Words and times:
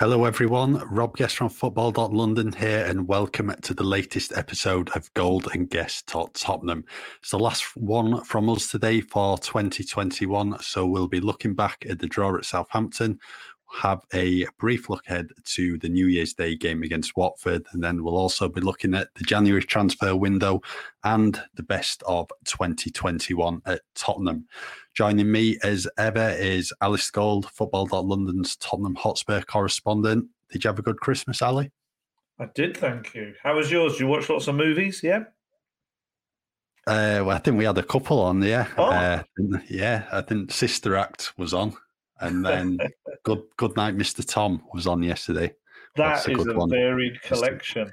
Hello, 0.00 0.24
everyone. 0.24 0.76
Rob 0.88 1.14
Guest 1.14 1.36
from 1.36 1.50
Football.London 1.50 2.52
here, 2.52 2.86
and 2.86 3.06
welcome 3.06 3.54
to 3.60 3.74
the 3.74 3.84
latest 3.84 4.32
episode 4.34 4.88
of 4.96 5.12
Gold 5.12 5.48
and 5.52 5.68
Guest 5.68 6.06
Talk 6.06 6.32
Tottenham. 6.32 6.86
It's 7.20 7.32
the 7.32 7.38
last 7.38 7.76
one 7.76 8.24
from 8.24 8.48
us 8.48 8.70
today 8.70 9.02
for 9.02 9.36
2021, 9.36 10.58
so 10.62 10.86
we'll 10.86 11.06
be 11.06 11.20
looking 11.20 11.52
back 11.52 11.84
at 11.86 11.98
the 11.98 12.06
draw 12.06 12.34
at 12.34 12.46
Southampton, 12.46 13.18
have 13.72 14.04
a 14.12 14.46
brief 14.58 14.88
look 14.88 15.06
ahead 15.06 15.28
to 15.44 15.78
the 15.78 15.88
New 15.88 16.06
Year's 16.06 16.34
Day 16.34 16.56
game 16.56 16.82
against 16.82 17.16
Watford, 17.16 17.66
and 17.72 17.82
then 17.82 18.02
we'll 18.02 18.16
also 18.16 18.48
be 18.48 18.60
looking 18.60 18.94
at 18.94 19.08
the 19.14 19.24
January 19.24 19.62
transfer 19.62 20.16
window 20.16 20.60
and 21.04 21.40
the 21.54 21.62
best 21.62 22.02
of 22.06 22.30
2021 22.44 23.62
at 23.66 23.82
Tottenham. 23.94 24.46
Joining 24.94 25.30
me 25.30 25.58
as 25.62 25.86
ever 25.98 26.30
is 26.30 26.72
Alasdair 26.82 27.12
Gold, 27.12 27.50
Football.London's 27.50 28.56
Tottenham 28.56 28.94
Hotspur 28.96 29.42
correspondent. 29.42 30.26
Did 30.50 30.64
you 30.64 30.68
have 30.68 30.78
a 30.78 30.82
good 30.82 30.98
Christmas, 31.00 31.42
Ali? 31.42 31.70
I 32.38 32.46
did, 32.54 32.76
thank 32.76 33.14
you. 33.14 33.34
How 33.42 33.54
was 33.54 33.70
yours? 33.70 33.92
Did 33.92 34.00
you 34.00 34.06
watch 34.08 34.28
lots 34.28 34.48
of 34.48 34.54
movies? 34.54 35.02
Yeah. 35.02 35.24
Uh, 36.86 37.22
well, 37.24 37.30
I 37.30 37.38
think 37.38 37.58
we 37.58 37.64
had 37.64 37.78
a 37.78 37.82
couple 37.82 38.20
on, 38.20 38.42
yeah. 38.42 38.66
Oh. 38.76 38.84
Uh, 38.84 39.22
yeah, 39.68 40.06
I 40.10 40.22
think 40.22 40.50
Sister 40.50 40.96
Act 40.96 41.32
was 41.36 41.52
on. 41.54 41.76
And 42.20 42.44
then 42.44 42.78
Good 43.24 43.42
Good 43.56 43.76
Night, 43.76 43.96
Mr. 43.96 44.26
Tom 44.26 44.62
was 44.72 44.86
on 44.86 45.02
yesterday. 45.02 45.54
That 45.96 46.24
That's 46.24 46.28
a 46.28 46.32
is 46.32 46.46
a 46.46 46.54
one. 46.54 46.70
varied 46.70 47.20
collection. 47.22 47.90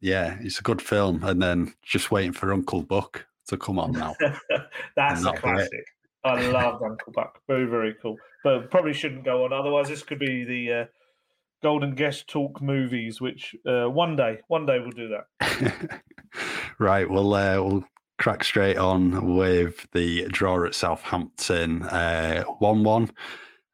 Yeah, 0.00 0.36
it's 0.40 0.58
a 0.58 0.62
good 0.62 0.82
film. 0.82 1.22
And 1.24 1.40
then 1.40 1.74
just 1.82 2.10
waiting 2.10 2.32
for 2.32 2.52
Uncle 2.52 2.82
Buck 2.82 3.26
to 3.48 3.56
come 3.56 3.78
on 3.78 3.92
now. 3.92 4.14
That's 4.96 5.24
a 5.24 5.32
classic. 5.32 5.84
I 6.24 6.48
love 6.48 6.82
Uncle 6.82 7.12
Buck. 7.12 7.40
Very, 7.46 7.66
very 7.66 7.94
cool. 8.02 8.16
But 8.44 8.70
probably 8.70 8.92
shouldn't 8.92 9.24
go 9.24 9.44
on. 9.44 9.52
Otherwise, 9.52 9.88
this 9.88 10.02
could 10.02 10.18
be 10.18 10.44
the 10.44 10.72
uh, 10.72 10.84
Gold 11.62 11.84
and 11.84 11.96
Guest 11.96 12.28
Talk 12.28 12.60
movies, 12.60 13.20
which 13.20 13.54
uh, 13.66 13.86
one 13.86 14.16
day, 14.16 14.38
one 14.48 14.66
day 14.66 14.78
we'll 14.78 14.90
do 14.90 15.08
that. 15.08 16.00
right, 16.78 17.08
well, 17.08 17.34
uh, 17.34 17.62
we'll 17.62 17.84
crack 18.18 18.44
straight 18.44 18.76
on 18.76 19.36
with 19.36 19.86
the 19.92 20.26
draw 20.28 20.64
at 20.64 20.74
Southampton, 20.74 21.82
uh, 21.84 22.44
one-one. 22.58 23.10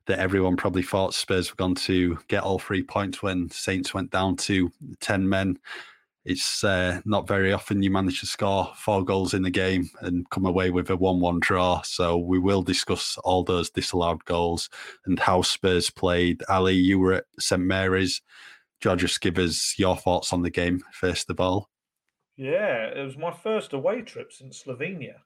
That 0.06 0.18
everyone 0.18 0.56
probably 0.56 0.82
thought 0.82 1.14
Spurs 1.14 1.50
were 1.50 1.56
going 1.56 1.76
to 1.76 2.18
get 2.28 2.42
all 2.42 2.58
three 2.58 2.82
points 2.82 3.22
when 3.22 3.48
Saints 3.50 3.94
went 3.94 4.10
down 4.10 4.36
to 4.36 4.70
ten 5.00 5.26
men. 5.28 5.58
It's 6.26 6.64
uh, 6.64 7.00
not 7.04 7.28
very 7.28 7.52
often 7.52 7.82
you 7.82 7.90
manage 7.90 8.20
to 8.20 8.26
score 8.26 8.70
four 8.76 9.04
goals 9.04 9.34
in 9.34 9.42
the 9.42 9.50
game 9.50 9.90
and 10.00 10.28
come 10.30 10.46
away 10.46 10.70
with 10.70 10.88
a 10.88 10.96
one-one 10.96 11.40
draw. 11.40 11.82
So 11.82 12.16
we 12.16 12.38
will 12.38 12.62
discuss 12.62 13.18
all 13.24 13.44
those 13.44 13.68
disallowed 13.68 14.24
goals 14.24 14.70
and 15.04 15.18
how 15.18 15.42
Spurs 15.42 15.90
played. 15.90 16.42
Ali, 16.48 16.74
you 16.74 16.98
were 16.98 17.14
at 17.14 17.24
St 17.38 17.60
Mary's. 17.60 18.22
You 18.82 18.96
just 18.96 19.20
give 19.22 19.38
us 19.38 19.78
your 19.78 19.96
thoughts 19.96 20.32
on 20.32 20.42
the 20.42 20.50
game 20.50 20.82
first 20.92 21.30
of 21.30 21.40
all? 21.40 21.70
Yeah, 22.36 22.88
it 22.88 23.04
was 23.04 23.16
my 23.16 23.30
first 23.30 23.72
away 23.72 24.02
trip 24.02 24.32
since 24.32 24.62
Slovenia. 24.62 25.16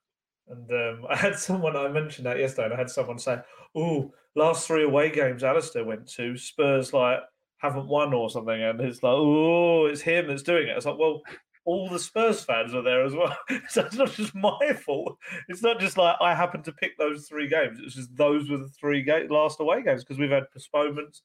And 0.51 0.71
um, 0.71 1.07
I 1.11 1.17
had 1.17 1.39
someone, 1.39 1.77
I 1.77 1.89
mentioned 1.89 2.27
that 2.27 2.39
yesterday, 2.39 2.67
and 2.67 2.75
I 2.75 2.79
had 2.79 2.91
someone 2.91 3.19
say, 3.19 3.39
Oh, 3.75 4.13
last 4.35 4.67
three 4.67 4.85
away 4.85 5.11
games 5.11 5.43
Alasdair 5.43 5.85
went 5.85 6.09
to, 6.13 6.37
Spurs 6.37 6.93
like 6.93 7.21
haven't 7.59 7.89
won 7.89 8.15
or 8.15 8.31
something. 8.31 8.63
And 8.63 8.81
it's 8.81 9.03
like, 9.03 9.15
Oh, 9.15 9.87
it's 9.87 10.01
him 10.01 10.29
that's 10.29 10.43
doing 10.43 10.69
it. 10.69 10.77
It's 10.77 10.87
like, 10.87 10.99
Well, 10.99 11.23
all 11.69 11.87
the 11.87 11.99
Spurs 11.99 12.43
fans 12.43 12.75
are 12.75 12.83
there 12.83 13.05
as 13.05 13.13
well. 13.13 13.37
so 13.69 13.85
it's 13.85 13.97
not 13.97 14.11
just 14.13 14.35
my 14.35 14.73
fault. 14.87 15.19
It's 15.49 15.63
not 15.63 15.79
just 15.79 15.99
like 15.99 16.17
I 16.19 16.35
happened 16.35 16.65
to 16.65 16.73
pick 16.73 16.97
those 16.97 17.29
three 17.29 17.47
games. 17.47 17.79
It's 17.83 17.95
just 17.95 18.17
those 18.17 18.49
were 18.49 18.57
the 18.57 18.71
three 18.81 19.03
ga- 19.03 19.29
last 19.29 19.61
away 19.61 19.83
games 19.83 20.03
because 20.03 20.19
we've 20.19 20.31
had 20.31 20.51
postponements, 20.51 21.23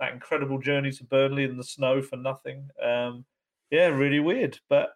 that 0.00 0.12
incredible 0.12 0.58
journey 0.58 0.90
to 0.90 1.04
Burnley 1.04 1.44
in 1.44 1.56
the 1.56 1.62
snow 1.62 2.02
for 2.02 2.16
nothing. 2.16 2.68
Um, 2.82 3.24
yeah, 3.70 3.86
really 3.86 4.18
weird. 4.18 4.58
But 4.68 4.90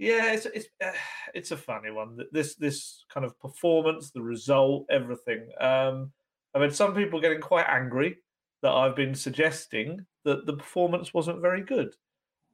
yeah, 0.00 0.32
it's 0.32 0.46
it's 0.46 0.66
uh, 0.82 0.92
it's 1.34 1.50
a 1.50 1.56
funny 1.56 1.90
one. 1.90 2.16
Th- 2.16 2.28
This 2.32 2.56
this 2.56 3.04
kind 3.12 3.24
of 3.26 3.38
performance, 3.38 4.10
the 4.10 4.22
result, 4.22 4.86
everything. 4.90 5.48
Um, 5.60 6.12
I've 6.54 6.62
had 6.62 6.74
some 6.74 6.94
people 6.94 7.20
getting 7.20 7.40
quite 7.40 7.66
angry 7.68 8.16
that 8.62 8.72
I've 8.72 8.96
been 8.96 9.14
suggesting 9.14 10.04
that 10.24 10.46
the 10.46 10.56
performance 10.56 11.14
wasn't 11.14 11.42
very 11.42 11.62
good, 11.62 11.94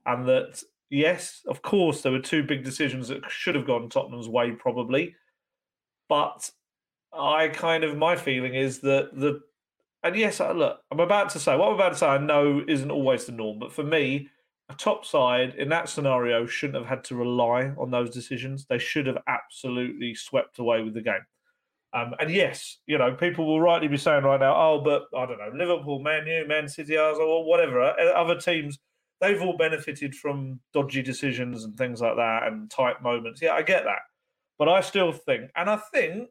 and 0.05 0.27
that 0.29 0.61
yes, 0.91 1.43
of 1.47 1.63
course, 1.63 2.03
there 2.03 2.13
were 2.13 2.19
two 2.19 2.43
big 2.43 2.65
decisions 2.65 3.09
that 3.09 3.31
should 3.31 3.55
have 3.55 3.67
gone 3.67 3.89
Tottenham's 3.89 4.29
way, 4.29 4.51
probably, 4.51 5.15
but 6.09 6.51
I 7.13 7.49
kind 7.49 7.85
of 7.85 7.97
my 7.97 8.17
feeling 8.17 8.55
is 8.55 8.81
that 8.81 9.11
the 9.15 9.41
and 10.03 10.17
yes, 10.17 10.41
look, 10.41 10.81
I'm 10.91 11.01
about 11.01 11.31
to 11.31 11.41
say 11.41 11.57
what 11.57 11.69
I'm 11.69 11.75
about 11.75 11.93
to 11.93 11.99
say. 11.99 12.07
I 12.07 12.19
know 12.19 12.63
isn't 12.67 12.91
always 12.91 13.25
the 13.25 13.33
norm, 13.33 13.61
but 13.61 13.73
for 13.73 13.85
me, 13.85 14.31
a 14.69 14.75
top 14.75 15.05
side 15.05 15.55
in 15.57 15.69
that 15.69 15.89
scenario 15.89 16.47
shouldn't 16.47 16.79
have 16.79 16.89
had 16.89 17.05
to 17.05 17.15
rely 17.15 17.73
on 17.79 17.91
those 17.91 18.11
decisions. 18.11 18.67
They 18.67 18.79
should 18.79 19.07
have 19.07 19.19
absolutely 19.29 20.15
swept 20.15 20.59
away 20.59 20.83
with 20.83 20.95
the 20.95 21.03
game. 21.03 21.25
Um, 21.93 22.15
and 22.19 22.31
yes, 22.31 22.79
you 22.87 22.99
know, 22.99 23.15
people 23.15 23.47
will 23.47 23.61
rightly 23.61 23.89
be 23.89 23.97
saying 23.97 24.25
right 24.25 24.41
now, 24.41 24.55
oh, 24.55 24.81
but 24.85 25.05
I 25.17 25.25
don't 25.25 25.39
know, 25.39 25.53
Liverpool, 25.55 26.01
Man 26.01 26.27
U, 26.27 26.45
Man 26.47 26.69
City, 26.69 26.99
or 26.99 27.45
whatever, 27.45 27.81
uh, 27.81 28.13
other 28.15 28.39
teams, 28.39 28.79
they've 29.21 29.41
all 29.41 29.57
benefited 29.57 30.15
from 30.15 30.61
dodgy 30.75 31.01
decisions 31.01 31.65
and 31.65 31.77
things 31.77 32.01
like 32.01 32.17
that 32.17 32.43
and 32.45 32.71
tight 32.71 33.03
moments. 33.03 33.41
Yeah, 33.41 33.53
I 33.53 33.63
get 33.63 33.85
that. 33.85 34.01
But 34.59 34.69
I 34.69 34.81
still 34.81 35.13
think, 35.13 35.51
and 35.55 35.71
I 35.71 35.77
think 35.77 36.29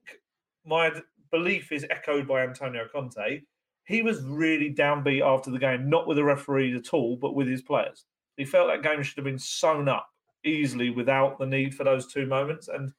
my 0.65 0.91
belief 1.31 1.71
is 1.71 1.85
echoed 1.89 2.27
by 2.27 2.43
Antonio 2.43 2.83
Conte, 2.91 3.41
he 3.85 4.01
was 4.01 4.23
really 4.23 4.73
downbeat 4.73 5.21
after 5.21 5.51
the 5.51 5.59
game, 5.59 5.89
not 5.89 6.07
with 6.07 6.17
the 6.17 6.23
referees 6.23 6.75
at 6.75 6.93
all, 6.93 7.17
but 7.17 7.33
with 7.33 7.47
his 7.47 7.61
players. 7.61 8.05
He 8.37 8.45
felt 8.45 8.67
that 8.67 8.83
game 8.83 9.01
should 9.03 9.17
have 9.17 9.25
been 9.25 9.39
sewn 9.39 9.87
up 9.87 10.07
easily 10.43 10.89
without 10.89 11.39
the 11.39 11.45
need 11.45 11.73
for 11.73 11.83
those 11.83 12.11
two 12.11 12.25
moments. 12.25 12.67
And 12.67 12.91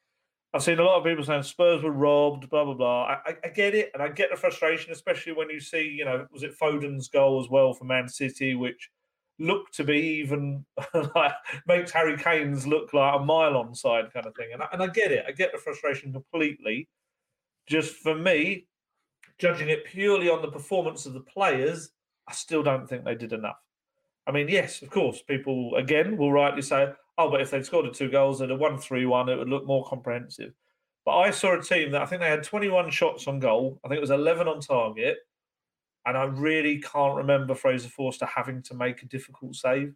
I've 0.52 0.62
seen 0.62 0.78
a 0.78 0.84
lot 0.84 0.98
of 0.98 1.04
people 1.04 1.24
saying 1.24 1.42
Spurs 1.42 1.82
were 1.82 1.90
robbed, 1.90 2.48
blah 2.48 2.64
blah 2.64 2.74
blah. 2.74 3.02
I, 3.04 3.36
I, 3.44 3.48
get 3.48 3.74
it, 3.74 3.90
and 3.92 4.02
I 4.02 4.08
get 4.08 4.30
the 4.30 4.36
frustration, 4.36 4.92
especially 4.92 5.32
when 5.32 5.50
you 5.50 5.60
see, 5.60 5.82
you 5.82 6.04
know, 6.04 6.26
was 6.32 6.42
it 6.42 6.54
Foden's 6.54 7.08
goal 7.08 7.40
as 7.42 7.50
well 7.50 7.74
for 7.74 7.84
Man 7.84 8.08
City, 8.08 8.54
which 8.54 8.90
looked 9.38 9.74
to 9.74 9.84
be 9.84 9.98
even 10.22 10.64
like 11.14 11.32
makes 11.66 11.90
Harry 11.90 12.16
Kane's 12.16 12.66
look 12.66 12.94
like 12.94 13.20
a 13.20 13.22
mile 13.22 13.56
on 13.56 13.74
side 13.74 14.12
kind 14.12 14.26
of 14.26 14.34
thing. 14.34 14.50
And 14.52 14.62
I, 14.62 14.68
and 14.72 14.82
I 14.82 14.86
get 14.86 15.12
it, 15.12 15.24
I 15.28 15.32
get 15.32 15.52
the 15.52 15.58
frustration 15.58 16.12
completely. 16.12 16.88
Just 17.68 17.96
for 17.96 18.14
me, 18.14 18.66
judging 19.38 19.68
it 19.68 19.84
purely 19.84 20.30
on 20.30 20.40
the 20.40 20.50
performance 20.50 21.04
of 21.04 21.14
the 21.14 21.20
players, 21.20 21.90
I 22.28 22.32
still 22.32 22.62
don't 22.62 22.88
think 22.88 23.04
they 23.04 23.14
did 23.14 23.32
enough. 23.32 23.58
I 24.26 24.32
mean, 24.32 24.48
yes, 24.48 24.82
of 24.82 24.90
course, 24.90 25.22
people 25.22 25.74
again 25.76 26.16
will 26.16 26.32
rightly 26.32 26.62
say, 26.62 26.92
oh, 27.18 27.30
but 27.30 27.40
if 27.40 27.50
they'd 27.50 27.64
scored 27.64 27.92
two 27.94 28.10
goals 28.10 28.40
and 28.40 28.50
a 28.50 28.56
1 28.56 28.78
3 28.78 29.06
1, 29.06 29.28
it 29.28 29.36
would 29.36 29.48
look 29.48 29.66
more 29.66 29.86
comprehensive. 29.86 30.52
But 31.04 31.18
I 31.18 31.30
saw 31.30 31.58
a 31.58 31.62
team 31.62 31.92
that 31.92 32.02
I 32.02 32.06
think 32.06 32.20
they 32.20 32.28
had 32.28 32.42
21 32.42 32.90
shots 32.90 33.28
on 33.28 33.38
goal. 33.38 33.80
I 33.84 33.88
think 33.88 33.98
it 33.98 34.00
was 34.00 34.10
11 34.10 34.48
on 34.48 34.60
target. 34.60 35.18
And 36.04 36.16
I 36.16 36.24
really 36.24 36.80
can't 36.80 37.16
remember 37.16 37.54
Fraser 37.54 37.88
Forster 37.88 38.26
having 38.26 38.62
to 38.62 38.74
make 38.74 39.02
a 39.02 39.06
difficult 39.06 39.54
save. 39.54 39.94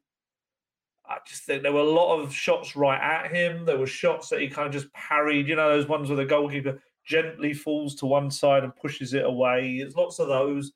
I 1.09 1.19
just 1.27 1.43
think 1.43 1.63
there 1.63 1.73
were 1.73 1.81
a 1.81 1.85
lot 1.85 2.21
of 2.21 2.33
shots 2.33 2.77
right 2.77 3.01
at 3.01 3.33
him. 3.33 3.65
There 3.65 3.79
were 3.79 3.87
shots 3.87 4.29
that 4.29 4.41
he 4.41 4.49
kind 4.49 4.69
of 4.69 4.73
just 4.73 4.93
parried. 4.93 5.49
You 5.49 5.57
know, 5.57 5.69
those 5.69 5.89
ones 5.89 6.09
where 6.09 6.17
the 6.17 6.25
goalkeeper 6.25 6.81
gently 7.05 7.53
falls 7.53 7.97
to 7.97 8.07
one 8.07 8.31
side 8.31 8.63
and 8.63 8.75
pushes 8.77 9.15
it 9.15 9.25
away. 9.25 9.79
There's 9.79 9.97
lots 9.97 10.21
of 10.21 10.29
those. 10.29 10.73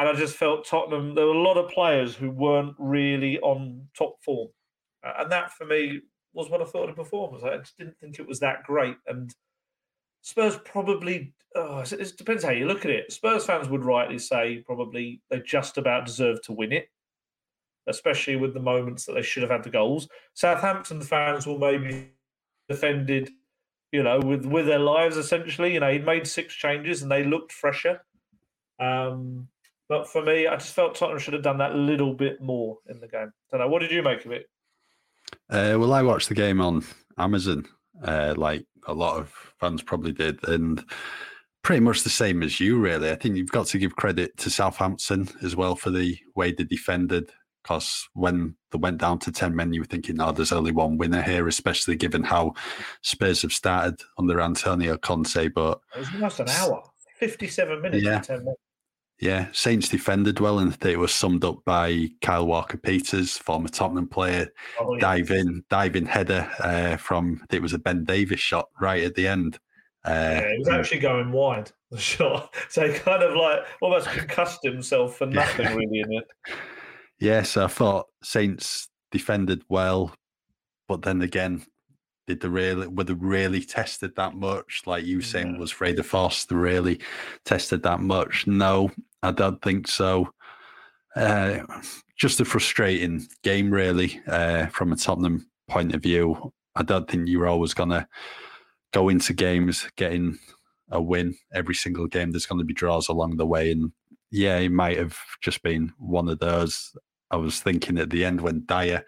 And 0.00 0.08
I 0.08 0.14
just 0.14 0.34
felt 0.34 0.64
Tottenham, 0.64 1.14
there 1.14 1.26
were 1.26 1.34
a 1.34 1.42
lot 1.42 1.58
of 1.58 1.70
players 1.70 2.14
who 2.16 2.30
weren't 2.30 2.74
really 2.78 3.38
on 3.40 3.86
top 3.94 4.16
form. 4.24 4.48
And 5.02 5.30
that 5.30 5.52
for 5.52 5.66
me 5.66 6.00
was 6.32 6.48
what 6.48 6.62
I 6.62 6.64
thought 6.64 6.88
of 6.88 6.96
performance. 6.96 7.44
I 7.44 7.58
just 7.58 7.76
didn't 7.76 7.98
think 7.98 8.18
it 8.18 8.26
was 8.26 8.40
that 8.40 8.62
great. 8.62 8.96
And 9.06 9.30
Spurs 10.22 10.58
probably, 10.64 11.34
oh, 11.54 11.80
it 11.80 12.16
depends 12.16 12.42
how 12.42 12.50
you 12.50 12.66
look 12.66 12.86
at 12.86 12.90
it. 12.90 13.12
Spurs 13.12 13.44
fans 13.44 13.68
would 13.68 13.84
rightly 13.84 14.18
say 14.18 14.62
probably 14.64 15.20
they 15.28 15.40
just 15.40 15.76
about 15.76 16.06
deserve 16.06 16.40
to 16.44 16.52
win 16.52 16.72
it, 16.72 16.88
especially 17.86 18.36
with 18.36 18.54
the 18.54 18.60
moments 18.60 19.04
that 19.04 19.12
they 19.12 19.22
should 19.22 19.42
have 19.42 19.52
had 19.52 19.64
the 19.64 19.68
goals. 19.68 20.08
Southampton 20.32 21.02
fans 21.02 21.46
will 21.46 21.58
maybe 21.58 22.08
defended, 22.70 23.28
you 23.92 24.02
know, 24.02 24.18
with 24.18 24.46
with 24.46 24.64
their 24.64 24.78
lives 24.78 25.18
essentially. 25.18 25.74
You 25.74 25.80
know, 25.80 25.92
he'd 25.92 26.06
made 26.06 26.26
six 26.26 26.54
changes 26.54 27.02
and 27.02 27.12
they 27.12 27.22
looked 27.22 27.52
fresher. 27.52 28.00
Um, 28.78 29.48
but 29.90 30.08
for 30.08 30.22
me, 30.22 30.46
I 30.46 30.54
just 30.54 30.72
felt 30.72 30.94
Tottenham 30.94 31.18
should 31.18 31.34
have 31.34 31.42
done 31.42 31.58
that 31.58 31.74
little 31.74 32.14
bit 32.14 32.40
more 32.40 32.78
in 32.88 33.00
the 33.00 33.08
game. 33.08 33.32
don't 33.50 33.60
know. 33.60 33.66
What 33.66 33.80
did 33.80 33.90
you 33.90 34.04
make 34.04 34.24
of 34.24 34.30
it? 34.30 34.46
Uh, 35.50 35.74
well, 35.78 35.92
I 35.92 36.00
watched 36.00 36.28
the 36.28 36.34
game 36.36 36.60
on 36.60 36.84
Amazon, 37.18 37.66
uh, 38.04 38.34
like 38.36 38.64
a 38.86 38.94
lot 38.94 39.18
of 39.18 39.34
fans 39.58 39.82
probably 39.82 40.12
did, 40.12 40.46
and 40.46 40.84
pretty 41.62 41.80
much 41.80 42.04
the 42.04 42.08
same 42.08 42.44
as 42.44 42.60
you, 42.60 42.78
really. 42.78 43.10
I 43.10 43.16
think 43.16 43.36
you've 43.36 43.50
got 43.50 43.66
to 43.66 43.78
give 43.78 43.96
credit 43.96 44.36
to 44.38 44.48
Southampton 44.48 45.28
as 45.42 45.56
well 45.56 45.74
for 45.74 45.90
the 45.90 46.16
way 46.36 46.52
they 46.52 46.64
defended. 46.64 47.28
Because 47.64 48.08
when 48.14 48.54
they 48.70 48.78
went 48.78 48.98
down 48.98 49.18
to 49.18 49.32
10 49.32 49.56
men, 49.56 49.72
you 49.72 49.80
were 49.80 49.86
thinking, 49.86 50.20
oh, 50.20 50.30
there's 50.30 50.52
only 50.52 50.70
one 50.70 50.98
winner 50.98 51.20
here, 51.20 51.48
especially 51.48 51.96
given 51.96 52.22
how 52.22 52.54
Spurs 53.02 53.42
have 53.42 53.52
started 53.52 54.00
under 54.18 54.40
Antonio 54.40 54.96
Conte. 54.96 55.48
But 55.48 55.80
It 55.96 55.98
was 55.98 56.08
almost 56.14 56.38
an 56.38 56.48
hour, 56.48 56.80
57 57.18 57.82
minutes. 57.82 58.04
Yeah. 58.04 58.16
and 58.18 58.24
10 58.24 58.38
minutes. 58.38 58.60
Yeah, 59.20 59.48
Saints 59.52 59.90
defended 59.90 60.40
well, 60.40 60.60
and 60.60 60.76
it 60.82 60.98
was 60.98 61.12
summed 61.12 61.44
up 61.44 61.62
by 61.66 62.08
Kyle 62.22 62.46
Walker 62.46 62.78
Peters, 62.78 63.36
former 63.36 63.68
Tottenham 63.68 64.08
player, 64.08 64.48
oh, 64.80 64.94
yeah. 64.94 65.00
diving 65.00 65.62
diving 65.68 66.06
header 66.06 66.50
uh, 66.58 66.96
from 66.96 67.44
it 67.50 67.60
was 67.60 67.74
a 67.74 67.78
Ben 67.78 68.04
Davies 68.04 68.40
shot 68.40 68.68
right 68.80 69.04
at 69.04 69.14
the 69.14 69.28
end. 69.28 69.58
Uh, 70.06 70.10
yeah, 70.10 70.40
it 70.40 70.58
was 70.60 70.68
actually 70.68 71.00
going 71.00 71.32
wide 71.32 71.70
the 71.90 71.98
shot, 71.98 72.54
so 72.70 72.88
he 72.90 72.98
kind 72.98 73.22
of 73.22 73.36
like 73.36 73.60
almost 73.82 74.08
concussed 74.08 74.60
himself 74.62 75.18
for 75.18 75.26
nothing 75.26 75.66
yeah. 75.66 75.74
really 75.74 76.00
in 76.00 76.12
it. 76.14 76.24
Yes, 77.18 77.58
I 77.58 77.66
thought 77.66 78.06
Saints 78.22 78.88
defended 79.12 79.62
well, 79.68 80.14
but 80.88 81.02
then 81.02 81.20
again, 81.20 81.66
did 82.26 82.40
they 82.40 82.48
really 82.48 82.86
were 82.86 83.04
they 83.04 83.12
really 83.12 83.60
tested 83.60 84.16
that 84.16 84.34
much? 84.34 84.82
Like 84.86 85.04
you 85.04 85.20
saying, 85.20 85.58
was 85.58 85.72
Fraser 85.72 86.02
Forster 86.02 86.56
really 86.56 87.00
tested 87.44 87.82
that 87.82 88.00
much? 88.00 88.46
No, 88.46 88.90
I 89.22 89.32
don't 89.32 89.60
think 89.62 89.88
so. 89.88 90.30
Uh, 91.16 91.60
just 92.16 92.40
a 92.40 92.44
frustrating 92.44 93.26
game, 93.42 93.70
really, 93.70 94.20
uh, 94.26 94.66
from 94.66 94.92
a 94.92 94.96
Tottenham 94.96 95.50
point 95.68 95.94
of 95.94 96.02
view. 96.02 96.52
I 96.76 96.82
don't 96.82 97.08
think 97.08 97.28
you're 97.28 97.48
always 97.48 97.74
going 97.74 97.90
to 97.90 98.06
go 98.92 99.08
into 99.08 99.32
games 99.32 99.86
getting 99.96 100.38
a 100.90 101.00
win 101.00 101.34
every 101.52 101.74
single 101.74 102.06
game. 102.06 102.30
There's 102.30 102.46
going 102.46 102.58
to 102.58 102.64
be 102.64 102.74
draws 102.74 103.08
along 103.08 103.36
the 103.36 103.46
way. 103.46 103.70
And 103.70 103.92
yeah, 104.30 104.58
it 104.58 104.72
might 104.72 104.98
have 104.98 105.16
just 105.42 105.62
been 105.62 105.92
one 105.98 106.28
of 106.28 106.38
those. 106.38 106.92
I 107.30 107.36
was 107.36 107.60
thinking 107.60 107.98
at 107.98 108.10
the 108.10 108.24
end 108.24 108.40
when 108.40 108.64
Dier 108.66 109.04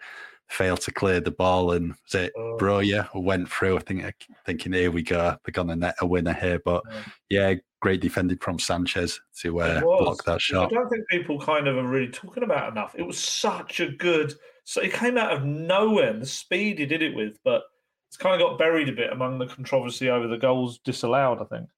failed 0.53 0.81
to 0.81 0.91
clear 0.91 1.19
the 1.19 1.31
ball 1.31 1.71
and 1.71 1.89
was 1.89 2.15
it 2.15 2.33
oh. 2.37 2.57
Broja 2.59 3.09
went 3.15 3.49
through. 3.49 3.77
I 3.77 3.79
think 3.81 4.13
thinking 4.45 4.73
here 4.73 4.91
we 4.91 5.01
go, 5.01 5.35
they're 5.43 5.51
gonna 5.51 5.75
net 5.75 5.95
a 5.99 6.05
winner 6.05 6.33
here. 6.33 6.59
But 6.63 6.83
yeah, 7.29 7.49
yeah 7.49 7.55
great 7.81 8.01
defending 8.01 8.37
from 8.37 8.59
Sanchez 8.59 9.19
to 9.41 9.59
uh, 9.59 9.81
block 9.81 10.23
that 10.23 10.39
shot. 10.39 10.71
I 10.71 10.75
don't 10.75 10.89
think 10.89 11.07
people 11.09 11.39
kind 11.39 11.67
of 11.67 11.77
are 11.77 11.87
really 11.87 12.11
talking 12.11 12.43
about 12.43 12.71
enough. 12.71 12.95
It 12.97 13.03
was 13.03 13.19
such 13.19 13.79
a 13.79 13.89
good. 13.89 14.33
So 14.63 14.81
it 14.81 14.93
came 14.93 15.17
out 15.17 15.33
of 15.33 15.43
nowhere. 15.43 16.13
The 16.13 16.25
speed 16.25 16.79
he 16.79 16.85
did 16.85 17.01
it 17.01 17.15
with, 17.15 17.37
but 17.43 17.63
it's 18.07 18.17
kind 18.17 18.39
of 18.39 18.47
got 18.47 18.59
buried 18.59 18.89
a 18.89 18.93
bit 18.93 19.11
among 19.11 19.39
the 19.39 19.47
controversy 19.47 20.09
over 20.09 20.27
the 20.27 20.37
goals 20.37 20.79
disallowed. 20.79 21.41
I 21.41 21.45
think. 21.45 21.69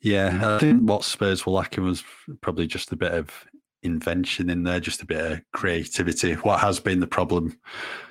Yeah, 0.00 0.56
I 0.56 0.58
think 0.58 0.88
what 0.88 1.04
Spurs 1.04 1.44
were 1.44 1.52
lacking 1.52 1.84
was 1.84 2.02
probably 2.40 2.66
just 2.66 2.90
a 2.90 2.96
bit 2.96 3.12
of 3.12 3.30
invention 3.82 4.50
in 4.50 4.62
there, 4.62 4.80
just 4.80 5.02
a 5.02 5.06
bit 5.06 5.32
of 5.32 5.40
creativity. 5.52 6.34
What 6.34 6.60
has 6.60 6.80
been 6.80 7.00
the 7.00 7.06
problem 7.06 7.58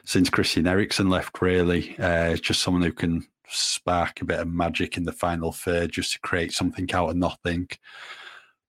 since 0.04 0.30
Christian 0.30 0.68
Eriksen 0.68 1.10
left, 1.10 1.42
really, 1.42 1.96
uh, 2.00 2.36
just 2.36 2.62
someone 2.62 2.84
who 2.84 2.92
can 2.92 3.28
spark 3.48 4.22
a 4.22 4.26
bit 4.26 4.40
of 4.40 4.48
magic 4.48 4.98
in 4.98 5.04
the 5.04 5.12
final 5.12 5.52
third 5.52 5.92
just 5.92 6.14
to 6.14 6.20
create 6.20 6.54
something 6.54 6.92
out 6.94 7.10
of 7.10 7.16
nothing. 7.16 7.68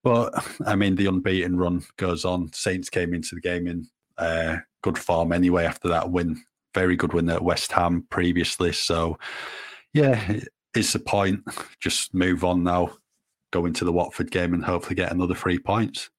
But 0.03 0.33
I 0.67 0.77
mean, 0.77 0.97
the 0.97 1.07
unbeaten 1.07 1.57
run 1.57 1.83
goes 1.97 2.25
on. 2.25 2.53
Saints 2.53 2.89
came 2.89 3.15
into 3.15 3.35
the 3.35 3.41
game 3.41 3.67
in 3.67 3.89
uh, 4.19 4.59
good 4.83 4.99
form 4.99 5.33
anyway 5.33 5.65
after 5.65 5.89
that 5.89 6.11
win. 6.11 6.43
Very 6.75 6.97
good 6.97 7.13
win 7.13 7.29
at 7.29 7.43
West 7.43 7.73
Ham 7.73 8.07
previously. 8.11 8.73
So, 8.73 9.19
yeah, 9.93 10.41
it's 10.75 10.93
the 10.93 11.01
point. 11.01 11.43
Just 11.81 12.15
move 12.15 12.45
on 12.45 12.63
now, 12.63 12.93
go 13.51 13.67
into 13.67 13.85
the 13.85 13.93
Watford 13.93 14.31
game 14.31 14.55
and 14.55 14.65
hopefully 14.65 14.95
get 14.95 15.13
another 15.13 15.35
three 15.35 15.59
points. 15.59 16.11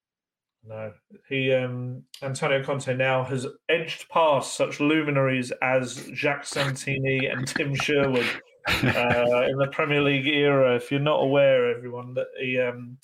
No, 0.63 0.93
he 1.27 1.51
um, 1.53 2.03
Antonio 2.21 2.63
Conte 2.63 2.93
now 2.95 3.23
has 3.23 3.47
edged 3.67 4.07
past 4.09 4.55
such 4.55 4.79
luminaries 4.79 5.51
as 5.63 6.07
Jacques 6.13 6.45
Santini 6.45 7.25
and 7.25 7.47
Tim 7.47 7.73
Sherwood 7.83 8.27
uh, 8.67 9.47
in 9.49 9.57
the 9.57 9.69
Premier 9.71 10.01
League 10.01 10.27
era. 10.27 10.75
If 10.75 10.91
you're 10.91 10.99
not 10.99 11.23
aware, 11.23 11.75
everyone, 11.75 12.13
that 12.13 12.27
he 12.39 12.59
um, 12.59 12.97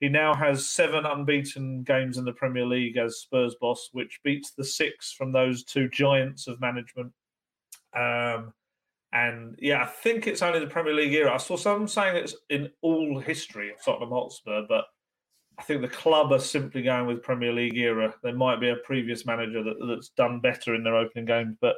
he 0.00 0.10
now 0.10 0.34
has 0.34 0.68
seven 0.68 1.06
unbeaten 1.06 1.84
games 1.84 2.18
in 2.18 2.24
the 2.24 2.32
Premier 2.32 2.66
League 2.66 2.98
as 2.98 3.18
Spurs 3.18 3.54
boss, 3.60 3.88
which 3.92 4.20
beats 4.22 4.50
the 4.50 4.64
six 4.64 5.12
from 5.12 5.32
those 5.32 5.64
two 5.64 5.88
giants 5.88 6.48
of 6.48 6.60
management. 6.60 7.12
Um, 7.96 8.52
and 9.12 9.56
yeah, 9.58 9.82
I 9.82 9.86
think 9.86 10.26
it's 10.26 10.42
only 10.42 10.60
the 10.60 10.66
Premier 10.66 10.94
League 10.94 11.14
era. 11.14 11.34
I 11.34 11.38
saw 11.38 11.56
some 11.56 11.88
saying 11.88 12.16
it's 12.16 12.36
in 12.48 12.70
all 12.82 13.18
history 13.18 13.70
of 13.70 13.82
Tottenham 13.82 14.10
Hotspur, 14.10 14.62
but 14.68 14.84
I 15.60 15.62
think 15.62 15.82
the 15.82 15.88
club 15.88 16.32
are 16.32 16.38
simply 16.38 16.80
going 16.80 17.06
with 17.06 17.22
Premier 17.22 17.52
League 17.52 17.76
era. 17.76 18.14
There 18.22 18.34
might 18.34 18.60
be 18.60 18.70
a 18.70 18.76
previous 18.76 19.26
manager 19.26 19.62
that, 19.62 19.76
that's 19.86 20.08
done 20.08 20.40
better 20.40 20.74
in 20.74 20.82
their 20.82 20.96
opening 20.96 21.26
games, 21.26 21.54
but 21.60 21.76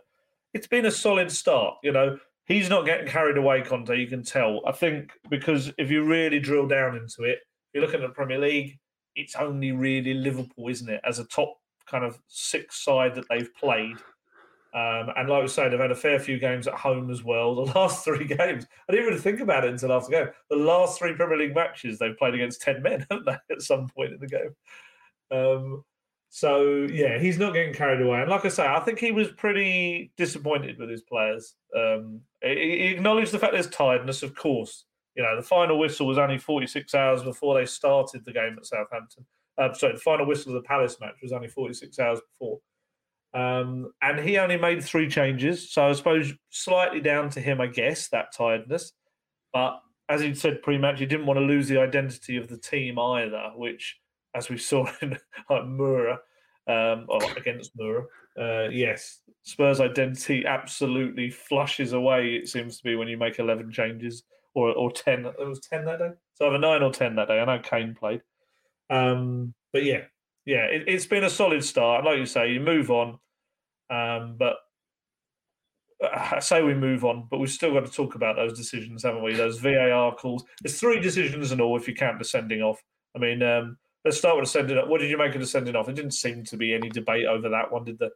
it's 0.55 0.69
been 0.69 0.87
a 0.87 0.91
solid 0.91 1.33
start. 1.33 1.79
You 1.83 1.91
know, 1.91 2.17
he's 2.47 2.71
not 2.71 2.87
getting 2.87 3.09
carried 3.09 3.39
away, 3.39 3.61
Conte. 3.63 3.99
You 3.99 4.07
can 4.07 4.23
tell. 4.23 4.61
I 4.69 4.71
think 4.71 5.11
because 5.31 5.73
if 5.79 5.91
you 5.91 6.05
really 6.05 6.39
drill 6.39 6.69
down 6.69 6.95
into 6.95 7.25
it, 7.25 7.41
if 7.41 7.75
you 7.75 7.81
look 7.81 7.93
at 7.93 8.01
the 8.01 8.09
Premier 8.11 8.39
League, 8.39 8.79
it's 9.17 9.35
only 9.35 9.73
really 9.73 10.15
Liverpool, 10.15 10.69
isn't 10.69 10.89
it, 10.89 11.01
as 11.03 11.19
a 11.19 11.25
top 11.25 11.59
kind 11.85 12.05
of 12.05 12.21
six 12.29 12.85
side 12.85 13.17
that 13.17 13.25
they've 13.29 13.53
played 13.57 13.97
um, 14.75 15.11
and 15.17 15.29
like 15.29 15.43
we 15.43 15.49
say, 15.49 15.69
they've 15.69 15.79
had 15.79 15.91
a 15.91 15.97
fair 15.97 16.19
few 16.19 16.39
games 16.39 16.67
at 16.67 16.75
home 16.75 17.11
as 17.11 17.23
well. 17.23 17.55
The 17.55 17.73
last 17.79 18.05
three 18.05 18.25
games, 18.25 18.67
I 18.89 18.93
didn't 18.93 19.07
really 19.07 19.21
think 19.21 19.41
about 19.41 19.65
it 19.65 19.71
until 19.71 19.93
after 19.93 20.11
the 20.11 20.17
game. 20.17 20.35
The 20.49 20.57
last 20.57 20.99
three 20.99 21.15
Premier 21.15 21.37
League 21.37 21.55
matches, 21.55 21.99
they've 21.99 22.17
played 22.17 22.35
against 22.35 22.63
10 22.63 22.83
men, 22.83 23.07
haven't 23.11 23.27
they, 23.27 23.37
at 23.55 23.63
some 23.63 23.89
point 23.89 24.15
in 24.15 24.21
the 24.21 24.27
game? 24.27 24.57
Um, 25.31 25.85
so, 26.31 26.87
yeah, 26.91 27.19
he's 27.19 27.39
not 27.39 27.53
getting 27.53 27.75
carried 27.75 28.01
away. 28.01 28.23
And 28.23 28.31
like 28.31 28.47
I 28.47 28.49
say, 28.49 28.67
I 28.67 28.81
think 28.81 28.99
he 28.99 29.13
was 29.13 29.29
pretty 29.29 30.11
disappointed 30.17 30.79
with 30.79 30.89
his 30.89 31.03
players. 31.03 31.55
Um, 31.77 32.23
he 32.43 32.95
acknowledged 32.95 33.33
the 33.33 33.39
fact 33.39 33.53
there's 33.53 33.69
tiredness, 33.69 34.23
of 34.23 34.35
course. 34.35 34.87
You 35.15 35.23
know, 35.23 35.37
the 35.37 35.43
final 35.43 35.79
whistle 35.79 36.07
was 36.07 36.17
only 36.17 36.39
46 36.39 36.95
hours 36.95 37.23
before 37.23 37.59
they 37.59 37.67
started 37.67 38.25
the 38.25 38.33
game 38.33 38.57
at 38.57 38.65
Southampton. 38.65 39.27
Uh, 39.59 39.75
sorry, 39.75 39.93
the 39.93 40.01
final 40.01 40.25
whistle 40.25 40.57
of 40.57 40.63
the 40.63 40.67
Palace 40.67 40.97
match 40.99 41.17
was 41.23 41.33
only 41.33 41.49
46 41.49 41.99
hours 41.99 42.21
before. 42.33 42.61
Um, 43.35 43.93
and 44.03 44.21
he 44.21 44.39
only 44.39 44.59
made 44.59 44.85
three 44.85 45.09
changes. 45.09 45.73
So 45.73 45.89
I 45.89 45.93
suppose 45.93 46.33
slightly 46.51 47.01
down 47.01 47.31
to 47.31 47.41
him, 47.41 47.61
I 47.61 47.67
guess, 47.67 48.09
that 48.09 48.35
tiredness. 48.37 48.93
But 49.53 49.81
as 50.09 50.21
he 50.21 50.35
said 50.35 50.63
pre 50.63 50.79
match, 50.79 50.99
he 50.99 51.07
didn't 51.07 51.27
want 51.27 51.39
to 51.39 51.45
lose 51.45 51.69
the 51.69 51.81
identity 51.81 52.37
of 52.37 52.49
the 52.49 52.59
team 52.59 52.99
either, 52.99 53.53
which, 53.57 53.99
as 54.35 54.49
we 54.49 54.59
saw 54.59 54.87
in 55.03 55.19
like 55.49 55.67
Mura, 55.67 56.21
um, 56.69 57.07
or 57.09 57.21
against 57.37 57.73
Mura, 57.77 58.05
uh, 58.39 58.69
yes, 58.71 59.21
Spurs' 59.43 59.81
identity 59.81 60.47
absolutely 60.47 61.31
flushes 61.31 61.93
away, 61.93 62.35
it 62.35 62.49
seems 62.49 62.79
to 62.79 62.85
be, 62.85 62.95
when 62.95 63.09
you 63.09 63.17
make 63.17 63.39
11 63.39 63.71
changes 63.73 64.23
or, 64.55 64.71
or 64.71 64.91
10. 64.91 65.27
It 65.27 65.49
was 65.49 65.61
10 65.61 65.85
that 65.87 65.99
day. 65.99 66.11
So 66.35 66.47
either 66.47 66.59
9 66.59 66.83
or 66.83 66.93
10 66.93 67.17
that 67.17 67.29
day. 67.29 67.41
I 67.41 67.45
know 67.45 67.59
Kane 67.63 67.95
played. 67.95 68.23
Um, 68.91 69.55
but 69.73 69.85
yeah, 69.85 70.03
yeah, 70.45 70.65
it, 70.67 70.89
has 70.89 71.07
been 71.07 71.25
a 71.25 71.31
solid 71.31 71.65
start. 71.65 72.05
Like 72.05 72.19
you 72.19 72.27
say, 72.27 72.53
you 72.53 72.61
move 72.61 72.91
on, 72.91 73.19
um, 73.93 74.37
but 74.39 74.57
I 76.03 76.41
say 76.41 76.63
we 76.63 76.75
move 76.75 77.05
on, 77.05 77.27
but 77.31 77.39
we've 77.39 77.51
still 77.51 77.73
got 77.73 77.87
to 77.87 77.93
talk 77.93 78.15
about 78.15 78.37
those 78.37 78.57
decisions, 78.57 79.03
haven't 79.03 79.23
we? 79.23 79.35
Those 79.35 79.59
VAR 79.59 80.15
calls. 80.15 80.45
There's 80.61 80.81
three 80.81 81.01
decisions 81.01 81.53
in 81.53 81.61
all 81.61 81.77
if 81.77 81.87
you 81.87 81.95
count 81.95 82.19
the 82.19 82.25
sending 82.25 82.61
off. 82.61 82.83
I 83.15 83.19
mean, 83.19 83.43
um, 83.43 83.77
let's 84.05 84.19
start 84.19 84.37
with 84.37 84.47
the 84.47 84.51
sending 84.51 84.79
off. 84.79 84.89
What 84.89 85.01
did 85.01 85.11
you 85.11 85.19
make 85.19 85.35
of 85.35 85.41
the 85.41 85.47
sending 85.47 85.77
off? 85.77 85.89
It 85.89 85.95
didn't 85.95 86.13
seem 86.13 86.45
to 86.45 86.57
be 86.57 86.75
any 86.75 86.89
debate 86.89 87.27
over 87.27 87.49
that 87.51 87.71
one, 87.71 87.85
did 87.85 87.99
there? 87.99 88.11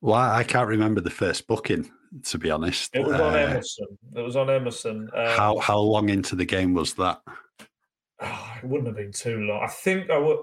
Well, 0.00 0.14
I 0.14 0.44
can't 0.44 0.68
remember 0.68 1.00
the 1.00 1.10
first 1.10 1.46
booking, 1.46 1.90
to 2.24 2.38
be 2.38 2.50
honest. 2.50 2.94
It 2.94 3.04
was 3.04 3.18
on 3.18 3.34
uh, 3.34 3.38
Emerson. 3.38 3.86
It 4.14 4.20
was 4.20 4.36
on 4.36 4.50
Emerson. 4.50 5.08
Um, 5.16 5.26
how 5.26 5.58
how 5.58 5.78
long 5.78 6.10
into 6.10 6.36
the 6.36 6.44
game 6.44 6.74
was 6.74 6.94
that? 6.94 7.22
Oh, 8.20 8.52
it 8.62 8.66
wouldn't 8.66 8.86
have 8.86 8.96
been 8.96 9.12
too 9.12 9.38
long. 9.38 9.62
I 9.64 9.68
think 9.68 10.10
I 10.10 10.18
would. 10.18 10.38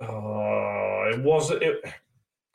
Oh, 0.00 1.10
it 1.12 1.22
was. 1.22 1.50
It, 1.50 1.84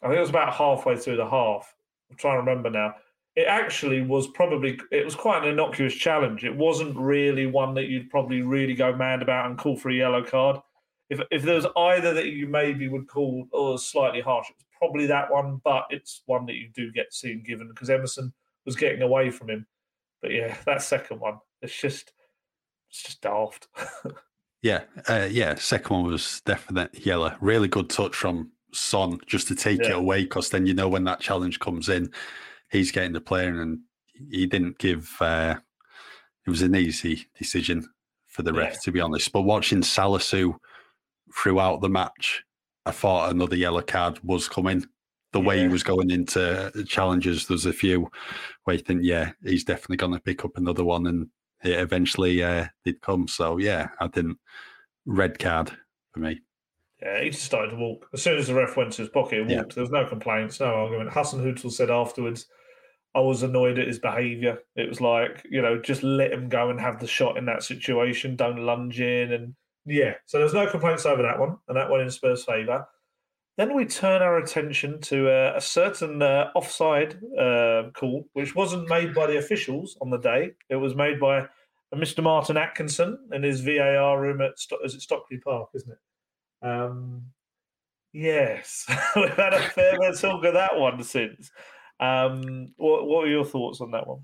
I 0.01 0.07
think 0.07 0.17
it 0.17 0.21
was 0.21 0.29
about 0.29 0.53
halfway 0.53 0.95
through 0.95 1.17
the 1.17 1.29
half. 1.29 1.73
I'm 2.09 2.17
trying 2.17 2.35
to 2.35 2.39
remember 2.39 2.69
now. 2.69 2.95
It 3.35 3.47
actually 3.47 4.01
was 4.01 4.27
probably. 4.27 4.79
It 4.91 5.05
was 5.05 5.15
quite 5.15 5.43
an 5.43 5.49
innocuous 5.49 5.93
challenge. 5.93 6.43
It 6.43 6.55
wasn't 6.55 6.97
really 6.97 7.45
one 7.45 7.73
that 7.75 7.87
you'd 7.87 8.09
probably 8.09 8.41
really 8.41 8.73
go 8.73 8.95
mad 8.95 9.21
about 9.21 9.45
and 9.45 9.57
call 9.57 9.75
for 9.75 9.89
a 9.89 9.93
yellow 9.93 10.23
card. 10.23 10.57
If 11.09 11.21
if 11.31 11.43
there's 11.43 11.65
either 11.77 12.13
that 12.13 12.27
you 12.27 12.47
maybe 12.47 12.87
would 12.87 13.07
call 13.07 13.47
oh 13.53 13.77
slightly 13.77 14.21
harsh, 14.21 14.47
it's 14.49 14.65
probably 14.77 15.05
that 15.07 15.31
one. 15.31 15.61
But 15.63 15.85
it's 15.89 16.23
one 16.25 16.45
that 16.47 16.55
you 16.55 16.69
do 16.73 16.91
get 16.91 17.13
seen 17.13 17.43
given 17.43 17.69
because 17.69 17.89
Emerson 17.89 18.33
was 18.65 18.75
getting 18.75 19.01
away 19.01 19.29
from 19.29 19.49
him. 19.49 19.67
But 20.21 20.31
yeah, 20.31 20.57
that 20.65 20.81
second 20.81 21.19
one, 21.19 21.39
it's 21.61 21.79
just 21.79 22.11
it's 22.89 23.03
just 23.03 23.21
daft. 23.21 23.67
Yeah, 24.61 24.83
uh, 25.07 25.27
yeah. 25.31 25.55
Second 25.55 25.95
one 25.95 26.11
was 26.11 26.41
definite 26.41 27.05
yellow. 27.05 27.35
Really 27.39 27.67
good 27.67 27.89
touch 27.89 28.15
from 28.15 28.51
Son 28.73 29.19
just 29.25 29.47
to 29.47 29.55
take 29.55 29.81
yeah. 29.81 29.89
it 29.89 29.95
away 29.95 30.23
because 30.23 30.49
then 30.49 30.65
you 30.65 30.73
know 30.73 30.89
when 30.89 31.03
that 31.05 31.19
challenge 31.19 31.59
comes 31.59 31.89
in, 31.89 32.11
he's 32.71 32.91
getting 32.91 33.13
the 33.13 33.21
player 33.21 33.61
and 33.61 33.79
he 34.29 34.45
didn't 34.45 34.77
give. 34.77 35.15
Uh, 35.19 35.55
it 36.45 36.49
was 36.49 36.61
an 36.61 36.75
easy 36.75 37.27
decision 37.37 37.87
for 38.27 38.43
the 38.43 38.53
ref, 38.53 38.73
yeah. 38.73 38.79
to 38.83 38.91
be 38.91 39.01
honest. 39.01 39.31
But 39.31 39.41
watching 39.41 39.81
Salisu 39.81 40.55
throughout 41.35 41.81
the 41.81 41.89
match, 41.89 42.43
I 42.85 42.91
thought 42.91 43.31
another 43.31 43.55
yellow 43.55 43.81
card 43.81 44.19
was 44.23 44.47
coming. 44.47 44.85
The 45.31 45.41
yeah. 45.41 45.45
way 45.45 45.59
he 45.61 45.67
was 45.67 45.83
going 45.83 46.09
into 46.09 46.71
challenges, 46.87 47.47
there's 47.47 47.67
a 47.67 47.73
few 47.73 48.09
where 48.63 48.77
you 48.77 48.81
think, 48.81 49.01
yeah, 49.03 49.31
he's 49.43 49.63
definitely 49.63 49.97
going 49.97 50.13
to 50.13 50.19
pick 50.19 50.43
up 50.43 50.51
another 50.55 50.83
one, 50.83 51.05
and 51.05 51.27
it 51.63 51.79
eventually 51.79 52.43
uh, 52.43 52.65
did 52.83 53.01
come. 53.01 53.27
So 53.27 53.57
yeah, 53.57 53.89
I 53.99 54.07
didn't 54.07 54.39
red 55.05 55.37
card 55.37 55.71
for 56.13 56.19
me. 56.19 56.41
Yeah, 57.01 57.23
he 57.23 57.29
just 57.29 57.45
started 57.45 57.71
to 57.71 57.77
walk. 57.77 58.07
As 58.13 58.21
soon 58.21 58.37
as 58.37 58.47
the 58.47 58.53
ref 58.53 58.75
went 58.75 58.93
to 58.93 59.03
his 59.03 59.09
pocket, 59.09 59.35
he 59.35 59.55
walked. 59.55 59.71
Yeah. 59.71 59.75
There 59.75 59.83
was 59.83 59.91
no 59.91 60.05
complaints, 60.05 60.59
no 60.59 60.67
argument. 60.67 61.11
Hasenhüttl 61.11 61.71
said 61.71 61.89
afterwards, 61.89 62.47
I 63.15 63.21
was 63.21 63.41
annoyed 63.41 63.79
at 63.79 63.87
his 63.87 63.99
behaviour. 63.99 64.59
It 64.75 64.89
was 64.89 65.01
like, 65.01 65.45
you 65.49 65.61
know, 65.61 65.79
just 65.81 66.03
let 66.03 66.31
him 66.31 66.49
go 66.49 66.69
and 66.69 66.79
have 66.79 66.99
the 66.99 67.07
shot 67.07 67.37
in 67.37 67.45
that 67.45 67.63
situation. 67.63 68.35
Don't 68.35 68.65
lunge 68.65 68.99
in. 68.99 69.31
And 69.31 69.55
yeah, 69.85 70.15
so 70.25 70.39
there's 70.39 70.53
no 70.53 70.69
complaints 70.69 71.05
over 71.05 71.23
that 71.23 71.39
one, 71.39 71.57
and 71.67 71.77
that 71.77 71.89
one 71.89 72.01
in 72.01 72.11
Spurs' 72.11 72.43
favour. 72.43 72.85
Then 73.57 73.73
we 73.75 73.85
turn 73.85 74.21
our 74.21 74.37
attention 74.37 75.01
to 75.01 75.29
uh, 75.29 75.53
a 75.55 75.61
certain 75.61 76.21
uh, 76.21 76.49
offside 76.55 77.19
uh, 77.37 77.89
call, 77.93 78.25
which 78.33 78.55
wasn't 78.55 78.87
made 78.87 79.13
by 79.13 79.27
the 79.27 79.37
officials 79.37 79.97
on 80.01 80.09
the 80.09 80.17
day. 80.17 80.51
It 80.69 80.77
was 80.77 80.95
made 80.95 81.19
by 81.19 81.47
Mr. 81.93 82.23
Martin 82.23 82.55
Atkinson 82.55 83.17
in 83.33 83.43
his 83.43 83.61
VAR 83.61 84.21
room 84.21 84.41
at 84.41 84.53
is 84.83 84.95
it 84.95 85.01
Stockley 85.01 85.39
Park, 85.39 85.69
isn't 85.73 85.91
it? 85.91 85.97
Um, 86.61 87.23
yes, 88.13 88.85
we've 89.15 89.29
had 89.35 89.53
a 89.53 89.61
fair 89.69 89.99
bit 89.99 90.11
of 90.11 90.19
talk 90.19 90.43
of 90.45 90.53
that 90.53 90.77
one 90.77 91.01
since. 91.03 91.51
Um, 91.99 92.73
what, 92.77 93.07
what 93.07 93.23
were 93.23 93.27
your 93.27 93.45
thoughts 93.45 93.81
on 93.81 93.91
that 93.91 94.07
one? 94.07 94.21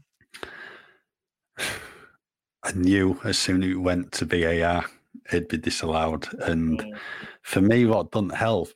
I 1.58 2.72
knew 2.74 3.20
as 3.24 3.38
soon 3.38 3.64
as 3.64 3.70
it 3.70 3.76
went 3.76 4.12
to 4.14 4.26
VAR, 4.26 4.86
it'd 5.32 5.50
be 5.50 5.58
disallowed. 5.58 6.28
And 6.42 6.80
mm. 6.80 6.98
for 7.44 7.62
me, 7.62 7.86
what 7.86 8.12
doesn't 8.12 8.36
help 8.36 8.74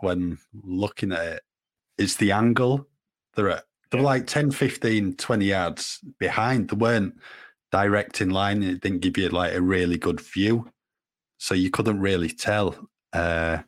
when 0.00 0.38
looking 0.64 1.12
at 1.12 1.24
it 1.24 1.42
is 1.98 2.16
the 2.16 2.32
angle. 2.32 2.86
They're 3.34 3.50
at, 3.50 3.64
they're 3.90 4.00
yeah. 4.00 4.06
like 4.06 4.26
10, 4.26 4.50
15, 4.50 5.14
20 5.14 5.44
yards 5.44 6.00
behind. 6.18 6.68
They 6.68 6.76
weren't 6.76 7.14
direct 7.70 8.20
in 8.20 8.30
line. 8.30 8.62
It 8.62 8.80
didn't 8.80 9.00
give 9.00 9.16
you 9.16 9.28
like 9.28 9.54
a 9.54 9.62
really 9.62 9.98
good 9.98 10.20
view. 10.20 10.68
So 11.42 11.54
you 11.56 11.70
couldn't 11.70 11.98
really 11.98 12.28
tell. 12.28 12.76
Uh, 13.12 13.58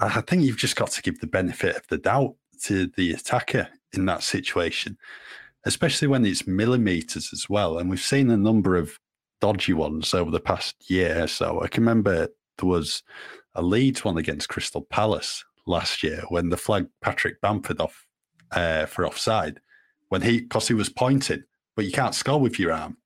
I 0.00 0.20
think 0.22 0.42
you've 0.42 0.56
just 0.56 0.74
got 0.74 0.90
to 0.90 1.02
give 1.02 1.20
the 1.20 1.28
benefit 1.28 1.76
of 1.76 1.86
the 1.86 1.98
doubt 1.98 2.34
to 2.62 2.88
the 2.96 3.12
attacker 3.12 3.68
in 3.92 4.06
that 4.06 4.24
situation, 4.24 4.98
especially 5.64 6.08
when 6.08 6.26
it's 6.26 6.48
millimeters 6.48 7.32
as 7.32 7.48
well. 7.48 7.78
And 7.78 7.88
we've 7.88 8.00
seen 8.00 8.28
a 8.28 8.36
number 8.36 8.74
of 8.74 8.98
dodgy 9.40 9.72
ones 9.72 10.14
over 10.14 10.32
the 10.32 10.40
past 10.40 10.90
year. 10.90 11.28
So 11.28 11.62
I 11.62 11.68
can 11.68 11.84
remember 11.84 12.26
there 12.58 12.68
was 12.68 13.04
a 13.54 13.62
Leeds 13.62 14.04
one 14.04 14.18
against 14.18 14.48
Crystal 14.48 14.82
Palace 14.82 15.44
last 15.66 16.02
year 16.02 16.24
when 16.28 16.48
the 16.48 16.56
flag 16.56 16.88
Patrick 17.00 17.40
Bamford 17.40 17.80
off 17.80 18.04
uh, 18.50 18.86
for 18.86 19.06
offside 19.06 19.60
when 20.08 20.22
he 20.22 20.40
because 20.40 20.66
he 20.66 20.74
was 20.74 20.88
pointing, 20.88 21.44
but 21.76 21.84
you 21.84 21.92
can't 21.92 22.16
score 22.16 22.40
with 22.40 22.58
your 22.58 22.72
arm. 22.72 22.96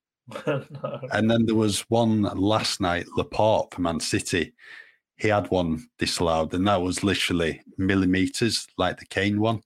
And 1.11 1.29
then 1.29 1.45
there 1.45 1.55
was 1.55 1.81
one 1.89 2.23
last 2.23 2.81
night, 2.81 3.05
Laporte 3.15 3.73
for 3.73 3.81
Man 3.81 3.99
City 3.99 4.53
he 5.19 5.27
had 5.27 5.51
one 5.51 5.85
disallowed, 5.97 6.53
and 6.53 6.65
that 6.67 6.81
was 6.81 7.03
literally 7.03 7.61
millimeters, 7.77 8.65
like 8.77 8.97
the 8.97 9.05
Kane 9.05 9.39
one. 9.41 9.61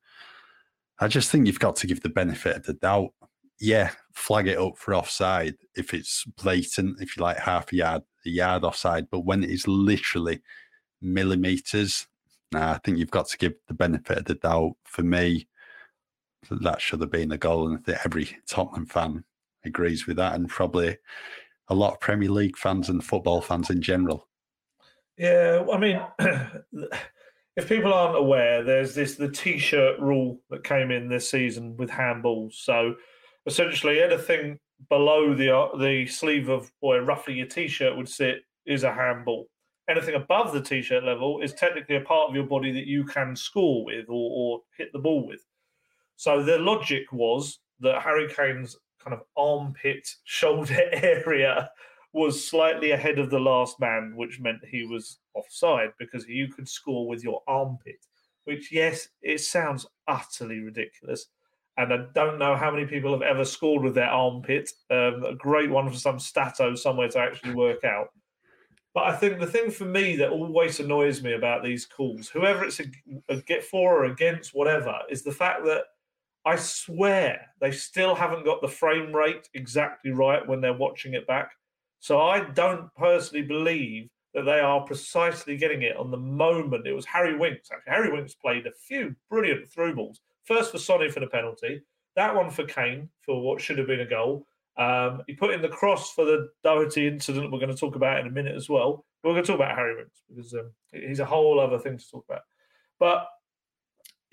I 1.00 1.08
just 1.08 1.30
think 1.30 1.46
you've 1.46 1.60
got 1.60 1.76
to 1.78 1.88
give 1.88 2.02
the 2.02 2.10
benefit 2.10 2.58
of 2.58 2.64
the 2.64 2.74
doubt. 2.74 3.14
Yeah, 3.60 3.92
flag 4.14 4.48
it 4.48 4.58
up 4.58 4.78
for 4.78 4.96
offside 4.96 5.56
if 5.76 5.94
it's 5.94 6.26
blatant, 6.42 7.00
if 7.02 7.16
you 7.16 7.24
like 7.24 7.38
half 7.38 7.72
a 7.72 7.76
yard, 7.76 8.02
a 8.26 8.30
yard 8.30 8.64
offside. 8.64 9.08
But 9.12 9.22
when 9.22 9.44
it 9.44 9.52
is 9.52 9.68
literally 9.68 10.42
millimeters, 11.02 12.08
nah, 12.52 12.72
I 12.74 12.80
think 12.80 12.98
you've 12.98 13.12
got 13.12 13.28
to 13.28 13.38
give 13.38 13.54
the 13.68 13.76
benefit 13.76 14.18
of 14.18 14.26
the 14.26 14.36
doubt. 14.36 14.74
For 14.86 15.04
me, 15.04 15.48
that 16.50 16.82
should 16.82 17.02
have 17.02 17.12
been 17.12 17.32
a 17.32 17.38
goal, 17.38 17.68
and 17.68 17.88
every 18.04 18.38
Tottenham 18.48 18.88
fan 18.88 19.24
agrees 19.66 20.08
with 20.08 20.18
that, 20.18 20.36
and 20.36 20.50
probably 20.50 20.98
a 21.70 21.76
lot 21.76 21.94
of 21.94 22.00
Premier 22.00 22.30
League 22.30 22.58
fans 22.58 22.90
and 22.90 23.04
football 23.04 23.42
fans 23.42 23.70
in 23.70 23.82
general. 23.82 24.28
Yeah, 25.18 25.66
I 25.72 25.78
mean, 25.78 26.02
if 27.56 27.70
people 27.70 27.94
aren't 27.94 28.18
aware, 28.18 28.64
there's 28.64 28.96
this 28.96 29.16
the 29.16 29.30
t-shirt 29.30 30.00
rule 30.00 30.40
that 30.50 30.64
came 30.64 30.92
in 30.92 31.08
this 31.08 31.30
season 31.30 31.78
with 31.78 31.90
handballs. 31.90 32.54
So 32.54 32.96
essentially, 33.46 34.02
anything 34.02 34.60
below 34.90 35.34
the 35.34 35.56
uh, 35.56 35.78
the 35.78 36.08
sleeve 36.08 36.50
of 36.50 36.72
where 36.80 37.04
roughly 37.04 37.36
your 37.36 37.48
t-shirt 37.48 37.96
would 37.96 38.10
sit 38.10 38.42
is 38.66 38.84
a 38.84 38.94
handball. 38.94 39.48
Anything 39.90 40.16
above 40.16 40.54
the 40.54 40.62
t-shirt 40.62 41.04
level 41.04 41.42
is 41.42 41.54
technically 41.54 41.98
a 41.98 42.02
part 42.02 42.30
of 42.30 42.36
your 42.36 42.46
body 42.46 42.72
that 42.72 42.88
you 42.88 43.04
can 43.04 43.36
score 43.36 43.84
with 43.84 44.06
or, 44.08 44.32
or 44.32 44.62
hit 44.78 44.92
the 44.94 45.00
ball 45.00 45.28
with. 45.28 45.42
So 46.16 46.42
the 46.42 46.58
logic 46.58 47.12
was 47.12 47.60
that 47.82 48.02
Harry 48.02 48.30
Kane's 48.34 48.78
kind 49.04 49.14
of 49.14 49.24
armpit 49.36 50.08
shoulder 50.24 50.80
area 50.92 51.70
was 52.14 52.48
slightly 52.48 52.92
ahead 52.92 53.18
of 53.18 53.30
the 53.30 53.40
last 53.40 53.80
man, 53.80 54.14
which 54.16 54.40
meant 54.40 54.64
he 54.64 54.86
was 54.86 55.20
offside 55.34 55.90
because 55.98 56.28
you 56.28 56.48
could 56.48 56.70
score 56.70 57.08
with 57.08 57.24
your 57.24 57.42
armpit. 57.48 58.06
Which, 58.46 58.72
yes, 58.72 59.08
it 59.22 59.40
sounds 59.40 59.86
utterly 60.08 60.60
ridiculous. 60.60 61.28
And 61.78 61.92
I 61.92 62.06
don't 62.14 62.38
know 62.38 62.56
how 62.56 62.70
many 62.70 62.86
people 62.86 63.12
have 63.14 63.24
ever 63.24 63.44
scored 63.44 63.84
with 63.84 63.96
their 63.96 64.10
armpit. 64.10 64.70
Um, 64.92 65.24
a 65.24 65.34
great 65.34 65.72
one 65.72 65.90
for 65.90 65.98
some 65.98 66.20
stato 66.20 66.76
somewhere 66.76 67.08
to 67.10 67.20
actually 67.20 67.56
work 67.56 67.84
out. 67.84 68.10
But 68.94 69.06
I 69.06 69.16
think 69.16 69.40
the 69.40 69.48
thing 69.48 69.72
for 69.72 69.86
me 69.86 70.16
that 70.18 70.30
always 70.30 70.80
annoys 70.80 71.24
me 71.24 71.34
about 71.34 71.64
these 71.64 71.86
calls, 71.88 72.30
whoever 72.30 72.64
it's 72.64 72.80
a, 72.80 72.86
a 73.28 73.38
get 73.42 73.64
for 73.64 74.04
or 74.04 74.06
against, 74.06 74.54
whatever, 74.54 75.00
is 75.10 75.24
the 75.24 75.32
fact 75.32 75.66
that 75.66 75.86
I 76.46 76.58
swear 76.58 77.48
they 77.62 77.72
still 77.72 78.16
haven't 78.16 78.46
got 78.46 78.62
the 78.62 78.68
frame 78.68 79.16
rate 79.16 79.48
exactly 79.54 80.12
right 80.12 80.46
when 80.46 80.60
they're 80.62 80.74
watching 80.74 81.14
it 81.14 81.26
back. 81.26 81.52
So 82.00 82.22
I 82.22 82.42
don't 82.42 82.94
personally 82.96 83.46
believe 83.46 84.10
that 84.34 84.44
they 84.44 84.60
are 84.60 84.82
precisely 84.82 85.56
getting 85.56 85.84
it 85.84 85.96
on 85.96 86.12
the 86.12 86.18
moment. 86.18 86.88
It 86.88 86.94
was 86.94 87.06
Harry 87.06 87.38
Winks. 87.38 87.70
Actually, 87.72 87.94
Harry 87.94 88.12
Winks 88.12 88.34
played 88.34 88.66
a 88.66 88.72
few 88.72 89.16
brilliant 89.30 89.72
through 89.72 89.96
balls. 89.96 90.20
First 90.44 90.72
for 90.72 90.80
Sonny 90.80 91.10
for 91.10 91.20
the 91.20 91.28
penalty, 91.28 91.82
that 92.16 92.36
one 92.36 92.50
for 92.50 92.66
Kane 92.66 93.10
for 93.22 93.42
what 93.42 93.62
should 93.62 93.78
have 93.78 93.88
been 93.88 94.02
a 94.02 94.06
goal. 94.06 94.46
Um, 94.76 95.22
he 95.28 95.34
put 95.34 95.54
in 95.54 95.62
the 95.62 95.70
cross 95.70 96.12
for 96.12 96.26
the 96.26 96.50
Doherty 96.64 97.08
incident. 97.08 97.52
We're 97.52 97.60
going 97.60 97.72
to 97.72 97.78
talk 97.78 97.96
about 97.96 98.20
in 98.20 98.28
a 98.28 98.32
minute 98.32 98.56
as 98.56 98.70
well. 98.70 99.06
We're 99.24 99.34
going 99.34 99.44
to 99.44 99.48
talk 99.48 99.60
about 99.60 99.76
Harry 99.76 99.96
Winks 99.96 100.24
because 100.28 100.54
um, 100.56 100.72
he's 100.92 101.20
a 101.20 101.26
whole 101.26 101.60
other 101.60 101.80
thing 101.80 101.98
to 101.98 102.10
talk 102.10 102.26
about. 102.28 102.42
But 103.00 103.28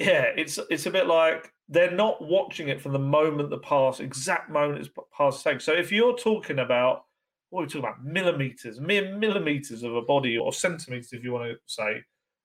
yeah, 0.01 0.25
it's 0.35 0.59
it's 0.71 0.87
a 0.87 0.91
bit 0.91 1.07
like 1.07 1.53
they're 1.69 1.91
not 1.91 2.27
watching 2.27 2.69
it 2.69 2.81
from 2.81 2.93
the 2.93 2.99
moment 2.99 3.51
the 3.51 3.59
pass, 3.59 4.01
exact 4.01 4.51
moment 4.51 4.81
it's 4.81 4.89
pass 5.17 5.43
takes. 5.43 5.65
So 5.65 5.73
if 5.73 5.93
you're 5.93 6.17
talking 6.17 6.59
about 6.59 7.05
what 7.51 7.61
are 7.61 7.63
we 7.65 7.69
talking 7.69 7.81
about? 7.81 8.05
Millimeters, 8.05 8.81
mere 8.81 9.15
millimeters 9.17 9.83
of 9.83 9.95
a 9.95 10.03
body, 10.03 10.39
or 10.39 10.53
centimeters, 10.53 11.13
if 11.13 11.23
you 11.23 11.33
want 11.33 11.51
to 11.51 11.59
say. 11.67 12.03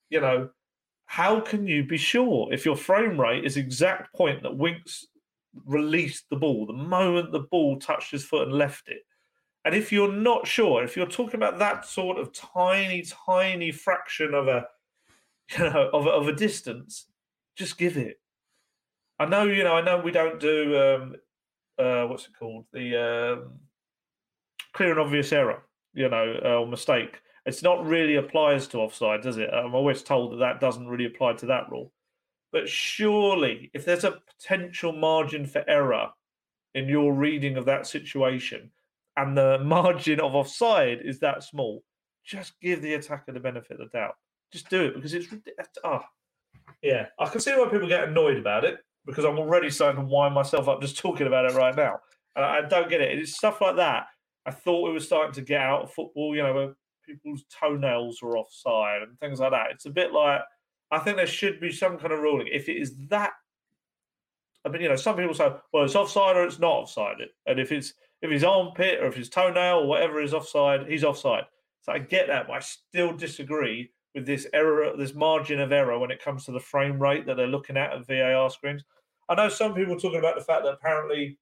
You 0.10 0.20
know, 0.20 0.50
how 1.06 1.40
can 1.40 1.66
you 1.66 1.84
be 1.86 1.98
sure 1.98 2.52
if 2.52 2.66
your 2.66 2.76
frame 2.76 3.20
rate 3.20 3.46
is 3.46 3.56
exact 3.56 4.14
point 4.14 4.44
that 4.44 4.58
Winks 4.58 5.08
released 5.66 6.26
the 6.30 6.36
ball, 6.36 6.66
the 6.66 6.74
moment 6.74 7.32
the 7.32 7.48
ball 7.52 7.80
touched 7.80 8.12
his 8.12 8.26
foot 8.26 8.48
and 8.48 8.58
left 8.58 8.90
it? 8.90 9.04
And 9.64 9.74
if 9.74 9.92
you're 9.92 10.12
not 10.12 10.46
sure, 10.46 10.84
if 10.84 10.98
you're 10.98 11.08
talking 11.08 11.36
about 11.36 11.60
that 11.60 11.86
sort 11.86 12.18
of 12.20 12.34
tiny, 12.34 13.04
tiny 13.26 13.72
fraction 13.72 14.34
of 14.34 14.48
a, 14.48 14.68
you 15.58 15.64
know, 15.70 15.90
of, 15.94 16.08
of 16.08 16.28
a 16.28 16.34
distance, 16.34 17.08
just 17.56 17.78
give 17.78 17.98
it. 17.98 18.20
I 19.20 19.26
know, 19.26 19.44
you 19.44 19.64
know, 19.64 19.74
I 19.74 19.82
know 19.82 20.00
we 20.00 20.12
don't 20.12 20.40
do 20.40 20.78
um, 20.78 21.16
uh, 21.78 22.06
what's 22.06 22.26
it 22.26 22.38
called? 22.38 22.66
The 22.74 23.38
um, 23.42 23.60
clear 24.74 24.92
and 24.92 25.00
obvious 25.00 25.32
error, 25.32 25.64
you 25.94 26.10
know, 26.10 26.40
uh, 26.44 26.60
or 26.60 26.68
mistake. 26.68 27.22
It's 27.46 27.64
not 27.64 27.86
really 27.86 28.16
applies 28.16 28.68
to 28.70 28.80
offside, 28.80 29.22
does 29.22 29.38
it? 29.38 29.50
I'm 29.54 29.76
always 29.76 30.02
told 30.02 30.34
that 30.34 30.38
that 30.38 30.60
doesn't 30.60 30.88
really 30.88 31.06
apply 31.06 31.34
to 31.34 31.46
that 31.48 31.70
rule. 31.70 31.92
But 32.52 32.68
surely, 32.68 33.70
if 33.74 33.86
there's 33.86 34.04
a 34.04 34.20
potential 34.40 34.94
margin 34.94 35.46
for 35.46 35.64
error 35.70 36.10
in 36.74 36.90
your 36.90 37.14
reading 37.14 37.58
of 37.58 37.66
that 37.66 37.86
situation, 37.86 38.72
and 39.18 39.38
the 39.38 39.60
margin 39.64 40.20
of 40.20 40.36
offside 40.36 41.02
is 41.04 41.20
that 41.20 41.44
small, 41.44 41.84
just 42.24 42.60
give 42.60 42.82
the 42.82 42.96
attacker 42.96 43.32
the 43.32 43.40
benefit 43.40 43.80
of 43.80 43.92
the 43.92 43.98
doubt. 43.98 44.16
Just 44.52 44.70
do 44.70 44.86
it 44.86 44.96
because 44.96 45.14
it's 45.14 45.28
ah, 45.84 46.06
yeah. 46.82 47.08
I 47.20 47.26
can 47.28 47.42
see 47.42 47.52
why 47.52 47.68
people 47.70 47.88
get 47.88 48.08
annoyed 48.08 48.38
about 48.38 48.64
it 48.64 48.78
because 49.06 49.26
I'm 49.26 49.40
already 49.40 49.70
starting 49.70 50.02
to 50.02 50.08
wind 50.08 50.34
myself 50.34 50.68
up 50.68 50.82
just 50.82 50.98
talking 50.98 51.28
about 51.28 51.46
it 51.46 51.56
right 51.56 51.76
now. 51.76 52.00
And 52.36 52.44
I 52.44 52.62
don't 52.68 52.90
get 52.90 53.02
it. 53.02 53.18
It's 53.18 53.36
stuff 53.36 53.62
like 53.62 53.78
that 53.78 54.08
I 54.46 54.52
thought 54.52 54.88
we 54.88 54.94
were 54.94 55.00
starting 55.00 55.34
to 55.34 55.42
get 55.42 55.62
out 55.62 55.84
of 55.84 55.94
football, 55.94 56.36
you 56.36 56.44
know, 56.44 56.54
where 56.54 56.76
people's 57.06 57.44
toenails 57.50 58.22
were 58.22 58.38
offside 58.38 59.02
and 59.02 59.20
things 59.20 59.40
like 59.40 59.52
that. 59.52 59.72
It's 59.72 59.86
a 59.86 59.92
bit 59.92 60.14
like 60.14 60.42
I 60.92 61.00
think 61.00 61.18
there 61.18 61.28
should 61.28 61.60
be 61.60 61.72
some 61.72 61.98
kind 61.98 62.14
of 62.14 62.20
ruling. 62.20 62.48
If 62.52 62.70
it 62.70 62.78
is 62.78 62.96
that, 63.10 63.32
I 64.64 64.70
mean, 64.70 64.84
you 64.84 64.90
know, 64.90 64.96
some 64.96 65.16
people 65.16 65.34
say, 65.34 65.52
well, 65.74 65.84
it's 65.84 65.96
offside 65.96 66.38
or 66.38 66.46
it's 66.46 66.60
not 66.60 66.72
offside, 66.72 67.18
and 67.48 67.60
if 67.60 67.72
it's 67.72 67.94
if 68.22 68.32
his 68.32 68.44
armpit 68.44 69.02
or 69.02 69.08
if 69.08 69.16
his 69.16 69.30
toenail 69.30 69.80
or 69.80 69.88
whatever 69.88 70.22
is 70.22 70.34
offside, 70.34 70.88
he's 70.88 71.04
offside. 71.04 71.44
So 71.82 71.92
I 71.92 72.00
get 72.00 72.28
that, 72.28 72.48
but 72.48 72.54
I 72.54 72.60
still 72.60 73.14
disagree 73.14 73.92
with 74.15 74.25
this 74.25 74.48
error, 74.53 74.93
this 74.98 75.13
margin 75.13 75.60
of 75.60 75.74
error 75.74 76.00
when 76.00 76.10
it 76.10 76.24
comes 76.24 76.45
to 76.45 76.51
the 76.51 76.60
frame 76.60 76.98
rate 77.00 77.25
that 77.27 77.36
they're 77.36 77.48
looking 77.48 77.77
at 77.77 77.93
at 77.93 78.07
VAR 78.07 78.50
screens. 78.50 78.84
I 79.27 79.36
know 79.36 79.50
some 79.50 79.75
people 79.75 80.00
talking 80.00 80.19
about 80.19 80.36
the 80.36 80.43
fact 80.43 80.63
that 80.63 80.74
apparently 80.74 81.38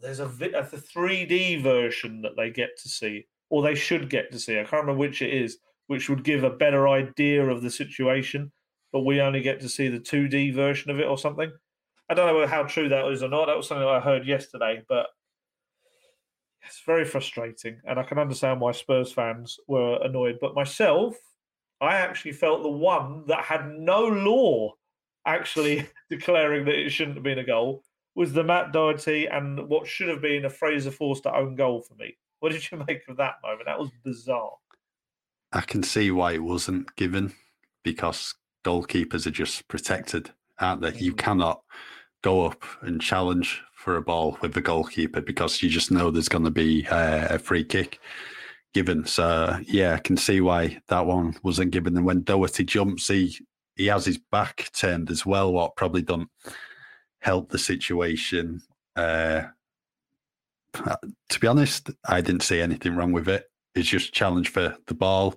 there's 0.00 0.20
a, 0.20 0.26
a 0.26 0.64
3D 0.64 1.62
version 1.62 2.22
that 2.22 2.36
they 2.36 2.50
get 2.50 2.70
to 2.82 2.88
see 2.88 3.26
or 3.50 3.62
they 3.62 3.74
should 3.74 4.08
get 4.08 4.32
to 4.32 4.38
see. 4.38 4.54
I 4.54 4.64
can't 4.64 4.84
remember 4.84 4.94
which 4.94 5.20
it 5.20 5.34
is, 5.34 5.58
which 5.88 6.08
would 6.08 6.24
give 6.24 6.44
a 6.44 6.50
better 6.50 6.88
idea 6.88 7.44
of 7.44 7.60
the 7.60 7.70
situation. 7.70 8.50
But 8.92 9.00
we 9.00 9.20
only 9.20 9.40
get 9.40 9.60
to 9.60 9.68
see 9.68 9.88
the 9.88 9.98
2D 9.98 10.54
version 10.54 10.90
of 10.90 11.00
it 11.00 11.06
or 11.06 11.18
something. 11.18 11.50
I 12.08 12.14
don't 12.14 12.26
know 12.26 12.46
how 12.46 12.62
true 12.64 12.88
that 12.88 13.06
is 13.10 13.22
or 13.22 13.28
not. 13.28 13.46
That 13.46 13.56
was 13.56 13.66
something 13.66 13.86
I 13.86 14.00
heard 14.00 14.26
yesterday, 14.26 14.82
but 14.88 15.06
it's 16.66 16.82
very 16.86 17.04
frustrating. 17.04 17.80
And 17.84 17.98
I 17.98 18.02
can 18.02 18.18
understand 18.18 18.60
why 18.60 18.72
Spurs 18.72 19.12
fans 19.12 19.58
were 19.66 19.98
annoyed. 20.02 20.38
But 20.40 20.54
myself, 20.54 21.16
I 21.82 21.96
actually 21.96 22.32
felt 22.32 22.62
the 22.62 22.68
one 22.68 23.24
that 23.26 23.44
had 23.44 23.68
no 23.76 24.06
law 24.06 24.74
actually 25.26 25.88
declaring 26.10 26.64
that 26.64 26.78
it 26.78 26.90
shouldn't 26.90 27.16
have 27.16 27.24
been 27.24 27.40
a 27.40 27.44
goal 27.44 27.82
was 28.14 28.32
the 28.32 28.44
Matt 28.44 28.72
Doherty 28.72 29.26
and 29.26 29.68
what 29.68 29.88
should 29.88 30.08
have 30.08 30.22
been 30.22 30.44
a 30.44 30.50
Fraser 30.50 30.92
Forster 30.92 31.34
own 31.34 31.56
goal 31.56 31.82
for 31.82 31.94
me. 31.94 32.16
What 32.38 32.52
did 32.52 32.70
you 32.70 32.84
make 32.88 33.02
of 33.08 33.16
that 33.16 33.36
moment? 33.42 33.66
That 33.66 33.80
was 33.80 33.90
bizarre. 34.04 34.52
I 35.52 35.62
can 35.62 35.82
see 35.82 36.12
why 36.12 36.32
it 36.32 36.42
wasn't 36.42 36.94
given 36.94 37.34
because 37.82 38.34
goalkeepers 38.64 39.26
are 39.26 39.32
just 39.32 39.66
protected, 39.66 40.30
aren't 40.60 40.82
they? 40.82 40.92
Mm-hmm. 40.92 41.04
You 41.04 41.14
cannot 41.14 41.62
go 42.22 42.46
up 42.46 42.62
and 42.82 43.02
challenge 43.02 43.60
for 43.74 43.96
a 43.96 44.02
ball 44.02 44.38
with 44.40 44.54
the 44.54 44.60
goalkeeper 44.60 45.20
because 45.20 45.60
you 45.60 45.68
just 45.68 45.90
know 45.90 46.12
there's 46.12 46.28
going 46.28 46.44
to 46.44 46.50
be 46.50 46.86
uh, 46.86 47.34
a 47.34 47.38
free 47.40 47.64
kick 47.64 47.98
given. 48.72 49.04
So 49.06 49.58
yeah, 49.64 49.94
I 49.94 49.98
can 49.98 50.16
see 50.16 50.40
why 50.40 50.80
that 50.88 51.06
one 51.06 51.36
wasn't 51.42 51.72
given. 51.72 51.96
And 51.96 52.06
when 52.06 52.22
Doherty 52.22 52.64
jumps, 52.64 53.08
he 53.08 53.38
he 53.76 53.86
has 53.86 54.04
his 54.04 54.18
back 54.18 54.70
turned 54.72 55.10
as 55.10 55.24
well, 55.24 55.52
what 55.52 55.76
probably 55.76 56.02
don't 56.02 56.28
help 57.20 57.50
the 57.50 57.58
situation. 57.58 58.62
Uh, 58.96 59.42
to 60.74 61.40
be 61.40 61.46
honest, 61.46 61.90
I 62.06 62.20
didn't 62.20 62.42
see 62.42 62.60
anything 62.60 62.96
wrong 62.96 63.12
with 63.12 63.28
it. 63.28 63.50
It's 63.74 63.88
just 63.88 64.12
challenge 64.12 64.48
for 64.50 64.76
the 64.86 64.94
ball. 64.94 65.36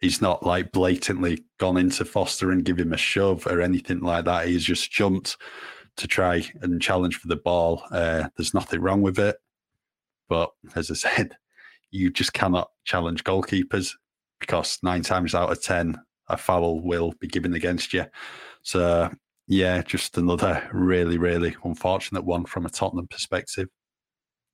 He's 0.00 0.20
not 0.20 0.44
like 0.44 0.72
blatantly 0.72 1.44
gone 1.58 1.76
into 1.76 2.04
Forster 2.04 2.50
and 2.50 2.64
give 2.64 2.78
him 2.78 2.92
a 2.92 2.96
shove 2.96 3.46
or 3.46 3.60
anything 3.60 4.00
like 4.00 4.26
that. 4.26 4.46
He's 4.46 4.64
just 4.64 4.90
jumped 4.90 5.36
to 5.96 6.06
try 6.06 6.44
and 6.60 6.82
challenge 6.82 7.16
for 7.16 7.28
the 7.28 7.36
ball. 7.36 7.84
Uh, 7.90 8.28
there's 8.36 8.54
nothing 8.54 8.80
wrong 8.80 9.02
with 9.02 9.18
it. 9.18 9.36
But 10.28 10.50
as 10.76 10.90
I 10.90 10.94
said, 11.16 11.36
you 11.94 12.10
just 12.10 12.32
cannot 12.32 12.70
challenge 12.84 13.22
goalkeepers 13.22 13.92
because 14.40 14.78
nine 14.82 15.02
times 15.02 15.34
out 15.34 15.52
of 15.52 15.62
10, 15.62 15.96
a 16.28 16.36
foul 16.36 16.82
will 16.82 17.14
be 17.20 17.28
given 17.28 17.54
against 17.54 17.92
you. 17.92 18.04
So, 18.62 19.10
yeah, 19.46 19.80
just 19.82 20.18
another 20.18 20.68
really, 20.72 21.18
really 21.18 21.54
unfortunate 21.64 22.24
one 22.24 22.46
from 22.46 22.66
a 22.66 22.70
Tottenham 22.70 23.06
perspective. 23.06 23.68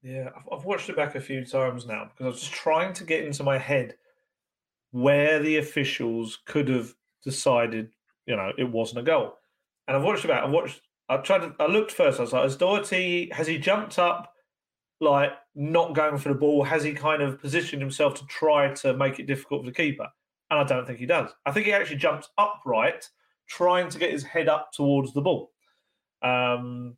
Yeah, 0.03 0.31
I've 0.53 0.65
watched 0.65 0.91
it 0.91 0.97
back 0.97 1.15
a 1.15 1.21
few 1.21 1.45
times 1.45 1.87
now 1.87 2.05
because 2.05 2.25
I 2.25 2.29
was 2.29 2.41
just 2.41 2.53
trying 2.53 2.93
to 2.95 3.05
get 3.05 3.25
into 3.25 3.43
my 3.43 3.57
head 3.57 3.97
where 4.91 5.39
the 5.39 5.57
officials 5.59 6.39
could 6.47 6.69
have 6.69 6.93
decided, 7.23 7.91
you 8.27 8.37
know, 8.37 8.53
it 8.59 8.71
wasn't 8.71 9.01
a 9.01 9.03
goal. 9.03 9.35
And 9.89 9.97
I've 9.97 10.03
watched 10.03 10.25
it 10.25 10.29
back. 10.29 10.43
I 10.43 10.47
watched. 10.47 10.81
I 11.09 11.17
tried 11.19 11.41
to. 11.41 11.55
I 11.59 11.67
looked 11.67 11.93
first. 11.93 12.19
I 12.19 12.23
was 12.23 12.33
like, 12.33 12.43
has 12.43 12.57
Doherty 12.57 13.31
has 13.33 13.47
he 13.47 13.59
jumped 13.59 13.99
up, 13.99 14.33
like 15.01 15.33
not 15.55 15.95
going 15.95 16.19
for 16.19 16.29
the 16.29 16.35
ball? 16.39 16.63
Has 16.63 16.85
he 16.85 16.93
kind 16.93 17.23
of 17.23 17.41
positioned 17.41 17.83
himself 17.83 18.15
to 18.15 18.27
try 18.27 18.73
to 18.75 18.95
make 18.95 19.19
it 19.19 19.27
difficult 19.27 19.63
for 19.63 19.67
the 19.71 19.75
keeper? 19.75 20.07
And 20.51 20.61
I 20.61 20.65
don't 20.65 20.87
think 20.87 20.99
he 20.99 21.07
does. 21.07 21.31
I 21.47 21.53
think 21.53 21.67
he 21.67 21.73
actually 21.73 21.97
jumps 21.97 22.29
upright, 22.39 23.09
trying 23.49 23.89
to 23.91 23.99
get 23.99 24.13
his 24.13 24.25
head 24.25 24.49
up 24.49 24.73
towards 24.73 25.13
the 25.13 25.23
ball. 25.23 25.51
Um, 26.23 26.97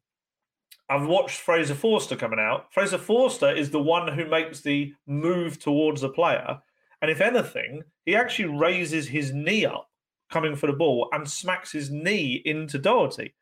I've 0.89 1.07
watched 1.07 1.41
Fraser 1.41 1.75
Forster 1.75 2.17
coming 2.17 2.39
out. 2.39 2.73
Fraser 2.73 2.99
Forster 2.99 3.51
is 3.51 3.71
the 3.71 3.83
one 3.83 4.09
who 4.09 4.27
makes 4.29 4.61
the 4.61 4.93
move 5.07 5.59
towards 5.59 6.01
the 6.01 6.09
player. 6.09 6.59
And 7.01 7.11
if 7.11 7.21
anything, 7.21 7.83
he 8.05 8.15
actually 8.15 8.57
raises 8.57 9.09
his 9.09 9.33
knee 9.33 9.65
up 9.65 9.89
coming 10.31 10.57
for 10.57 10.67
the 10.67 10.73
ball 10.73 11.09
and 11.13 11.29
smacks 11.29 11.73
his 11.73 11.91
knee 11.91 12.43
into 12.45 12.79
Doherty. 12.79 13.35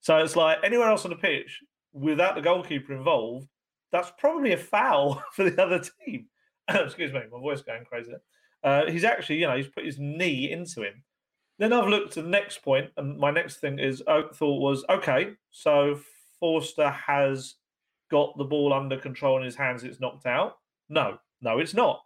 So 0.00 0.18
it's 0.18 0.36
like 0.36 0.58
anywhere 0.62 0.88
else 0.88 1.04
on 1.04 1.10
the 1.10 1.16
pitch 1.16 1.60
without 1.92 2.34
the 2.34 2.40
goalkeeper 2.40 2.94
involved, 2.94 3.48
that's 3.92 4.12
probably 4.18 4.52
a 4.52 4.58
foul 4.58 5.22
for 5.32 5.48
the 5.48 5.62
other 5.62 5.80
team. 6.04 6.26
Excuse 6.68 7.12
me, 7.12 7.20
my 7.30 7.40
voice 7.40 7.62
going 7.62 7.84
crazy. 7.84 8.12
Uh, 8.62 8.86
he's 8.86 9.04
actually, 9.04 9.36
you 9.36 9.46
know, 9.46 9.56
he's 9.56 9.68
put 9.68 9.84
his 9.84 9.98
knee 9.98 10.50
into 10.50 10.82
him. 10.82 11.02
Then 11.58 11.72
I've 11.72 11.88
looked 11.88 12.16
at 12.16 12.24
the 12.24 12.30
next 12.30 12.62
point, 12.62 12.90
and 12.96 13.18
my 13.18 13.30
next 13.30 13.56
thing 13.56 13.78
is 13.78 14.02
oh, 14.06 14.28
thought 14.32 14.60
was 14.60 14.84
okay. 14.88 15.32
So 15.50 15.98
Forster 16.38 16.90
has 16.90 17.54
got 18.10 18.36
the 18.38 18.44
ball 18.44 18.72
under 18.72 18.96
control 18.96 19.38
in 19.38 19.44
his 19.44 19.56
hands. 19.56 19.82
It's 19.82 20.00
knocked 20.00 20.26
out. 20.26 20.58
No, 20.88 21.18
no, 21.40 21.58
it's 21.58 21.74
not. 21.74 22.02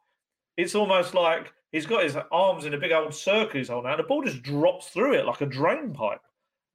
It's 0.57 0.75
almost 0.75 1.14
like 1.14 1.53
he's 1.71 1.87
got 1.87 2.05
his 2.05 2.16
arms 2.31 2.64
in 2.64 2.75
a 2.75 2.79
big 2.79 2.92
old 2.92 3.14
circle 3.14 3.59
he's 3.59 3.68
holding, 3.68 3.90
and 3.90 3.99
the 3.99 4.05
ball 4.05 4.23
just 4.23 4.42
drops 4.42 4.88
through 4.88 5.14
it 5.14 5.27
like 5.27 5.40
a 5.40 5.47
drain 5.47 5.92
pipe. 5.92 6.21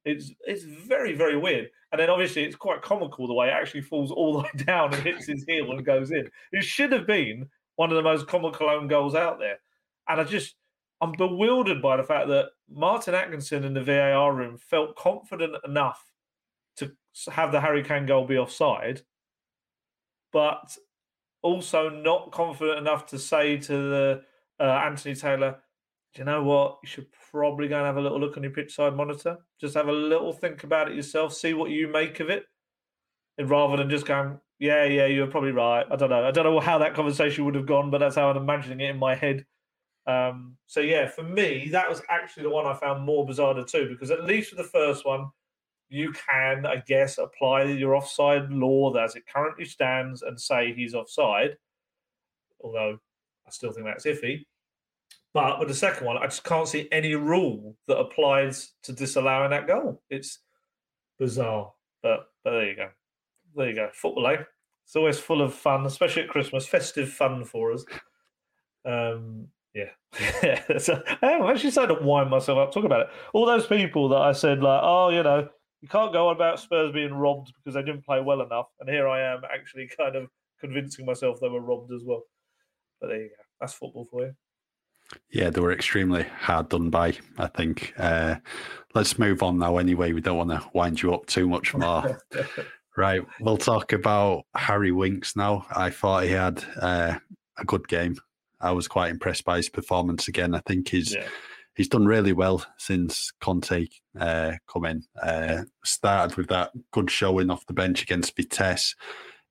It's 0.08 0.32
it's 0.46 0.64
very 0.64 1.14
very 1.14 1.36
weird. 1.36 1.70
And 1.92 2.00
then 2.00 2.10
obviously 2.10 2.44
it's 2.44 2.56
quite 2.56 2.82
comical 2.82 3.26
the 3.26 3.34
way 3.34 3.48
it 3.48 3.52
actually 3.52 3.82
falls 3.82 4.10
all 4.10 4.32
the 4.34 4.38
way 4.40 4.50
down 4.64 4.92
and 4.92 5.02
hits 5.02 5.26
his 5.26 5.44
heel 5.46 5.70
and 5.70 5.84
goes 5.84 6.10
in. 6.10 6.28
It 6.52 6.64
should 6.64 6.92
have 6.92 7.06
been 7.06 7.48
one 7.76 7.90
of 7.90 7.96
the 7.96 8.02
most 8.02 8.26
comical 8.26 8.68
own 8.68 8.88
goals 8.88 9.14
out 9.14 9.38
there. 9.38 9.58
And 10.08 10.20
I 10.20 10.24
just, 10.24 10.56
I'm 11.00 11.12
bewildered 11.12 11.80
by 11.80 11.96
the 11.96 12.02
fact 12.02 12.28
that 12.28 12.46
Martin 12.68 13.14
Atkinson 13.14 13.64
in 13.64 13.72
the 13.72 13.82
VAR 13.82 14.34
room 14.34 14.58
felt 14.58 14.96
confident 14.96 15.54
enough 15.64 16.02
to 16.76 16.92
have 17.30 17.52
the 17.52 17.60
Harry 17.60 17.84
Kane 17.84 18.04
goal 18.04 18.26
be 18.26 18.36
offside, 18.36 19.02
but 20.32 20.76
also 21.42 21.88
not 21.88 22.32
confident 22.32 22.78
enough 22.78 23.06
to 23.06 23.18
say 23.18 23.56
to 23.58 23.72
the 23.72 24.22
uh, 24.60 24.62
Anthony 24.64 25.14
Taylor, 25.14 25.58
do 26.14 26.20
you 26.20 26.24
know 26.24 26.42
what? 26.42 26.78
You 26.82 26.88
should 26.88 27.06
probably 27.30 27.68
go 27.68 27.76
and 27.76 27.86
have 27.86 27.96
a 27.96 28.00
little 28.00 28.20
look 28.20 28.36
on 28.36 28.42
your 28.42 28.52
pitch 28.52 28.74
side 28.74 28.96
monitor. 28.96 29.36
Just 29.60 29.74
have 29.74 29.88
a 29.88 29.92
little 29.92 30.32
think 30.32 30.64
about 30.64 30.90
it 30.90 30.96
yourself, 30.96 31.34
see 31.34 31.54
what 31.54 31.70
you 31.70 31.88
make 31.88 32.20
of 32.20 32.30
it. 32.30 32.44
And 33.36 33.48
rather 33.48 33.76
than 33.76 33.90
just 33.90 34.06
going, 34.06 34.38
yeah, 34.58 34.84
yeah, 34.84 35.06
you're 35.06 35.28
probably 35.28 35.52
right. 35.52 35.86
I 35.90 35.96
don't 35.96 36.10
know. 36.10 36.26
I 36.26 36.30
don't 36.30 36.44
know 36.44 36.58
how 36.60 36.78
that 36.78 36.94
conversation 36.94 37.44
would 37.44 37.54
have 37.54 37.66
gone, 37.66 37.90
but 37.90 37.98
that's 37.98 38.16
how 38.16 38.30
I'm 38.30 38.36
imagining 38.36 38.80
it 38.80 38.90
in 38.90 38.98
my 38.98 39.14
head. 39.14 39.44
Um, 40.06 40.56
so 40.66 40.80
yeah, 40.80 41.06
for 41.06 41.22
me, 41.22 41.68
that 41.72 41.88
was 41.88 42.02
actually 42.08 42.44
the 42.44 42.50
one 42.50 42.66
I 42.66 42.74
found 42.74 43.04
more 43.04 43.26
bizarre 43.26 43.54
two 43.64 43.88
because 43.88 44.10
at 44.10 44.24
least 44.24 44.50
for 44.50 44.56
the 44.56 44.64
first 44.64 45.04
one, 45.04 45.26
you 45.90 46.12
can, 46.12 46.66
I 46.66 46.82
guess, 46.86 47.18
apply 47.18 47.64
your 47.64 47.94
offside 47.94 48.50
law 48.50 48.92
as 48.94 49.16
it 49.16 49.24
currently 49.32 49.64
stands 49.64 50.22
and 50.22 50.40
say 50.40 50.72
he's 50.74 50.94
offside. 50.94 51.56
Although 52.60 52.98
I 53.46 53.50
still 53.50 53.72
think 53.72 53.86
that's 53.86 54.06
iffy. 54.06 54.46
But 55.38 55.60
with 55.60 55.68
the 55.68 55.74
second 55.74 56.04
one, 56.04 56.18
I 56.18 56.24
just 56.24 56.42
can't 56.42 56.66
see 56.66 56.88
any 56.90 57.14
rule 57.14 57.76
that 57.86 57.96
applies 57.96 58.72
to 58.82 58.92
disallowing 58.92 59.50
that 59.50 59.68
goal. 59.68 60.02
It's 60.10 60.40
bizarre. 61.16 61.70
But 62.02 62.26
but 62.42 62.50
there 62.50 62.68
you 62.68 62.74
go. 62.74 62.88
There 63.54 63.68
you 63.68 63.76
go. 63.76 63.88
Football, 63.92 64.26
eh? 64.26 64.42
It's 64.84 64.96
always 64.96 65.20
full 65.20 65.40
of 65.40 65.54
fun, 65.54 65.86
especially 65.86 66.22
at 66.22 66.28
Christmas, 66.28 66.66
festive 66.66 67.12
fun 67.12 67.44
for 67.44 67.72
us. 67.72 67.84
Um, 68.84 69.46
yeah. 69.74 70.64
so, 70.78 71.00
I'm 71.22 71.44
actually 71.44 71.70
starting 71.70 71.98
to 71.98 72.02
wind 72.02 72.30
myself 72.30 72.58
up 72.58 72.72
talking 72.72 72.86
about 72.86 73.02
it. 73.02 73.08
All 73.32 73.46
those 73.46 73.66
people 73.66 74.08
that 74.08 74.20
I 74.20 74.32
said, 74.32 74.60
like, 74.60 74.80
oh, 74.82 75.10
you 75.10 75.22
know, 75.22 75.48
you 75.82 75.88
can't 75.88 76.12
go 76.12 76.30
on 76.30 76.34
about 76.34 76.58
Spurs 76.58 76.90
being 76.90 77.14
robbed 77.14 77.52
because 77.54 77.74
they 77.74 77.82
didn't 77.82 78.04
play 78.04 78.20
well 78.20 78.40
enough. 78.40 78.66
And 78.80 78.88
here 78.88 79.06
I 79.06 79.20
am 79.20 79.42
actually 79.54 79.88
kind 79.96 80.16
of 80.16 80.26
convincing 80.58 81.06
myself 81.06 81.38
they 81.40 81.48
were 81.48 81.60
robbed 81.60 81.92
as 81.92 82.02
well. 82.04 82.22
But 83.00 83.08
there 83.10 83.22
you 83.22 83.28
go. 83.28 83.44
That's 83.60 83.74
football 83.74 84.08
for 84.10 84.22
you. 84.22 84.34
Yeah, 85.30 85.50
they 85.50 85.60
were 85.60 85.72
extremely 85.72 86.24
hard 86.24 86.68
done 86.68 86.90
by, 86.90 87.14
I 87.38 87.46
think. 87.46 87.94
Uh, 87.98 88.36
let's 88.94 89.18
move 89.18 89.42
on 89.42 89.58
now 89.58 89.78
anyway. 89.78 90.12
We 90.12 90.20
don't 90.20 90.36
want 90.36 90.50
to 90.50 90.68
wind 90.72 91.02
you 91.02 91.14
up 91.14 91.26
too 91.26 91.48
much 91.48 91.74
more. 91.74 92.20
right, 92.96 93.22
we'll 93.40 93.56
talk 93.56 93.92
about 93.92 94.44
Harry 94.54 94.92
Winks 94.92 95.36
now. 95.36 95.66
I 95.70 95.90
thought 95.90 96.24
he 96.24 96.30
had 96.30 96.64
uh, 96.80 97.18
a 97.58 97.64
good 97.64 97.88
game. 97.88 98.16
I 98.60 98.72
was 98.72 98.88
quite 98.88 99.10
impressed 99.10 99.44
by 99.44 99.58
his 99.58 99.68
performance 99.68 100.28
again. 100.28 100.54
I 100.54 100.60
think 100.66 100.88
he's 100.88 101.14
yeah. 101.14 101.28
he's 101.74 101.88
done 101.88 102.06
really 102.06 102.32
well 102.32 102.64
since 102.76 103.32
Conte 103.40 103.86
uh, 104.18 104.52
come 104.70 104.84
in. 104.84 105.04
Uh, 105.22 105.62
started 105.84 106.36
with 106.36 106.48
that 106.48 106.72
good 106.92 107.10
showing 107.10 107.50
off 107.50 107.66
the 107.66 107.72
bench 107.72 108.02
against 108.02 108.36
Vitesse. 108.36 108.94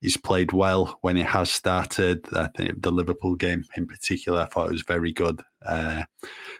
He's 0.00 0.16
played 0.16 0.52
well 0.52 0.98
when 1.00 1.16
he 1.16 1.22
has 1.22 1.50
started. 1.50 2.24
I 2.32 2.48
think 2.56 2.82
the 2.82 2.92
Liverpool 2.92 3.34
game 3.34 3.64
in 3.76 3.86
particular, 3.86 4.42
I 4.42 4.46
thought 4.46 4.68
it 4.68 4.72
was 4.72 4.82
very 4.82 5.12
good. 5.12 5.42
Uh, 5.66 6.04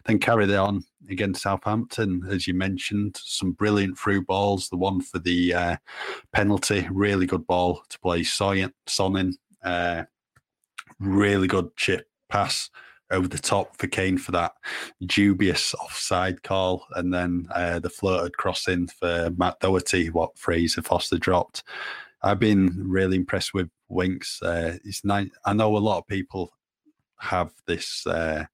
then 0.07 0.18
carried 0.18 0.51
on 0.51 0.83
against 1.09 1.42
Southampton, 1.42 2.27
as 2.29 2.48
you 2.48 2.55
mentioned, 2.55 3.16
some 3.22 3.53
brilliant 3.53 3.96
through 3.96 4.24
balls. 4.24 4.68
The 4.68 4.77
one 4.77 5.01
for 5.01 5.20
the 5.20 5.55
uh, 5.55 5.77
penalty, 6.33 6.88
really 6.90 7.27
good 7.27 7.46
ball 7.46 7.83
to 7.88 7.98
play 8.01 8.24
Son 8.24 8.72
in. 9.16 9.35
Uh, 9.62 10.05
really 10.98 11.46
good 11.46 11.77
chip 11.77 12.09
pass 12.29 12.70
over 13.11 13.29
the 13.29 13.38
top 13.38 13.77
for 13.77 13.87
Kane 13.87 14.18
for 14.18 14.33
that 14.33 14.53
dubious 15.07 15.74
offside 15.74 16.42
call, 16.42 16.87
and 16.94 17.12
then 17.12 17.48
uh, 17.55 17.79
the 17.79 17.90
floated 17.90 18.37
crossing 18.37 18.87
for 18.88 19.31
Matt 19.37 19.61
Doherty, 19.61 20.11
what 20.11 20.37
Fraser 20.37 20.83
Forster 20.83 21.18
dropped. 21.18 21.62
I've 22.23 22.39
been 22.39 22.73
really 22.77 23.17
impressed 23.17 23.55
with 23.55 23.69
Winks. 23.89 24.43
Uh, 24.43 24.79
it's 24.85 25.05
nice. 25.05 25.31
I 25.45 25.53
know 25.53 25.77
a 25.77 25.79
lot 25.79 25.99
of 25.99 26.07
people 26.07 26.53
have 27.21 27.53
this 27.67 28.07
uh, 28.07 28.45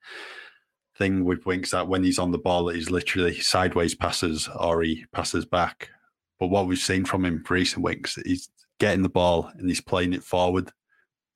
thing 0.97 1.25
with 1.25 1.47
Winks 1.47 1.71
that 1.71 1.89
when 1.89 2.05
he's 2.05 2.19
on 2.19 2.31
the 2.31 2.39
ball, 2.39 2.69
he's 2.69 2.91
literally 2.91 3.41
sideways 3.41 3.95
passes 3.95 4.49
or 4.59 4.83
he 4.83 5.07
passes 5.13 5.45
back. 5.45 5.91
But 6.39 6.49
what 6.49 6.67
we've 6.67 6.79
seen 6.79 7.05
from 7.05 7.25
him 7.25 7.43
recent 7.49 7.85
weeks, 7.85 8.19
he's 8.25 8.49
getting 8.79 9.03
the 9.03 9.09
ball 9.09 9.51
and 9.57 9.69
he's 9.69 9.81
playing 9.81 10.13
it 10.13 10.23
forward. 10.23 10.71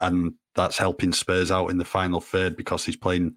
And 0.00 0.34
that's 0.54 0.78
helping 0.78 1.12
Spurs 1.12 1.50
out 1.50 1.70
in 1.70 1.78
the 1.78 1.84
final 1.84 2.20
third 2.20 2.56
because 2.56 2.84
he's 2.84 2.96
playing 2.96 3.36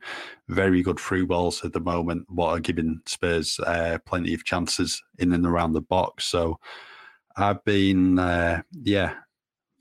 very 0.49 0.81
good 0.81 0.99
through 0.99 1.27
balls 1.27 1.63
at 1.63 1.73
the 1.73 1.79
moment, 1.79 2.25
what 2.29 2.49
are 2.49 2.59
giving 2.59 2.99
Spurs 3.05 3.59
uh, 3.65 3.97
plenty 4.05 4.33
of 4.33 4.43
chances 4.43 5.01
in 5.17 5.33
and 5.33 5.45
around 5.45 5.73
the 5.73 5.81
box. 5.81 6.25
So 6.25 6.59
I've 7.35 7.63
been, 7.63 8.19
uh, 8.19 8.61
yeah, 8.71 9.15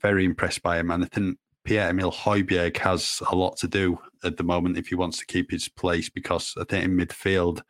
very 0.01 0.25
impressed 0.25 0.61
by 0.61 0.79
him. 0.79 0.91
And 0.91 1.03
I 1.03 1.07
think 1.07 1.37
Pierre 1.63 1.89
Emile 1.89 2.11
Højbjerg 2.11 2.77
has 2.77 3.21
a 3.29 3.35
lot 3.35 3.57
to 3.57 3.67
do 3.67 3.99
at 4.23 4.37
the 4.37 4.43
moment 4.43 4.77
if 4.77 4.87
he 4.87 4.95
wants 4.95 5.19
to 5.19 5.25
keep 5.25 5.51
his 5.51 5.67
place 5.67 6.09
because 6.09 6.55
I 6.59 6.63
think 6.63 6.85
in 6.85 6.97
midfield, 6.97 7.61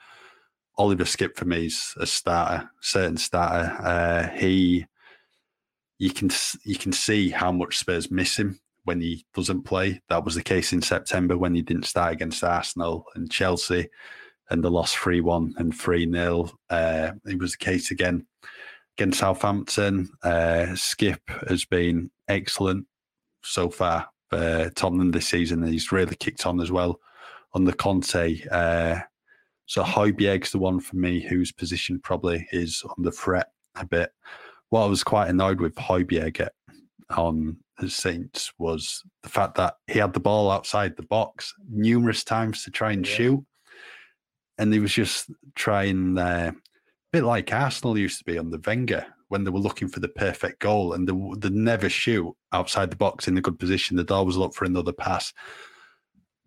Oliver 0.77 1.03
Skipp 1.03 1.35
for 1.35 1.45
me 1.45 1.65
is 1.65 1.93
a 1.97 2.07
starter, 2.07 2.69
certain 2.79 3.17
starter. 3.17 3.75
Uh, 3.81 4.29
he, 4.29 4.85
you 5.99 6.11
can 6.11 6.31
you 6.63 6.75
can 6.75 6.93
see 6.93 7.29
how 7.29 7.51
much 7.51 7.77
Spurs 7.77 8.09
miss 8.09 8.37
him 8.37 8.59
when 8.85 9.01
he 9.01 9.25
doesn't 9.33 9.63
play. 9.63 10.01
That 10.09 10.23
was 10.23 10.35
the 10.35 10.43
case 10.43 10.73
in 10.73 10.81
September 10.81 11.37
when 11.37 11.53
he 11.53 11.61
didn't 11.61 11.85
start 11.85 12.13
against 12.13 12.43
Arsenal 12.43 13.05
and 13.15 13.29
Chelsea, 13.29 13.89
and 14.49 14.63
the 14.63 14.71
loss 14.71 14.93
three 14.93 15.21
one 15.21 15.53
and 15.57 15.75
three 15.77 16.09
0 16.09 16.49
uh, 16.69 17.11
It 17.25 17.37
was 17.37 17.51
the 17.51 17.57
case 17.57 17.91
again 17.91 18.25
against 18.97 19.19
Southampton. 19.19 20.09
Uh, 20.23 20.67
Skipp 20.73 21.19
has 21.47 21.65
been 21.65 22.11
excellent 22.27 22.85
so 23.43 23.69
far 23.69 24.07
for 24.29 24.69
Tottenham 24.75 25.11
this 25.11 25.27
season. 25.27 25.63
He's 25.63 25.91
really 25.91 26.15
kicked 26.15 26.45
on 26.45 26.61
as 26.61 26.71
well 26.71 26.99
under 27.53 27.71
Conte. 27.71 28.41
Uh, 28.49 28.99
so 29.65 29.83
Højbjerg's 29.83 30.51
the 30.51 30.59
one 30.59 30.79
for 30.79 30.95
me 30.95 31.21
whose 31.21 31.51
position 31.51 31.99
probably 31.99 32.47
is 32.51 32.83
on 32.85 33.03
the 33.03 33.11
threat 33.11 33.47
a 33.75 33.85
bit. 33.85 34.11
What 34.69 34.83
I 34.83 34.87
was 34.87 35.03
quite 35.03 35.29
annoyed 35.29 35.61
with 35.61 35.75
Højbjerg 35.75 36.47
on 37.09 37.57
the 37.79 37.89
Saints 37.89 38.51
was 38.57 39.03
the 39.23 39.29
fact 39.29 39.55
that 39.55 39.75
he 39.87 39.99
had 39.99 40.13
the 40.13 40.19
ball 40.19 40.51
outside 40.51 40.95
the 40.95 41.03
box 41.03 41.53
numerous 41.69 42.23
times 42.23 42.63
to 42.63 42.71
try 42.71 42.91
and 42.91 43.05
yeah. 43.07 43.13
shoot. 43.13 43.45
And 44.57 44.73
he 44.73 44.79
was 44.79 44.93
just 44.93 45.31
trying, 45.55 46.17
uh, 46.17 46.51
bit 47.11 47.23
like 47.23 47.53
Arsenal 47.53 47.97
used 47.97 48.19
to 48.19 48.25
be 48.25 48.37
on 48.37 48.49
the 48.49 48.61
Wenger, 48.65 49.05
when 49.31 49.45
they 49.45 49.49
were 49.49 49.59
looking 49.59 49.87
for 49.87 50.01
the 50.01 50.09
perfect 50.09 50.59
goal 50.59 50.91
and 50.91 51.07
they, 51.07 51.13
they 51.37 51.55
never 51.55 51.87
shoot 51.87 52.35
outside 52.51 52.91
the 52.91 52.97
box 52.97 53.29
in 53.29 53.37
a 53.37 53.41
good 53.41 53.57
position. 53.57 53.95
They'd 53.95 54.11
always 54.11 54.35
look 54.35 54.53
for 54.53 54.65
another 54.65 54.91
pass. 54.91 55.31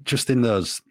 Just 0.03 0.29
in 0.29 0.43
those 0.43 0.83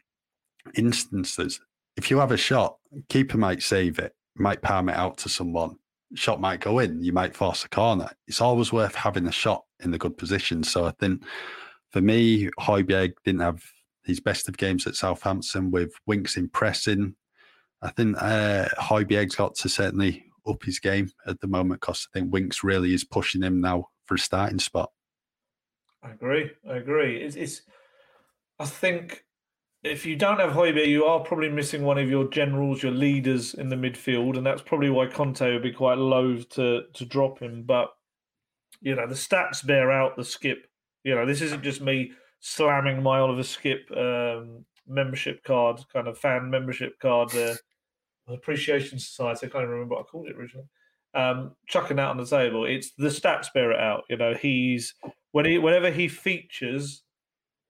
instances, 0.75 1.61
if 1.95 2.09
you 2.09 2.17
have 2.17 2.31
a 2.31 2.37
shot, 2.37 2.77
keeper 3.09 3.37
might 3.37 3.61
save 3.61 3.99
it, 3.99 4.15
might 4.35 4.63
palm 4.63 4.89
it 4.89 4.95
out 4.95 5.19
to 5.19 5.29
someone. 5.29 5.75
Shot 6.15 6.41
might 6.41 6.61
go 6.61 6.79
in. 6.79 7.03
You 7.03 7.13
might 7.13 7.35
force 7.35 7.63
a 7.63 7.69
corner. 7.69 8.09
It's 8.27 8.41
always 8.41 8.73
worth 8.73 8.95
having 8.95 9.27
a 9.27 9.31
shot 9.31 9.63
in 9.83 9.91
the 9.91 9.99
good 9.99 10.17
position. 10.17 10.63
So 10.63 10.85
I 10.85 10.91
think 10.99 11.23
for 11.91 12.01
me, 12.01 12.49
Højbjerg 12.59 13.13
didn't 13.23 13.41
have 13.41 13.63
his 14.03 14.19
best 14.19 14.49
of 14.49 14.57
games 14.57 14.87
at 14.87 14.95
Southampton 14.95 15.69
with 15.69 15.93
Winks 16.07 16.37
impressing. 16.37 17.13
I 17.83 17.89
think 17.91 18.15
uh, 18.19 18.69
Højbjerg's 18.79 19.35
got 19.35 19.55
to 19.55 19.69
certainly 19.69 20.25
up 20.47 20.63
his 20.63 20.79
game 20.79 21.11
at 21.27 21.39
the 21.41 21.47
moment 21.47 21.81
because 21.81 22.07
I 22.09 22.19
think 22.19 22.31
Winks 22.31 22.63
really 22.63 22.93
is 22.93 23.03
pushing 23.03 23.41
him 23.41 23.61
now 23.61 23.89
for 24.05 24.15
a 24.15 24.19
starting 24.19 24.59
spot. 24.59 24.91
I 26.01 26.11
agree. 26.11 26.51
I 26.69 26.77
agree. 26.77 27.17
It's, 27.17 27.35
it's 27.35 27.61
I 28.59 28.65
think 28.65 29.25
if 29.83 30.05
you 30.05 30.15
don't 30.15 30.39
have 30.39 30.53
Højbjerg, 30.53 30.87
you 30.87 31.05
are 31.05 31.19
probably 31.19 31.49
missing 31.49 31.83
one 31.83 31.97
of 31.97 32.09
your 32.09 32.29
generals, 32.29 32.81
your 32.81 32.93
leaders 32.93 33.53
in 33.53 33.67
the 33.67 33.75
midfield, 33.75 34.37
and 34.37 34.45
that's 34.45 34.61
probably 34.61 34.89
why 34.89 35.07
Conte 35.07 35.41
would 35.41 35.63
be 35.63 35.71
quite 35.71 35.97
loath 35.97 36.47
to 36.49 36.83
to 36.93 37.05
drop 37.05 37.39
him. 37.39 37.63
But 37.63 37.89
you 38.81 38.95
know, 38.95 39.07
the 39.07 39.15
stats 39.15 39.65
bear 39.65 39.91
out 39.91 40.15
the 40.15 40.23
Skipp. 40.23 40.59
You 41.03 41.15
know, 41.15 41.25
this 41.25 41.41
isn't 41.41 41.63
just 41.63 41.81
me 41.81 42.11
slamming 42.39 43.03
my 43.03 43.19
Oliver 43.19 43.41
Skipp 43.41 43.91
um, 43.97 44.65
membership 44.87 45.43
card, 45.43 45.81
kind 45.91 46.07
of 46.07 46.17
fan 46.17 46.49
membership 46.49 46.97
card 46.99 47.35
uh, 47.35 47.55
Appreciation 48.33 48.99
Society. 48.99 49.47
I 49.47 49.49
can't 49.49 49.63
even 49.63 49.73
remember 49.73 49.95
what 49.95 50.01
I 50.01 50.03
called 50.03 50.27
it 50.27 50.35
originally. 50.35 50.67
Um, 51.15 51.51
chucking 51.67 51.97
that 51.97 52.09
on 52.09 52.17
the 52.17 52.25
table. 52.25 52.65
It's 52.65 52.91
the 52.97 53.09
stats 53.09 53.53
bear 53.53 53.71
it 53.71 53.79
out. 53.79 54.03
You 54.09 54.17
know, 54.17 54.33
he's 54.33 54.95
when 55.31 55.45
he 55.45 55.57
whenever 55.57 55.91
he 55.91 56.07
features, 56.07 57.03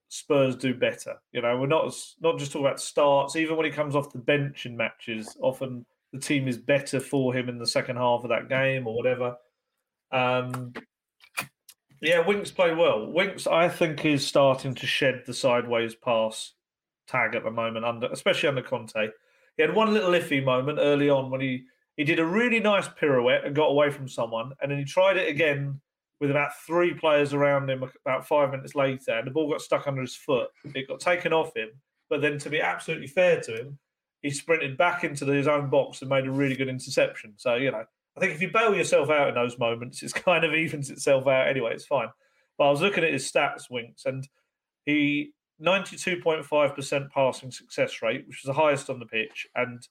Spurs 0.08 0.56
do 0.56 0.74
better. 0.74 1.16
You 1.32 1.42
know, 1.42 1.58
we're 1.58 1.66
not 1.66 1.94
not 2.20 2.38
just 2.38 2.52
talking 2.52 2.66
about 2.66 2.80
starts. 2.80 3.36
Even 3.36 3.56
when 3.56 3.66
he 3.66 3.72
comes 3.72 3.94
off 3.94 4.12
the 4.12 4.18
bench 4.18 4.64
in 4.64 4.76
matches, 4.76 5.36
often 5.40 5.84
the 6.12 6.20
team 6.20 6.46
is 6.46 6.56
better 6.56 7.00
for 7.00 7.34
him 7.34 7.48
in 7.48 7.58
the 7.58 7.66
second 7.66 7.96
half 7.96 8.22
of 8.22 8.30
that 8.30 8.48
game 8.48 8.86
or 8.86 8.96
whatever. 8.96 9.36
Um, 10.12 10.72
yeah, 12.00 12.20
Winks 12.20 12.50
played 12.50 12.78
well. 12.78 13.10
Winks, 13.10 13.46
I 13.46 13.68
think, 13.68 14.04
is 14.04 14.26
starting 14.26 14.74
to 14.76 14.86
shed 14.86 15.22
the 15.26 15.34
sideways 15.34 15.94
pass 15.94 16.52
tag 17.08 17.34
at 17.34 17.42
the 17.42 17.50
moment, 17.50 17.84
under 17.84 18.06
especially 18.06 18.48
under 18.48 18.62
Conte. 18.62 19.08
He 19.56 19.62
had 19.62 19.74
one 19.74 19.92
little 19.92 20.10
iffy 20.10 20.44
moment 20.44 20.78
early 20.80 21.08
on 21.08 21.30
when 21.30 21.40
he 21.40 21.64
he 21.96 22.04
did 22.04 22.18
a 22.18 22.26
really 22.26 22.58
nice 22.58 22.88
pirouette 22.88 23.44
and 23.44 23.54
got 23.54 23.66
away 23.66 23.90
from 23.90 24.08
someone, 24.08 24.52
and 24.60 24.70
then 24.70 24.78
he 24.78 24.84
tried 24.84 25.16
it 25.16 25.28
again 25.28 25.80
with 26.20 26.30
about 26.30 26.56
three 26.66 26.94
players 26.94 27.32
around 27.32 27.70
him 27.70 27.84
about 28.04 28.26
five 28.26 28.50
minutes 28.50 28.74
later, 28.74 29.12
and 29.12 29.26
the 29.26 29.30
ball 29.30 29.50
got 29.50 29.60
stuck 29.60 29.86
under 29.86 30.00
his 30.00 30.16
foot. 30.16 30.48
It 30.74 30.88
got 30.88 31.00
taken 31.00 31.32
off 31.32 31.56
him, 31.56 31.68
but 32.08 32.20
then 32.20 32.38
to 32.38 32.50
be 32.50 32.60
absolutely 32.60 33.06
fair 33.06 33.40
to 33.42 33.56
him, 33.56 33.78
he 34.22 34.30
sprinted 34.30 34.76
back 34.76 35.04
into 35.04 35.26
his 35.26 35.46
own 35.46 35.70
box 35.70 36.00
and 36.00 36.08
made 36.08 36.26
a 36.26 36.32
really 36.32 36.56
good 36.56 36.68
interception. 36.68 37.34
So 37.36 37.54
you 37.54 37.70
know, 37.70 37.84
I 38.16 38.20
think 38.20 38.34
if 38.34 38.42
you 38.42 38.50
bail 38.50 38.74
yourself 38.74 39.10
out 39.10 39.28
in 39.28 39.34
those 39.34 39.58
moments, 39.58 40.02
it's 40.02 40.12
kind 40.12 40.44
of 40.44 40.54
evens 40.54 40.90
itself 40.90 41.26
out 41.26 41.48
anyway. 41.48 41.74
It's 41.74 41.86
fine. 41.86 42.08
But 42.58 42.68
I 42.68 42.70
was 42.70 42.80
looking 42.80 43.04
at 43.04 43.12
his 43.12 43.30
stats, 43.30 43.70
Winks, 43.70 44.04
and 44.06 44.26
he 44.84 45.32
92.5% 45.62 47.10
passing 47.10 47.50
success 47.50 48.02
rate, 48.02 48.26
which 48.26 48.42
was 48.42 48.54
the 48.54 48.60
highest 48.60 48.90
on 48.90 48.98
the 48.98 49.06
pitch. 49.06 49.46
And 49.54 49.86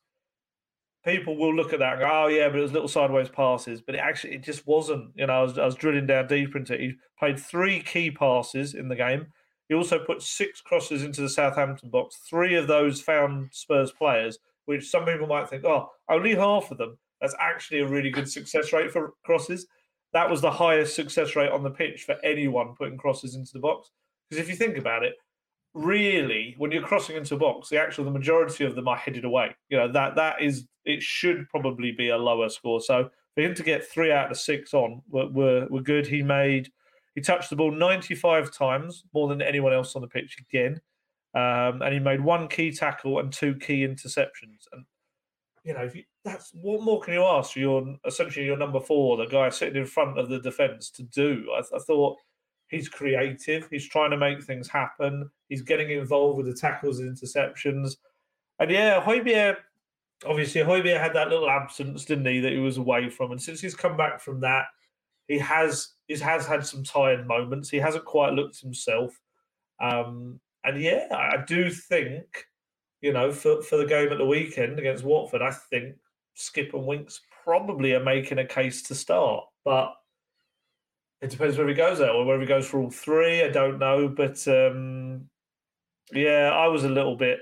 people 1.06 1.38
will 1.38 1.54
look 1.54 1.74
at 1.74 1.80
that 1.80 1.94
and 1.94 2.02
go, 2.02 2.10
oh, 2.12 2.28
yeah, 2.28 2.50
but 2.50 2.60
it 2.60 2.64
was 2.64 2.74
little 2.74 2.88
sideways 2.88 3.30
passes. 3.30 3.82
But 3.82 3.96
it 3.96 4.00
actually, 4.00 4.36
it 4.36 4.44
just 4.44 4.68
wasn't. 4.68 5.12
You 5.16 5.28
know, 5.28 5.34
I 5.34 5.42
was, 5.42 5.58
I 5.58 5.66
was 5.66 5.76
drilling 5.76 6.08
down 6.08 6.28
deeper 6.28 6.58
into 6.58 6.74
it. 6.74 6.82
He 6.82 6.94
played 7.18 7.40
three 7.40 7.82
key 7.82 8.12
passes 8.12 8.74
in 8.74 8.88
the 8.88 8.96
game. 8.96 9.28
He 9.70 9.76
also 9.76 10.00
put 10.00 10.22
six 10.22 10.62
crosses 10.62 11.04
into 11.04 11.22
the 11.22 11.30
Southampton 11.30 11.90
box. 11.90 12.18
Three 12.30 12.56
of 12.56 12.68
those 12.68 13.02
found 13.02 13.50
Spurs 13.52 13.92
players, 13.92 14.40
which 14.66 14.90
some 14.90 15.06
people 15.06 15.28
might 15.28 15.50
think, 15.50 15.64
oh, 15.66 15.90
only 16.10 16.36
half 16.36 16.72
of 16.72 16.78
them. 16.78 16.98
That's 17.22 17.36
actually 17.40 17.80
a 17.80 17.88
really 17.88 18.10
good 18.10 18.30
success 18.30 18.74
rate 18.74 18.92
for 18.92 19.14
crosses. 19.24 19.66
That 20.12 20.30
was 20.30 20.42
the 20.42 20.52
highest 20.52 20.96
success 20.96 21.36
rate 21.36 21.52
on 21.52 21.64
the 21.64 21.72
pitch 21.72 22.04
for 22.04 22.18
anyone 22.24 22.76
putting 22.76 22.98
crosses 22.98 23.36
into 23.36 23.54
the 23.54 23.60
box. 23.60 23.92
Because 24.30 24.44
if 24.44 24.50
you 24.50 24.56
think 24.56 24.78
about 24.78 25.04
it, 25.04 25.16
really, 25.74 26.56
when 26.58 26.72
you're 26.72 26.84
crossing 26.84 27.16
into 27.16 27.36
a 27.36 27.38
box, 27.38 27.70
the 27.70 27.80
actual 27.80 28.06
the 28.06 28.12
majority 28.12 28.66
of 28.66 28.76
them 28.76 28.88
are 28.88 28.96
headed 28.96 29.26
away. 29.26 29.56
You 29.70 29.78
know 29.78 29.92
that 29.92 30.16
that 30.16 30.42
is 30.42 30.68
it 30.86 31.02
should 31.02 31.48
probably 31.50 31.92
be 31.92 32.10
a 32.10 32.18
lower 32.18 32.50
score. 32.50 32.82
So 32.82 33.10
for 33.36 33.42
him 33.42 33.56
to 33.56 33.64
get 33.64 33.88
three 33.88 34.12
out 34.12 34.32
of 34.32 34.38
six 34.38 34.74
on 34.74 35.02
were 35.10 35.28
were, 35.28 35.68
were 35.70 35.82
good. 35.82 36.08
He 36.08 36.22
made 36.22 36.72
he 37.16 37.22
touched 37.22 37.50
the 37.50 37.56
ball 37.56 37.72
95 37.72 38.52
times 38.52 39.04
more 39.14 39.28
than 39.28 39.42
anyone 39.42 39.74
else 39.74 39.96
on 39.96 40.02
the 40.02 40.08
pitch 40.08 40.38
again, 40.40 40.82
um, 41.36 41.82
and 41.82 41.94
he 41.94 42.00
made 42.00 42.22
one 42.22 42.48
key 42.48 42.72
tackle 42.72 43.20
and 43.20 43.32
two 43.32 43.56
key 43.56 43.86
interceptions. 43.86 44.68
And 44.72 44.86
you 45.64 45.74
know 45.74 45.90
you, 45.94 46.04
that's 46.24 46.52
what 46.54 46.82
more 46.82 47.02
can 47.02 47.14
you 47.14 47.24
ask 47.24 47.54
for 47.54 47.60
your 47.60 47.96
essentially 48.06 48.46
your 48.46 48.58
number 48.58 48.80
four, 48.80 49.18
the 49.18 49.26
guy 49.26 49.50
sitting 49.50 49.82
in 49.82 49.88
front 49.88 50.20
of 50.20 50.30
the 50.30 50.40
defence 50.40 50.90
to 50.92 51.04
do? 51.04 51.46
I, 51.56 51.60
I 51.76 51.80
thought 51.80 52.18
He's 52.74 52.90
creative. 52.90 53.68
He's 53.70 53.88
trying 53.88 54.12
to 54.12 54.18
make 54.18 54.44
things 54.44 54.68
happen. 54.68 55.30
He's 55.48 55.62
getting 55.62 55.92
involved 55.92 56.38
with 56.38 56.48
the 56.48 56.60
tackles 56.60 57.00
and 57.00 57.16
interceptions. 57.16 57.98
And 58.60 58.72
yeah, 58.72 59.00
Højbjerg, 59.00 59.58
obviously, 60.26 60.62
Højbjerg 60.62 61.00
had 61.00 61.14
that 61.14 61.30
little 61.30 61.50
absence, 61.50 62.06
didn't 62.06 62.26
he, 62.26 62.40
that 62.40 62.52
he 62.52 62.60
was 62.60 62.78
away 62.78 63.10
from. 63.10 63.32
And 63.32 63.42
since 63.42 63.62
he's 63.62 63.76
come 63.76 63.96
back 63.96 64.20
from 64.20 64.40
that, 64.42 64.66
he 65.28 65.38
has 65.38 65.90
he 66.08 66.18
has 66.18 66.46
had 66.48 66.66
some 66.66 66.84
tired 66.84 67.28
moments. 67.28 67.70
He 67.70 67.78
hasn't 67.78 68.06
quite 68.06 68.34
looked 68.34 68.60
himself. 68.60 69.20
Um, 69.80 70.40
and 70.64 70.82
yeah, 70.82 71.08
I 71.12 71.44
do 71.46 71.70
think, 71.70 72.26
you 73.02 73.14
know, 73.14 73.32
for, 73.32 73.62
for 73.62 73.78
the 73.78 73.86
game 73.86 74.12
at 74.12 74.18
the 74.18 74.26
weekend 74.26 74.80
against 74.80 75.04
Watford, 75.04 75.42
I 75.42 75.52
think 75.52 75.96
Skipp 76.38 76.74
and 76.74 76.86
Winks 76.86 77.22
probably 77.44 77.94
are 77.94 78.04
making 78.04 78.40
a 78.40 78.46
case 78.46 78.82
to 78.84 78.96
start. 78.96 79.46
But 79.64 79.94
it 81.24 81.30
depends 81.30 81.58
where 81.58 81.68
he 81.68 81.74
goes 81.74 82.02
at 82.02 82.10
or 82.10 82.26
whether 82.26 82.42
he 82.42 82.46
goes 82.46 82.68
for 82.68 82.82
all 82.82 82.92
three. 82.92 83.44
I 83.44 83.50
don't 83.50 83.80
know, 83.80 84.10
but 84.10 84.46
um, 84.48 85.30
yeah, 86.12 86.52
I 86.54 86.68
was 86.68 86.84
a 86.84 86.90
little 86.90 87.16
bit. 87.16 87.40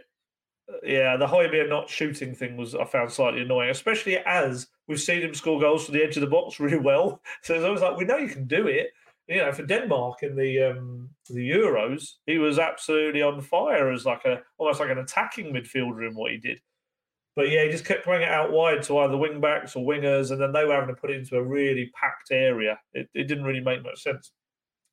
Yeah, 0.83 1.17
the 1.17 1.25
Højbjerg 1.25 1.67
not 1.67 1.89
shooting 1.89 2.35
thing 2.35 2.55
was 2.55 2.75
I 2.75 2.85
found 2.85 3.11
slightly 3.11 3.41
annoying, 3.41 3.71
especially 3.71 4.19
as 4.19 4.67
we've 4.87 5.01
seen 5.01 5.21
him 5.21 5.33
score 5.33 5.59
goals 5.59 5.85
from 5.85 5.95
the 5.95 6.03
edge 6.03 6.15
of 6.15 6.21
the 6.21 6.27
box 6.27 6.59
really 6.59 6.77
well. 6.77 7.21
So 7.41 7.55
it's 7.55 7.65
always 7.65 7.81
like 7.81 7.97
we 7.97 8.05
know 8.05 8.17
you 8.17 8.29
can 8.29 8.45
do 8.45 8.67
it. 8.67 8.91
you 9.27 9.37
know, 9.37 9.51
for 9.51 9.65
Denmark 9.65 10.23
in 10.23 10.35
the 10.35 10.61
um, 10.71 11.09
the 11.29 11.49
Euros, 11.49 12.17
he 12.27 12.37
was 12.37 12.59
absolutely 12.59 13.23
on 13.23 13.41
fire 13.41 13.91
as 13.91 14.05
like 14.05 14.25
a 14.25 14.41
almost 14.59 14.79
like 14.79 14.91
an 14.91 14.99
attacking 14.99 15.51
midfielder 15.53 16.07
in 16.07 16.15
what 16.15 16.31
he 16.31 16.37
did. 16.37 16.61
But 17.35 17.49
yeah, 17.49 17.63
he 17.63 17.71
just 17.71 17.85
kept 17.85 18.03
playing 18.03 18.23
it 18.23 18.29
out 18.29 18.51
wide 18.51 18.83
to 18.83 18.97
either 18.99 19.17
wing 19.17 19.39
backs 19.39 19.75
or 19.75 19.85
wingers, 19.85 20.31
and 20.31 20.41
then 20.41 20.51
they 20.51 20.65
were 20.65 20.73
having 20.73 20.93
to 20.93 20.99
put 20.99 21.11
it 21.11 21.17
into 21.17 21.37
a 21.37 21.43
really 21.43 21.89
packed 21.95 22.31
area. 22.31 22.79
It, 22.93 23.09
it 23.13 23.27
didn't 23.27 23.45
really 23.45 23.61
make 23.61 23.83
much 23.83 24.03
sense. 24.03 24.31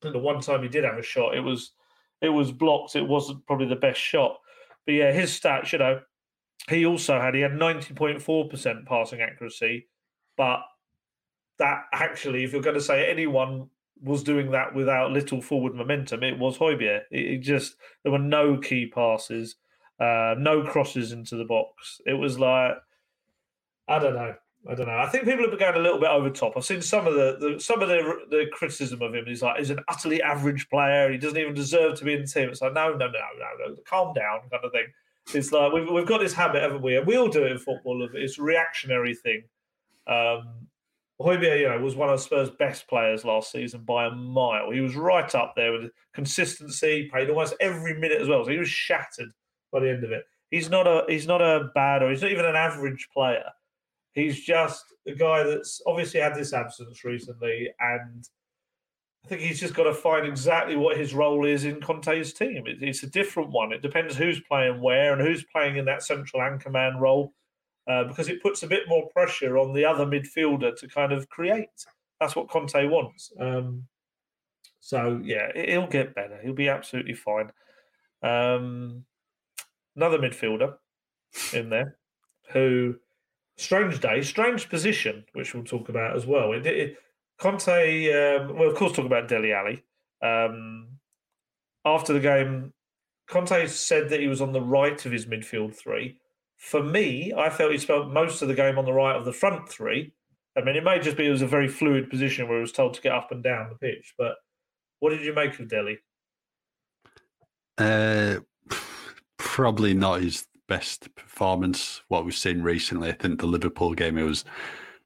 And 0.03 0.15
the 0.15 0.19
one 0.19 0.39
time 0.39 0.63
he 0.63 0.69
did 0.69 0.85
have 0.85 0.97
a 0.97 1.03
shot, 1.03 1.35
it 1.35 1.41
was 1.41 1.73
it 2.21 2.29
was 2.29 2.51
blocked. 2.51 2.95
It 2.95 3.07
wasn't 3.07 3.45
probably 3.45 3.67
the 3.67 3.75
best 3.75 3.99
shot. 3.99 4.37
But 4.85 4.93
yeah, 4.93 5.11
his 5.11 5.37
stats, 5.37 5.73
you 5.73 5.79
know, 5.79 5.99
he 6.69 6.85
also 6.85 7.19
had 7.19 7.35
he 7.35 7.41
had 7.41 7.55
ninety 7.55 7.93
point 7.93 8.21
four 8.21 8.47
percent 8.47 8.85
passing 8.85 9.21
accuracy, 9.21 9.89
but 10.37 10.61
that 11.57 11.83
actually, 11.91 12.45
if 12.45 12.53
you're 12.53 12.61
going 12.61 12.75
to 12.75 12.81
say 12.81 13.09
anyone 13.09 13.69
was 14.01 14.23
doing 14.23 14.51
that 14.51 14.73
without 14.73 15.11
little 15.11 15.41
forward 15.41 15.75
momentum, 15.75 16.23
it 16.23 16.39
was 16.39 16.57
Højbjerg. 16.57 17.01
It, 17.11 17.25
it 17.25 17.37
just 17.39 17.75
there 18.03 18.13
were 18.13 18.19
no 18.19 18.57
key 18.57 18.87
passes. 18.87 19.57
Uh, 19.99 20.35
no 20.37 20.63
crosses 20.63 21.11
into 21.11 21.35
the 21.35 21.43
box. 21.43 21.99
It 22.05 22.13
was 22.13 22.39
like, 22.39 22.73
I 23.87 23.99
don't 23.99 24.13
know. 24.13 24.33
I 24.69 24.75
don't 24.75 24.87
know. 24.87 24.97
I 24.97 25.07
think 25.07 25.23
people 25.23 25.41
have 25.41 25.51
been 25.51 25.59
going 25.59 25.75
a 25.75 25.79
little 25.79 25.99
bit 25.99 26.09
over 26.09 26.29
top. 26.29 26.53
I've 26.55 26.65
seen 26.65 26.81
some 26.81 27.07
of 27.07 27.13
the, 27.13 27.37
the 27.39 27.59
some 27.59 27.81
of 27.81 27.87
the 27.87 28.25
the 28.29 28.45
criticism 28.51 29.01
of 29.01 29.15
him. 29.15 29.25
He's 29.25 29.41
like, 29.41 29.57
he's 29.57 29.69
an 29.69 29.79
utterly 29.87 30.21
average 30.21 30.69
player. 30.69 31.09
He 31.09 31.17
doesn't 31.17 31.37
even 31.37 31.53
deserve 31.53 31.97
to 31.97 32.05
be 32.05 32.13
in 32.13 32.21
the 32.21 32.27
team. 32.27 32.49
It's 32.49 32.61
like, 32.61 32.73
no, 32.73 32.91
no, 32.91 33.07
no, 33.07 33.07
no, 33.07 33.67
no. 33.67 33.75
Calm 33.87 34.13
down, 34.13 34.41
kind 34.51 34.63
of 34.63 34.71
thing. 34.71 34.87
It's 35.33 35.51
like 35.51 35.71
we've 35.71 35.89
we've 35.89 36.07
got 36.07 36.19
this 36.19 36.33
habit, 36.33 36.61
haven't 36.61 36.81
we? 36.81 36.97
And 36.97 37.07
we 37.07 37.17
all 37.17 37.29
do 37.29 37.45
it 37.45 37.51
in 37.51 37.57
football. 37.57 38.03
Of 38.03 38.15
it's 38.15 38.37
reactionary 38.37 39.15
thing. 39.15 39.43
Um, 40.07 40.67
Højbjerg, 41.21 41.59
you 41.59 41.69
know, 41.69 41.79
was 41.79 41.95
one 41.95 42.09
of 42.09 42.19
Spurs' 42.19 42.49
best 42.49 42.87
players 42.87 43.25
last 43.25 43.51
season 43.51 43.81
by 43.81 44.05
a 44.05 44.11
mile. 44.11 44.71
He 44.71 44.81
was 44.81 44.95
right 44.95 45.33
up 45.35 45.53
there 45.55 45.71
with 45.71 45.91
consistency. 46.13 47.09
Played 47.09 47.29
almost 47.29 47.55
every 47.59 47.97
minute 47.97 48.21
as 48.21 48.27
well. 48.27 48.43
So 48.43 48.51
he 48.51 48.57
was 48.57 48.69
shattered 48.69 49.31
by 49.71 49.79
the 49.79 49.89
end 49.89 50.03
of 50.03 50.11
it. 50.11 50.23
He's 50.51 50.69
not 50.69 50.87
a 50.87 51.03
he's 51.07 51.27
not 51.27 51.41
a 51.41 51.69
bad 51.75 52.01
or 52.01 52.09
he's 52.09 52.21
not 52.21 52.31
even 52.31 52.45
an 52.45 52.55
average 52.55 53.07
player. 53.13 53.43
He's 54.13 54.39
just 54.41 54.83
a 55.07 55.13
guy 55.13 55.43
that's 55.43 55.81
obviously 55.85 56.19
had 56.19 56.35
this 56.35 56.53
absence 56.53 57.03
recently, 57.03 57.69
and 57.79 58.27
I 59.23 59.27
think 59.27 59.41
he's 59.41 59.59
just 59.59 59.75
got 59.75 59.83
to 59.83 59.93
find 59.93 60.25
exactly 60.25 60.75
what 60.75 60.97
his 60.97 61.13
role 61.13 61.45
is 61.45 61.65
in 61.65 61.79
Conte's 61.79 62.33
team. 62.33 62.65
It, 62.65 62.81
it's 62.81 63.03
a 63.03 63.09
different 63.09 63.51
one. 63.51 63.71
It 63.71 63.81
depends 63.81 64.15
who's 64.15 64.39
playing 64.41 64.81
where 64.81 65.13
and 65.13 65.21
who's 65.21 65.45
playing 65.51 65.77
in 65.77 65.85
that 65.85 66.03
central 66.03 66.41
anchor 66.41 66.71
man 66.71 66.97
role, 66.97 67.33
uh, 67.87 68.05
because 68.05 68.29
it 68.29 68.41
puts 68.41 68.63
a 68.63 68.67
bit 68.67 68.87
more 68.87 69.07
pressure 69.09 69.57
on 69.57 69.73
the 69.73 69.85
other 69.85 70.05
midfielder 70.05 70.75
to 70.77 70.87
kind 70.87 71.11
of 71.11 71.29
create. 71.29 71.67
That's 72.19 72.35
what 72.35 72.49
Conte 72.49 72.87
wants. 72.87 73.31
Um, 73.39 73.85
so 74.79 75.21
yeah, 75.23 75.51
he'll 75.53 75.87
get 75.87 76.15
better. 76.15 76.39
He'll 76.41 76.53
be 76.53 76.69
absolutely 76.69 77.13
fine. 77.13 77.51
Um, 78.23 79.05
another 79.99 80.17
midfielder 80.17 80.75
in 81.53 81.69
there 81.69 81.97
who 82.51 82.95
strange 83.57 83.99
day, 83.99 84.21
strange 84.21 84.69
position, 84.69 85.25
which 85.33 85.53
we'll 85.53 85.63
talk 85.63 85.89
about 85.89 86.15
as 86.15 86.25
well. 86.25 86.53
It, 86.53 86.65
it, 86.65 86.97
Conte, 87.39 87.67
um, 88.13 88.57
well, 88.57 88.69
of 88.69 88.75
course, 88.75 88.93
talk 88.93 89.05
about 89.05 89.27
Dele 89.27 89.53
Alli. 89.53 89.83
Um, 90.21 90.87
after 91.85 92.13
the 92.13 92.19
game, 92.19 92.73
Conte 93.27 93.67
said 93.67 94.09
that 94.09 94.19
he 94.19 94.27
was 94.27 94.41
on 94.41 94.53
the 94.53 94.61
right 94.61 95.05
of 95.05 95.11
his 95.11 95.25
midfield 95.25 95.75
three. 95.75 96.19
For 96.57 96.81
me, 96.81 97.33
I 97.37 97.49
felt 97.49 97.71
he 97.71 97.77
spent 97.77 98.11
most 98.11 98.41
of 98.41 98.47
the 98.47 98.55
game 98.55 98.77
on 98.77 98.85
the 98.85 98.93
right 98.93 99.15
of 99.15 99.25
the 99.25 99.33
front 99.33 99.69
three. 99.69 100.13
I 100.57 100.61
mean, 100.61 100.75
it 100.75 100.83
may 100.83 100.99
just 100.99 101.15
be 101.15 101.27
it 101.27 101.31
was 101.31 101.41
a 101.41 101.47
very 101.47 101.67
fluid 101.67 102.09
position 102.09 102.47
where 102.47 102.57
he 102.57 102.61
was 102.61 102.71
told 102.71 102.93
to 102.95 103.01
get 103.01 103.13
up 103.13 103.31
and 103.31 103.43
down 103.43 103.69
the 103.69 103.75
pitch. 103.75 104.13
But 104.17 104.35
what 104.99 105.11
did 105.11 105.21
you 105.21 105.33
make 105.33 105.57
of 105.59 105.69
Dele? 105.69 105.99
Uh, 107.77 108.39
probably 109.59 109.93
not 109.93 110.21
his 110.21 110.47
best 110.69 111.13
performance. 111.15 112.01
What 112.07 112.23
we've 112.23 112.33
seen 112.33 112.61
recently, 112.61 113.09
I 113.09 113.11
think 113.11 113.41
the 113.41 113.45
Liverpool 113.45 113.93
game 113.93 114.17
it 114.17 114.23
was 114.23 114.45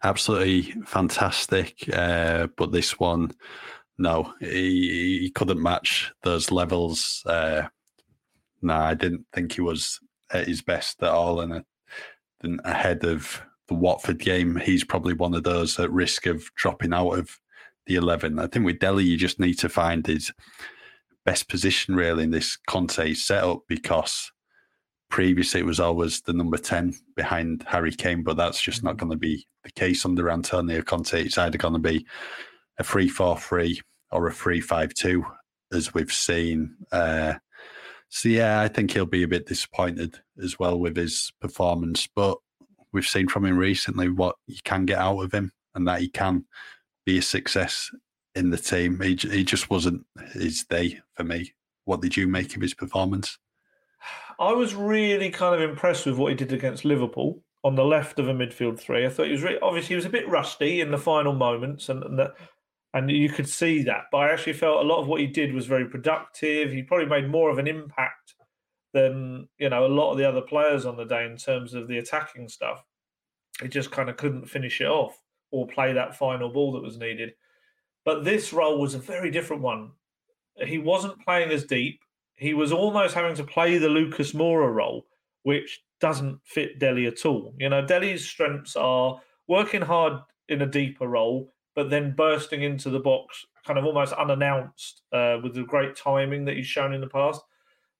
absolutely 0.03 0.73
fantastic. 0.85 1.89
Uh, 1.91 2.45
but 2.55 2.71
this 2.71 2.99
one, 2.99 3.31
no, 3.97 4.31
he, 4.39 5.21
he 5.21 5.31
couldn't 5.31 5.59
match 5.59 6.13
those 6.21 6.51
levels. 6.51 7.23
Uh, 7.25 7.63
no, 8.61 8.75
I 8.75 8.93
didn't 8.93 9.25
think 9.33 9.53
he 9.53 9.61
was 9.61 9.99
at 10.31 10.47
his 10.47 10.61
best 10.61 11.01
at 11.01 11.09
all. 11.09 11.41
And 11.41 11.63
ahead 12.63 13.03
of 13.03 13.41
the 13.69 13.73
Watford 13.73 14.19
game, 14.19 14.57
he's 14.57 14.83
probably 14.83 15.15
one 15.15 15.33
of 15.33 15.43
those 15.43 15.79
at 15.79 15.91
risk 15.91 16.27
of 16.27 16.43
dropping 16.53 16.93
out 16.93 17.17
of 17.17 17.39
the 17.87 17.95
11. 17.95 18.37
I 18.37 18.45
think 18.45 18.65
with 18.65 18.77
Dele, 18.77 19.03
you 19.03 19.17
just 19.17 19.39
need 19.39 19.57
to 19.59 19.69
find 19.69 20.05
his 20.05 20.31
best 21.25 21.49
position 21.49 21.95
really 21.95 22.25
in 22.25 22.29
this 22.29 22.55
Conte 22.67 23.15
setup 23.15 23.61
because 23.67 24.29
previously 25.13 25.59
it 25.59 25.65
was 25.65 25.79
always 25.79 26.21
the 26.21 26.33
number 26.33 26.57
10 26.57 26.91
behind 27.15 27.63
Harry 27.67 27.91
Kane, 27.91 28.23
but 28.23 28.35
that's 28.35 28.59
just 28.59 28.83
not 28.83 28.95
mm. 28.95 28.97
going 28.97 29.11
to 29.11 29.17
be 29.17 29.45
the 29.63 29.71
case 29.71 30.05
under 30.05 30.31
Antonio 30.31 30.81
Conte. 30.81 31.21
It's 31.21 31.37
either 31.37 31.59
going 31.59 31.75
to 31.75 31.79
be 31.79 32.07
a 32.79 32.83
3 32.83 33.07
4 33.07 33.37
3 33.37 33.79
or 34.11 34.27
a 34.27 34.33
3 34.33 34.59
5 34.59 34.93
2, 34.95 35.23
as 35.71 35.93
we've 35.93 36.11
seen. 36.11 36.75
Uh, 36.91 37.35
so, 38.09 38.27
yeah, 38.27 38.61
I 38.61 38.67
think 38.67 38.89
he'll 38.89 39.05
be 39.05 39.21
a 39.21 39.27
bit 39.27 39.45
disappointed 39.45 40.19
as 40.41 40.57
well 40.57 40.79
with 40.79 40.97
his 40.97 41.31
performance, 41.39 42.07
but 42.15 42.39
we've 42.91 43.05
seen 43.05 43.27
from 43.27 43.45
him 43.45 43.57
recently 43.57 44.09
what 44.09 44.35
you 44.47 44.57
can 44.63 44.83
get 44.87 44.97
out 44.97 45.19
of 45.19 45.31
him 45.31 45.51
and 45.75 45.87
that 45.87 46.01
he 46.01 46.09
can 46.09 46.45
be 47.05 47.19
a 47.19 47.21
success 47.21 47.91
in 48.33 48.49
the 48.49 48.57
team. 48.57 48.99
He, 48.99 49.13
he 49.15 49.43
just 49.43 49.69
wasn't 49.69 50.07
his 50.31 50.63
day 50.63 51.01
for 51.13 51.23
me. 51.23 51.53
What 51.85 52.01
did 52.01 52.17
you 52.17 52.27
make 52.27 52.55
of 52.55 52.63
his 52.63 52.73
performance? 52.73 53.37
I 54.39 54.53
was 54.53 54.75
really 54.75 55.29
kind 55.29 55.55
of 55.55 55.67
impressed 55.67 56.05
with 56.05 56.17
what 56.17 56.29
he 56.29 56.35
did 56.35 56.53
against 56.53 56.85
Liverpool 56.85 57.43
on 57.63 57.75
the 57.75 57.85
left 57.85 58.19
of 58.19 58.27
a 58.27 58.33
midfield 58.33 58.79
three. 58.79 59.05
I 59.05 59.09
thought 59.09 59.27
he 59.27 59.31
was 59.31 59.43
really, 59.43 59.59
obviously 59.61 59.89
he 59.89 59.95
was 59.95 60.05
a 60.05 60.09
bit 60.09 60.27
rusty 60.27 60.81
in 60.81 60.91
the 60.91 60.97
final 60.97 61.33
moments, 61.33 61.89
and 61.89 62.03
and, 62.03 62.19
the, 62.19 62.33
and 62.93 63.09
you 63.09 63.29
could 63.29 63.47
see 63.47 63.83
that. 63.83 64.05
But 64.11 64.17
I 64.17 64.31
actually 64.31 64.53
felt 64.53 64.85
a 64.85 64.87
lot 64.87 65.01
of 65.01 65.07
what 65.07 65.21
he 65.21 65.27
did 65.27 65.53
was 65.53 65.65
very 65.65 65.85
productive. 65.85 66.71
He 66.71 66.83
probably 66.83 67.07
made 67.07 67.29
more 67.29 67.49
of 67.49 67.57
an 67.57 67.67
impact 67.67 68.35
than 68.93 69.47
you 69.57 69.69
know 69.69 69.85
a 69.85 69.87
lot 69.87 70.11
of 70.11 70.17
the 70.17 70.27
other 70.27 70.41
players 70.41 70.85
on 70.85 70.97
the 70.97 71.05
day 71.05 71.25
in 71.25 71.37
terms 71.37 71.73
of 71.73 71.87
the 71.87 71.97
attacking 71.97 72.49
stuff. 72.49 72.83
He 73.61 73.67
just 73.67 73.91
kind 73.91 74.09
of 74.09 74.17
couldn't 74.17 74.49
finish 74.49 74.81
it 74.81 74.87
off 74.87 75.17
or 75.51 75.67
play 75.67 75.93
that 75.93 76.17
final 76.17 76.49
ball 76.49 76.71
that 76.73 76.83
was 76.83 76.97
needed. 76.97 77.33
But 78.05 78.23
this 78.25 78.51
role 78.51 78.79
was 78.79 78.95
a 78.95 78.99
very 78.99 79.31
different 79.31 79.61
one. 79.61 79.91
He 80.57 80.77
wasn't 80.77 81.23
playing 81.23 81.51
as 81.51 81.63
deep. 81.63 82.02
He 82.35 82.53
was 82.53 82.71
almost 82.71 83.13
having 83.13 83.35
to 83.35 83.43
play 83.43 83.77
the 83.77 83.89
Lucas 83.89 84.33
Moura 84.33 84.73
role, 84.73 85.05
which 85.43 85.81
doesn't 85.99 86.39
fit 86.43 86.79
Dele 86.79 87.07
at 87.07 87.25
all. 87.25 87.53
You 87.59 87.69
know, 87.69 87.85
Dele's 87.85 88.25
strengths 88.25 88.75
are 88.75 89.19
working 89.47 89.81
hard 89.81 90.19
in 90.49 90.61
a 90.61 90.67
deeper 90.67 91.07
role, 91.07 91.53
but 91.75 91.89
then 91.89 92.15
bursting 92.15 92.63
into 92.63 92.89
the 92.89 92.99
box 92.99 93.45
kind 93.65 93.79
of 93.79 93.85
almost 93.85 94.11
unannounced 94.13 95.03
uh, 95.13 95.37
with 95.41 95.55
the 95.55 95.63
great 95.63 95.95
timing 95.95 96.43
that 96.45 96.57
he's 96.57 96.67
shown 96.67 96.93
in 96.93 97.01
the 97.01 97.07
past. 97.07 97.41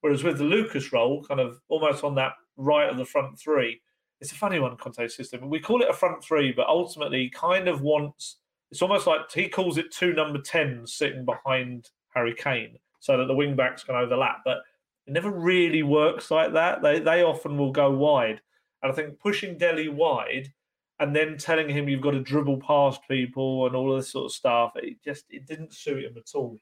Whereas 0.02 0.24
with 0.24 0.38
the 0.38 0.44
Lucas 0.44 0.92
role, 0.92 1.24
kind 1.24 1.40
of 1.40 1.62
almost 1.70 2.04
on 2.04 2.16
that 2.16 2.34
right 2.58 2.90
of 2.90 2.98
the 2.98 3.06
front 3.06 3.40
three, 3.40 3.82
it's 4.20 4.34
a 4.34 4.36
funny 4.36 4.60
one, 4.60 4.76
Conte's 4.76 5.16
system. 5.16 5.50
We 5.50 5.62
call 5.62 5.82
it 5.82 5.90
a 5.90 5.94
front 5.94 6.22
three, 6.24 6.52
but 6.52 6.68
ultimately 6.68 7.30
kind 7.30 7.70
of 7.70 7.82
wants 7.82 8.38
it's 8.74 8.82
almost 8.82 9.06
like 9.06 9.32
he 9.32 9.48
calls 9.48 9.78
it 9.78 9.92
two 9.92 10.14
number 10.14 10.40
10s 10.40 10.90
sitting 10.90 11.26
behind 11.26 11.92
Harry 12.16 12.34
Kane 12.34 12.76
so 13.04 13.18
that 13.18 13.26
the 13.26 13.36
wing 13.36 13.54
backs 13.54 13.84
can 13.84 13.96
overlap. 13.96 14.44
But 14.46 14.60
it 15.06 15.12
never 15.12 15.30
really 15.30 15.84
works 15.84 16.32
like 16.32 16.54
that. 16.54 16.82
They 16.82 17.00
they 17.00 17.22
often 17.22 17.58
will 17.58 17.72
go 17.72 17.92
wide. 17.92 18.40
And 18.82 18.92
I 18.92 18.96
think 18.96 19.20
pushing 19.20 19.58
Dele 19.58 19.90
wide 19.90 20.54
and 21.00 21.14
then 21.14 21.38
telling 21.38 21.68
him 21.68 21.90
you've 21.90 22.02
got 22.02 22.12
to 22.12 22.22
dribble 22.22 22.62
past 22.62 23.02
people 23.10 23.68
and 23.68 23.76
all 23.76 23.92
of 23.92 24.00
this 24.00 24.12
sort 24.12 24.26
of 24.26 24.32
stuff, 24.32 24.72
it 24.76 25.04
just 25.04 25.26
it 25.30 25.46
didn't 25.46 25.74
suit 25.74 26.06
him 26.06 26.16
at 26.16 26.34
all. 26.34 26.58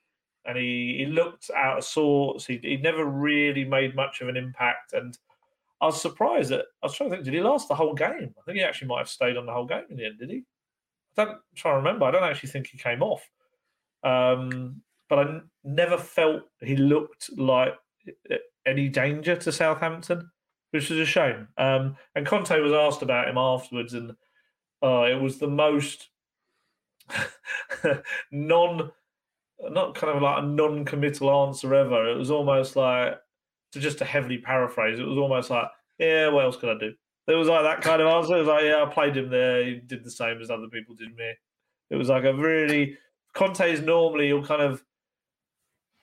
And 0.46 0.58
he, 0.58 0.96
he 0.98 1.06
looked 1.06 1.52
out 1.56 1.78
of 1.78 1.84
sorts. 1.84 2.48
He, 2.48 2.60
he 2.64 2.78
never 2.78 3.06
really 3.06 3.64
made 3.64 3.96
much 3.96 4.22
of 4.22 4.28
an 4.28 4.36
impact. 4.36 4.94
And 4.94 5.16
I 5.80 5.86
was 5.86 6.02
surprised 6.02 6.50
that 6.50 6.66
I 6.82 6.88
was 6.88 6.96
trying 6.96 7.12
to 7.12 7.18
think, 7.18 7.26
did 7.26 7.36
he 7.36 7.42
last 7.42 7.68
the 7.68 7.76
whole 7.76 7.94
game? 7.94 8.34
I 8.40 8.42
think 8.46 8.58
he 8.58 8.64
actually 8.64 8.88
might 8.88 8.98
have 9.00 9.10
stayed 9.10 9.38
on 9.38 9.46
the 9.46 9.54
whole 9.54 9.68
game 9.68 9.84
in 9.92 9.98
the 9.98 10.06
end, 10.06 10.18
did 10.18 10.32
he? 10.32 10.44
I 11.16 11.26
don't 11.26 11.38
trying 11.56 11.74
to 11.74 11.78
remember. 11.78 12.06
I 12.06 12.12
don't 12.12 12.24
actually 12.24 12.50
think 12.50 12.66
he 12.66 12.80
came 12.80 13.04
off. 13.04 13.30
Um, 14.04 14.82
but 15.12 15.20
I 15.20 15.24
n- 15.24 15.50
never 15.66 15.98
felt 15.98 16.44
he 16.62 16.78
looked 16.78 17.38
like 17.38 17.74
any 18.66 18.88
danger 18.88 19.36
to 19.36 19.52
Southampton, 19.52 20.32
which 20.72 20.90
is 20.90 21.00
a 21.00 21.06
shame. 21.06 21.50
Um, 21.58 21.98
and 22.16 22.26
Conte 22.26 22.58
was 22.62 22.72
asked 22.72 23.02
about 23.02 23.28
him 23.28 23.38
afterwards, 23.38 23.94
and 23.94 24.12
uh, 24.82 25.04
it 25.04 25.22
was 25.22 25.38
the 25.38 25.50
most 25.50 26.08
non, 28.32 28.90
not 29.62 29.96
kind 29.96 30.16
of 30.16 30.22
like 30.22 30.44
a 30.44 30.48
non-committal 30.48 31.30
answer 31.46 31.76
ever. 31.76 32.10
It 32.10 32.18
was 32.18 32.32
almost 32.32 32.78
like, 32.78 33.20
to 33.74 33.82
just 33.82 33.98
to 33.98 34.06
heavily 34.06 34.38
paraphrase, 34.38 34.98
it 34.98 35.06
was 35.06 35.18
almost 35.18 35.50
like, 35.50 35.68
yeah, 36.00 36.30
what 36.30 36.46
else 36.46 36.56
could 36.56 36.70
I 36.70 36.80
do? 36.80 36.94
It 37.28 37.36
was 37.36 37.50
like 37.50 37.64
that 37.64 37.82
kind 37.82 38.02
of 38.02 38.08
answer. 38.08 38.38
It 38.38 38.40
was 38.40 38.48
like, 38.48 38.64
yeah, 38.64 38.82
I 38.82 38.86
played 38.86 39.18
him 39.18 39.30
there. 39.30 39.66
He 39.66 39.76
did 39.76 40.06
the 40.06 40.12
same 40.12 40.40
as 40.40 40.50
other 40.50 40.70
people 40.72 40.96
did 40.96 41.14
me. 41.18 41.34
It 41.90 41.98
was 41.98 42.08
like 42.08 42.24
a 42.24 42.34
really 42.34 42.98
Conte 43.34 43.72
is 43.72 43.82
normally 43.82 44.28
he'll 44.28 44.44
kind 44.44 44.62
of 44.62 44.82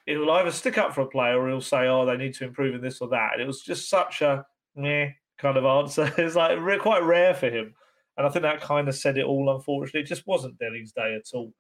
he'll 0.09 0.31
either 0.31 0.51
stick 0.51 0.79
up 0.79 0.95
for 0.95 1.03
a 1.03 1.07
player 1.07 1.39
or 1.39 1.49
he'll 1.49 1.61
say, 1.61 1.87
"Oh, 1.87 2.07
they 2.07 2.17
need 2.17 2.35
to 2.35 2.45
improve 2.45 2.75
in 2.75 2.81
this 2.81 3.01
or 3.01 3.09
that." 3.09 3.35
And 3.35 3.43
it 3.43 3.47
was 3.47 3.63
just 3.63 3.89
such 3.89 4.23
a 4.23 4.45
meh 4.75 5.11
kind 5.39 5.57
of 5.57 5.65
answer. 5.65 6.13
it's 6.19 6.35
like 6.37 6.59
quite 6.81 7.03
rare 7.03 7.35
for 7.35 7.51
him, 7.51 7.75
and 8.17 8.27
I 8.27 8.31
think 8.31 8.43
that 8.43 8.61
kind 8.61 8.89
of 8.89 8.95
said 8.95 9.19
it 9.19 9.25
all. 9.25 9.55
Unfortunately, 9.55 10.01
it 10.01 10.07
just 10.07 10.27
wasn't 10.27 10.59
Dele's 10.59 10.93
day 10.93 11.15
at 11.15 11.35
all. 11.35 11.53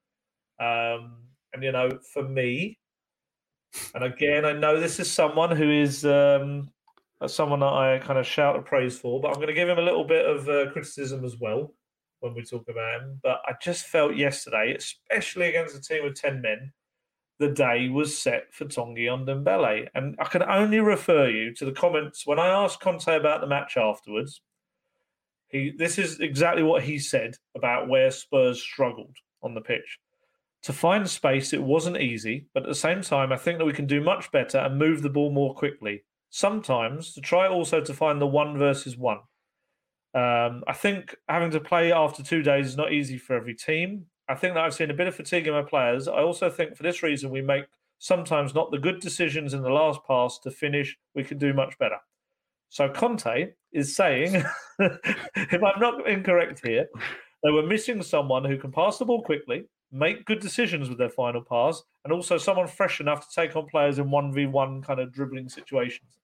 Um, 0.60 1.18
and 1.52 1.62
you 1.62 1.72
know, 1.72 1.90
for 2.12 2.22
me, 2.22 2.78
and 3.94 4.04
again, 4.04 4.44
I 4.44 4.52
know 4.52 4.80
this 4.80 4.98
is 4.98 5.10
someone 5.10 5.54
who 5.54 5.70
is 5.70 6.04
um, 6.04 6.70
someone 7.26 7.60
that 7.60 7.66
I 7.66 7.98
kind 7.98 8.18
of 8.18 8.26
shout 8.26 8.56
a 8.56 8.62
praise 8.62 8.98
for, 8.98 9.20
but 9.20 9.28
I'm 9.28 9.34
going 9.34 9.48
to 9.48 9.54
give 9.54 9.68
him 9.68 9.78
a 9.78 9.82
little 9.82 10.04
bit 10.04 10.24
of 10.24 10.48
uh, 10.48 10.70
criticism 10.72 11.24
as 11.24 11.36
well 11.38 11.74
when 12.20 12.34
we 12.34 12.42
talk 12.42 12.64
about 12.68 13.00
him. 13.00 13.20
But 13.22 13.40
I 13.46 13.52
just 13.60 13.86
felt 13.86 14.16
yesterday, 14.16 14.76
especially 14.76 15.48
against 15.48 15.76
a 15.76 15.80
team 15.80 16.06
of 16.06 16.14
10 16.14 16.40
men, 16.40 16.72
the 17.38 17.48
day 17.48 17.88
was 17.88 18.16
set 18.16 18.52
for 18.52 18.64
Tanguy 18.64 19.06
Ndombele. 19.06 19.88
And 19.94 20.16
I 20.18 20.24
can 20.24 20.42
only 20.42 20.80
refer 20.80 21.28
you 21.28 21.54
to 21.54 21.64
the 21.64 21.72
comments 21.72 22.26
when 22.26 22.38
I 22.38 22.48
asked 22.48 22.80
Conte 22.80 23.08
about 23.08 23.40
the 23.40 23.46
match 23.46 23.76
afterwards. 23.76 24.40
He, 25.48 25.72
this 25.76 25.98
is 25.98 26.20
exactly 26.20 26.62
what 26.62 26.82
he 26.82 26.98
said 26.98 27.36
about 27.56 27.88
where 27.88 28.10
Spurs 28.10 28.60
struggled 28.60 29.16
on 29.42 29.54
the 29.54 29.60
pitch. 29.60 29.98
To 30.64 30.72
find 30.72 31.08
space, 31.08 31.52
it 31.52 31.62
wasn't 31.62 32.00
easy, 32.00 32.46
but 32.52 32.64
at 32.64 32.68
the 32.68 32.74
same 32.74 33.02
time, 33.02 33.32
I 33.32 33.36
think 33.36 33.58
that 33.58 33.64
we 33.64 33.72
can 33.72 33.86
do 33.86 34.00
much 34.02 34.30
better 34.32 34.58
and 34.58 34.78
move 34.78 35.02
the 35.02 35.08
ball 35.08 35.30
more 35.30 35.54
quickly. 35.54 36.04
Sometimes 36.30 37.14
to 37.14 37.20
try 37.20 37.48
also 37.48 37.80
to 37.80 37.94
find 37.94 38.20
the 38.20 38.26
one 38.26 38.58
versus 38.58 38.96
one. 38.96 39.18
Um, 40.14 40.64
I 40.66 40.72
think 40.74 41.14
having 41.28 41.52
to 41.52 41.60
play 41.60 41.92
after 41.92 42.22
two 42.22 42.42
days 42.42 42.66
is 42.66 42.76
not 42.76 42.92
easy 42.92 43.16
for 43.16 43.36
every 43.36 43.54
team. 43.54 44.06
I 44.28 44.34
think 44.34 44.54
that 44.54 44.64
I've 44.64 44.74
seen 44.74 44.90
a 44.90 44.94
bit 44.94 45.08
of 45.08 45.14
fatigue 45.14 45.46
in 45.46 45.54
my 45.54 45.62
players. 45.62 46.08
I 46.08 46.22
also 46.22 46.50
think 46.50 46.76
for 46.76 46.82
this 46.82 47.02
reason 47.02 47.30
we 47.30 47.40
make 47.40 47.64
sometimes 47.98 48.54
not 48.54 48.70
the 48.70 48.78
good 48.78 49.00
decisions 49.00 49.54
in 49.54 49.62
the 49.62 49.70
last 49.70 50.00
pass 50.06 50.38
to 50.40 50.50
finish. 50.50 50.96
We 51.14 51.24
can 51.24 51.38
do 51.38 51.52
much 51.52 51.78
better. 51.78 51.96
So 52.68 52.88
Conte 52.88 53.52
is 53.72 53.96
saying, 53.96 54.44
if 54.78 55.62
I'm 55.62 55.80
not 55.80 56.06
incorrect 56.06 56.60
here, 56.64 56.86
they 57.42 57.50
were 57.50 57.62
missing 57.62 58.02
someone 58.02 58.44
who 58.44 58.58
can 58.58 58.70
pass 58.70 58.98
the 58.98 59.06
ball 59.06 59.22
quickly, 59.22 59.64
make 59.90 60.26
good 60.26 60.40
decisions 60.40 60.88
with 60.88 60.98
their 60.98 61.08
final 61.08 61.40
pass, 61.40 61.82
and 62.04 62.12
also 62.12 62.36
someone 62.36 62.66
fresh 62.66 63.00
enough 63.00 63.26
to 63.26 63.34
take 63.34 63.56
on 63.56 63.66
players 63.66 63.98
in 63.98 64.10
one 64.10 64.32
v 64.32 64.46
one 64.46 64.82
kind 64.82 65.00
of 65.00 65.12
dribbling 65.12 65.48
situations 65.48 66.18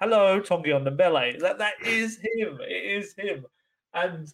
hello, 0.00 0.40
Tanguy 0.40 0.68
Ndombele. 0.68 1.40
That 1.40 1.58
that 1.58 1.74
is 1.84 2.18
him. 2.18 2.58
It 2.60 3.02
is 3.02 3.14
him. 3.16 3.46
And 3.92 4.32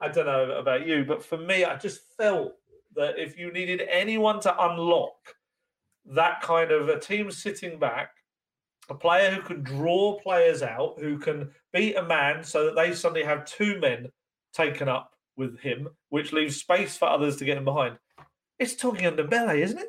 I 0.00 0.08
don't 0.08 0.26
know 0.26 0.52
about 0.52 0.86
you, 0.86 1.04
but 1.04 1.24
for 1.24 1.38
me, 1.38 1.64
I 1.64 1.76
just 1.76 2.00
felt 2.16 2.54
that 2.96 3.18
if 3.18 3.38
you 3.38 3.52
needed 3.52 3.82
anyone 3.90 4.40
to 4.40 4.64
unlock 4.64 5.14
that 6.06 6.42
kind 6.42 6.70
of 6.70 6.88
a 6.88 6.98
team 6.98 7.30
sitting 7.30 7.78
back, 7.78 8.10
a 8.90 8.94
player 8.94 9.30
who 9.30 9.42
can 9.42 9.62
draw 9.62 10.18
players 10.20 10.62
out, 10.62 10.98
who 10.98 11.18
can 11.18 11.50
beat 11.72 11.96
a 11.96 12.02
man 12.02 12.44
so 12.44 12.66
that 12.66 12.76
they 12.76 12.94
suddenly 12.94 13.24
have 13.24 13.46
two 13.46 13.80
men 13.80 14.08
taken 14.52 14.88
up 14.88 15.12
with 15.36 15.58
him, 15.58 15.88
which 16.10 16.32
leaves 16.32 16.56
space 16.56 16.96
for 16.96 17.08
others 17.08 17.36
to 17.36 17.44
get 17.44 17.56
in 17.56 17.64
behind. 17.64 17.98
It's 18.58 18.74
Tanguy 18.74 19.00
Ndombele, 19.00 19.58
isn't 19.58 19.78
it? 19.78 19.88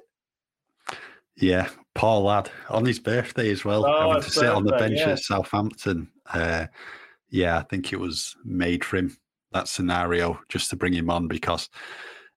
Yeah, 1.36 1.68
poor 1.94 2.22
lad 2.22 2.50
on 2.70 2.86
his 2.86 3.00
birthday 3.00 3.52
as 3.52 3.66
well, 3.66 3.86
oh, 3.86 4.10
having 4.10 4.24
to 4.24 4.32
sit 4.32 4.46
on 4.46 4.64
the 4.64 4.72
bench 4.78 5.00
yeah. 5.00 5.12
at 5.12 5.20
Southampton. 5.20 6.10
Uh, 6.26 6.68
yeah, 7.30 7.58
I 7.58 7.64
think 7.64 7.92
it 7.92 8.00
was 8.00 8.36
made 8.46 8.86
for 8.86 8.98
him 8.98 9.18
that 9.56 9.70
scenario 9.70 10.38
just 10.50 10.70
to 10.70 10.76
bring 10.76 10.94
him 10.94 11.10
on 11.10 11.28
because 11.28 11.70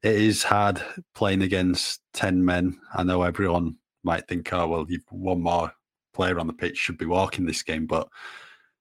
it 0.02 0.14
is 0.14 0.44
hard 0.44 0.80
playing 1.14 1.42
against 1.42 2.00
ten 2.14 2.44
men. 2.44 2.78
I 2.94 3.02
know 3.02 3.22
everyone 3.22 3.76
might 4.04 4.28
think, 4.28 4.52
oh 4.52 4.68
well, 4.68 4.86
you've 4.88 5.02
one 5.10 5.42
more 5.42 5.72
player 6.14 6.38
on 6.38 6.46
the 6.46 6.52
pitch 6.52 6.78
should 6.78 6.96
be 6.96 7.06
walking 7.06 7.44
this 7.44 7.62
game, 7.62 7.86
but 7.86 8.08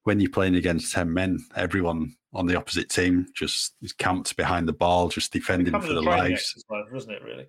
when 0.03 0.19
you're 0.19 0.29
playing 0.29 0.55
against 0.55 0.93
ten 0.93 1.11
men, 1.11 1.39
everyone 1.55 2.15
on 2.33 2.45
the 2.45 2.55
opposite 2.55 2.89
team 2.89 3.25
just 3.35 3.73
is 3.81 3.91
camped 3.91 4.37
behind 4.37 4.67
the 4.67 4.73
ball, 4.73 5.09
just 5.09 5.33
defending 5.33 5.73
for 5.81 5.87
their 5.87 6.01
lives, 6.01 6.63
isn't 6.95 7.11
it? 7.11 7.23
Really? 7.23 7.47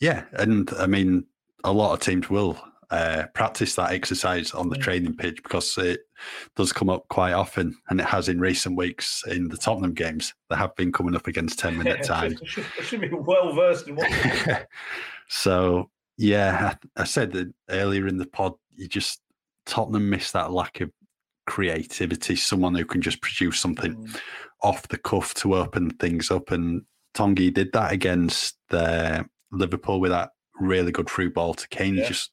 Yeah, 0.00 0.24
and 0.34 0.70
I 0.78 0.86
mean 0.86 1.26
a 1.64 1.72
lot 1.72 1.94
of 1.94 2.00
teams 2.00 2.30
will 2.30 2.56
uh, 2.90 3.24
practice 3.34 3.74
that 3.74 3.92
exercise 3.92 4.52
on 4.52 4.68
the 4.68 4.76
training 4.76 5.16
pitch 5.16 5.42
because 5.42 5.76
it 5.78 6.00
does 6.54 6.72
come 6.72 6.88
up 6.88 7.06
quite 7.08 7.32
often, 7.32 7.76
and 7.88 8.00
it 8.00 8.06
has 8.06 8.28
in 8.28 8.40
recent 8.40 8.76
weeks 8.76 9.24
in 9.26 9.48
the 9.48 9.56
Tottenham 9.56 9.94
games. 9.94 10.34
They 10.50 10.56
have 10.56 10.74
been 10.76 10.92
coming 10.92 11.16
up 11.16 11.26
against 11.26 11.58
ten 11.58 11.76
minute 11.76 12.02
time. 12.04 12.32
It 12.32 12.46
should, 12.46 12.64
should, 12.82 13.00
be 13.00 13.10
well 13.12 13.52
versed 13.52 13.88
in 13.88 13.96
what. 13.96 14.66
so 15.28 15.90
yeah, 16.16 16.74
I, 16.96 17.02
I 17.02 17.04
said 17.04 17.32
that 17.32 17.52
earlier 17.70 18.06
in 18.06 18.18
the 18.18 18.26
pod. 18.26 18.54
You 18.74 18.88
just 18.88 19.20
Tottenham 19.64 20.08
missed 20.08 20.32
that 20.34 20.52
lack 20.52 20.80
of 20.80 20.90
creativity. 21.46 22.36
Someone 22.36 22.74
who 22.74 22.84
can 22.84 23.02
just 23.02 23.20
produce 23.20 23.58
something 23.58 23.94
mm. 23.94 24.20
off 24.62 24.86
the 24.88 24.98
cuff 24.98 25.34
to 25.34 25.56
open 25.56 25.90
things 25.90 26.30
up, 26.30 26.50
and 26.52 26.82
Tongi 27.14 27.52
did 27.52 27.72
that 27.72 27.92
against 27.92 28.56
uh, 28.70 29.24
Liverpool 29.50 30.00
with 30.00 30.12
that 30.12 30.30
really 30.60 30.92
good 30.92 31.08
through 31.08 31.32
ball 31.32 31.54
to 31.54 31.68
Kane. 31.68 31.94
Yeah. 31.94 32.02
He 32.02 32.08
just 32.08 32.32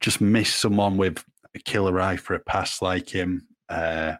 just 0.00 0.20
missed 0.20 0.60
someone 0.60 0.96
with 0.96 1.24
a 1.54 1.58
killer 1.58 2.00
eye 2.00 2.16
for 2.16 2.34
a 2.34 2.40
pass 2.40 2.80
like 2.80 3.08
him. 3.08 3.46
Uh, 3.68 4.14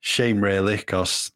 shame, 0.00 0.40
really, 0.40 0.76
because 0.76 1.32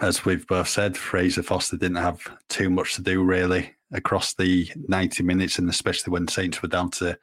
as 0.00 0.24
we've 0.24 0.46
both 0.46 0.68
said, 0.68 0.96
Fraser 0.96 1.42
Forster 1.42 1.76
didn't 1.76 1.96
have 1.96 2.20
too 2.48 2.68
much 2.68 2.94
to 2.94 3.02
do 3.02 3.22
really 3.22 3.74
across 3.92 4.34
the 4.34 4.70
90 4.88 5.22
minutes, 5.22 5.58
and 5.58 5.68
especially 5.70 6.10
when 6.10 6.28
Saints 6.28 6.60
were 6.62 6.68
down 6.68 6.90
to 6.92 7.16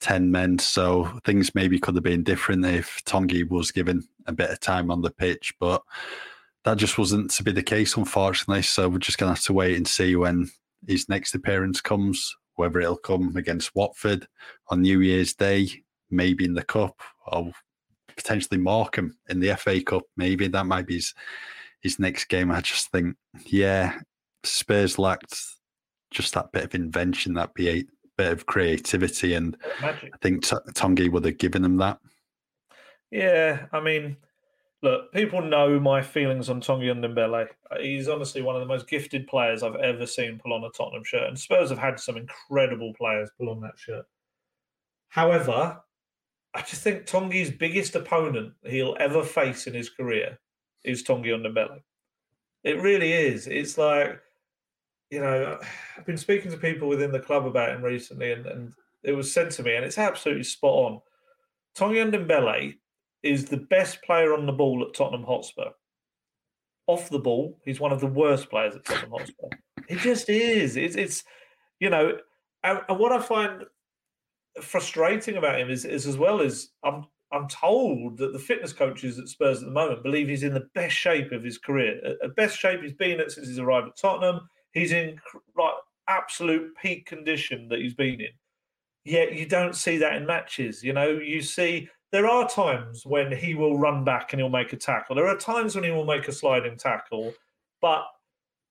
10 0.00 0.30
men. 0.30 0.58
So 0.58 1.18
things 1.24 1.54
maybe 1.54 1.78
could 1.78 1.94
have 1.94 2.04
been 2.04 2.22
different 2.22 2.64
if 2.64 3.02
Tongi 3.04 3.48
was 3.48 3.70
given 3.70 4.06
a 4.26 4.32
bit 4.32 4.50
of 4.50 4.60
time 4.60 4.90
on 4.90 5.00
the 5.00 5.10
pitch, 5.10 5.54
but 5.58 5.82
that 6.64 6.78
just 6.78 6.98
wasn't 6.98 7.30
to 7.32 7.42
be 7.42 7.52
the 7.52 7.62
case, 7.62 7.96
unfortunately. 7.96 8.62
So 8.62 8.88
we're 8.88 8.98
just 8.98 9.18
going 9.18 9.28
to 9.30 9.34
have 9.34 9.44
to 9.44 9.52
wait 9.52 9.76
and 9.76 9.86
see 9.86 10.16
when 10.16 10.50
his 10.86 11.08
next 11.08 11.34
appearance 11.34 11.80
comes, 11.80 12.34
whether 12.56 12.80
it'll 12.80 12.96
come 12.96 13.36
against 13.36 13.74
Watford 13.74 14.26
on 14.68 14.82
New 14.82 15.00
Year's 15.00 15.34
Day, 15.34 15.68
maybe 16.10 16.44
in 16.44 16.54
the 16.54 16.64
Cup, 16.64 17.00
or 17.26 17.52
potentially 18.16 18.58
Morecambe 18.58 19.16
in 19.28 19.40
the 19.40 19.56
FA 19.56 19.82
Cup. 19.82 20.02
Maybe 20.16 20.48
that 20.48 20.66
might 20.66 20.86
be 20.86 20.94
his, 20.94 21.14
his 21.80 21.98
next 21.98 22.26
game. 22.26 22.50
I 22.50 22.60
just 22.60 22.90
think, 22.90 23.16
yeah, 23.46 23.98
Spurs 24.44 24.98
lacked 24.98 25.36
just 26.10 26.34
that 26.34 26.52
bit 26.52 26.64
of 26.64 26.74
invention, 26.74 27.34
that 27.34 27.54
bit 27.54 27.86
of 28.18 28.46
creativity, 28.46 29.34
and 29.34 29.56
Magic. 29.80 30.12
I 30.14 30.16
think 30.18 30.44
T- 30.44 30.56
Tanguy 30.72 31.10
would 31.10 31.24
have 31.24 31.38
given 31.38 31.62
them 31.62 31.76
that. 31.78 31.98
Yeah, 33.10 33.66
I 33.72 33.80
mean, 33.80 34.16
look, 34.84 35.12
people 35.12 35.40
know 35.40 35.80
my 35.80 36.02
feelings 36.02 36.50
on 36.50 36.60
Tanguy 36.60 36.92
Ndombele. 36.94 37.48
He's 37.80 38.08
honestly 38.08 38.42
one 38.42 38.54
of 38.54 38.60
the 38.60 38.66
most 38.66 38.86
gifted 38.86 39.26
players 39.26 39.62
I've 39.62 39.76
ever 39.76 40.06
seen 40.06 40.38
pull 40.38 40.52
on 40.52 40.62
a 40.62 40.70
Tottenham 40.70 41.02
shirt, 41.02 41.26
and 41.26 41.38
Spurs 41.38 41.70
have 41.70 41.78
had 41.78 41.98
some 41.98 42.16
incredible 42.16 42.92
players 42.94 43.30
pull 43.36 43.48
on 43.48 43.62
that 43.62 43.78
shirt. 43.78 44.04
However, 45.08 45.80
I 46.54 46.60
just 46.60 46.82
think 46.82 47.06
Tanguy's 47.06 47.50
biggest 47.50 47.96
opponent 47.96 48.52
he'll 48.62 48.96
ever 49.00 49.24
face 49.24 49.66
in 49.66 49.74
his 49.74 49.88
career 49.88 50.38
is 50.84 51.02
Tanguy 51.02 51.28
Ndombele. 51.28 51.80
It 52.62 52.80
really 52.80 53.12
is. 53.12 53.46
It's 53.46 53.78
like, 53.78 54.20
you 55.10 55.20
know, 55.20 55.58
I've 55.96 56.06
been 56.06 56.18
speaking 56.18 56.50
to 56.50 56.58
people 56.58 56.88
within 56.88 57.10
the 57.10 57.20
club 57.20 57.46
about 57.46 57.70
him 57.70 57.82
recently, 57.82 58.32
and, 58.32 58.46
and 58.46 58.72
it 59.02 59.12
was 59.12 59.32
said 59.32 59.50
to 59.52 59.62
me, 59.62 59.74
and 59.76 59.84
it's 59.84 59.98
absolutely 59.98 60.44
spot 60.44 60.92
on. 60.92 61.00
Tanguy 61.74 62.10
Ndombele 62.10 62.76
is 63.24 63.46
the 63.46 63.56
best 63.56 64.02
player 64.02 64.34
on 64.34 64.46
the 64.46 64.52
ball 64.52 64.84
at 64.86 64.94
Tottenham 64.94 65.24
Hotspur. 65.24 65.70
Off 66.86 67.08
the 67.08 67.18
ball, 67.18 67.58
he's 67.64 67.80
one 67.80 67.92
of 67.92 68.00
the 68.00 68.06
worst 68.06 68.50
players 68.50 68.76
at 68.76 68.84
Tottenham 68.84 69.12
Hotspur. 69.12 69.48
He 69.88 69.96
just 69.96 70.28
is. 70.28 70.76
It's, 70.76 70.96
it's 70.96 71.24
you 71.80 71.90
know, 71.90 72.18
and, 72.62 72.80
and, 72.88 72.98
what 72.98 73.12
I 73.12 73.20
find 73.20 73.64
frustrating 74.60 75.36
about 75.36 75.58
him 75.58 75.70
is, 75.70 75.84
is 75.84 76.06
as 76.06 76.16
well 76.16 76.40
as 76.40 76.68
I'm 76.84 77.06
I'm 77.32 77.48
told 77.48 78.18
that 78.18 78.32
the 78.32 78.38
fitness 78.38 78.72
coaches 78.72 79.18
at 79.18 79.28
Spurs 79.28 79.58
at 79.58 79.64
the 79.64 79.72
moment 79.72 80.04
believe 80.04 80.28
he's 80.28 80.44
in 80.44 80.54
the 80.54 80.68
best 80.74 80.94
shape 80.94 81.32
of 81.32 81.42
his 81.42 81.58
career, 81.58 82.00
the 82.22 82.28
best 82.28 82.56
shape 82.58 82.80
he's 82.80 82.92
been 82.92 83.20
in 83.20 83.28
since 83.28 83.48
he's 83.48 83.58
arrived 83.58 83.88
at 83.88 83.96
Tottenham. 83.96 84.48
He's 84.72 84.92
in 84.92 85.18
like 85.56 85.74
absolute 86.08 86.70
peak 86.80 87.06
condition 87.06 87.68
that 87.68 87.80
he's 87.80 87.94
been 87.94 88.20
in. 88.20 88.28
Yet 89.04 89.34
you 89.34 89.46
don't 89.46 89.74
see 89.74 89.98
that 89.98 90.14
in 90.14 90.26
matches. 90.26 90.82
You 90.84 90.92
know, 90.92 91.10
you 91.10 91.42
see 91.42 91.88
there 92.14 92.28
are 92.28 92.48
times 92.48 93.04
when 93.04 93.32
he 93.32 93.56
will 93.56 93.76
run 93.76 94.04
back 94.04 94.32
and 94.32 94.40
he'll 94.40 94.48
make 94.48 94.72
a 94.72 94.76
tackle. 94.76 95.16
There 95.16 95.26
are 95.26 95.36
times 95.36 95.74
when 95.74 95.82
he 95.82 95.90
will 95.90 96.04
make 96.04 96.28
a 96.28 96.32
sliding 96.32 96.76
tackle. 96.76 97.34
But 97.80 98.04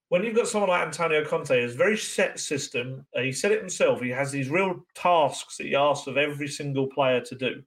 when 0.08 0.24
you've 0.24 0.34
got 0.34 0.48
someone 0.48 0.70
like 0.70 0.86
Antonio 0.86 1.26
Conte, 1.26 1.62
his 1.62 1.76
very 1.76 1.98
set 1.98 2.39
system. 2.39 3.06
Uh, 3.14 3.20
he 3.20 3.34
said 3.34 3.52
it 3.52 3.60
himself. 3.60 4.00
He 4.00 4.12
has 4.12 4.32
these 4.32 4.48
real 4.48 4.86
tasks 4.96 5.58
that 5.58 5.68
he 5.68 5.76
asks 5.76 6.08
of 6.08 6.16
every 6.16 6.48
single 6.48 6.88
player 6.88 7.20
to 7.20 7.36
do. 7.36 7.62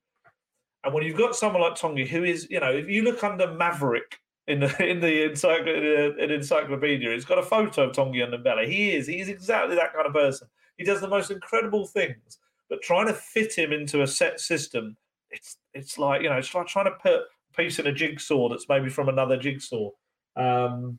And 0.83 0.95
when 0.95 1.05
you've 1.05 1.19
got 1.19 1.37
someone 1.37 1.61
like 1.61 1.75
Tanguy, 1.75 2.09
who 2.09 2.25
is, 2.25 2.49
you 2.49 2.59
know, 2.59 2.73
if 2.73 2.89
you 2.89 3.03
look 3.03 3.23
under 3.23 3.53
Maverick 3.53 4.19
in 4.49 4.61
the 4.61 4.83
in 4.83 5.01
the 5.01 5.29
encycl- 5.29 6.19
in 6.19 6.31
encyclopedia. 6.31 7.11
It's 7.11 7.27
got 7.27 7.37
a 7.37 7.43
photo 7.43 7.91
of 7.91 7.95
Tanguy 7.95 8.27
Ndombele. 8.27 8.67
He 8.67 8.97
is. 8.97 9.07
He's 9.07 9.29
exactly 9.29 9.77
that 9.77 9.93
kind 9.93 10.07
of 10.07 10.15
person. 10.15 10.49
He 10.79 10.85
does 10.85 11.03
the 11.03 11.09
most 11.09 11.31
incredible 11.31 11.87
things, 11.87 12.39
but 12.71 12.81
trying 12.81 13.09
to 13.09 13.13
fit 13.13 13.53
him 13.59 13.75
into 13.75 14.01
a 14.01 14.07
set 14.07 14.41
system, 14.41 14.97
it's 15.31 15.57
it's 15.77 15.99
like 15.99 16.23
you 16.23 16.29
know, 16.29 16.37
it's 16.37 16.55
like 16.55 16.67
trying 16.67 16.87
to 16.87 16.99
put 17.03 17.13
a 17.13 17.57
piece 17.57 17.79
in 17.79 17.87
a 17.87 17.93
jigsaw 17.93 18.49
that's 18.49 18.69
maybe 18.69 18.89
from 18.89 19.09
another 19.09 19.37
jigsaw. 19.37 19.91
Um, 20.37 20.99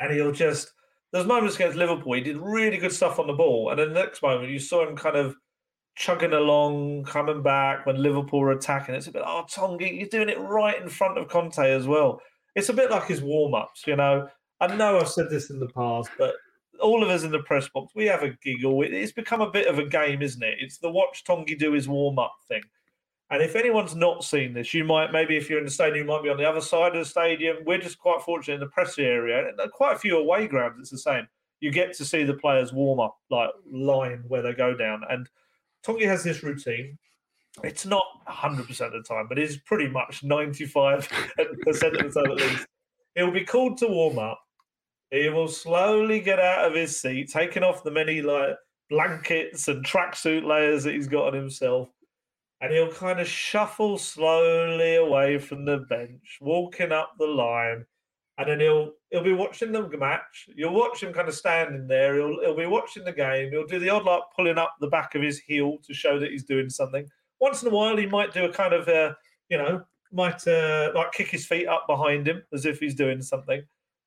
and 0.00 0.12
he'll 0.12 0.32
just 0.32 0.72
there's 1.12 1.26
moments 1.26 1.56
against 1.56 1.76
Liverpool. 1.76 2.14
He 2.14 2.20
did 2.20 2.36
really 2.36 2.76
good 2.78 2.92
stuff 2.92 3.18
on 3.18 3.26
the 3.26 3.32
ball, 3.32 3.70
and 3.70 3.78
then 3.78 3.92
the 3.92 4.00
next 4.00 4.22
moment 4.22 4.50
you 4.50 4.58
saw 4.58 4.86
him 4.86 4.96
kind 4.96 5.16
of 5.16 5.36
chugging 5.96 6.34
along, 6.34 7.04
coming 7.04 7.42
back 7.42 7.86
when 7.86 8.02
Liverpool 8.02 8.40
were 8.40 8.52
attacking. 8.52 8.94
It's 8.94 9.06
a 9.06 9.12
bit, 9.12 9.22
oh, 9.24 9.46
Tongi, 9.50 9.98
you're 9.98 10.08
doing 10.08 10.28
it 10.28 10.38
right 10.38 10.80
in 10.80 10.88
front 10.88 11.18
of 11.18 11.28
Conte 11.28 11.58
as 11.58 11.86
well. 11.86 12.20
It's 12.54 12.68
a 12.68 12.74
bit 12.74 12.90
like 12.90 13.06
his 13.06 13.22
warm 13.22 13.54
ups, 13.54 13.86
you 13.86 13.96
know. 13.96 14.28
I 14.60 14.74
know 14.74 14.98
I've 14.98 15.08
said 15.08 15.30
this 15.30 15.50
in 15.50 15.58
the 15.58 15.68
past, 15.68 16.10
but 16.18 16.34
all 16.80 17.02
of 17.02 17.08
us 17.08 17.24
in 17.24 17.32
the 17.32 17.40
press 17.40 17.68
box, 17.68 17.92
we 17.94 18.06
have 18.06 18.22
a 18.22 18.36
giggle. 18.42 18.82
It's 18.82 19.12
become 19.12 19.40
a 19.40 19.50
bit 19.50 19.66
of 19.66 19.78
a 19.78 19.86
game, 19.86 20.22
isn't 20.22 20.42
it? 20.42 20.58
It's 20.60 20.78
the 20.78 20.90
watch 20.90 21.24
Tongi 21.24 21.58
do 21.58 21.72
his 21.72 21.88
warm 21.88 22.18
up 22.18 22.34
thing. 22.46 22.62
And 23.30 23.42
if 23.42 23.56
anyone's 23.56 23.96
not 23.96 24.22
seen 24.22 24.54
this, 24.54 24.72
you 24.72 24.84
might 24.84 25.10
maybe 25.12 25.36
if 25.36 25.50
you're 25.50 25.58
in 25.58 25.64
the 25.64 25.70
stadium, 25.70 26.06
you 26.06 26.12
might 26.12 26.22
be 26.22 26.28
on 26.28 26.36
the 26.36 26.48
other 26.48 26.60
side 26.60 26.94
of 26.94 27.02
the 27.02 27.04
stadium. 27.04 27.56
We're 27.66 27.78
just 27.78 27.98
quite 27.98 28.22
fortunate 28.22 28.54
in 28.54 28.60
the 28.60 28.66
press 28.66 28.98
area, 28.98 29.48
and 29.48 29.72
quite 29.72 29.96
a 29.96 29.98
few 29.98 30.16
away 30.16 30.46
grounds. 30.46 30.78
It's 30.78 30.90
the 30.90 30.98
same. 30.98 31.26
You 31.60 31.72
get 31.72 31.92
to 31.94 32.04
see 32.04 32.22
the 32.22 32.34
players 32.34 32.72
warm 32.72 33.00
up, 33.00 33.18
like 33.30 33.50
line 33.70 34.22
where 34.28 34.42
they 34.42 34.52
go 34.52 34.74
down. 34.74 35.02
And 35.08 35.28
Tongi 35.84 36.06
has 36.06 36.22
this 36.22 36.42
routine. 36.42 36.98
It's 37.64 37.86
not 37.86 38.04
100% 38.28 38.68
of 38.68 38.92
the 38.92 39.02
time, 39.02 39.26
but 39.28 39.38
it's 39.38 39.56
pretty 39.56 39.88
much 39.88 40.22
95% 40.22 41.06
of 41.38 41.48
the 41.64 42.12
time 42.14 42.30
at 42.30 42.36
least. 42.36 42.66
He'll 43.14 43.30
be 43.30 43.44
called 43.44 43.78
to 43.78 43.88
warm 43.88 44.18
up. 44.18 44.38
He 45.10 45.28
will 45.30 45.48
slowly 45.48 46.20
get 46.20 46.38
out 46.38 46.66
of 46.66 46.74
his 46.74 47.00
seat, 47.00 47.30
taking 47.30 47.62
off 47.62 47.82
the 47.82 47.90
many 47.90 48.20
like 48.20 48.56
blankets 48.90 49.68
and 49.68 49.84
tracksuit 49.84 50.44
layers 50.44 50.84
that 50.84 50.94
he's 50.94 51.08
got 51.08 51.28
on 51.28 51.34
himself 51.34 51.88
and 52.60 52.72
he'll 52.72 52.92
kind 52.92 53.20
of 53.20 53.28
shuffle 53.28 53.98
slowly 53.98 54.96
away 54.96 55.38
from 55.38 55.64
the 55.64 55.78
bench, 55.88 56.38
walking 56.40 56.92
up 56.92 57.12
the 57.18 57.26
line, 57.26 57.84
and 58.38 58.48
then 58.48 58.60
he'll 58.60 58.92
he'll 59.10 59.22
be 59.22 59.32
watching 59.32 59.72
the 59.72 59.82
match. 59.98 60.48
You'll 60.54 60.74
watch 60.74 61.02
him 61.02 61.12
kind 61.12 61.28
of 61.28 61.34
standing 61.34 61.86
there. 61.86 62.16
He'll 62.16 62.40
he'll 62.40 62.56
be 62.56 62.66
watching 62.66 63.04
the 63.04 63.12
game. 63.12 63.50
He'll 63.50 63.66
do 63.66 63.78
the 63.78 63.90
odd 63.90 64.04
like 64.04 64.22
pulling 64.34 64.58
up 64.58 64.74
the 64.80 64.88
back 64.88 65.14
of 65.14 65.22
his 65.22 65.38
heel 65.38 65.78
to 65.86 65.94
show 65.94 66.18
that 66.18 66.30
he's 66.30 66.44
doing 66.44 66.68
something. 66.70 67.06
Once 67.40 67.62
in 67.62 67.68
a 67.68 67.74
while, 67.74 67.96
he 67.96 68.06
might 68.06 68.32
do 68.32 68.44
a 68.44 68.52
kind 68.52 68.72
of 68.72 68.88
uh, 68.88 69.14
you 69.48 69.58
know 69.58 69.82
might 70.12 70.46
uh, 70.46 70.92
like 70.94 71.12
kick 71.12 71.28
his 71.28 71.46
feet 71.46 71.66
up 71.66 71.86
behind 71.86 72.26
him 72.26 72.42
as 72.52 72.64
if 72.64 72.78
he's 72.78 72.94
doing 72.94 73.20
something. 73.20 73.62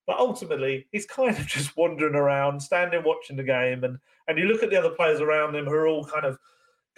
But 0.08 0.18
ultimately, 0.18 0.88
he's 0.92 1.06
kind 1.06 1.38
of 1.38 1.46
just 1.48 1.78
wandering 1.78 2.16
around, 2.16 2.60
standing 2.60 3.04
watching 3.04 3.38
the 3.38 3.44
game, 3.44 3.84
and 3.84 3.98
and 4.28 4.38
you 4.38 4.46
look 4.46 4.64
at 4.64 4.70
the 4.70 4.80
other 4.80 4.90
players 4.90 5.22
around 5.22 5.56
him 5.56 5.66
who 5.66 5.74
are 5.74 5.88
all 5.88 6.06
kind 6.06 6.26
of 6.26 6.38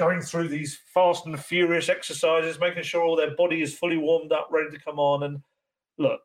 going 0.01 0.19
through 0.19 0.47
these 0.47 0.79
fast 0.91 1.27
and 1.27 1.39
furious 1.39 1.87
exercises, 1.87 2.59
making 2.59 2.81
sure 2.81 3.03
all 3.03 3.15
their 3.15 3.35
body 3.35 3.61
is 3.61 3.77
fully 3.77 3.97
warmed 3.97 4.31
up, 4.31 4.47
ready 4.49 4.71
to 4.71 4.83
come 4.83 4.97
on. 4.97 5.21
And 5.21 5.41
look, 5.99 6.21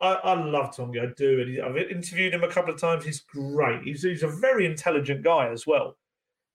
I, 0.00 0.14
I 0.14 0.42
love 0.42 0.74
Tongi. 0.74 1.02
I 1.02 1.12
do. 1.18 1.42
And 1.42 1.62
I've 1.62 1.90
interviewed 1.90 2.32
him 2.32 2.44
a 2.44 2.48
couple 2.48 2.72
of 2.72 2.80
times. 2.80 3.04
He's 3.04 3.20
great. 3.20 3.82
He's, 3.82 4.04
he's 4.04 4.22
a 4.22 4.28
very 4.28 4.64
intelligent 4.64 5.22
guy 5.22 5.50
as 5.50 5.66
well. 5.66 5.98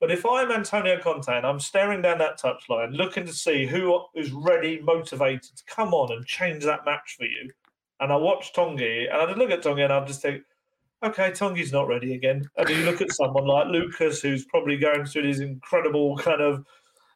But 0.02 0.10
if 0.10 0.26
I'm 0.26 0.52
Antonio 0.52 1.00
Conte 1.00 1.30
and 1.30 1.46
I'm 1.46 1.60
staring 1.60 2.02
down 2.02 2.18
that 2.18 2.42
touchline, 2.42 2.98
looking 2.98 3.28
to 3.28 3.34
see 3.34 3.68
who 3.68 4.02
is 4.16 4.32
ready, 4.32 4.82
motivated 4.82 5.56
to 5.56 5.64
come 5.68 5.94
on 5.94 6.12
and 6.12 6.26
change 6.26 6.64
that 6.64 6.84
match 6.84 7.16
for 7.16 7.26
you, 7.26 7.52
and 8.00 8.12
I 8.12 8.16
watch 8.16 8.54
Tongi 8.54 9.04
and 9.04 9.22
I 9.22 9.34
look 9.36 9.52
at 9.52 9.62
Tongi 9.62 9.84
and 9.84 9.94
I 9.94 10.04
just 10.04 10.24
think, 10.24 10.42
okay, 11.04 11.32
Tongi's 11.32 11.72
not 11.72 11.88
ready 11.88 12.16
again. 12.16 12.48
And 12.58 12.70
you 12.70 12.78
look 12.78 13.02
at 13.02 13.12
someone 13.12 13.46
like 13.46 13.68
Lucas, 13.68 14.22
who's 14.22 14.46
probably 14.46 14.78
going 14.78 15.06
through 15.06 15.24
this 15.24 15.40
incredible 15.40 16.18
kind 16.18 16.42
of 16.42 16.66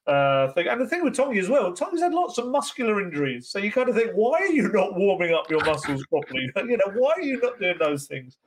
uh, 0.08 0.52
thing. 0.54 0.68
And 0.68 0.82
the 0.82 0.88
thing 0.88 1.04
with 1.04 1.16
Tongi 1.16 1.40
as 1.40 1.50
well, 1.50 1.72
Tongi's 1.72 2.02
had 2.02 2.14
lots 2.14 2.38
of 2.38 2.48
muscular 2.48 3.02
injuries. 3.02 3.50
So 3.50 3.60
you 3.60 3.72
kind 3.72 3.90
of 3.90 3.96
think, 3.96 4.12
why 4.14 4.40
are 4.40 4.48
you 4.48 4.70
not 4.70 4.96
warming 4.96 5.34
up 5.34 5.50
your 5.50 5.64
muscles 5.66 6.06
properly? 6.08 6.50
you 6.56 6.78
know, 6.78 6.94
why 6.96 7.12
are 7.12 7.22
you 7.22 7.40
not 7.40 7.60
doing 7.60 7.78
those 7.80 8.08
things? 8.08 8.38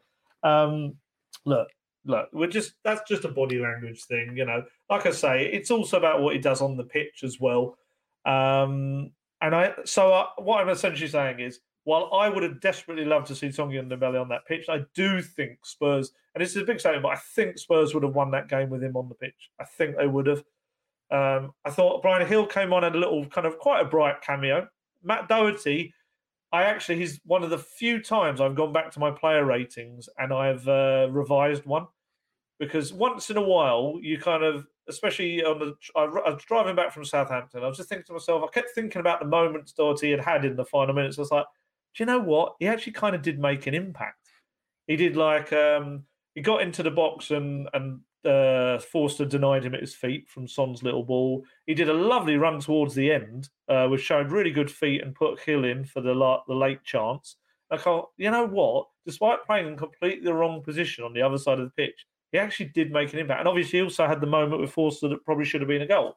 Um, 0.43 0.95
look, 1.45 1.69
look, 2.05 2.29
we're 2.33 2.49
just 2.49 2.75
that's 2.85 3.09
just 3.09 3.25
a 3.25 3.29
body 3.29 3.59
language 3.59 4.03
thing, 4.05 4.37
you 4.37 4.45
know. 4.45 4.65
Like 4.91 5.07
I 5.07 5.13
say, 5.13 5.47
it's 5.47 5.71
also 5.71 5.99
about 5.99 6.21
what 6.21 6.35
he 6.35 6.41
does 6.41 6.61
on 6.61 6.77
the 6.77 6.85
pitch 6.85 7.23
as 7.23 7.39
well. 7.41 7.77
Um, 8.25 9.13
and 9.41 9.55
I 9.55 9.75
so 9.85 10.13
I, 10.13 10.27
what 10.39 10.61
I'm 10.61 10.69
essentially 10.69 11.09
saying 11.09 11.41
is 11.41 11.61
while 11.85 12.11
I 12.13 12.29
would 12.29 12.43
have 12.43 12.61
desperately 12.61 13.05
loved 13.05 13.27
to 13.29 13.35
see 13.35 13.49
Tongi 13.49 13.79
and 13.79 13.91
Ndombele 13.91 14.21
on 14.21 14.29
that 14.29 14.47
pitch, 14.47 14.67
I 14.69 14.85
do 14.95 15.21
think 15.21 15.59
Spurs, 15.65 16.13
and 16.35 16.43
this 16.43 16.55
is 16.55 16.63
a 16.63 16.65
big 16.65 16.81
statement, 16.81 17.03
but 17.03 17.13
I 17.13 17.21
think 17.35 17.59
Spurs 17.59 17.93
would 17.95 18.05
have 18.05 18.15
won 18.15 18.31
that 18.33 18.49
game 18.49 18.71
with 18.71 18.83
him 18.83 18.97
on 18.97 19.09
the 19.09 19.15
pitch. 19.15 19.51
I 19.61 19.65
think 19.65 19.97
they 19.97 20.07
would 20.07 20.27
have. 20.27 20.45
Um, 21.11 21.53
I 21.65 21.71
thought 21.71 22.03
Bryan 22.03 22.27
Gil 22.29 22.47
came 22.47 22.73
on 22.73 22.85
and 22.85 22.95
a 22.95 22.99
little 22.99 23.27
kind 23.27 23.47
of 23.47 23.59
quite 23.59 23.83
a 23.83 23.89
bright 23.89 24.23
cameo. 24.23 24.67
Matt 25.03 25.29
Doherty, 25.29 25.93
I 26.53 26.63
actually, 26.63 26.99
he's 26.99 27.21
one 27.25 27.43
of 27.43 27.51
the 27.51 27.59
few 27.59 28.01
times 28.01 28.41
I've 28.41 28.55
gone 28.55 28.73
back 28.73 28.91
to 28.93 29.01
my 29.01 29.11
player 29.11 29.45
ratings 29.45 30.09
and 30.19 30.33
I've 30.33 30.67
uh, 30.69 31.09
revised 31.11 31.67
one 31.67 31.87
because 32.59 32.93
once 32.93 33.29
in 33.29 33.37
a 33.37 33.43
while 33.43 33.99
you 34.01 34.19
kind 34.19 34.43
of, 34.45 34.67
especially 34.89 35.45
on 35.45 35.59
the, 35.59 35.75
I, 35.97 36.05
I 36.05 36.31
was 36.31 36.45
driving 36.45 36.77
back 36.77 36.93
from 36.93 37.05
Southampton, 37.05 37.63
I 37.65 37.69
was 37.69 37.77
just 37.77 37.89
thinking 37.89 38.07
to 38.07 38.13
myself, 38.15 38.43
I 38.43 38.53
kept 38.53 38.71
thinking 38.75 39.01
about 39.01 39.21
the 39.21 39.27
moments 39.27 39.73
Doherty 39.73 40.13
had 40.13 40.21
had 40.21 40.45
in 40.45 40.57
the 40.57 40.65
final 40.65 40.95
minutes. 40.95 41.19
I 41.19 41.23
was 41.23 41.31
like, 41.31 41.47
do 41.95 42.03
you 42.03 42.07
know 42.07 42.21
what? 42.21 42.57
He 42.59 42.67
actually 42.67 42.93
kind 42.93 43.15
of 43.15 43.23
did 43.23 43.39
make 43.39 43.67
an 43.67 43.75
impact. 43.75 44.19
He 44.87 44.97
did 44.97 45.17
like 45.17 45.53
um, 45.53 46.05
he 46.35 46.41
got 46.41 46.63
into 46.63 46.83
the 46.83 46.91
box 46.91 47.31
and 47.31 47.69
and 47.75 48.01
uh, 48.25 48.79
Forster 48.79 49.25
denied 49.25 49.65
him 49.65 49.75
at 49.75 49.81
his 49.81 49.95
feet 49.95 50.29
from 50.29 50.47
Son's 50.47 50.83
little 50.83 51.03
ball. 51.03 51.45
He 51.67 51.75
did 51.75 51.89
a 51.89 51.95
lovely 51.95 52.37
run 52.37 52.61
towards 52.61 52.95
the 52.95 53.11
end, 53.11 53.49
uh, 53.69 53.89
which 53.89 54.03
showed 54.03 54.31
really 54.31 54.53
good 54.53 54.71
feet 54.71 55.03
and 55.03 55.15
put 55.15 55.45
Gil 55.45 55.65
in 55.65 55.85
for 55.85 56.01
the 56.01 56.15
la- 56.15 56.43
the 56.47 56.55
late 56.55 56.83
chance. 56.85 57.37
Thought, 57.77 58.11
you 58.19 58.31
know 58.31 58.47
what? 58.47 58.89
Despite 59.07 59.47
playing 59.47 59.67
in 59.67 59.77
completely 59.79 60.25
the 60.25 60.35
wrong 60.35 60.63
position 60.63 61.05
on 61.05 61.15
the 61.15 61.23
other 61.23 61.39
side 61.39 61.59
of 61.59 61.65
the 61.65 61.71
pitch, 61.71 62.05
he 62.31 62.39
actually 62.39 62.67
did 62.67 62.93
make 62.93 63.15
an 63.15 63.19
impact. 63.19 63.41
And 63.41 63.49
obviously, 63.49 63.79
he 63.79 63.83
also 63.83 64.07
had 64.07 64.21
the 64.21 64.27
moment 64.27 64.61
with 64.61 64.71
Forster 64.71 65.09
that 65.09 65.25
probably 65.25 65.47
should 65.47 65.63
have 65.63 65.69
been 65.69 65.83
a 65.83 65.87
goal. 65.87 66.17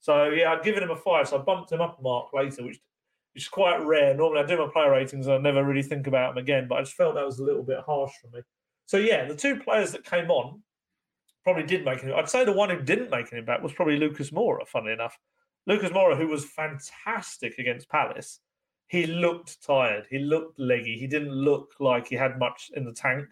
So 0.00 0.30
yeah, 0.30 0.52
I'd 0.52 0.62
given 0.64 0.82
him 0.82 0.90
a 0.90 0.96
five. 0.96 1.28
So 1.28 1.38
I 1.38 1.42
bumped 1.42 1.72
him 1.72 1.82
up 1.82 1.98
a 1.98 2.02
mark 2.02 2.32
later, 2.32 2.64
which 2.64 2.80
which 3.34 3.44
is 3.44 3.48
quite 3.48 3.84
rare. 3.84 4.14
Normally, 4.14 4.42
I 4.42 4.46
do 4.46 4.58
my 4.58 4.68
player 4.72 4.92
ratings 4.92 5.26
and 5.26 5.34
I 5.34 5.38
never 5.38 5.64
really 5.64 5.82
think 5.82 6.06
about 6.06 6.34
them 6.34 6.42
again, 6.42 6.66
but 6.68 6.76
I 6.76 6.82
just 6.82 6.94
felt 6.94 7.14
that 7.14 7.26
was 7.26 7.38
a 7.38 7.44
little 7.44 7.62
bit 7.62 7.80
harsh 7.84 8.12
for 8.20 8.28
me. 8.36 8.42
So, 8.86 8.96
yeah, 8.96 9.26
the 9.26 9.34
two 9.34 9.58
players 9.58 9.92
that 9.92 10.04
came 10.04 10.30
on 10.30 10.62
probably 11.42 11.64
did 11.64 11.84
make 11.84 12.02
an 12.02 12.12
I'd 12.12 12.28
say 12.28 12.44
the 12.44 12.52
one 12.52 12.70
who 12.70 12.80
didn't 12.80 13.10
make 13.10 13.32
an 13.32 13.38
impact 13.38 13.62
was 13.62 13.72
probably 13.72 13.98
Lucas 13.98 14.30
Moura, 14.30 14.66
funnily 14.66 14.92
enough. 14.92 15.18
Lucas 15.66 15.90
Moura, 15.90 16.16
who 16.16 16.28
was 16.28 16.44
fantastic 16.44 17.58
against 17.58 17.88
Palace, 17.88 18.40
he 18.88 19.06
looked 19.06 19.64
tired. 19.64 20.06
He 20.10 20.18
looked 20.18 20.58
leggy. 20.58 20.98
He 20.98 21.06
didn't 21.06 21.32
look 21.32 21.72
like 21.80 22.06
he 22.06 22.16
had 22.16 22.38
much 22.38 22.70
in 22.74 22.84
the 22.84 22.92
tank. 22.92 23.26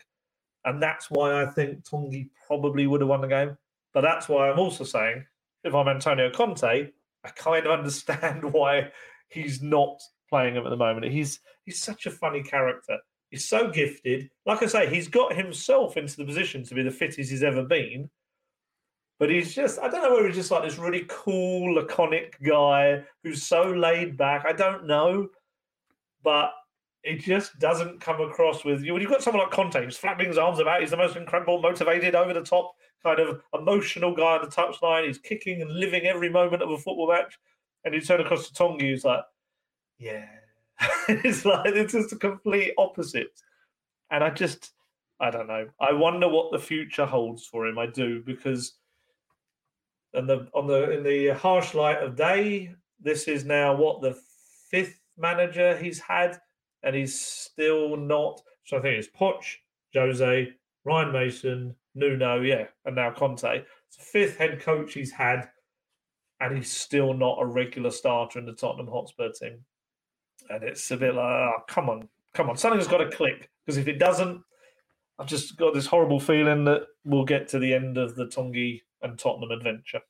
And 0.65 0.83
that's 0.83 1.11
why 1.11 1.43
I 1.43 1.47
think 1.47 1.85
Tanguy 1.85 2.31
probably 2.47 2.87
would 2.87 3.01
have 3.01 3.09
won 3.09 3.21
the 3.21 3.29
game. 3.29 3.57
But 3.93 4.03
that's 4.03 4.29
why 4.29 4.51
I'm 4.51 4.59
also 4.59 4.85
saying, 4.85 5.25
if 5.65 5.75
I'm 5.75 5.89
Antonio 5.89 6.31
Conte, 6.31 6.91
I 7.25 7.29
kind 7.31 7.67
of 7.67 7.79
understand 7.79 8.45
why 8.53 8.91
he's 9.33 9.63
not 9.63 10.01
playing 10.29 10.57
him 10.57 10.65
at 10.67 10.71
the 10.71 10.77
moment. 10.77 11.11
He's 11.13 11.41
he's 11.65 11.83
such 11.83 12.07
a 12.07 12.11
funny 12.11 12.43
character. 12.43 12.99
He's 13.31 13.49
so 13.49 13.71
gifted. 13.71 14.31
Like 14.45 14.63
I 14.63 14.67
say, 14.67 14.89
he's 14.89 15.09
got 15.09 15.35
himself 15.35 15.97
into 15.97 16.17
the 16.17 16.25
position 16.25 16.65
to 16.65 16.75
be 16.75 16.83
the 16.83 16.91
fittest 16.91 17.31
he's 17.31 17.43
ever 17.43 17.65
been. 17.65 18.11
But 19.19 19.31
he's 19.31 19.55
just, 19.55 19.79
I 19.79 19.89
don't 19.89 20.03
know 20.03 20.15
whether 20.15 20.27
he's 20.27 20.37
just 20.37 20.51
like 20.51 20.65
this 20.65 20.79
really 20.79 21.07
cool, 21.09 21.75
laconic 21.75 22.37
guy 22.43 23.05
who's 23.23 23.43
so 23.43 23.71
laid 23.71 24.17
back. 24.17 24.45
I 24.47 24.53
don't 24.53 24.87
know. 24.87 25.29
But 26.23 26.53
it 27.05 27.21
just 27.21 27.59
doesn't 27.59 28.01
come 28.01 28.21
across 28.21 28.65
with 28.65 28.83
you. 28.83 28.93
When 28.93 29.01
you've 29.01 29.11
got 29.11 29.23
someone 29.23 29.45
like 29.45 29.53
Conte 29.53 29.83
who's 29.83 29.97
flapping 29.97 30.29
his 30.29 30.39
arms 30.39 30.59
about, 30.59 30.81
he's 30.81 30.91
the 30.91 30.97
most 30.97 31.17
incredible, 31.17 31.63
motivated, 31.63 32.15
over 32.15 32.35
the 32.35 32.43
top, 32.43 32.75
kind 33.03 33.19
of 33.19 33.41
emotional 33.55 34.15
guy 34.15 34.37
on 34.37 34.43
the 34.43 34.49
touchline. 34.49 35.07
He's 35.07 35.19
kicking 35.19 35.63
and 35.63 35.73
living 35.73 36.05
every 36.05 36.29
moment 36.29 36.63
of 36.63 36.71
a 36.71 36.77
football 36.77 37.11
match 37.11 37.39
and 37.85 37.95
he 37.95 38.01
turned 38.01 38.23
across 38.23 38.49
to 38.49 38.55
Tongi, 38.55 38.91
who's 38.91 39.05
like, 39.05 39.25
yeah. 39.99 40.27
it's 41.09 41.45
like 41.45 41.75
it's 41.75 41.93
just 41.93 42.13
a 42.13 42.17
complete 42.17 42.73
opposite. 42.79 43.41
And 44.11 44.23
I 44.25 44.31
just 44.31 44.73
I 45.21 45.31
don't 45.31 45.47
know. 45.47 45.69
I 45.81 45.93
wonder 45.93 46.29
what 46.29 46.51
the 46.51 46.59
future 46.59 47.07
holds 47.07 47.47
for 47.47 47.67
him. 47.67 47.79
I 47.79 47.87
do 47.87 48.23
because 48.25 48.75
and 50.15 50.29
the 50.29 50.49
on 50.55 50.67
the 50.67 50.91
in 50.91 51.03
the 51.03 51.29
harsh 51.29 51.75
light 51.75 52.03
of 52.03 52.17
day, 52.17 52.75
this 53.01 53.29
is 53.29 53.45
now 53.45 53.75
what 53.75 54.03
the 54.03 54.19
fifth 54.71 55.01
manager 55.17 55.77
he's 55.77 56.01
had, 56.01 56.39
and 56.83 56.97
he's 56.97 57.19
still 57.19 57.97
not. 57.97 58.43
So 58.65 58.79
I 58.79 58.81
think 58.81 58.99
it's 58.99 59.17
Poch, 59.17 59.45
Jose, 59.95 60.53
Ryan 60.85 61.13
Mason, 61.13 61.77
Nuno, 61.95 62.41
yeah, 62.41 62.67
and 62.85 62.97
now 62.97 63.13
Conte. 63.13 63.63
It's 63.89 63.97
the 63.97 64.03
fifth 64.03 64.37
head 64.37 64.61
coach 64.61 64.95
he's 64.95 65.13
had 65.13 65.49
and 66.43 66.57
he's 66.57 66.71
still 66.71 67.15
not 67.15 67.39
a 67.41 67.47
regular 67.47 67.91
starter 67.91 68.39
in 68.39 68.47
the 68.47 68.53
Tottenham 68.53 68.89
Hotspur 68.89 69.31
team. 69.31 69.65
And 70.51 70.65
it's 70.65 70.91
a 70.91 70.97
bit 70.97 71.15
like, 71.15 71.25
oh, 71.25 71.63
come 71.69 71.89
on, 71.89 72.09
Come 72.35 72.49
on, 72.49 72.57
something's 72.57 72.87
got 72.87 72.99
to 72.99 73.11
click 73.11 73.51
because 73.65 73.77
if 73.77 73.89
it 73.89 73.99
doesn't, 73.99 74.43
I've 75.19 75.27
just 75.27 75.57
got 75.57 75.75
this 75.75 75.87
horrible 75.87 76.19
feeling 76.19 76.65
that 76.65 76.87
we'll 77.05 77.25
get 77.25 77.49
to 77.49 77.59
the 77.59 77.75
end 77.75 77.99
of 77.99 78.15
the 78.15 78.27
Tongi 78.27 78.81
and 79.03 79.19
Tottenham 79.19 79.51
adventure. 79.51 80.01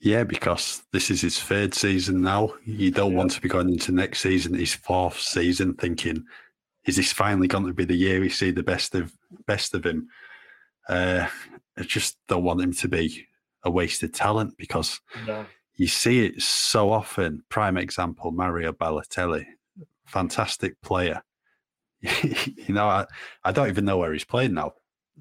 Yeah, 0.00 0.24
because 0.24 0.82
this 0.92 1.10
is 1.10 1.20
his 1.20 1.40
third 1.40 1.74
season 1.74 2.20
now. 2.20 2.54
You 2.64 2.90
don't 2.90 3.12
yeah. 3.12 3.18
want 3.18 3.30
to 3.32 3.40
be 3.40 3.48
going 3.48 3.70
into 3.70 3.92
next 3.92 4.20
season, 4.20 4.54
his 4.54 4.74
fourth 4.74 5.18
season, 5.18 5.74
thinking, 5.74 6.24
is 6.84 6.96
this 6.96 7.12
finally 7.12 7.48
going 7.48 7.66
to 7.66 7.72
be 7.72 7.84
the 7.84 7.94
year 7.94 8.20
we 8.20 8.28
see 8.28 8.50
the 8.50 8.62
best 8.62 8.94
of 8.94 9.12
best 9.46 9.74
of 9.74 9.86
him? 9.86 10.08
Uh, 10.88 11.26
I 11.76 11.82
just 11.82 12.18
don't 12.28 12.44
want 12.44 12.60
him 12.60 12.72
to 12.74 12.88
be 12.88 13.26
a 13.66 13.70
wasted 13.70 14.14
talent 14.14 14.56
because 14.56 15.00
no. 15.26 15.44
you 15.74 15.88
see 15.88 16.24
it 16.24 16.40
so 16.40 16.90
often. 16.90 17.42
Prime 17.50 17.76
example, 17.76 18.30
Mario 18.30 18.72
Balotelli, 18.72 19.44
fantastic 20.06 20.80
player. 20.80 21.22
you 22.00 22.72
know, 22.72 22.86
I, 22.86 23.06
I 23.44 23.52
don't 23.52 23.68
even 23.68 23.84
know 23.84 23.98
where 23.98 24.12
he's 24.12 24.24
playing 24.24 24.54
now, 24.54 24.72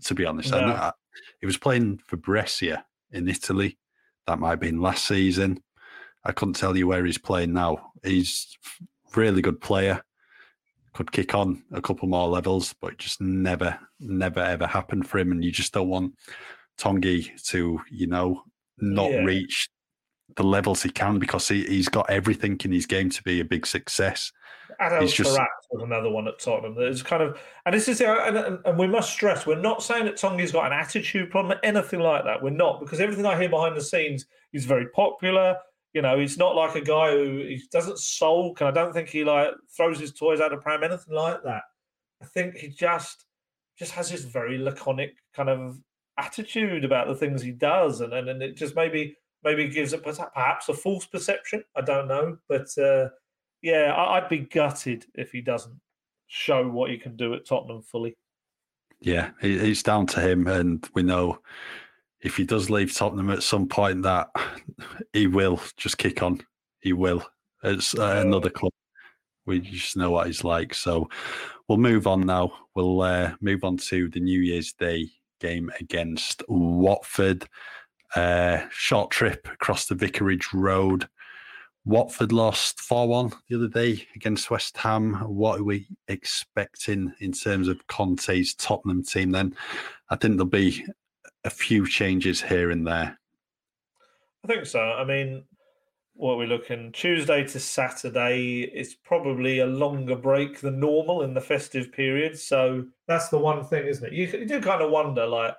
to 0.03 0.13
be 0.13 0.25
honest. 0.25 0.51
No. 0.51 0.59
I 0.59 0.65
know, 0.65 0.73
I, 0.73 0.91
he 1.39 1.45
was 1.47 1.57
playing 1.57 1.99
for 2.05 2.17
Brescia 2.17 2.85
in 3.11 3.27
Italy. 3.27 3.79
That 4.27 4.39
might 4.39 4.51
have 4.51 4.59
been 4.59 4.81
last 4.81 5.05
season. 5.05 5.61
I 6.23 6.31
couldn't 6.31 6.55
tell 6.55 6.77
you 6.77 6.87
where 6.87 7.05
he's 7.05 7.17
playing 7.17 7.53
now. 7.53 7.91
He's 8.03 8.55
really 9.15 9.41
good 9.41 9.59
player. 9.59 10.03
Could 10.93 11.11
kick 11.11 11.33
on 11.33 11.63
a 11.73 11.81
couple 11.81 12.07
more 12.07 12.27
levels, 12.27 12.73
but 12.79 12.97
just 12.97 13.19
never, 13.19 13.79
never 13.99 14.39
ever 14.39 14.67
happened 14.67 15.07
for 15.07 15.17
him. 15.17 15.31
And 15.31 15.43
you 15.43 15.51
just 15.51 15.73
don't 15.73 15.89
want 15.89 16.13
Tanguy 16.77 17.41
to, 17.47 17.79
you 17.89 18.07
know, 18.07 18.43
not 18.77 19.11
yeah. 19.11 19.23
reach 19.23 19.69
the 20.35 20.43
levels 20.43 20.83
he 20.83 20.89
can 20.89 21.19
because 21.19 21.47
he, 21.47 21.63
he's 21.63 21.89
got 21.89 22.09
everything 22.09 22.59
in 22.63 22.71
his 22.71 22.85
game 22.85 23.09
to 23.09 23.23
be 23.23 23.39
a 23.39 23.45
big 23.45 23.65
success. 23.65 24.31
Adel 24.79 25.07
just... 25.07 25.39
was 25.71 25.83
another 25.83 26.09
one 26.09 26.27
at 26.27 26.39
Tottenham. 26.39 26.75
There's 26.75 27.03
kind 27.03 27.23
of, 27.23 27.39
and 27.65 27.73
this 27.73 27.87
is, 27.87 28.01
and, 28.01 28.59
and, 28.65 28.77
we 28.77 28.87
must 28.87 29.11
stress, 29.11 29.45
we're 29.45 29.59
not 29.59 29.83
saying 29.83 30.05
that 30.05 30.15
Tongi's 30.15 30.51
got 30.51 30.71
an 30.71 30.77
attitude 30.77 31.29
problem, 31.29 31.57
anything 31.63 31.99
like 31.99 32.25
that. 32.25 32.41
We're 32.41 32.49
not, 32.49 32.79
because 32.81 32.99
everything 32.99 33.25
I 33.25 33.39
hear 33.39 33.49
behind 33.49 33.77
the 33.77 33.81
scenes, 33.81 34.25
he's 34.51 34.65
very 34.65 34.87
popular. 34.89 35.57
You 35.93 36.01
know, 36.01 36.19
he's 36.19 36.37
not 36.37 36.55
like 36.55 36.75
a 36.75 36.81
guy 36.81 37.11
who 37.11 37.37
he 37.37 37.63
doesn't 37.71 37.99
sulk, 37.99 38.59
and 38.59 38.67
I 38.67 38.71
don't 38.71 38.91
think 38.91 39.07
he 39.07 39.23
like 39.23 39.51
throws 39.75 39.97
his 39.97 40.11
toys 40.11 40.41
out 40.41 40.51
of 40.51 40.59
pram, 40.59 40.83
anything 40.83 41.13
like 41.13 41.41
that. 41.43 41.61
I 42.21 42.25
think 42.25 42.57
he 42.57 42.67
just 42.67 43.25
just 43.79 43.91
has 43.93 44.09
this 44.09 44.23
very 44.23 44.57
laconic 44.57 45.15
kind 45.33 45.49
of 45.49 45.79
attitude 46.17 46.85
about 46.85 47.07
the 47.07 47.15
things 47.15 47.41
he 47.41 47.51
does, 47.51 48.01
and 48.01 48.13
and, 48.13 48.29
and 48.29 48.41
it 48.41 48.55
just 48.55 48.75
maybe 48.75 49.17
maybe 49.43 49.67
gives 49.67 49.93
it 49.93 50.03
perhaps 50.03 50.69
a 50.69 50.73
false 50.73 51.05
perception. 51.05 51.63
I 51.75 51.81
don't 51.81 52.07
know, 52.07 52.37
but. 52.47 52.67
Uh, 52.77 53.09
yeah, 53.65 53.95
I'd 53.97 54.29
be 54.29 54.37
gutted 54.37 55.07
if 55.15 55.31
he 55.31 55.41
doesn't 55.41 55.73
show 56.27 56.67
what 56.69 56.91
he 56.91 56.99
can 56.99 57.15
do 57.15 57.33
at 57.33 57.47
Tottenham 57.47 57.81
fully. 57.81 58.15
Yeah, 59.01 59.31
it's 59.41 59.81
down 59.81 60.05
to 60.07 60.21
him, 60.21 60.45
and 60.45 60.87
we 60.93 61.01
know 61.01 61.39
if 62.21 62.37
he 62.37 62.43
does 62.43 62.69
leave 62.69 62.93
Tottenham 62.93 63.31
at 63.31 63.41
some 63.41 63.67
point, 63.67 64.03
that 64.03 64.29
he 65.13 65.25
will 65.25 65.59
just 65.77 65.97
kick 65.97 66.21
on. 66.21 66.41
He 66.81 66.93
will. 66.93 67.25
It's 67.63 67.97
uh, 67.97 68.21
another 68.23 68.51
club. 68.51 68.71
We 69.47 69.61
just 69.61 69.97
know 69.97 70.11
what 70.11 70.27
he's 70.27 70.43
like. 70.43 70.75
So 70.75 71.09
we'll 71.67 71.79
move 71.79 72.05
on 72.05 72.21
now. 72.21 72.53
We'll 72.75 73.01
uh, 73.01 73.33
move 73.41 73.63
on 73.63 73.77
to 73.77 74.09
the 74.09 74.19
New 74.19 74.41
Year's 74.41 74.73
Day 74.73 75.09
game 75.39 75.71
against 75.79 76.43
Watford. 76.47 77.47
Uh, 78.15 78.61
short 78.69 79.11
trip 79.11 79.47
across 79.51 79.87
the 79.87 79.95
Vicarage 79.95 80.53
Road. 80.53 81.07
Watford 81.85 82.31
lost 82.31 82.79
4 82.79 83.07
1 83.07 83.31
the 83.47 83.55
other 83.55 83.67
day 83.67 84.07
against 84.15 84.49
West 84.49 84.75
Ham. 84.77 85.13
What 85.27 85.59
are 85.59 85.63
we 85.63 85.87
expecting 86.07 87.13
in 87.19 87.31
terms 87.31 87.67
of 87.67 87.85
Conte's 87.87 88.55
Tottenham 88.55 89.03
team 89.03 89.31
then? 89.31 89.55
I 90.09 90.15
think 90.15 90.37
there'll 90.37 90.49
be 90.49 90.85
a 91.43 91.49
few 91.49 91.87
changes 91.87 92.41
here 92.41 92.71
and 92.71 92.87
there. 92.87 93.19
I 94.43 94.47
think 94.47 94.65
so. 94.65 94.81
I 94.81 95.05
mean, 95.05 95.43
what 96.15 96.37
we're 96.37 96.45
we 96.45 96.47
looking? 96.47 96.91
Tuesday 96.91 97.43
to 97.43 97.59
Saturday 97.59 98.61
is 98.61 98.95
probably 98.95 99.59
a 99.59 99.65
longer 99.65 100.15
break 100.15 100.61
than 100.61 100.79
normal 100.79 101.23
in 101.23 101.33
the 101.33 101.41
festive 101.41 101.91
period. 101.91 102.39
So 102.39 102.85
that's 103.07 103.29
the 103.29 103.37
one 103.37 103.65
thing, 103.65 103.85
isn't 103.85 104.05
it? 104.05 104.13
You, 104.13 104.27
you 104.27 104.45
do 104.45 104.61
kind 104.61 104.81
of 104.81 104.91
wonder, 104.91 105.27
like, 105.27 105.55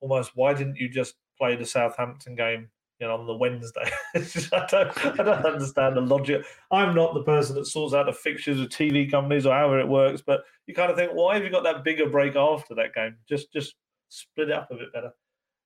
almost, 0.00 0.32
why 0.34 0.54
didn't 0.54 0.76
you 0.76 0.88
just 0.88 1.14
play 1.38 1.54
the 1.54 1.66
Southampton 1.66 2.34
game 2.34 2.70
you 3.00 3.06
know, 3.06 3.14
on 3.14 3.26
the 3.26 3.34
Wednesday. 3.34 3.90
I 4.14 4.66
don't, 4.70 5.06
I 5.06 5.22
don't 5.22 5.46
understand 5.46 5.96
the 5.96 6.02
logic. 6.02 6.44
I'm 6.70 6.94
not 6.94 7.14
the 7.14 7.22
person 7.22 7.56
that 7.56 7.66
sorts 7.66 7.94
out 7.94 8.06
the 8.06 8.12
fixtures 8.12 8.60
of 8.60 8.68
TV 8.68 9.10
companies 9.10 9.46
or 9.46 9.54
however 9.54 9.80
it 9.80 9.88
works, 9.88 10.22
but 10.24 10.42
you 10.66 10.74
kind 10.74 10.90
of 10.90 10.98
think, 10.98 11.12
why 11.12 11.34
have 11.34 11.42
you 11.42 11.50
got 11.50 11.64
that 11.64 11.82
bigger 11.82 12.10
break 12.10 12.36
after 12.36 12.74
that 12.74 12.94
game? 12.94 13.16
Just, 13.26 13.52
just 13.52 13.74
split 14.10 14.50
it 14.50 14.54
up 14.54 14.70
a 14.70 14.74
bit 14.74 14.92
better. 14.92 15.12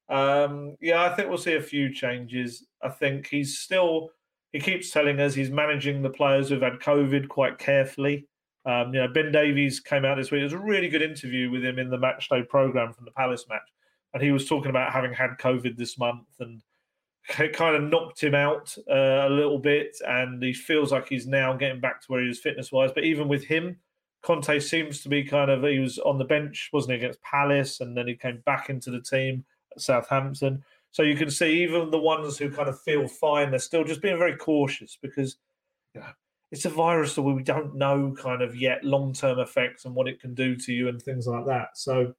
Um, 0.08 0.76
yeah, 0.80 1.04
I 1.04 1.14
think 1.14 1.28
we'll 1.28 1.38
see 1.38 1.54
a 1.54 1.62
few 1.62 1.92
changes. 1.92 2.66
I 2.82 2.90
think 2.90 3.26
he's 3.26 3.58
still. 3.58 4.10
He 4.54 4.60
keeps 4.60 4.92
telling 4.92 5.18
us 5.18 5.34
he's 5.34 5.50
managing 5.50 6.00
the 6.00 6.10
players 6.10 6.48
who've 6.48 6.62
had 6.62 6.74
COVID 6.74 7.26
quite 7.28 7.58
carefully. 7.58 8.28
Um, 8.64 8.94
you 8.94 9.00
know, 9.00 9.08
Ben 9.08 9.32
Davies 9.32 9.80
came 9.80 10.04
out 10.04 10.16
this 10.16 10.30
week. 10.30 10.42
It 10.42 10.44
was 10.44 10.52
a 10.52 10.58
really 10.58 10.88
good 10.88 11.02
interview 11.02 11.50
with 11.50 11.64
him 11.64 11.80
in 11.80 11.90
the 11.90 11.98
matchday 11.98 12.48
program 12.48 12.92
from 12.92 13.04
the 13.04 13.10
Palace 13.10 13.46
match, 13.48 13.68
and 14.14 14.22
he 14.22 14.30
was 14.30 14.48
talking 14.48 14.70
about 14.70 14.92
having 14.92 15.12
had 15.12 15.30
COVID 15.40 15.76
this 15.76 15.98
month 15.98 16.28
and 16.38 16.62
it 17.38 17.52
kind 17.52 17.74
of 17.74 17.90
knocked 17.90 18.22
him 18.22 18.34
out 18.34 18.72
uh, 18.88 19.26
a 19.26 19.30
little 19.30 19.58
bit, 19.58 19.96
and 20.06 20.42
he 20.42 20.52
feels 20.52 20.92
like 20.92 21.08
he's 21.08 21.26
now 21.26 21.54
getting 21.54 21.80
back 21.80 22.00
to 22.02 22.06
where 22.08 22.22
he 22.22 22.28
was 22.28 22.38
fitness 22.38 22.70
wise. 22.70 22.92
But 22.94 23.04
even 23.04 23.28
with 23.28 23.44
him, 23.44 23.78
Conte 24.22 24.60
seems 24.60 25.02
to 25.02 25.08
be 25.08 25.24
kind 25.24 25.50
of 25.50 25.64
he 25.64 25.78
was 25.78 25.98
on 25.98 26.18
the 26.18 26.24
bench, 26.24 26.70
wasn't 26.72 26.92
he, 26.92 26.98
against 26.98 27.22
Palace, 27.22 27.80
and 27.80 27.96
then 27.96 28.06
he 28.06 28.14
came 28.14 28.42
back 28.46 28.70
into 28.70 28.90
the 28.90 29.00
team 29.00 29.44
at 29.72 29.80
Southampton. 29.80 30.62
So 30.94 31.02
you 31.02 31.16
can 31.16 31.28
see 31.28 31.64
even 31.64 31.90
the 31.90 31.98
ones 31.98 32.38
who 32.38 32.48
kind 32.48 32.68
of 32.68 32.80
feel 32.80 33.08
fine, 33.08 33.50
they're 33.50 33.58
still 33.58 33.82
just 33.82 34.00
being 34.00 34.16
very 34.16 34.36
cautious 34.36 34.96
because 35.02 35.38
you 35.92 36.00
know, 36.00 36.06
it's 36.52 36.66
a 36.66 36.70
virus 36.70 37.16
that 37.16 37.22
we 37.22 37.42
don't 37.42 37.74
know 37.74 38.14
kind 38.16 38.42
of 38.42 38.54
yet 38.54 38.84
long 38.84 39.12
term 39.12 39.40
effects 39.40 39.86
and 39.86 39.94
what 39.96 40.06
it 40.06 40.20
can 40.20 40.34
do 40.34 40.54
to 40.54 40.72
you 40.72 40.88
and 40.88 41.02
things 41.02 41.26
like 41.26 41.46
that. 41.46 41.70
So 41.74 42.14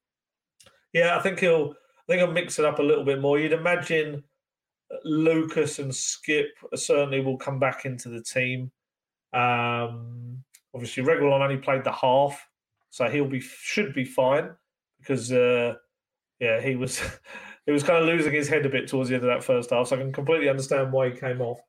yeah, 0.92 1.16
I 1.18 1.22
think 1.22 1.40
he'll 1.40 1.70
I 1.72 2.04
think 2.06 2.20
he'll 2.20 2.34
mix 2.34 2.60
it 2.60 2.66
up 2.66 2.80
a 2.80 2.84
little 2.84 3.06
bit 3.06 3.22
more. 3.22 3.40
You'd 3.40 3.54
imagine 3.54 4.26
Lucas 5.06 5.80
and 5.80 5.90
Skipp 5.90 6.50
certainly 6.76 7.22
will 7.22 7.38
come 7.38 7.60
back 7.60 7.86
into 7.86 8.10
the 8.10 8.22
team. 8.22 8.74
Um, 9.32 10.44
obviously, 10.74 11.02
Reguilon 11.02 11.40
only 11.40 11.60
played 11.60 11.86
the 11.86 11.94
half, 11.94 12.46
so 12.90 13.08
he'll 13.08 13.24
be 13.24 13.40
should 13.40 13.94
be 13.94 14.04
fine 14.04 14.50
because 15.00 15.32
uh, 15.32 15.76
yeah, 16.42 16.60
he 16.60 16.76
was 16.76 17.02
he 17.66 17.72
was 17.72 17.84
kind 17.84 18.00
of 18.00 18.06
losing 18.06 18.34
his 18.34 18.48
head 18.48 18.66
a 18.66 18.70
bit 18.70 18.88
towards 18.88 19.10
the 19.10 19.16
end 19.16 19.24
of 19.24 19.30
that 19.30 19.44
first 19.44 19.70
half. 19.70 19.88
So 19.88 19.96
I 19.96 20.00
can 20.00 20.14
completely 20.14 20.50
understand 20.50 20.92
why 20.92 21.10
he 21.10 21.20
came 21.20 21.42
off. 21.42 21.60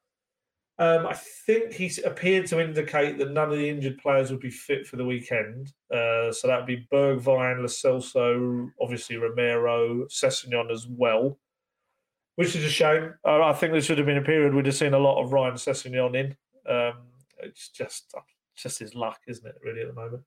Um, 0.78 1.06
I 1.06 1.14
think 1.14 1.72
he 1.72 1.90
appeared 2.04 2.46
to 2.48 2.60
indicate 2.60 3.16
that 3.18 3.30
none 3.30 3.50
of 3.50 3.56
the 3.58 3.68
injured 3.68 3.96
players 3.96 4.30
would 4.30 4.40
be 4.40 4.50
fit 4.50 4.86
for 4.86 4.96
the 4.96 5.06
weekend. 5.06 5.72
Uh, 5.90 6.30
so 6.30 6.48
that 6.48 6.58
would 6.58 6.66
be 6.66 6.86
Bergwijn, 6.92 7.60
Lo 7.60 7.66
Celso, 7.66 8.70
obviously 8.80 9.16
Romero, 9.16 10.04
Sessegnon 10.06 10.70
as 10.70 10.86
well 10.86 11.38
which 12.36 12.54
is 12.54 12.64
a 12.64 12.70
shame. 12.70 13.14
I 13.24 13.52
think 13.54 13.72
there 13.72 13.80
should 13.80 13.98
have 13.98 14.06
been 14.06 14.18
a 14.18 14.22
period 14.22 14.54
we'd 14.54 14.66
have 14.66 14.74
seen 14.74 14.94
a 14.94 14.98
lot 14.98 15.22
of 15.22 15.32
Ryan 15.32 15.54
Sessegnon 15.54 16.14
in. 16.14 16.36
Um, 16.70 16.98
it's 17.38 17.70
just 17.70 18.14
just 18.54 18.78
his 18.78 18.94
luck, 18.94 19.20
isn't 19.26 19.46
it? 19.46 19.56
Really, 19.64 19.82
at 19.82 19.88
the 19.88 19.94
moment. 19.94 20.22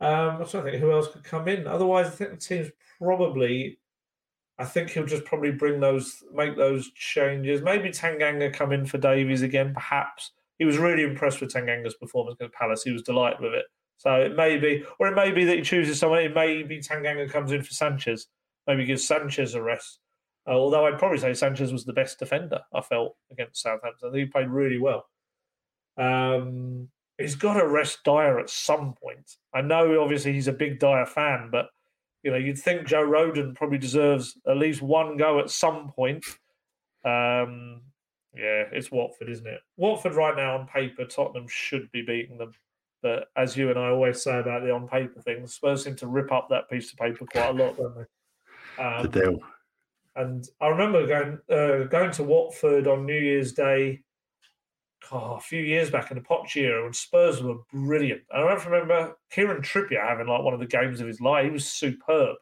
Um, 0.00 0.42
I'm 0.42 0.46
trying 0.46 0.64
to 0.64 0.70
think 0.70 0.82
who 0.82 0.92
else 0.92 1.08
could 1.08 1.24
come 1.24 1.48
in. 1.48 1.66
Otherwise, 1.66 2.06
I 2.06 2.10
think 2.10 2.30
the 2.30 2.36
team's 2.36 2.70
probably. 2.98 3.78
I 4.58 4.64
think 4.64 4.90
he'll 4.90 5.06
just 5.06 5.24
probably 5.24 5.50
bring 5.50 5.80
those, 5.80 6.22
make 6.32 6.56
those 6.56 6.90
changes. 6.92 7.62
Maybe 7.62 7.90
Tanganga 7.90 8.52
come 8.52 8.72
in 8.72 8.86
for 8.86 8.98
Davies 8.98 9.42
again, 9.42 9.72
perhaps. 9.72 10.32
He 10.58 10.64
was 10.64 10.78
really 10.78 11.02
impressed 11.02 11.40
with 11.40 11.52
Tanganga's 11.52 11.94
performance 11.94 12.36
against 12.38 12.54
Palace. 12.54 12.82
He 12.82 12.92
was 12.92 13.02
delighted 13.02 13.40
with 13.40 13.54
it. 13.54 13.64
So 13.96 14.14
it 14.14 14.36
may 14.36 14.58
be, 14.58 14.84
or 14.98 15.08
it 15.08 15.14
may 15.14 15.32
be 15.32 15.44
that 15.44 15.56
he 15.56 15.62
chooses 15.62 15.98
someone. 15.98 16.20
It 16.20 16.34
may 16.34 16.62
be 16.62 16.80
Tanganga 16.80 17.30
comes 17.30 17.52
in 17.52 17.62
for 17.62 17.72
Sanchez. 17.72 18.26
Maybe 18.66 18.84
gives 18.84 19.06
Sanchez 19.06 19.54
a 19.54 19.62
rest. 19.62 19.98
Uh, 20.46 20.52
although 20.52 20.86
I'd 20.86 20.98
probably 20.98 21.18
say 21.18 21.34
Sanchez 21.34 21.72
was 21.72 21.84
the 21.84 21.92
best 21.92 22.18
defender 22.18 22.60
I 22.74 22.80
felt 22.80 23.16
against 23.30 23.62
Southampton. 23.62 24.14
He 24.14 24.26
played 24.26 24.48
really 24.48 24.78
well. 24.78 25.06
Um, 25.96 26.88
he's 27.18 27.36
got 27.36 27.54
to 27.54 27.66
rest 27.66 28.00
Dier 28.04 28.38
at 28.38 28.50
some 28.50 28.94
point. 28.94 29.36
I 29.54 29.62
know, 29.62 30.02
obviously, 30.02 30.32
he's 30.32 30.48
a 30.48 30.52
big 30.52 30.78
Dier 30.80 31.06
fan, 31.06 31.48
but 31.52 31.66
you 32.22 32.30
know, 32.30 32.36
you'd 32.36 32.58
think 32.58 32.86
Joe 32.86 33.06
Rodon 33.06 33.54
probably 33.54 33.78
deserves 33.78 34.38
at 34.46 34.56
least 34.56 34.82
one 34.82 35.16
go 35.16 35.40
at 35.40 35.50
some 35.50 35.90
point. 35.90 36.24
Um, 37.04 37.82
yeah, 38.34 38.64
it's 38.72 38.90
Watford, 38.90 39.28
isn't 39.28 39.46
it? 39.46 39.60
Watford 39.76 40.14
right 40.14 40.36
now 40.36 40.56
on 40.56 40.66
paper, 40.66 41.04
Tottenham 41.04 41.46
should 41.48 41.90
be 41.92 42.02
beating 42.02 42.38
them. 42.38 42.52
But 43.02 43.28
as 43.36 43.56
you 43.56 43.68
and 43.70 43.78
I 43.78 43.88
always 43.88 44.22
say 44.22 44.38
about 44.38 44.62
the 44.62 44.70
on 44.70 44.86
paper 44.86 45.20
things, 45.20 45.54
Spurs 45.54 45.84
seem 45.84 45.96
to 45.96 46.06
rip 46.06 46.30
up 46.30 46.48
that 46.50 46.70
piece 46.70 46.92
of 46.92 46.98
paper 46.98 47.26
quite 47.26 47.50
a 47.50 47.52
lot, 47.52 47.76
don't 47.76 47.96
they? 47.96 48.82
Um, 48.82 49.02
they 49.02 49.20
do. 49.20 49.40
And 50.14 50.48
I 50.60 50.68
remember 50.68 51.06
going 51.06 51.38
uh, 51.50 51.84
going 51.88 52.12
to 52.12 52.22
Watford 52.22 52.86
on 52.86 53.04
New 53.04 53.18
Year's 53.18 53.52
Day. 53.52 54.02
Oh, 55.10 55.34
a 55.34 55.40
few 55.40 55.62
years 55.62 55.90
back 55.90 56.10
in 56.10 56.16
the 56.16 56.22
Poch 56.22 56.54
era 56.56 56.84
when 56.84 56.92
Spurs 56.92 57.42
were 57.42 57.56
brilliant. 57.72 58.22
And 58.30 58.48
I 58.48 58.52
remember 58.52 59.16
Kieran 59.30 59.62
Trippier 59.62 60.06
having 60.06 60.26
like 60.26 60.42
one 60.42 60.54
of 60.54 60.60
the 60.60 60.66
games 60.66 61.00
of 61.00 61.06
his 61.06 61.20
life. 61.20 61.44
He 61.44 61.50
was 61.50 61.66
superb. 61.66 62.36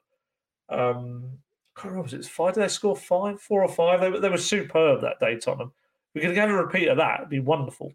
Um, 0.69 1.39
I 1.77 1.81
can't 1.81 1.93
remember, 1.93 2.03
was 2.03 2.15
it 2.15 2.25
five? 2.25 2.55
Did 2.55 2.65
they 2.65 2.69
score 2.69 2.97
five, 2.97 3.41
four 3.41 3.63
or 3.63 3.69
five? 3.69 4.01
They, 4.01 4.19
they 4.19 4.29
were 4.29 4.39
superb 4.39 5.01
that 5.01 5.21
day, 5.21 5.39
Tottenham. 5.39 5.73
We 6.15 6.21
could 6.21 6.37
have 6.37 6.51
a 6.51 6.55
repeat 6.55 6.89
of 6.89 6.97
that. 6.99 7.21
It'd 7.21 7.31
be 7.31 7.41
wonderful. 7.41 7.93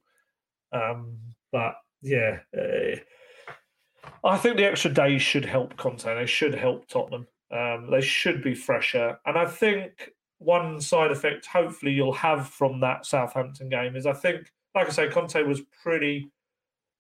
Um, 0.72 1.18
but 1.52 1.76
yeah, 2.02 2.40
uh, 2.58 2.98
I 4.24 4.38
think 4.38 4.58
the 4.58 4.66
extra 4.66 4.92
days 4.92 5.22
should 5.22 5.46
help 5.46 5.78
Conte. 5.78 6.04
They 6.04 6.26
should 6.26 6.56
help 6.56 6.88
Tottenham. 6.88 7.28
Um, 7.52 7.90
they 7.92 8.02
should 8.02 8.44
be 8.44 8.56
fresher. 8.56 9.20
And 9.26 9.38
I 9.38 9.46
think 9.46 10.12
one 10.40 10.82
side 10.82 11.12
effect, 11.12 11.46
hopefully, 11.46 11.92
you'll 11.92 12.14
have 12.14 12.48
from 12.48 12.80
that 12.82 13.06
Southampton 13.06 13.70
game 13.70 13.96
is 13.96 14.06
I 14.06 14.14
think, 14.14 14.52
like 14.74 14.88
I 14.88 14.92
say, 14.92 15.10
Conte 15.10 15.42
was 15.44 15.62
pretty, 15.82 16.30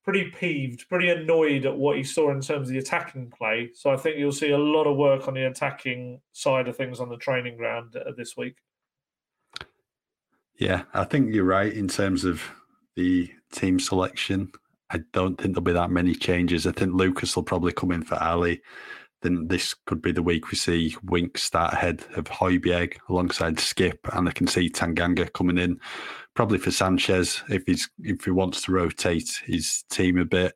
pretty 0.03 0.31
peeved, 0.31 0.87
pretty 0.87 1.09
annoyed 1.09 1.65
at 1.65 1.75
what 1.75 1.97
he 1.97 2.03
saw 2.03 2.31
in 2.31 2.41
terms 2.41 2.67
of 2.69 2.73
the 2.73 2.79
attacking 2.79 3.31
play. 3.31 3.71
So 3.73 3.89
I 3.89 3.97
think 3.97 4.17
you'll 4.17 4.31
see 4.31 4.51
a 4.51 4.57
lot 4.57 4.85
of 4.87 4.97
work 4.97 5.27
on 5.27 5.33
the 5.33 5.47
attacking 5.47 6.21
side 6.31 6.67
of 6.67 6.77
things 6.77 6.99
on 6.99 7.09
the 7.09 7.17
training 7.17 7.57
ground 7.57 7.95
uh, 7.95 8.11
this 8.15 8.37
week. 8.37 8.55
Yeah, 10.57 10.83
I 10.93 11.03
think 11.03 11.33
you're 11.33 11.43
right 11.43 11.73
in 11.73 11.89
terms 11.89 12.23
of 12.23 12.41
the 12.95 13.29
team 13.51 13.79
selection. 13.79 14.51
I 14.89 14.99
don't 15.11 15.35
think 15.35 15.53
there'll 15.53 15.63
be 15.63 15.73
that 15.73 15.91
many 15.91 16.15
changes. 16.15 16.65
I 16.65 16.71
think 16.71 16.93
Lucas 16.93 17.35
will 17.35 17.43
probably 17.43 17.73
come 17.73 17.91
in 17.91 18.03
for 18.03 18.15
Ali 18.15 18.61
then 19.25 19.47
this 19.47 19.73
could 19.85 20.01
be 20.01 20.11
the 20.11 20.23
week 20.23 20.51
we 20.51 20.57
see 20.57 20.95
Wink 21.03 21.37
start 21.37 21.73
ahead 21.73 22.03
of 22.15 22.25
Højbjerg 22.25 22.97
alongside 23.09 23.55
Skipp, 23.55 23.97
and 24.13 24.29
I 24.29 24.31
can 24.31 24.45
see 24.45 24.69
Tanganga 24.69 25.33
coming 25.33 25.57
in 25.57 25.79
probably 26.35 26.59
for 26.59 26.69
Sanchez 26.71 27.41
if 27.49 27.63
he's 27.65 27.89
if 27.99 28.23
he 28.23 28.31
wants 28.31 28.61
to 28.63 28.71
rotate 28.71 29.41
his 29.45 29.83
team 29.89 30.19
a 30.19 30.25
bit. 30.25 30.53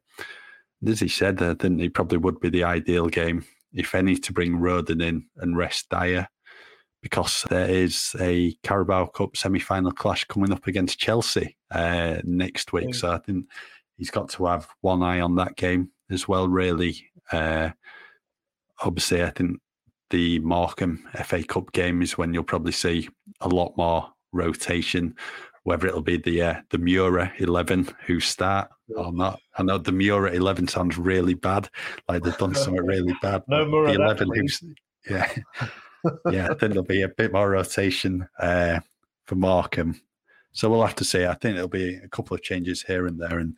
As 0.86 1.00
he 1.00 1.08
said, 1.08 1.42
I 1.42 1.56
think 1.56 1.82
it 1.82 1.94
probably 1.94 2.20
would 2.20 2.40
be 2.40 2.50
the 2.50 2.64
ideal 2.64 3.08
game, 3.08 3.44
if 3.74 3.96
any, 3.96 4.16
to 4.18 4.32
bring 4.32 4.60
Rodon 4.60 5.02
in 5.02 5.26
and 5.38 5.58
rest 5.58 5.90
Dier, 5.90 6.30
because 7.02 7.46
there 7.50 7.70
is 7.70 8.16
a 8.20 8.56
Carabao 8.64 9.08
Cup 9.08 9.36
semi-final 9.36 9.92
clash 9.92 10.26
coming 10.26 10.54
up 10.54 10.68
against 10.68 11.00
Chelsea 11.00 11.58
uh, 11.72 12.18
next 12.24 12.72
week. 12.72 12.94
So 12.96 13.12
I 13.12 13.18
think 13.18 13.48
he's 13.98 14.12
got 14.12 14.30
to 14.30 14.46
have 14.46 14.70
one 14.82 15.04
eye 15.04 15.20
on 15.20 15.36
that 15.36 15.56
game 15.56 15.90
as 16.12 16.28
well. 16.28 16.48
Really. 16.48 17.04
Uh, 17.32 17.72
obviously, 18.82 19.24
I 19.24 19.30
think 19.30 19.60
the 20.10 20.40
Morecambe 20.40 21.08
FA 21.24 21.44
Cup 21.44 21.72
game 21.72 22.02
is 22.02 22.18
when 22.18 22.34
you'll 22.34 22.44
probably 22.44 22.72
see 22.72 23.10
a 23.42 23.48
lot 23.48 23.76
more 23.78 24.12
rotation. 24.32 25.16
Whether 25.64 25.88
it'll 25.88 26.02
be 26.02 26.18
the 26.18 26.42
uh, 26.42 26.56
the 26.70 26.78
Mura 26.78 27.32
eleven 27.38 27.88
who 28.06 28.20
start 28.20 28.70
or 28.96 29.12
not, 29.12 29.40
I 29.58 29.64
know 29.64 29.78
the 29.78 29.92
Mura 29.92 30.32
eleven 30.32 30.68
sounds 30.68 30.98
really 30.98 31.34
bad, 31.34 31.70
like 32.08 32.24
they've 32.24 32.38
done 32.38 32.56
something 32.56 32.86
really 32.86 33.14
bad. 33.22 33.44
no 33.48 33.66
Mura 33.66 33.92
the 33.92 34.02
eleven 34.02 34.30
who's 34.34 34.64
yeah, 35.10 35.32
yeah. 36.32 36.46
I 36.46 36.56
think 36.56 36.74
there'll 36.74 36.84
be 36.84 37.04
a 37.04 37.10
bit 37.10 37.34
more 37.34 37.50
rotation 37.50 38.28
uh, 38.40 38.80
for 39.26 39.36
Morecambe. 39.36 40.00
so 40.54 40.70
we'll 40.70 40.86
have 40.86 40.96
to 40.96 41.06
see. 41.06 41.26
I 41.26 41.36
think 41.36 41.56
there'll 41.56 41.68
be 41.68 41.96
a 41.96 42.08
couple 42.08 42.36
of 42.36 42.42
changes 42.42 42.82
here 42.82 43.06
and 43.06 43.20
there, 43.20 43.40
and 43.40 43.56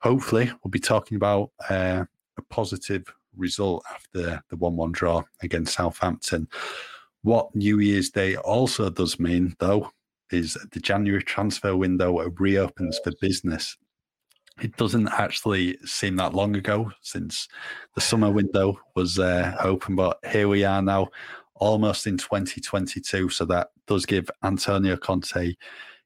hopefully 0.00 0.52
we'll 0.62 0.70
be 0.70 0.78
talking 0.78 1.16
about 1.16 1.50
uh, 1.70 2.04
a 2.36 2.42
positive 2.50 3.12
result 3.38 3.84
after 3.92 4.42
the 4.48 4.56
1 4.56 4.76
1 4.76 4.92
draw 4.92 5.22
against 5.42 5.74
Southampton. 5.74 6.48
What 7.22 7.54
New 7.54 7.80
Year's 7.80 8.10
Day 8.10 8.36
also 8.36 8.90
does 8.90 9.18
mean, 9.18 9.54
though, 9.58 9.90
is 10.30 10.56
the 10.72 10.80
January 10.80 11.22
transfer 11.22 11.76
window 11.76 12.20
reopens 12.38 13.00
for 13.02 13.12
business. 13.20 13.76
It 14.60 14.76
doesn't 14.76 15.08
actually 15.08 15.78
seem 15.84 16.16
that 16.16 16.34
long 16.34 16.56
ago 16.56 16.90
since 17.00 17.48
the 17.94 18.00
summer 18.00 18.30
window 18.30 18.78
was 18.96 19.18
uh, 19.18 19.56
open, 19.60 19.94
but 19.94 20.18
here 20.30 20.48
we 20.48 20.64
are 20.64 20.82
now, 20.82 21.08
almost 21.54 22.06
in 22.06 22.18
2022. 22.18 23.28
So 23.28 23.44
that 23.46 23.68
does 23.86 24.04
give 24.04 24.30
Antonio 24.42 24.96
Conte 24.96 25.54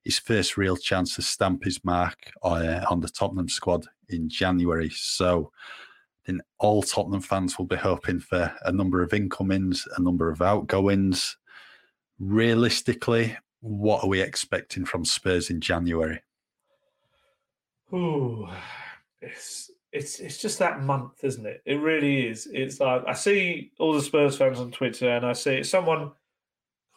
his 0.04 0.18
first 0.18 0.56
real 0.56 0.76
chance 0.76 1.14
to 1.14 1.22
stamp 1.22 1.64
his 1.64 1.82
mark 1.84 2.30
uh, 2.42 2.84
on 2.90 3.00
the 3.00 3.08
Tottenham 3.08 3.48
squad 3.48 3.86
in 4.08 4.28
January. 4.28 4.90
So 4.90 5.52
then 6.26 6.40
all 6.58 6.82
Tottenham 6.82 7.20
fans 7.20 7.58
will 7.58 7.66
be 7.66 7.76
hoping 7.76 8.20
for 8.20 8.54
a 8.64 8.72
number 8.72 9.02
of 9.02 9.12
incomings, 9.12 9.86
a 9.96 10.02
number 10.02 10.30
of 10.30 10.42
outgoings. 10.42 11.36
Realistically, 12.18 13.36
what 13.60 14.04
are 14.04 14.08
we 14.08 14.20
expecting 14.20 14.84
from 14.84 15.04
Spurs 15.04 15.50
in 15.50 15.60
January? 15.60 16.22
Ooh, 17.92 18.48
it's 19.20 19.70
it's 19.92 20.20
it's 20.20 20.38
just 20.38 20.58
that 20.58 20.82
month, 20.82 21.22
isn't 21.22 21.46
it? 21.46 21.62
It 21.66 21.74
really 21.74 22.28
is. 22.28 22.48
It's 22.52 22.80
like 22.80 23.02
I 23.06 23.12
see 23.12 23.72
all 23.78 23.92
the 23.92 24.00
Spurs 24.00 24.36
fans 24.36 24.60
on 24.60 24.70
Twitter, 24.70 25.10
and 25.10 25.26
I 25.26 25.32
see 25.34 25.62
someone, 25.62 26.12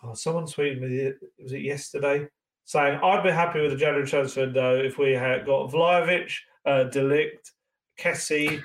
oh, 0.04 0.14
someone 0.14 0.46
tweeted 0.46 0.82
me. 0.82 1.12
Was 1.42 1.54
it 1.54 1.62
yesterday? 1.62 2.28
Saying 2.64 3.00
I'd 3.04 3.24
be 3.24 3.32
happy 3.32 3.62
with 3.62 3.72
the 3.72 3.78
January 3.78 4.08
transfer 4.08 4.42
window 4.42 4.76
if 4.82 4.98
we 4.98 5.12
had 5.12 5.46
got 5.46 5.72
Vlahovic, 5.72 6.32
uh, 6.66 6.86
de 6.86 7.02
Ligt, 7.02 7.52
Kessie, 8.00 8.62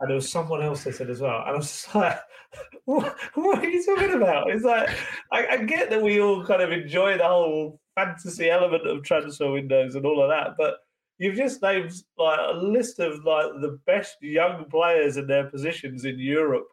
and 0.00 0.08
there 0.08 0.14
was 0.14 0.30
someone 0.30 0.62
else 0.62 0.84
they 0.84 0.92
said 0.92 1.10
as 1.10 1.20
well. 1.20 1.40
And 1.40 1.50
I 1.50 1.56
was 1.56 1.66
just 1.66 1.94
like, 1.94 2.18
what, 2.84 3.16
what 3.34 3.58
are 3.58 3.68
you 3.68 3.84
talking 3.84 4.14
about? 4.14 4.50
It's 4.50 4.64
like, 4.64 4.88
I, 5.32 5.46
I, 5.46 5.56
get 5.58 5.90
that 5.90 6.02
we 6.02 6.20
all 6.20 6.44
kind 6.44 6.62
of 6.62 6.72
enjoy 6.72 7.18
the 7.18 7.26
whole 7.26 7.80
fantasy 7.94 8.48
element 8.50 8.86
of 8.86 9.02
transfer 9.02 9.50
windows 9.50 9.94
and 9.94 10.06
all 10.06 10.22
of 10.22 10.30
that, 10.30 10.56
but 10.56 10.76
you've 11.18 11.36
just 11.36 11.62
named 11.62 11.92
like 12.16 12.38
a 12.40 12.56
list 12.56 13.00
of 13.00 13.24
like 13.24 13.46
the 13.60 13.78
best 13.86 14.16
young 14.20 14.64
players 14.70 15.16
in 15.16 15.26
their 15.26 15.50
positions 15.50 16.04
in 16.04 16.18
Europe. 16.18 16.68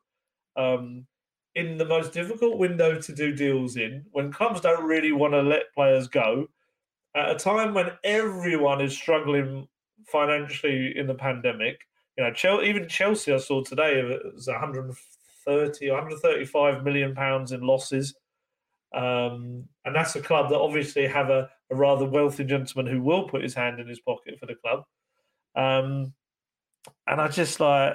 Um, 0.55 1.05
in 1.55 1.77
the 1.77 1.85
most 1.85 2.11
difficult 2.11 2.57
window 2.57 2.99
to 2.99 3.15
do 3.15 3.33
deals 3.33 3.77
in, 3.77 4.03
when 4.11 4.31
clubs 4.31 4.59
don't 4.59 4.83
really 4.83 5.13
want 5.13 5.33
to 5.33 5.41
let 5.41 5.73
players 5.73 6.07
go, 6.07 6.47
at 7.15 7.31
a 7.31 7.35
time 7.35 7.73
when 7.73 7.91
everyone 8.03 8.81
is 8.81 8.93
struggling 8.93 9.65
financially 10.05 10.97
in 10.97 11.07
the 11.07 11.13
pandemic, 11.13 11.79
you 12.17 12.23
know, 12.23 12.61
even 12.61 12.87
Chelsea, 12.87 13.33
I 13.33 13.37
saw 13.37 13.63
today, 13.63 13.99
it 13.99 14.33
was 14.33 14.47
130, 14.47 15.91
135 15.91 16.83
million 16.83 17.13
pounds 17.13 17.51
in 17.51 17.61
losses. 17.61 18.15
Um, 18.93 19.65
and 19.83 19.93
that's 19.93 20.15
a 20.15 20.21
club 20.21 20.49
that 20.49 20.59
obviously 20.59 21.05
have 21.07 21.29
a, 21.29 21.49
a, 21.69 21.75
rather 21.75 22.05
wealthy 22.05 22.45
gentleman 22.45 22.91
who 22.91 23.01
will 23.01 23.27
put 23.27 23.43
his 23.43 23.53
hand 23.53 23.81
in 23.81 23.87
his 23.87 23.99
pocket 23.99 24.39
for 24.39 24.45
the 24.45 24.55
club. 24.55 24.83
Um, 25.55 26.13
and 27.05 27.19
I 27.19 27.27
just 27.27 27.59
like, 27.59 27.93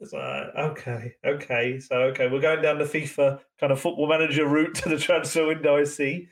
it's 0.00 0.14
like, 0.14 0.46
okay, 0.56 1.14
okay, 1.26 1.78
so 1.78 1.96
okay, 1.96 2.28
we're 2.28 2.40
going 2.40 2.62
down 2.62 2.78
the 2.78 2.84
FIFA 2.84 3.40
kind 3.60 3.72
of 3.72 3.80
football 3.80 4.08
manager 4.08 4.46
route 4.46 4.74
to 4.76 4.88
the 4.88 4.98
transfer 4.98 5.46
window. 5.46 5.76
I 5.76 5.84
see. 5.84 6.28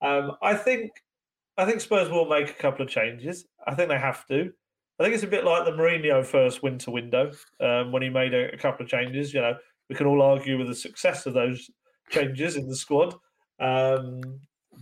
Um, 0.00 0.32
I 0.42 0.54
think, 0.54 0.92
I 1.58 1.66
think 1.66 1.82
Spurs 1.82 2.08
will 2.08 2.28
make 2.28 2.50
a 2.50 2.54
couple 2.54 2.84
of 2.84 2.90
changes. 2.90 3.46
I 3.66 3.74
think 3.74 3.90
they 3.90 3.98
have 3.98 4.26
to. 4.28 4.52
I 4.98 5.02
think 5.02 5.14
it's 5.14 5.24
a 5.24 5.28
bit 5.28 5.44
like 5.44 5.64
the 5.64 5.72
Mourinho 5.72 6.24
first 6.24 6.62
winter 6.62 6.90
window 6.90 7.30
um, 7.60 7.92
when 7.92 8.02
he 8.02 8.08
made 8.08 8.32
a, 8.32 8.54
a, 8.54 8.56
couple 8.56 8.84
of 8.84 8.90
changes. 8.90 9.34
You 9.34 9.42
know, 9.42 9.56
we 9.90 9.94
can 9.94 10.06
all 10.06 10.22
argue 10.22 10.56
with 10.56 10.68
the 10.68 10.74
success 10.74 11.26
of 11.26 11.34
those 11.34 11.70
changes 12.10 12.56
in 12.56 12.66
the 12.66 12.76
squad, 12.76 13.14
um, 13.60 14.22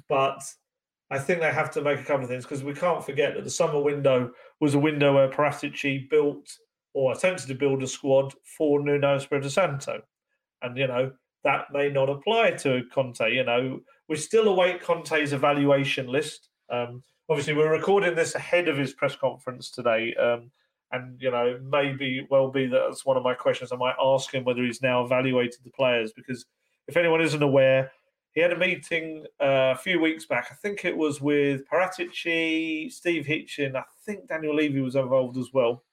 but 0.09 0.41
I 1.11 1.19
think 1.19 1.41
they 1.41 1.53
have 1.53 1.71
to 1.73 1.83
make 1.83 2.01
a 2.01 2.05
couple 2.05 2.25
of 2.25 2.31
things 2.31 2.45
because 2.45 2.63
we 2.63 2.75
can't 2.75 3.05
forget 3.05 3.35
that 3.35 3.45
the 3.45 3.51
summer 3.51 3.81
window 3.81 4.31
was 4.61 4.75
a 4.75 4.79
window 4.79 5.15
where 5.15 5.29
Paratici 5.29 6.09
built 6.09 6.49
or 6.93 7.13
attempted 7.13 7.49
to 7.49 7.55
build 7.55 7.83
a 7.83 7.87
squad 7.89 8.33
for 8.57 8.81
Nuno 8.81 9.17
Espirito 9.17 9.49
Santo, 9.49 10.01
and 10.63 10.77
you 10.77 10.87
know 10.87 11.11
that 11.43 11.67
may 11.73 11.91
not 11.91 12.09
apply 12.09 12.53
to 12.53 12.83
Conte. 12.93 13.33
You 13.33 13.45
know, 13.45 13.81
we 14.09 14.17
still 14.17 14.49
await 14.49 14.81
Conte's 14.81 15.33
evaluation 15.33 16.07
list. 16.07 16.51
Um, 16.71 17.03
obviously 17.29 17.55
we're 17.55 17.71
recording 17.71 18.15
this 18.15 18.35
ahead 18.35 18.69
of 18.69 18.77
his 18.77 18.93
press 18.93 19.17
conference 19.17 19.71
today. 19.71 20.15
Um, 20.15 20.51
and 20.93 21.21
you 21.21 21.31
know, 21.31 21.59
maybe 21.63 22.27
well 22.31 22.51
be 22.51 22.67
that 22.67 22.83
that's 22.89 23.05
one 23.05 23.17
of 23.17 23.23
my 23.23 23.35
questions. 23.35 23.73
I 23.73 23.77
might 23.77 23.97
ask 24.01 24.33
him 24.33 24.45
whether 24.45 24.63
he's 24.63 24.83
now 24.83 25.05
evaluated 25.05 25.61
the 25.65 25.71
players 25.71 26.13
because 26.13 26.47
if 26.87 26.97
anyone 26.97 27.21
isn't 27.21 27.43
aware, 27.43 27.91
he 28.33 28.41
had 28.41 28.53
a 28.53 28.59
meeting 28.59 29.25
uh, 29.41 29.75
a 29.75 29.77
few 29.77 30.01
weeks 30.01 30.27
back. 30.27 30.49
I 30.51 30.55
think 30.55 30.85
it 30.85 30.97
was 30.97 31.21
with 31.21 31.63
Paratici, 31.69 32.91
Steve 32.93 33.25
Hitchen. 33.27 33.77
I 33.77 33.85
think 34.05 34.29
Daniel 34.29 34.55
Levy 34.55 34.81
was 34.81 34.97
involved 34.97 35.39
as 35.39 35.51
well, 35.53 35.85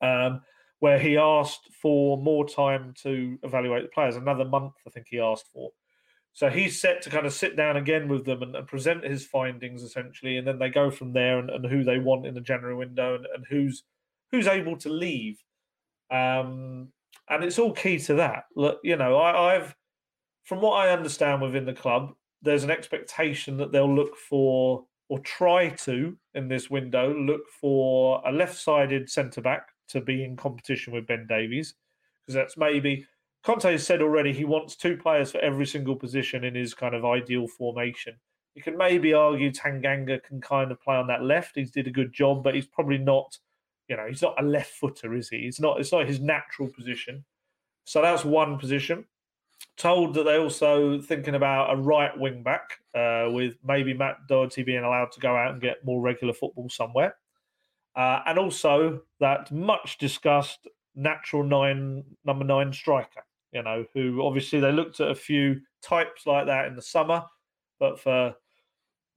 um, 0.00 0.40
where 0.78 0.98
he 0.98 1.16
asked 1.16 1.68
for 1.80 2.16
more 2.16 2.46
time 2.48 2.94
to 3.02 3.38
evaluate 3.42 3.82
the 3.82 3.88
players. 3.88 4.16
Another 4.16 4.44
month, 4.44 4.74
I 4.86 4.90
think 4.90 5.06
he 5.10 5.18
asked 5.18 5.48
for. 5.52 5.70
So 6.34 6.50
he's 6.50 6.80
set 6.80 7.00
to 7.02 7.10
kind 7.10 7.26
of 7.26 7.32
sit 7.32 7.56
down 7.56 7.76
again 7.76 8.08
with 8.08 8.24
them 8.24 8.42
and, 8.42 8.56
and 8.56 8.66
present 8.66 9.04
his 9.04 9.24
findings 9.24 9.84
essentially, 9.84 10.36
and 10.36 10.46
then 10.46 10.58
they 10.58 10.68
go 10.68 10.90
from 10.90 11.12
there 11.12 11.38
and, 11.38 11.48
and 11.48 11.64
who 11.64 11.84
they 11.84 11.98
want 11.98 12.26
in 12.26 12.34
the 12.34 12.40
January 12.40 12.74
window 12.74 13.14
and, 13.14 13.26
and 13.34 13.44
who's 13.48 13.84
who's 14.32 14.48
able 14.48 14.76
to 14.78 14.88
leave. 14.88 15.38
Um, 16.10 16.88
and 17.30 17.44
it's 17.44 17.58
all 17.58 17.72
key 17.72 17.98
to 18.00 18.14
that. 18.14 18.44
Look, 18.56 18.80
you 18.82 18.96
know, 18.96 19.16
I, 19.16 19.54
I've 19.54 19.74
from 20.42 20.60
what 20.60 20.74
I 20.74 20.90
understand 20.92 21.40
within 21.40 21.64
the 21.64 21.72
club, 21.72 22.12
there's 22.42 22.64
an 22.64 22.70
expectation 22.70 23.56
that 23.58 23.70
they'll 23.70 23.94
look 23.94 24.16
for 24.16 24.84
or 25.08 25.20
try 25.20 25.68
to 25.68 26.16
in 26.34 26.48
this 26.48 26.68
window 26.68 27.14
look 27.14 27.48
for 27.60 28.20
a 28.26 28.32
left-sided 28.32 29.08
centre 29.08 29.40
back 29.40 29.68
to 29.88 30.00
be 30.00 30.24
in 30.24 30.36
competition 30.36 30.92
with 30.92 31.06
Ben 31.06 31.26
Davies 31.28 31.74
because 32.22 32.34
that's 32.34 32.56
maybe 32.56 33.06
Conte 33.44 33.70
has 33.70 33.86
said 33.86 34.00
already 34.00 34.32
he 34.32 34.46
wants 34.46 34.74
two 34.74 34.96
players 34.96 35.30
for 35.30 35.38
every 35.38 35.66
single 35.66 35.94
position 35.94 36.44
in 36.44 36.54
his 36.54 36.72
kind 36.72 36.94
of 36.94 37.04
ideal 37.04 37.46
formation. 37.46 38.14
You 38.54 38.62
can 38.62 38.76
maybe 38.76 39.12
argue 39.12 39.50
Tanganga 39.50 40.22
can 40.22 40.40
kind 40.40 40.72
of 40.72 40.80
play 40.80 40.96
on 40.96 41.06
that 41.08 41.22
left. 41.22 41.56
He's 41.56 41.70
did 41.70 41.86
a 41.86 41.90
good 41.90 42.12
job, 42.12 42.42
but 42.42 42.54
he's 42.54 42.66
probably 42.66 42.98
not, 42.98 43.36
you 43.88 43.96
know, 43.96 44.06
he's 44.08 44.22
not 44.22 44.40
a 44.40 44.42
left 44.42 44.70
footer, 44.70 45.14
is 45.14 45.28
he? 45.28 45.38
It's 45.38 45.60
not. 45.60 45.78
It's 45.78 45.92
not 45.92 46.08
his 46.08 46.20
natural 46.20 46.68
position. 46.68 47.24
So 47.84 48.00
that's 48.00 48.24
one 48.24 48.58
position. 48.58 49.04
Told 49.76 50.14
that 50.14 50.22
they're 50.22 50.40
also 50.40 51.00
thinking 51.00 51.34
about 51.34 51.74
a 51.74 51.76
right 51.76 52.16
wing 52.18 52.42
back, 52.42 52.78
uh, 52.94 53.28
with 53.30 53.56
maybe 53.62 53.92
Matt 53.92 54.26
Doherty 54.26 54.62
being 54.62 54.84
allowed 54.84 55.12
to 55.12 55.20
go 55.20 55.36
out 55.36 55.52
and 55.52 55.60
get 55.60 55.84
more 55.84 56.00
regular 56.00 56.32
football 56.32 56.70
somewhere, 56.70 57.16
uh, 57.94 58.20
and 58.24 58.38
also 58.38 59.02
that 59.20 59.52
much 59.52 59.98
discussed 59.98 60.66
natural 60.94 61.42
nine 61.42 62.04
number 62.24 62.44
nine 62.44 62.72
striker 62.72 63.24
you 63.54 63.62
know, 63.62 63.84
who 63.94 64.22
obviously 64.22 64.60
they 64.60 64.72
looked 64.72 65.00
at 65.00 65.10
a 65.10 65.14
few 65.14 65.60
types 65.82 66.26
like 66.26 66.46
that 66.46 66.66
in 66.66 66.74
the 66.74 66.82
summer, 66.82 67.22
but 67.78 68.00
for 68.00 68.34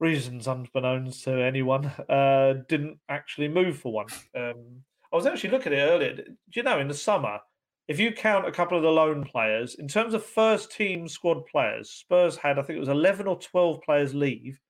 reasons 0.00 0.46
unbeknownst 0.46 1.24
to 1.24 1.32
anyone, 1.32 1.86
uh, 2.08 2.54
didn't 2.68 2.98
actually 3.08 3.48
move 3.48 3.78
for 3.78 3.92
one. 3.92 4.06
Um, 4.34 4.82
I 5.12 5.16
was 5.16 5.26
actually 5.26 5.50
looking 5.50 5.72
at 5.72 5.78
it 5.78 5.90
earlier. 5.90 6.14
Do 6.14 6.24
you 6.54 6.62
know, 6.62 6.78
in 6.78 6.88
the 6.88 6.94
summer, 6.94 7.40
if 7.88 7.98
you 7.98 8.12
count 8.12 8.46
a 8.46 8.52
couple 8.52 8.76
of 8.76 8.82
the 8.82 8.90
loan 8.90 9.24
players, 9.24 9.74
in 9.74 9.88
terms 9.88 10.14
of 10.14 10.24
first 10.24 10.70
team 10.70 11.08
squad 11.08 11.46
players, 11.46 11.90
Spurs 11.90 12.36
had, 12.36 12.58
I 12.58 12.62
think 12.62 12.76
it 12.76 12.80
was 12.80 12.88
11 12.88 13.26
or 13.26 13.38
12 13.38 13.82
players 13.82 14.14
leave, 14.14 14.60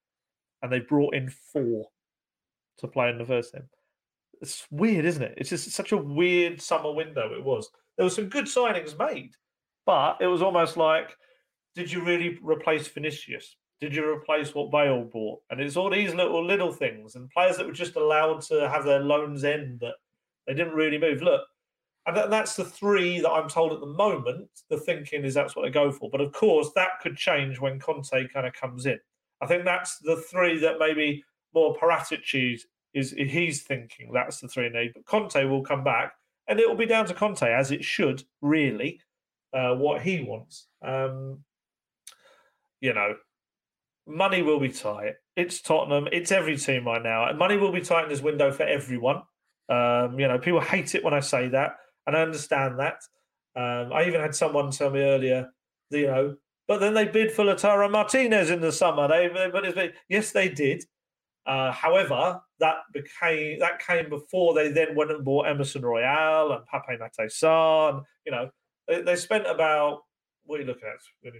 and 0.63 0.73
they 0.73 0.81
brought 0.81 1.15
in 1.15 1.29
four 1.29 1.89
to 2.79 2.89
play 2.89 3.11
in 3.11 3.19
the 3.19 3.27
first 3.27 3.53
team. 3.53 3.65
It's 4.41 4.67
weird, 4.71 5.05
isn't 5.05 5.23
it? 5.23 5.35
It's 5.37 5.51
just 5.51 5.71
such 5.73 5.91
a 5.91 5.97
weird 5.97 6.63
summer 6.63 6.93
window 6.93 7.35
it 7.35 7.45
was. 7.45 7.69
There 7.97 8.07
were 8.07 8.11
some 8.11 8.29
good 8.29 8.45
signings 8.45 8.97
made. 8.97 9.33
But 9.89 10.19
it 10.21 10.27
was 10.27 10.43
almost 10.43 10.77
like, 10.77 11.17
did 11.75 11.91
you 11.91 12.05
really 12.05 12.39
replace 12.43 12.87
Vinicius? 12.87 13.57
Did 13.81 13.95
you 13.95 14.07
replace 14.07 14.55
what 14.55 14.71
Bale 14.71 15.05
bought? 15.05 15.41
And 15.49 15.63
it's 15.63 15.79
all 15.79 15.89
these 15.89 16.15
little 16.15 16.45
little 16.45 16.75
things 16.75 17.15
and 17.15 17.31
players 17.31 17.57
that 17.57 17.65
were 17.65 17.73
just 17.73 17.97
allowed 17.97 18.43
to 18.43 18.69
have 18.69 18.85
their 18.85 19.01
loans 19.01 19.45
end 19.45 19.81
that 19.81 19.95
they 20.47 20.53
didn't 20.53 20.75
really 20.75 20.99
move. 20.99 21.23
Look, 21.23 21.41
and 22.05 22.31
that's 22.31 22.55
the 22.55 22.67
three 22.67 23.19
that 23.21 23.31
I'm 23.31 23.49
told 23.49 23.73
at 23.73 23.81
the 23.81 23.87
moment. 23.87 24.51
The 24.69 24.77
thinking 24.77 25.25
is 25.25 25.33
that's 25.33 25.57
what 25.57 25.63
they 25.63 25.71
go 25.71 25.91
for. 25.91 26.11
But 26.11 26.21
of 26.21 26.33
course, 26.33 26.69
that 26.75 27.01
could 27.01 27.17
change 27.17 27.59
when 27.59 27.81
Conte 27.81 28.29
kind 28.29 28.47
of 28.47 28.53
comes 28.53 28.85
in. 28.85 28.99
I 29.41 29.47
think 29.47 29.65
that's 29.65 29.97
the 30.01 30.17
three 30.17 30.59
that 30.59 30.79
maybe 30.79 31.25
more 31.55 31.75
Paratici 31.75 32.61
is 32.93 33.15
he's 33.17 33.63
thinking 33.63 34.13
that's 34.13 34.41
the 34.41 34.49
three 34.49 34.69
need. 34.69 34.93
But 34.93 35.07
Conte 35.07 35.43
will 35.47 35.63
come 35.63 35.83
back, 35.83 36.13
and 36.47 36.61
it 36.61 36.69
will 36.69 36.77
be 36.77 36.85
down 36.85 37.07
to 37.07 37.15
Conte 37.15 37.51
as 37.51 37.71
it 37.71 37.83
should 37.83 38.25
really 38.43 39.01
uh, 39.53 39.75
what 39.75 40.03
he 40.03 40.23
wants. 40.23 40.67
Um, 40.85 41.41
you 42.81 42.95
know, 42.95 43.15
money 44.07 44.43
will 44.43 44.61
be 44.61 44.71
tight. 44.71 45.15
It's 45.37 45.61
Tottenham. 45.61 46.09
It's 46.13 46.33
every 46.33 46.57
team 46.57 46.87
right 46.87 47.03
now, 47.03 47.29
and 47.29 47.39
money 47.39 47.57
will 47.57 47.73
be 47.73 47.81
tight 47.81 48.05
in 48.05 48.09
this 48.09 48.23
window 48.23 48.51
for 48.53 48.65
everyone. 48.65 49.23
Um, 49.69 50.19
you 50.19 50.27
know, 50.29 50.39
people 50.39 50.61
hate 50.61 50.95
it 50.95 51.05
when 51.05 51.15
I 51.15 51.21
say 51.21 51.49
that, 51.49 51.77
and 52.07 52.17
I 52.17 52.23
understand 52.23 52.79
that. 52.79 53.01
Um, 53.57 53.93
I 53.93 54.07
even 54.07 54.21
had 54.21 54.35
someone 54.35 54.71
tell 54.71 54.91
me 54.91 55.01
earlier, 55.01 55.49
you 55.91 56.07
know, 56.07 56.37
but 56.67 56.79
then 56.79 56.95
they 56.95 57.07
bid 57.07 57.33
for 57.33 57.45
Lautaro 57.45 57.91
Martinez 57.91 58.51
in 58.51 58.61
the 58.61 58.73
summer. 58.73 59.09
They, 59.09 59.29
but 59.53 59.65
yes, 60.09 60.33
they 60.33 60.49
did. 60.49 60.85
Uh, 61.47 61.73
however, 61.73 62.41
that 62.61 62.77
became 62.93 63.59
that 63.61 63.79
came 63.79 64.11
before 64.11 64.53
they 64.53 64.71
then 64.71 64.95
went 64.95 65.11
and 65.11 65.25
bought 65.25 65.47
Emerson 65.47 65.83
Royal 65.83 66.53
and 66.53 66.63
Pape 66.67 66.99
Sarr. 67.31 68.03
You 68.27 68.33
know, 68.33 68.51
they, 68.89 69.03
they 69.03 69.17
spent 69.17 69.47
about 69.47 70.03
what 70.45 70.59
are 70.59 70.63
you 70.63 70.67
looking 70.67 70.89
at? 70.89 71.33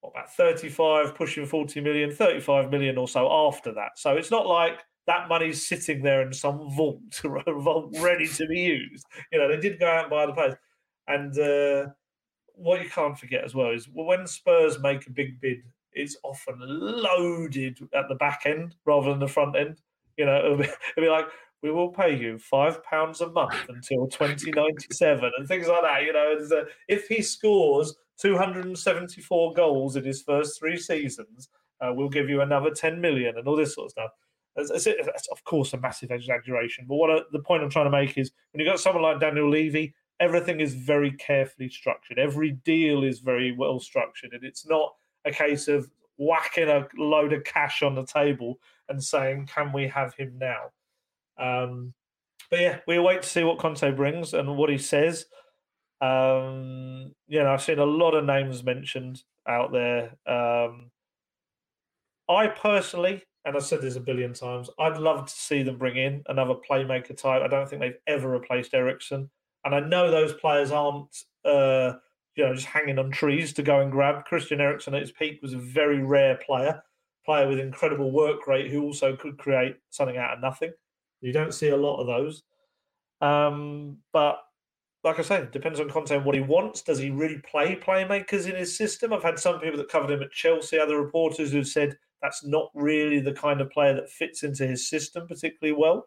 What, 0.00 0.10
about 0.10 0.34
35, 0.34 1.14
pushing 1.14 1.46
40 1.46 1.80
million, 1.80 2.12
35 2.12 2.70
million 2.70 2.98
or 2.98 3.08
so 3.08 3.30
after 3.48 3.72
that. 3.74 3.92
So 3.96 4.16
it's 4.16 4.30
not 4.30 4.46
like 4.46 4.80
that 5.06 5.28
money's 5.28 5.66
sitting 5.66 6.02
there 6.02 6.22
in 6.22 6.32
some 6.32 6.70
vault, 6.70 7.22
vault 7.46 7.96
ready 8.00 8.26
to 8.26 8.46
be 8.46 8.60
used. 8.60 9.06
You 9.32 9.38
know, 9.38 9.48
they 9.48 9.56
did 9.56 9.78
go 9.78 9.86
out 9.86 10.04
and 10.04 10.10
buy 10.10 10.26
the 10.26 10.32
players. 10.32 10.54
And 11.08 11.38
uh, 11.38 11.92
what 12.54 12.82
you 12.82 12.90
can't 12.90 13.18
forget 13.18 13.44
as 13.44 13.54
well 13.54 13.70
is 13.70 13.88
when 13.92 14.26
Spurs 14.26 14.80
make 14.80 15.06
a 15.06 15.12
big 15.12 15.40
bid, 15.40 15.58
it's 15.92 16.16
often 16.24 16.56
loaded 16.60 17.78
at 17.94 18.08
the 18.08 18.16
back 18.16 18.42
end 18.44 18.74
rather 18.84 19.10
than 19.10 19.20
the 19.20 19.28
front 19.28 19.56
end. 19.56 19.80
You 20.16 20.26
know, 20.26 20.44
it'll 20.44 20.56
be, 20.56 20.64
it'll 20.96 21.06
be 21.06 21.08
like, 21.08 21.26
we 21.62 21.70
will 21.70 21.88
pay 21.88 22.16
you 22.16 22.38
five 22.38 22.82
pounds 22.84 23.20
a 23.20 23.28
month 23.30 23.68
until 23.68 24.06
2097 24.06 25.32
and 25.36 25.48
things 25.48 25.68
like 25.68 25.82
that. 25.82 26.02
You 26.02 26.12
know, 26.12 26.66
if 26.88 27.08
he 27.08 27.22
scores 27.22 27.94
274 28.18 29.54
goals 29.54 29.96
in 29.96 30.04
his 30.04 30.22
first 30.22 30.58
three 30.58 30.76
seasons, 30.76 31.48
uh, 31.80 31.92
we'll 31.92 32.08
give 32.08 32.28
you 32.28 32.40
another 32.40 32.70
10 32.70 33.00
million 33.00 33.36
and 33.36 33.46
all 33.46 33.56
this 33.56 33.74
sort 33.74 33.86
of 33.86 33.90
stuff. 33.92 34.10
It's, 34.56 34.86
it's 34.86 35.28
of 35.28 35.44
course 35.44 35.74
a 35.74 35.78
massive 35.78 36.10
exaggeration, 36.10 36.86
but 36.88 36.94
what 36.94 37.10
I, 37.10 37.20
the 37.30 37.40
point 37.40 37.62
I'm 37.62 37.70
trying 37.70 37.86
to 37.86 37.90
make 37.90 38.16
is 38.16 38.32
when 38.52 38.60
you've 38.60 38.72
got 38.72 38.80
someone 38.80 39.02
like 39.02 39.20
Daniel 39.20 39.50
Levy, 39.50 39.94
everything 40.18 40.60
is 40.60 40.74
very 40.74 41.12
carefully 41.12 41.68
structured. 41.68 42.18
Every 42.18 42.52
deal 42.52 43.04
is 43.04 43.18
very 43.18 43.52
well 43.52 43.78
structured, 43.78 44.32
and 44.32 44.42
it's 44.44 44.66
not 44.66 44.94
a 45.26 45.30
case 45.30 45.68
of 45.68 45.90
whacking 46.16 46.68
a 46.68 46.88
load 46.96 47.34
of 47.34 47.44
cash 47.44 47.82
on 47.82 47.94
the 47.94 48.06
table 48.06 48.58
and 48.88 49.02
saying, 49.02 49.46
"Can 49.46 49.72
we 49.72 49.86
have 49.88 50.14
him 50.14 50.38
now?" 50.38 50.70
Um, 51.38 51.94
but 52.50 52.60
yeah, 52.60 52.78
we 52.86 52.98
wait 52.98 53.22
to 53.22 53.28
see 53.28 53.44
what 53.44 53.58
Conte 53.58 53.90
brings 53.92 54.34
and 54.34 54.56
what 54.56 54.70
he 54.70 54.78
says. 54.78 55.26
Um, 56.00 57.12
you 57.26 57.42
know, 57.42 57.52
I've 57.52 57.62
seen 57.62 57.78
a 57.78 57.86
lot 57.86 58.14
of 58.14 58.24
names 58.24 58.62
mentioned 58.62 59.22
out 59.48 59.72
there. 59.72 60.16
Um, 60.26 60.90
I 62.28 62.48
personally, 62.48 63.22
and 63.44 63.56
I've 63.56 63.64
said 63.64 63.80
this 63.80 63.96
a 63.96 64.00
billion 64.00 64.32
times, 64.32 64.68
I'd 64.78 64.98
love 64.98 65.26
to 65.26 65.32
see 65.32 65.62
them 65.62 65.78
bring 65.78 65.96
in 65.96 66.22
another 66.26 66.54
playmaker 66.54 67.16
type. 67.16 67.42
I 67.42 67.48
don't 67.48 67.68
think 67.68 67.80
they've 67.80 67.98
ever 68.06 68.28
replaced 68.28 68.74
Eriksen, 68.74 69.30
and 69.64 69.74
I 69.74 69.80
know 69.80 70.10
those 70.10 70.34
players 70.34 70.70
aren't, 70.70 71.16
uh, 71.44 71.94
you 72.34 72.44
know, 72.44 72.54
just 72.54 72.66
hanging 72.66 72.98
on 72.98 73.10
trees 73.10 73.52
to 73.54 73.62
go 73.62 73.80
and 73.80 73.90
grab. 73.90 74.24
Christian 74.24 74.60
Eriksen 74.60 74.94
at 74.94 75.00
his 75.00 75.12
peak 75.12 75.40
was 75.40 75.54
a 75.54 75.58
very 75.58 76.02
rare 76.02 76.36
player, 76.44 76.82
player 77.24 77.48
with 77.48 77.58
incredible 77.58 78.10
work 78.10 78.46
rate 78.46 78.70
who 78.70 78.82
also 78.82 79.16
could 79.16 79.38
create 79.38 79.76
something 79.90 80.16
out 80.16 80.34
of 80.34 80.40
nothing. 80.40 80.72
You 81.26 81.32
don't 81.32 81.52
see 81.52 81.68
a 81.70 81.76
lot 81.76 82.00
of 82.00 82.06
those. 82.06 82.44
Um, 83.20 83.98
but 84.12 84.40
like 85.02 85.18
I 85.18 85.22
say, 85.22 85.48
depends 85.50 85.80
on 85.80 85.90
Conte 85.90 86.14
and 86.14 86.24
what 86.24 86.36
he 86.36 86.40
wants. 86.40 86.82
Does 86.82 86.98
he 86.98 87.10
really 87.10 87.38
play 87.38 87.74
playmakers 87.74 88.48
in 88.48 88.54
his 88.54 88.76
system? 88.76 89.12
I've 89.12 89.22
had 89.22 89.38
some 89.38 89.58
people 89.58 89.78
that 89.78 89.88
covered 89.88 90.10
him 90.10 90.22
at 90.22 90.30
Chelsea, 90.30 90.78
other 90.78 91.00
reporters 91.00 91.50
who've 91.50 91.66
said 91.66 91.96
that's 92.22 92.44
not 92.44 92.70
really 92.74 93.18
the 93.18 93.32
kind 93.32 93.60
of 93.60 93.70
player 93.70 93.94
that 93.94 94.08
fits 94.08 94.42
into 94.42 94.66
his 94.66 94.88
system 94.88 95.26
particularly 95.26 95.76
well, 95.78 96.06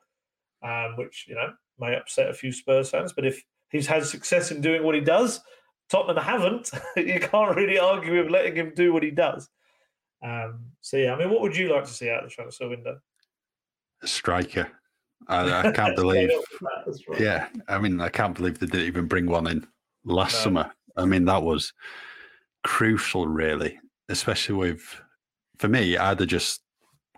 um, 0.63 0.95
which 0.97 1.26
you 1.28 1.36
know 1.36 1.49
may 1.80 1.95
upset 1.95 2.30
a 2.30 2.34
few 2.34 2.51
Spurs 2.51 2.89
fans. 2.89 3.11
But 3.11 3.26
if 3.26 3.43
he's 3.70 3.88
had 3.88 4.05
success 4.05 4.51
in 4.51 4.61
doing 4.61 4.84
what 4.84 4.95
he 4.95 5.01
does, 5.01 5.41
Tottenham 5.89 6.24
haven't. 6.24 6.72
you 6.95 7.20
can't 7.20 7.55
really 7.57 7.78
argue 7.78 8.22
with 8.22 8.32
letting 8.32 8.55
him 8.55 8.74
do 8.74 8.93
what 8.93 9.03
he 9.03 9.11
does. 9.11 9.49
Um, 10.24 10.72
so 10.80 10.95
yeah, 10.95 11.13
I 11.13 11.17
mean, 11.17 11.30
what 11.30 11.41
would 11.41 11.57
you 11.57 11.74
like 11.74 11.86
to 11.86 11.93
see 11.93 12.09
out 12.09 12.24
of 12.24 12.30
the 12.30 12.36
transfer 12.36 12.70
window? 12.70 12.99
A 14.01 14.07
striker. 14.07 14.72
I, 15.28 15.67
I 15.67 15.72
can't 15.74 15.95
believe. 15.95 16.32
Yeah, 17.20 17.47
I 17.67 17.80
mean, 17.80 18.01
I 18.01 18.09
can't 18.09 18.36
believe 18.36 18.59
they 18.59 18.67
didn't 18.67 18.88
even 18.88 19.07
bring 19.07 19.28
one 19.28 19.47
in 19.47 19.67
last 20.05 20.34
no. 20.34 20.39
summer. 20.39 20.72
I 20.97 21.05
mean, 21.05 21.26
that 21.26 21.43
was 21.43 21.74
crucial, 22.63 23.28
really, 23.28 23.80
especially 24.09 24.55
with. 24.55 25.01
For 25.57 25.67
me, 25.67 25.97
I'd 25.97 26.20
have 26.22 26.30
just 26.30 26.61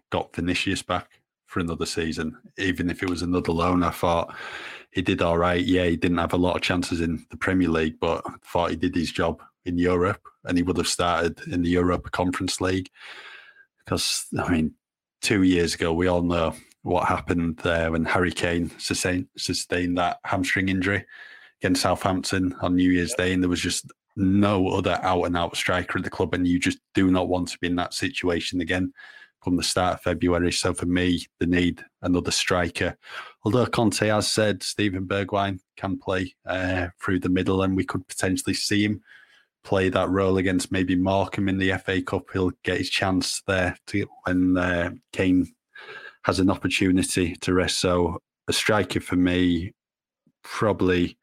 got 0.09 0.35
Vinicius 0.35 0.81
back 0.81 1.21
for 1.45 1.59
another 1.59 1.85
season, 1.85 2.37
even 2.57 2.89
if 2.89 3.03
it 3.03 3.09
was 3.09 3.21
another 3.21 3.51
loan. 3.51 3.83
I 3.83 3.91
thought 3.91 4.35
he 4.91 5.01
did 5.01 5.21
all 5.21 5.37
right. 5.37 5.63
Yeah, 5.63 5.85
he 5.85 5.95
didn't 5.95 6.17
have 6.17 6.33
a 6.33 6.37
lot 6.37 6.55
of 6.55 6.61
chances 6.61 7.01
in 7.01 7.25
the 7.29 7.37
Premier 7.37 7.69
League, 7.69 7.99
but 7.99 8.23
I 8.25 8.33
thought 8.43 8.71
he 8.71 8.75
did 8.75 8.95
his 8.95 9.11
job 9.11 9.41
in 9.65 9.77
Europe, 9.77 10.21
and 10.45 10.57
he 10.57 10.63
would 10.63 10.77
have 10.77 10.87
started 10.87 11.39
in 11.47 11.61
the 11.61 11.69
Europa 11.69 12.09
Conference 12.09 12.59
League. 12.61 12.89
Because 13.79 14.25
I 14.37 14.49
mean, 14.49 14.73
two 15.21 15.43
years 15.43 15.75
ago, 15.75 15.93
we 15.93 16.07
all 16.07 16.23
know 16.23 16.55
what 16.83 17.07
happened 17.07 17.57
there 17.57 17.91
when 17.91 18.05
Harry 18.05 18.31
Kane 18.31 18.71
sustained, 18.79 19.27
sustained 19.37 19.97
that 19.97 20.19
hamstring 20.25 20.69
injury 20.69 21.05
against 21.61 21.81
Southampton 21.81 22.55
on 22.61 22.75
New 22.75 22.91
Year's 22.91 23.13
Day, 23.13 23.33
and 23.33 23.43
there 23.43 23.49
was 23.49 23.61
just 23.61 23.85
no 24.15 24.67
other 24.69 24.99
out 25.03 25.23
and 25.23 25.37
out 25.37 25.55
striker 25.55 25.97
at 25.97 26.03
the 26.03 26.09
club, 26.09 26.33
and 26.33 26.47
you 26.47 26.59
just 26.59 26.79
do 26.93 27.11
not 27.11 27.29
want 27.29 27.49
to 27.49 27.59
be 27.59 27.67
in 27.67 27.75
that 27.75 27.93
situation 27.93 28.61
again 28.61 28.91
come 29.43 29.55
the 29.55 29.63
start 29.63 29.95
of 29.95 30.01
February. 30.01 30.51
So 30.51 30.73
for 30.73 30.85
me, 30.85 31.25
they 31.39 31.45
need 31.45 31.83
another 32.01 32.31
striker. 32.31 32.97
Although 33.43 33.65
Conte 33.65 34.07
has 34.07 34.31
said 34.31 34.63
Steven 34.63 35.07
Bergwijn 35.07 35.59
can 35.77 35.97
play 35.97 36.35
uh, 36.45 36.87
through 37.01 37.19
the 37.19 37.29
middle, 37.29 37.63
and 37.63 37.75
we 37.75 37.85
could 37.85 38.07
potentially 38.07 38.53
see 38.53 38.85
him 38.85 39.01
play 39.63 39.89
that 39.89 40.09
role 40.09 40.37
against 40.37 40.71
maybe 40.71 40.95
Morecambe 40.95 41.49
in 41.49 41.57
the 41.57 41.77
FA 41.79 42.01
Cup. 42.01 42.25
He'll 42.33 42.51
get 42.63 42.79
his 42.79 42.89
chance 42.89 43.41
there 43.47 43.75
to 43.87 44.07
when 44.25 44.57
uh, 44.57 44.91
Kane 45.11 45.51
has 46.23 46.39
an 46.39 46.49
opportunity 46.49 47.35
to 47.37 47.53
rest. 47.53 47.79
So 47.79 48.19
a 48.47 48.53
striker 48.53 48.99
for 48.99 49.15
me, 49.15 49.73
probably 50.43 51.17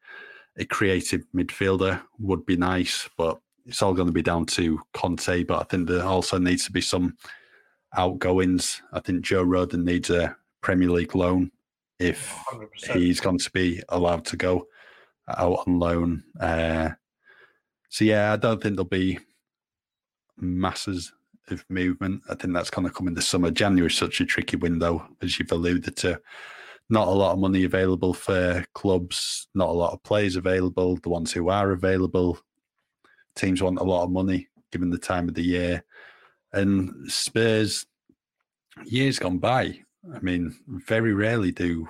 a 0.57 0.65
creative 0.65 1.25
midfielder 1.35 2.01
would 2.19 2.45
be 2.45 2.57
nice, 2.57 3.09
but 3.17 3.39
it's 3.65 3.81
all 3.81 3.93
going 3.93 4.07
to 4.07 4.13
be 4.13 4.21
down 4.21 4.45
to 4.47 4.79
Conte. 4.93 5.43
But 5.43 5.59
I 5.59 5.63
think 5.63 5.87
there 5.87 6.03
also 6.03 6.37
needs 6.37 6.65
to 6.65 6.71
be 6.71 6.81
some 6.81 7.15
outgoings. 7.95 8.81
I 8.91 8.99
think 8.99 9.21
Joe 9.21 9.45
Rodon 9.45 9.83
needs 9.83 10.09
a 10.09 10.35
Premier 10.61 10.89
League 10.89 11.15
loan 11.15 11.51
if 11.99 12.33
100%. 12.51 12.95
he's 12.95 13.19
going 13.19 13.39
to 13.39 13.51
be 13.51 13.81
allowed 13.89 14.25
to 14.25 14.37
go 14.37 14.67
out 15.27 15.63
on 15.67 15.79
loan. 15.79 16.23
Uh, 16.39 16.89
so 17.89 18.05
yeah, 18.05 18.33
I 18.33 18.37
don't 18.37 18.61
think 18.61 18.75
there'll 18.75 18.85
be 18.85 19.19
masses 20.37 21.13
of 21.51 21.65
movement. 21.69 22.21
I 22.29 22.35
think 22.35 22.53
that's 22.53 22.69
going 22.69 22.87
to 22.87 22.93
come 22.93 23.07
in 23.07 23.13
the 23.13 23.21
summer. 23.21 23.51
January 23.51 23.87
is 23.87 23.97
such 23.97 24.21
a 24.21 24.25
tricky 24.25 24.57
window, 24.57 25.07
as 25.21 25.39
you've 25.39 25.51
alluded 25.51 25.95
to. 25.97 26.19
Not 26.89 27.07
a 27.07 27.11
lot 27.11 27.33
of 27.33 27.39
money 27.39 27.63
available 27.65 28.13
for 28.13 28.65
clubs, 28.73 29.47
not 29.53 29.69
a 29.69 29.73
lot 29.73 29.93
of 29.93 30.03
players 30.03 30.35
available. 30.35 30.97
The 30.97 31.09
ones 31.09 31.31
who 31.31 31.49
are 31.49 31.71
available, 31.71 32.39
teams 33.35 33.61
want 33.61 33.79
a 33.79 33.83
lot 33.83 34.03
of 34.03 34.11
money 34.11 34.47
given 34.71 34.89
the 34.89 34.97
time 34.97 35.27
of 35.27 35.35
the 35.35 35.43
year. 35.43 35.83
And 36.51 37.11
Spurs, 37.11 37.85
years 38.85 39.19
gone 39.19 39.37
by, 39.37 39.79
I 40.15 40.19
mean, 40.21 40.55
very 40.67 41.13
rarely 41.13 41.51
do 41.51 41.87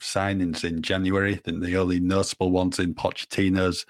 signings 0.00 0.64
in 0.64 0.82
January. 0.82 1.34
I 1.34 1.38
think 1.38 1.62
the 1.62 1.76
only 1.78 2.00
notable 2.00 2.50
ones 2.50 2.78
in 2.78 2.94
Pochettino's 2.94 3.86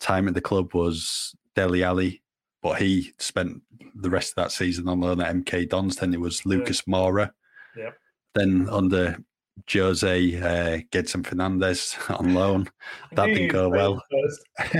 time 0.00 0.26
at 0.26 0.34
the 0.34 0.40
club 0.40 0.74
was 0.74 1.34
Dele 1.54 1.84
Alli, 1.84 2.22
but 2.64 2.80
he 2.80 3.12
spent 3.18 3.60
the 3.94 4.08
rest 4.08 4.30
of 4.30 4.36
that 4.36 4.50
season 4.50 4.88
on 4.88 4.98
loan 4.98 5.20
at 5.20 5.34
MK 5.34 5.68
Dons. 5.68 5.96
Then 5.96 6.14
it 6.14 6.20
was 6.20 6.46
Lucas 6.46 6.82
yeah. 6.86 6.94
Moura. 6.94 7.30
Yeah. 7.76 7.90
Then 8.34 8.66
under 8.70 9.18
Jose 9.70 10.36
uh, 10.36 10.80
Gedson 10.90 11.22
Fernandes 11.22 11.94
on 12.18 12.32
loan. 12.32 12.68
That 13.12 13.26
didn't 13.26 13.48
go 13.48 13.68
well. 13.68 14.02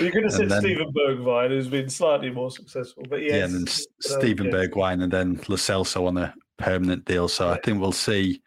You're 0.00 0.10
going 0.10 0.24
to 0.24 0.30
say 0.30 0.48
Steven 0.48 0.90
Bergwijn, 0.92 1.50
who's 1.50 1.68
been 1.68 1.90
slightly 1.90 2.30
more 2.30 2.50
successful, 2.50 3.04
but 3.08 3.22
yes, 3.22 3.32
yeah, 3.34 3.44
and 3.44 3.54
then 3.54 3.66
Steven 4.00 4.46
Bergwijn, 4.46 5.02
and 5.02 5.12
then 5.12 5.38
Lo 5.48 5.56
Celso 5.56 6.08
on 6.08 6.16
a 6.16 6.34
permanent 6.56 7.04
deal. 7.04 7.28
So 7.28 7.46
yeah. 7.46 7.52
I 7.52 7.60
think 7.60 7.78
we'll 7.78 7.92
see 7.92 8.42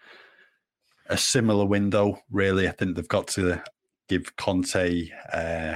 a 1.05 1.17
similar 1.17 1.65
window. 1.65 2.19
Really, 2.31 2.67
I 2.67 2.71
think 2.71 2.95
they've 2.95 3.07
got 3.07 3.27
to 3.27 3.63
give 4.09 4.35
Conte 4.35 5.07
uh, 5.31 5.75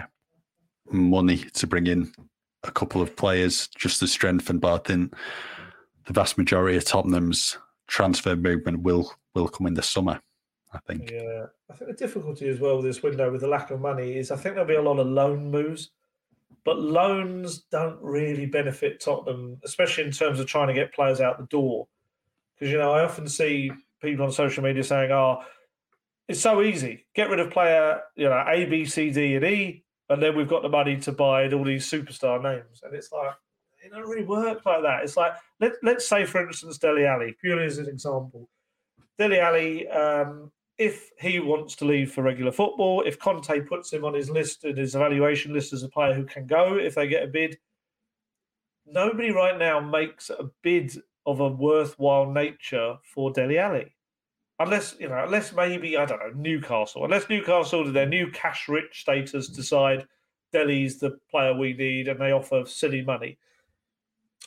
money 0.91 1.37
to 1.53 1.67
bring 1.67 1.87
in 1.87 2.11
a 2.63 2.71
couple 2.71 3.01
of 3.01 3.15
players 3.15 3.67
just 3.69 3.99
to 3.99 4.07
strengthen. 4.07 4.59
But 4.59 4.73
I 4.73 4.77
think 4.83 5.13
the 6.05 6.13
vast 6.13 6.37
majority 6.37 6.77
of 6.77 6.85
Tottenham's 6.85 7.57
transfer 7.87 8.35
movement 8.35 8.81
will 8.81 9.13
will 9.35 9.47
come 9.47 9.67
in 9.67 9.73
the 9.73 9.81
summer. 9.81 10.19
I 10.73 10.79
think. 10.87 11.11
Yeah, 11.11 11.45
I 11.69 11.75
think 11.75 11.91
the 11.91 11.97
difficulty 11.97 12.49
as 12.49 12.59
well 12.59 12.77
with 12.77 12.85
this 12.85 13.03
window 13.03 13.31
with 13.31 13.41
the 13.41 13.47
lack 13.47 13.69
of 13.71 13.79
money 13.79 14.17
is 14.17 14.31
I 14.31 14.35
think 14.35 14.55
there'll 14.55 14.67
be 14.67 14.75
a 14.75 14.81
lot 14.81 14.99
of 14.99 15.07
loan 15.07 15.51
moves, 15.51 15.91
but 16.65 16.79
loans 16.79 17.63
don't 17.71 18.01
really 18.01 18.47
benefit 18.47 18.99
Tottenham, 18.99 19.59
especially 19.63 20.05
in 20.05 20.11
terms 20.11 20.39
of 20.39 20.47
trying 20.47 20.67
to 20.69 20.73
get 20.73 20.93
players 20.93 21.21
out 21.21 21.37
the 21.37 21.45
door. 21.45 21.87
Because 22.55 22.71
you 22.71 22.79
know, 22.79 22.91
I 22.91 23.03
often 23.03 23.27
see 23.27 23.71
people 24.01 24.25
on 24.25 24.31
social 24.31 24.63
media 24.63 24.83
saying, 24.83 25.11
"Oh, 25.11 25.43
it's 26.27 26.39
so 26.39 26.61
easy. 26.61 27.05
Get 27.13 27.29
rid 27.29 27.39
of 27.39 27.51
player, 27.51 28.01
you 28.15 28.29
know, 28.29 28.43
A, 28.47 28.65
B, 28.65 28.85
C, 28.85 29.11
D, 29.11 29.35
and 29.35 29.45
E, 29.45 29.82
and 30.09 30.21
then 30.21 30.35
we've 30.35 30.49
got 30.49 30.61
the 30.61 30.69
money 30.69 30.97
to 30.97 31.11
buy 31.11 31.49
all 31.51 31.63
these 31.63 31.89
superstar 31.89 32.41
names." 32.41 32.81
And 32.83 32.93
it's 32.95 33.11
like 33.11 33.33
it 33.83 33.89
doesn't 33.89 34.09
really 34.09 34.25
work 34.25 34.65
like 34.65 34.81
that. 34.83 35.03
It's 35.03 35.17
like 35.17 35.33
let 35.59 35.73
let's 35.83 36.07
say, 36.07 36.25
for 36.25 36.45
instance, 36.45 36.77
Dele 36.77 37.05
Alli, 37.05 37.35
purely 37.39 37.65
as 37.65 37.77
an 37.77 37.87
example. 37.87 38.49
Dele 39.17 39.39
Alli, 39.39 39.87
um, 39.89 40.51
if 40.77 41.11
he 41.19 41.39
wants 41.39 41.75
to 41.75 41.85
leave 41.85 42.11
for 42.11 42.23
regular 42.23 42.51
football, 42.51 43.03
if 43.05 43.19
Conte 43.19 43.61
puts 43.61 43.91
him 43.91 44.05
on 44.05 44.13
his 44.13 44.29
list 44.29 44.63
and 44.63 44.77
his 44.77 44.95
evaluation 44.95 45.53
list 45.53 45.73
as 45.73 45.83
a 45.83 45.89
player 45.89 46.13
who 46.13 46.25
can 46.25 46.47
go 46.47 46.77
if 46.77 46.95
they 46.95 47.07
get 47.07 47.23
a 47.23 47.27
bid, 47.27 47.57
nobody 48.85 49.31
right 49.31 49.57
now 49.57 49.79
makes 49.79 50.29
a 50.29 50.49
bid 50.61 50.95
of 51.25 51.39
a 51.39 51.47
worthwhile 51.47 52.29
nature 52.29 52.95
for 53.03 53.31
Dele 53.31 53.57
Alli. 53.57 53.95
Unless, 54.59 54.95
you 54.99 55.09
know, 55.09 55.23
unless 55.23 55.53
maybe, 55.53 55.97
I 55.97 56.05
don't 56.05 56.19
know, 56.19 56.31
Newcastle. 56.35 57.03
Unless 57.03 57.29
Newcastle, 57.29 57.91
their 57.91 58.05
new 58.05 58.29
cash 58.31 58.69
rich 58.69 59.01
status, 59.01 59.47
decide 59.47 60.05
Dele's 60.51 60.99
the 60.99 61.17
player 61.29 61.53
we 61.53 61.73
need 61.73 62.07
and 62.07 62.19
they 62.19 62.31
offer 62.31 62.63
silly 62.65 63.01
money. 63.01 63.37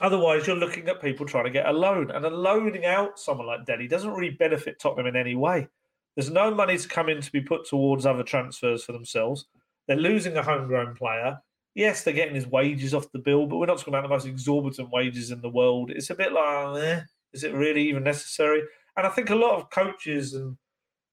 Otherwise, 0.00 0.46
you're 0.46 0.56
looking 0.56 0.88
at 0.88 1.00
people 1.00 1.26
trying 1.26 1.44
to 1.44 1.50
get 1.50 1.66
a 1.66 1.72
loan. 1.72 2.10
And 2.10 2.24
a 2.24 2.30
loaning 2.30 2.84
out 2.84 3.18
someone 3.18 3.46
like 3.46 3.64
Delhi 3.64 3.88
doesn't 3.88 4.12
really 4.12 4.30
benefit 4.30 4.78
Tottenham 4.78 5.06
in 5.06 5.16
any 5.16 5.34
way. 5.34 5.68
There's 6.14 6.30
no 6.30 6.54
money 6.54 6.76
to 6.78 6.88
come 6.88 7.08
in 7.08 7.20
to 7.20 7.32
be 7.32 7.40
put 7.40 7.66
towards 7.66 8.06
other 8.06 8.22
transfers 8.22 8.84
for 8.84 8.92
themselves. 8.92 9.46
They're 9.86 9.96
losing 9.96 10.36
a 10.36 10.42
homegrown 10.42 10.96
player. 10.96 11.38
Yes, 11.74 12.02
they're 12.04 12.14
getting 12.14 12.34
his 12.34 12.46
wages 12.46 12.94
off 12.94 13.12
the 13.12 13.18
bill, 13.18 13.46
but 13.46 13.56
we're 13.56 13.66
not 13.66 13.78
talking 13.78 13.94
about 13.94 14.02
the 14.02 14.08
most 14.08 14.26
exorbitant 14.26 14.90
wages 14.90 15.30
in 15.30 15.42
the 15.42 15.50
world. 15.50 15.90
It's 15.90 16.10
a 16.10 16.14
bit 16.14 16.32
like, 16.32 16.82
eh, 16.82 17.00
is 17.32 17.44
it 17.44 17.54
really 17.54 17.88
even 17.88 18.02
necessary? 18.02 18.62
And 18.96 19.06
I 19.06 19.10
think 19.10 19.30
a 19.30 19.34
lot 19.34 19.56
of 19.56 19.70
coaches 19.70 20.34
and 20.34 20.56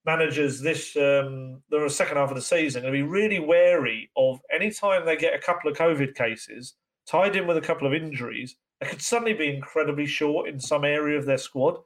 managers 0.06 0.60
this 0.60 0.96
um, 0.98 1.62
the 1.70 1.88
second 1.90 2.18
half 2.18 2.30
of 2.30 2.36
the 2.36 2.42
season 2.42 2.80
are 2.80 2.92
going 2.92 2.94
to 2.94 3.06
be 3.06 3.10
really 3.10 3.40
wary 3.40 4.10
of 4.18 4.40
any 4.54 4.70
time 4.70 5.06
they 5.06 5.16
get 5.16 5.34
a 5.34 5.40
couple 5.40 5.72
of 5.72 5.78
COVID 5.78 6.16
cases 6.16 6.76
tied 7.08 7.36
in 7.36 7.48
with 7.48 7.58
a 7.58 7.62
couple 7.62 7.88
of 7.88 7.94
injuries. 7.94 8.56
They 8.80 8.88
could 8.88 9.02
suddenly 9.02 9.34
be 9.34 9.54
incredibly 9.54 10.06
short 10.06 10.50
in 10.50 10.60
some 10.60 10.84
area 10.84 11.18
of 11.18 11.26
their 11.26 11.38
squad. 11.38 11.78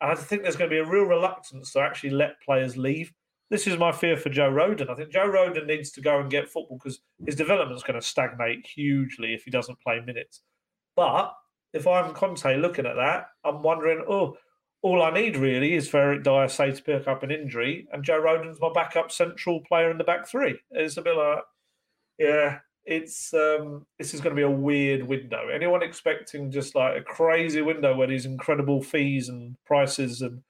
And 0.00 0.12
I 0.12 0.14
think 0.14 0.42
there's 0.42 0.56
going 0.56 0.70
to 0.70 0.74
be 0.74 0.80
a 0.80 0.88
real 0.88 1.04
reluctance 1.04 1.72
to 1.72 1.80
actually 1.80 2.10
let 2.10 2.40
players 2.42 2.76
leave. 2.76 3.12
This 3.50 3.66
is 3.66 3.78
my 3.78 3.92
fear 3.92 4.16
for 4.16 4.28
Joe 4.28 4.50
Rodon. 4.50 4.90
I 4.90 4.94
think 4.94 5.10
Joe 5.10 5.28
Rodon 5.28 5.66
needs 5.66 5.90
to 5.92 6.00
go 6.00 6.20
and 6.20 6.30
get 6.30 6.48
football 6.48 6.78
because 6.78 7.00
his 7.24 7.34
development 7.34 7.76
is 7.76 7.82
going 7.82 7.98
to 7.98 8.06
stagnate 8.06 8.66
hugely 8.66 9.32
if 9.34 9.44
he 9.44 9.50
doesn't 9.50 9.80
play 9.80 10.00
minutes. 10.00 10.42
But 10.94 11.34
if 11.72 11.86
I'm 11.86 12.12
Conte 12.12 12.56
looking 12.56 12.86
at 12.86 12.96
that, 12.96 13.28
I'm 13.44 13.62
wondering, 13.62 14.04
oh, 14.08 14.36
all 14.82 15.02
I 15.02 15.10
need 15.10 15.36
really 15.36 15.74
is 15.74 15.88
for 15.88 15.98
Eric 15.98 16.22
Dier 16.22 16.48
say 16.48 16.72
to 16.72 16.82
pick 16.82 17.08
up 17.08 17.22
an 17.22 17.30
injury, 17.30 17.88
and 17.92 18.04
Joe 18.04 18.18
Rodon's 18.18 18.60
my 18.60 18.70
backup 18.72 19.10
central 19.10 19.60
player 19.60 19.90
in 19.90 19.98
the 19.98 20.04
back 20.04 20.26
three. 20.28 20.60
It's 20.70 20.96
a 20.96 21.02
bit 21.02 21.16
like, 21.16 21.40
yeah, 22.18 22.58
it's 22.84 23.34
um, 23.34 23.86
this 23.98 24.14
is 24.14 24.20
going 24.20 24.34
to 24.34 24.40
be 24.40 24.46
a 24.46 24.50
weird 24.50 25.02
window. 25.02 25.48
Anyone 25.52 25.82
expecting 25.82 26.50
just 26.50 26.74
like 26.74 26.96
a 26.96 27.02
crazy 27.02 27.60
window 27.60 27.94
where 27.94 28.06
these 28.06 28.26
incredible 28.26 28.82
fees 28.82 29.28
and 29.28 29.56
prices 29.66 30.22
and 30.22 30.42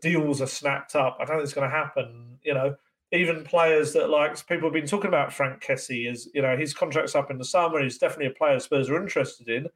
deals 0.00 0.42
are 0.42 0.46
snapped 0.46 0.94
up? 0.94 1.16
I 1.18 1.24
don't 1.24 1.36
think 1.36 1.44
it's 1.44 1.54
going 1.54 1.68
to 1.68 1.76
happen. 1.76 2.38
You 2.42 2.54
know, 2.54 2.76
even 3.12 3.44
players 3.44 3.94
that 3.94 4.10
like 4.10 4.46
people 4.46 4.68
have 4.68 4.74
been 4.74 4.86
talking 4.86 5.08
about 5.08 5.32
Franck 5.32 5.62
Kessie 5.62 6.10
is 6.10 6.28
you 6.34 6.42
know 6.42 6.56
his 6.56 6.74
contract's 6.74 7.14
up 7.14 7.30
in 7.30 7.38
the 7.38 7.44
summer. 7.44 7.82
He's 7.82 7.98
definitely 7.98 8.26
a 8.26 8.38
player 8.38 8.58
Spurs 8.60 8.90
are 8.90 9.00
interested 9.00 9.48
in. 9.48 9.68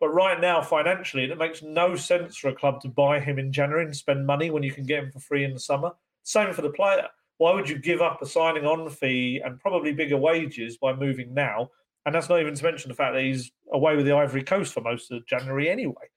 But 0.00 0.14
right 0.14 0.40
now, 0.40 0.62
financially, 0.62 1.24
it 1.24 1.36
makes 1.36 1.62
no 1.62 1.94
sense 1.94 2.36
for 2.36 2.48
a 2.48 2.54
club 2.54 2.80
to 2.80 2.88
buy 2.88 3.20
him 3.20 3.38
in 3.38 3.52
January 3.52 3.84
and 3.84 3.94
spend 3.94 4.26
money 4.26 4.50
when 4.50 4.62
you 4.62 4.72
can 4.72 4.84
get 4.84 5.04
him 5.04 5.12
for 5.12 5.20
free 5.20 5.44
in 5.44 5.52
the 5.52 5.60
summer. 5.60 5.92
Same 6.22 6.54
for 6.54 6.62
the 6.62 6.70
player. 6.70 7.06
Why 7.36 7.52
would 7.54 7.68
you 7.68 7.78
give 7.78 8.00
up 8.00 8.20
a 8.22 8.26
signing 8.26 8.64
on 8.64 8.88
fee 8.88 9.42
and 9.44 9.60
probably 9.60 9.92
bigger 9.92 10.16
wages 10.16 10.78
by 10.78 10.94
moving 10.94 11.34
now? 11.34 11.70
And 12.06 12.14
that's 12.14 12.30
not 12.30 12.40
even 12.40 12.54
to 12.54 12.64
mention 12.64 12.88
the 12.88 12.94
fact 12.94 13.14
that 13.14 13.22
he's 13.22 13.52
away 13.72 13.94
with 13.94 14.06
the 14.06 14.12
Ivory 14.12 14.42
Coast 14.42 14.72
for 14.72 14.80
most 14.80 15.10
of 15.10 15.26
January 15.26 15.68
anyway. 15.68 16.08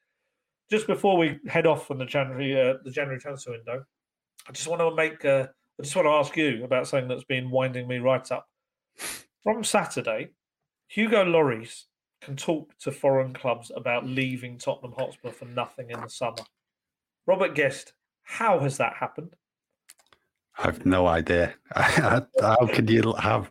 Just 0.72 0.88
before 0.88 1.18
we 1.18 1.40
head 1.48 1.68
off 1.68 1.88
from 1.88 1.98
the 1.98 2.06
January 2.06 2.60
uh, 2.60 2.76
the 2.84 2.92
January 2.92 3.20
transfer 3.20 3.52
window, 3.52 3.84
I 4.48 4.52
just 4.54 4.68
want 4.68 4.82
to 4.82 4.96
make 4.96 5.24
uh, 5.26 5.48
I 5.80 5.84
just 5.84 5.96
want 5.96 6.06
to 6.06 6.12
ask 6.12 6.36
you 6.38 6.64
about 6.64 6.88
something 6.88 7.10
that's 7.10 7.26
been 7.26 7.52
winding 7.52 7.88
me 7.88 7.98
right 7.98 8.32
up. 8.32 8.48
From 9.44 9.64
Saturday, 9.64 10.30
Hugo 10.88 11.26
Lloris 11.26 11.84
can 12.24 12.36
talk 12.36 12.78
to 12.80 12.92
foreign 12.92 13.34
clubs 13.34 13.72
about 13.76 14.06
leaving 14.06 14.58
Tottenham 14.58 14.94
Hotspur 14.98 15.32
for 15.32 15.46
nothing 15.46 15.90
in 15.90 16.00
the 16.00 16.08
summer. 16.08 16.38
Robert 17.28 17.56
Guest, 17.56 17.94
how 18.24 18.60
has 18.60 18.78
that 18.78 18.94
happened? 18.94 19.36
I've 20.58 20.86
no 20.86 21.08
idea. 21.08 21.56
how 21.76 22.68
could 22.74 22.90
you 22.90 23.14
have 23.14 23.50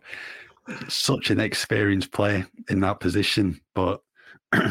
such 0.87 1.29
an 1.29 1.39
experienced 1.39 2.11
player 2.11 2.47
in 2.69 2.79
that 2.81 2.99
position? 2.99 3.61
But 3.75 4.01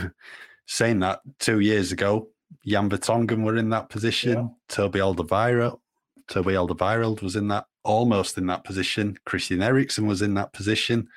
saying 0.67 1.01
that, 1.01 1.21
two 1.39 1.61
years 1.61 1.93
ago, 1.93 2.29
Jan 2.67 2.91
Vertonghen 2.91 3.45
were 3.45 3.57
in 3.57 3.71
that 3.71 3.89
position. 3.89 4.33
Yeah. 4.33 4.49
Toby 4.69 5.01
Alderweireld, 5.01 5.79
Toby 6.29 6.55
Alderweireld 6.55 7.23
was 7.23 7.37
in 7.37 7.49
that, 7.49 7.67
almost 7.85 8.39
in 8.39 8.47
that 8.47 8.65
position. 8.65 9.19
Christian 9.27 9.63
Eriksen 9.63 10.07
was 10.07 10.23
in 10.23 10.35
that 10.35 10.53
position 10.53 11.09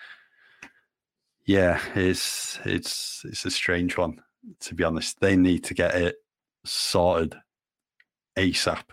yeah, 1.46 1.80
it's 1.96 2.60
it's 2.66 3.24
it's 3.26 3.46
a 3.46 3.52
strange 3.52 3.98
one 3.98 4.22
to 4.62 4.76
be 4.76 4.84
honest. 4.84 5.20
They 5.20 5.36
need 5.36 5.64
to 5.66 5.74
get 5.74 5.96
it 5.96 6.16
sorted 6.66 7.36
ASAP. 8.38 8.84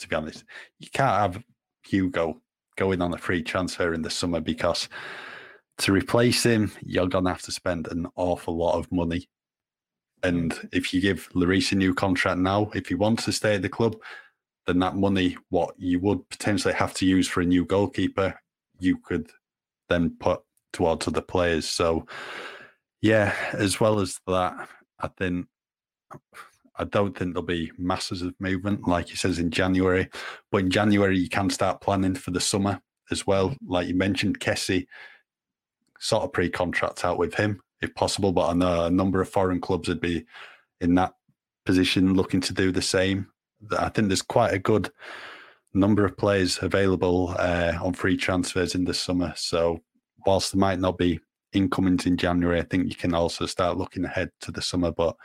To 0.00 0.08
be 0.08 0.16
honest, 0.16 0.44
you 0.78 0.88
can't 0.92 1.34
have 1.34 1.42
Hugo 1.84 2.40
going 2.76 3.02
on 3.02 3.12
a 3.12 3.18
free 3.18 3.42
transfer 3.42 3.92
in 3.92 4.02
the 4.02 4.10
summer 4.10 4.40
because 4.40 4.88
to 5.78 5.92
replace 5.92 6.44
him, 6.44 6.70
you're 6.82 7.08
gonna 7.08 7.30
have 7.30 7.42
to 7.42 7.52
spend 7.52 7.88
an 7.88 8.06
awful 8.16 8.56
lot 8.56 8.78
of 8.78 8.90
money. 8.92 9.28
And 10.22 10.68
if 10.72 10.92
you 10.92 11.00
give 11.00 11.28
Lloris 11.34 11.72
a 11.72 11.76
new 11.76 11.94
contract 11.94 12.38
now, 12.40 12.70
if 12.74 12.88
he 12.88 12.94
wants 12.94 13.24
to 13.24 13.32
stay 13.32 13.54
at 13.56 13.62
the 13.62 13.68
club, 13.68 13.96
then 14.66 14.78
that 14.80 14.96
money, 14.96 15.36
what 15.50 15.74
you 15.78 16.00
would 16.00 16.28
potentially 16.28 16.74
have 16.74 16.94
to 16.94 17.06
use 17.06 17.28
for 17.28 17.40
a 17.40 17.46
new 17.46 17.64
goalkeeper, 17.64 18.38
you 18.78 18.98
could 18.98 19.30
then 19.88 20.16
put 20.20 20.40
towards 20.72 21.08
other 21.08 21.20
players. 21.20 21.68
So, 21.68 22.06
yeah, 23.00 23.34
as 23.52 23.80
well 23.80 24.00
as 24.00 24.18
that, 24.26 24.68
I 25.00 25.08
think 25.16 25.46
I 26.76 26.84
don't 26.84 27.16
think 27.16 27.34
there'll 27.34 27.46
be 27.46 27.72
masses 27.76 28.22
of 28.22 28.34
movement, 28.38 28.86
like 28.86 29.08
he 29.08 29.16
says 29.16 29.38
in 29.38 29.50
January. 29.50 30.08
But 30.50 30.58
in 30.58 30.70
January, 30.70 31.18
you 31.18 31.28
can 31.28 31.50
start 31.50 31.80
planning 31.80 32.14
for 32.14 32.30
the 32.30 32.40
summer 32.40 32.80
as 33.10 33.26
well. 33.26 33.56
Like 33.66 33.88
you 33.88 33.94
mentioned, 33.94 34.38
Kessie, 34.38 34.86
sort 35.98 36.22
of 36.22 36.32
pre-contract 36.32 37.04
out 37.04 37.18
with 37.18 37.34
him 37.34 37.60
if 37.82 37.94
possible. 37.94 38.32
But 38.32 38.50
I 38.50 38.52
know 38.54 38.84
a 38.84 38.90
number 38.90 39.20
of 39.20 39.28
foreign 39.28 39.60
clubs 39.60 39.88
would 39.88 40.00
be 40.00 40.24
in 40.80 40.94
that 40.94 41.14
position 41.66 42.14
looking 42.14 42.40
to 42.42 42.54
do 42.54 42.70
the 42.70 42.82
same. 42.82 43.26
I 43.76 43.88
think 43.88 44.08
there's 44.08 44.22
quite 44.22 44.54
a 44.54 44.58
good 44.58 44.90
number 45.74 46.04
of 46.04 46.16
players 46.16 46.58
available 46.62 47.34
uh, 47.38 47.74
on 47.82 47.92
free 47.92 48.16
transfers 48.16 48.74
in 48.74 48.84
the 48.84 48.94
summer. 48.94 49.32
So 49.36 49.80
whilst 50.26 50.52
there 50.52 50.60
might 50.60 50.80
not 50.80 50.98
be 50.98 51.20
incomings 51.52 52.06
in 52.06 52.16
January, 52.16 52.60
I 52.60 52.64
think 52.64 52.88
you 52.88 52.96
can 52.96 53.14
also 53.14 53.46
start 53.46 53.76
looking 53.76 54.04
ahead 54.04 54.30
to 54.42 54.52
the 54.52 54.62
summer. 54.62 54.92
But 54.92 55.16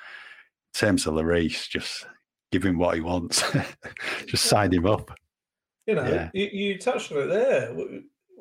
in 0.73 0.79
terms 0.79 1.07
of 1.07 1.13
Lloris, 1.13 1.69
just 1.69 2.05
give 2.51 2.63
him 2.63 2.77
what 2.77 2.95
he 2.95 3.01
wants, 3.01 3.43
just 4.27 4.45
sign 4.45 4.71
him 4.71 4.85
up. 4.85 5.11
You 5.85 5.95
know, 5.95 6.05
yeah. 6.05 6.29
you, 6.33 6.45
you, 6.45 6.77
touched 6.77 7.11
on 7.11 7.23
it 7.23 7.25
there. 7.25 7.75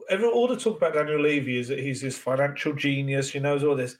Every, 0.09 0.29
all 0.29 0.47
the 0.47 0.57
talk 0.57 0.77
about 0.77 0.95
Daniel 0.95 1.21
Levy 1.21 1.59
is 1.59 1.69
that 1.69 1.81
he's 1.81 2.01
this 2.01 2.17
financial 2.17 2.73
genius, 2.73 3.31
he 3.31 3.41
knows 3.41 3.65
all 3.65 3.75
this. 3.75 3.97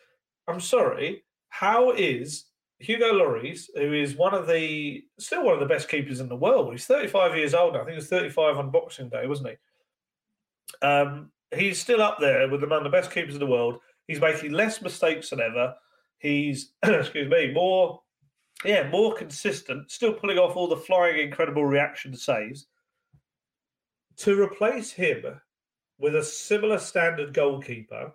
I'm 0.47 0.61
sorry, 0.61 1.25
how 1.49 1.93
is 1.93 2.45
Hugo 2.83 3.13
Lloris, 3.13 3.69
who 3.75 3.93
is 3.93 4.17
one 4.17 4.35
of 4.35 4.47
the 4.47 5.05
still 5.19 5.45
one 5.45 5.55
of 5.55 5.61
the 5.61 5.67
best 5.67 5.89
keepers 5.89 6.21
in 6.21 6.29
the 6.29 6.37
world. 6.37 6.73
He's 6.73 6.87
35 6.87 7.37
years 7.37 7.55
old. 7.55 7.75
Now. 7.75 7.81
I 7.81 7.85
think 7.85 7.93
he 7.93 7.97
was 7.97 8.09
35 8.09 8.59
on 8.59 8.71
Boxing 8.71 9.09
Day, 9.09 9.27
wasn't 9.27 9.51
he? 9.51 10.87
Um, 10.87 11.31
he's 11.55 11.81
still 11.81 12.03
up 12.03 12.19
there 12.21 12.49
with 12.49 12.63
among 12.63 12.85
the 12.85 12.91
best 12.91 13.11
keepers 13.11 13.35
in 13.35 13.41
the 13.41 13.47
world. 13.47 13.79
He's 14.07 14.21
making 14.21 14.53
less 14.53 14.83
mistakes 14.83 15.31
than 15.31 15.41
ever. 15.41 15.75
He's 16.19 16.73
excuse 16.83 17.31
me 17.31 17.53
more, 17.53 18.01
yeah, 18.65 18.89
more 18.89 19.15
consistent. 19.15 19.91
Still 19.91 20.13
pulling 20.13 20.39
off 20.39 20.57
all 20.57 20.69
the 20.69 20.77
flying, 20.77 21.19
incredible 21.19 21.65
reaction 21.65 22.15
saves. 22.17 22.67
To 24.19 24.41
replace 24.41 24.93
him 24.93 25.25
with 25.99 26.17
a 26.17 26.23
similar 26.23 26.79
standard 26.79 27.33
goalkeeper, 27.33 28.13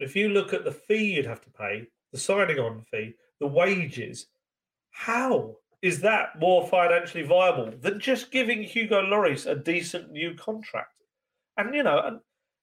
if 0.00 0.14
you 0.14 0.28
look 0.28 0.52
at 0.52 0.64
the 0.64 0.72
fee 0.72 1.14
you'd 1.14 1.26
have 1.26 1.40
to 1.42 1.50
pay, 1.50 1.86
the 2.12 2.18
signing 2.18 2.58
on 2.58 2.82
fee, 2.90 3.14
the 3.40 3.46
wages. 3.46 4.26
How 4.90 5.56
is 5.82 6.00
that 6.00 6.38
more 6.40 6.66
financially 6.66 7.24
viable 7.24 7.72
than 7.80 8.00
just 8.00 8.30
giving 8.30 8.62
Hugo 8.62 9.02
Lloris 9.02 9.46
a 9.46 9.54
decent 9.54 10.10
new 10.10 10.34
contract? 10.34 11.04
And 11.56 11.74
you 11.74 11.82
know, 11.82 12.20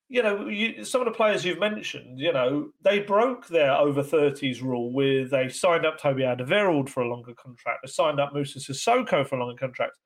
you 0.07 0.21
know, 0.21 0.47
you, 0.47 0.85
some 0.85 1.01
of 1.01 1.05
the 1.05 1.11
players 1.11 1.43
you've 1.43 1.59
mentioned, 1.59 2.19
you 2.19 2.31
know, 2.31 2.69
they 2.83 2.99
broke 2.99 3.47
their 3.47 3.71
over 3.71 4.03
30s 4.03 4.61
rule 4.61 4.93
with 4.93 5.31
they 5.31 5.49
signed 5.49 5.85
up 5.85 5.99
Toby 5.99 6.23
Alderweireld 6.23 6.89
for 6.89 7.01
a 7.01 7.07
longer 7.07 7.33
contract. 7.33 7.79
They 7.83 7.91
signed 7.91 8.19
up 8.19 8.33
Moussa 8.33 8.59
Sissoko 8.59 9.27
for 9.27 9.35
a 9.35 9.39
longer 9.39 9.57
contract. 9.57 9.97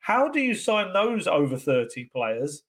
How 0.00 0.28
do 0.28 0.40
you 0.40 0.54
sign 0.54 0.92
those 0.92 1.26
over 1.26 1.56
30 1.56 2.10
players 2.14 2.62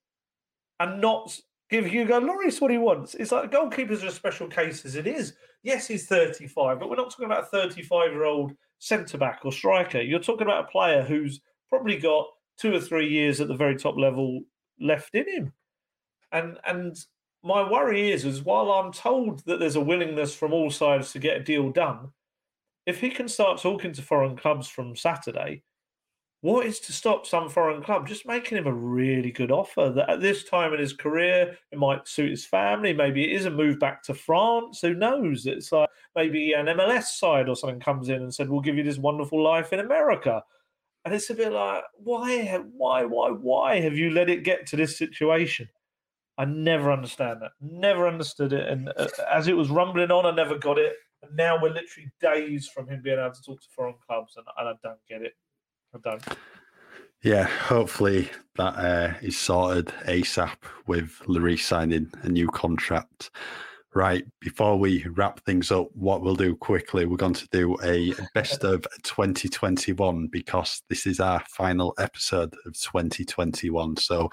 and 0.80 1.01
not 1.01 1.38
give 1.69 1.86
Hugo 1.86 2.21
Lloris 2.21 2.61
what 2.61 2.71
he 2.71 2.77
wants? 2.77 3.13
It's 3.15 3.32
like 3.32 3.51
goalkeepers 3.51 4.03
are 4.03 4.07
a 4.07 4.11
special 4.11 4.47
case 4.47 4.86
as 4.86 4.95
it 4.95 5.05
is. 5.05 5.34
Yes, 5.63 5.88
he's 5.88 6.07
35, 6.07 6.80
but 6.80 6.89
we're 6.89 6.95
not 6.95 7.11
talking 7.11 7.25
about 7.25 7.43
a 7.43 7.47
35 7.47 8.11
year 8.11 8.23
old 8.23 8.53
centre 8.80 9.17
back 9.17 9.41
or 9.43 9.51
striker. 9.51 9.99
You're 10.01 10.19
talking 10.19 10.47
about 10.47 10.65
a 10.65 10.71
player 10.71 11.03
who's 11.03 11.41
probably 11.67 11.97
got 11.97 12.27
two 12.57 12.73
or 12.73 12.80
three 12.80 13.09
years 13.09 13.41
at 13.41 13.49
the 13.49 13.55
very 13.55 13.75
top 13.75 13.97
level 13.97 14.41
left 14.80 15.13
in 15.13 15.27
him. 15.27 15.53
And 16.32 16.57
and 16.65 16.97
my 17.43 17.69
worry 17.69 18.11
is, 18.11 18.25
is 18.25 18.43
while 18.43 18.71
I'm 18.71 18.91
told 18.91 19.45
that 19.45 19.59
there's 19.59 19.75
a 19.75 19.82
willingness 19.82 20.36
from 20.36 20.53
all 20.53 20.69
sides 20.69 21.11
to 21.13 21.19
get 21.19 21.38
a 21.38 21.43
deal 21.43 21.71
done, 21.71 22.11
if 22.86 22.99
he 22.99 23.09
can 23.09 23.27
start 23.27 23.61
talking 23.61 23.93
to 23.93 24.01
foreign 24.01 24.36
clubs 24.36 24.67
from 24.67 24.95
Saturday, 24.95 25.63
what 26.41 26.65
is 26.65 26.80
to 26.80 26.93
stop 26.93 27.25
some 27.25 27.49
foreign 27.49 27.84
club 27.84 28.07
just 28.07 28.25
making 28.25 28.57
him 28.57 28.67
a 28.67 28.73
really 28.73 29.32
good 29.32 29.51
offer 29.51 29.91
that 29.93 30.09
at 30.09 30.21
this 30.21 30.45
time 30.45 30.73
in 30.73 30.80
his 30.80 30.93
career 30.93 31.57
it 31.71 31.77
might 31.77 32.07
suit 32.07 32.30
his 32.30 32.45
family 32.45 32.93
maybe 32.93 33.25
it 33.25 33.36
is 33.36 33.45
a 33.45 33.49
move 33.49 33.77
back 33.77 34.01
to 34.03 34.13
france 34.13 34.80
who 34.82 34.93
knows? 34.93 35.45
It's 35.45 35.71
like 35.71 35.89
maybe 36.15 36.53
an 36.53 36.67
mls 36.67 37.03
side 37.03 37.49
or 37.49 37.55
something 37.55 37.80
comes 37.80 38.09
in 38.09 38.21
and 38.21 38.34
said 38.34 38.49
we'll 38.49 38.61
give 38.61 38.77
you 38.77 38.84
this 38.84 38.97
wonderful 38.97 39.41
life 39.43 39.73
in 39.73 39.80
america. 39.80 40.43
And 41.05 41.13
it's 41.13 41.30
a 41.30 41.34
bit 41.34 41.51
like 41.51 41.84
why 41.95 42.61
why 42.75 43.03
why 43.03 43.30
why 43.32 43.80
have 43.82 43.95
you 43.95 44.11
let 44.11 44.30
it 44.30 44.43
get 44.43 44.65
to 44.67 44.75
this 44.75 44.97
situation 44.97 45.67
i 46.39 46.45
never 46.45 46.91
understand 46.91 47.39
that 47.41 47.51
never 47.61 48.07
understood 48.07 48.51
it 48.53 48.67
and 48.67 48.89
uh, 48.97 49.07
as 49.31 49.47
it 49.47 49.55
was 49.55 49.69
rumbling 49.69 50.09
on 50.09 50.25
i 50.25 50.31
never 50.31 50.57
got 50.57 50.79
it 50.79 50.93
and 51.21 51.35
now 51.35 51.61
we're 51.61 51.69
literally 51.69 52.09
days 52.19 52.67
from 52.67 52.87
him 52.87 53.01
being 53.03 53.19
able 53.19 53.31
to 53.31 53.41
talk 53.43 53.61
to 53.61 53.67
foreign 53.75 53.95
clubs 54.07 54.33
and, 54.37 54.45
and 54.57 54.69
i 54.69 54.73
don't 54.83 54.99
get 55.07 55.21
it 55.21 55.33
I 55.93 55.97
don't. 56.03 56.23
Yeah, 57.23 57.43
hopefully 57.43 58.29
that 58.55 58.75
uh, 58.77 59.13
is 59.21 59.37
sorted 59.37 59.87
ASAP 60.05 60.55
with 60.87 61.19
Lloris 61.27 61.61
signing 61.61 62.11
a 62.21 62.29
new 62.29 62.47
contract. 62.47 63.31
Right, 63.95 64.23
before 64.39 64.77
we 64.77 65.03
wrap 65.15 65.43
things 65.45 65.71
up, 65.71 65.87
what 65.95 66.21
we'll 66.21 66.35
do 66.35 66.55
quickly, 66.55 67.05
we're 67.05 67.17
going 67.17 67.33
to 67.33 67.47
do 67.51 67.75
a 67.83 68.13
best 68.35 68.63
of 68.63 68.85
2021 69.01 70.27
because 70.27 70.83
this 70.89 71.07
is 71.07 71.19
our 71.19 71.43
final 71.49 71.95
episode 71.97 72.53
of 72.67 72.79
2021. 72.79 73.97
So, 73.97 74.29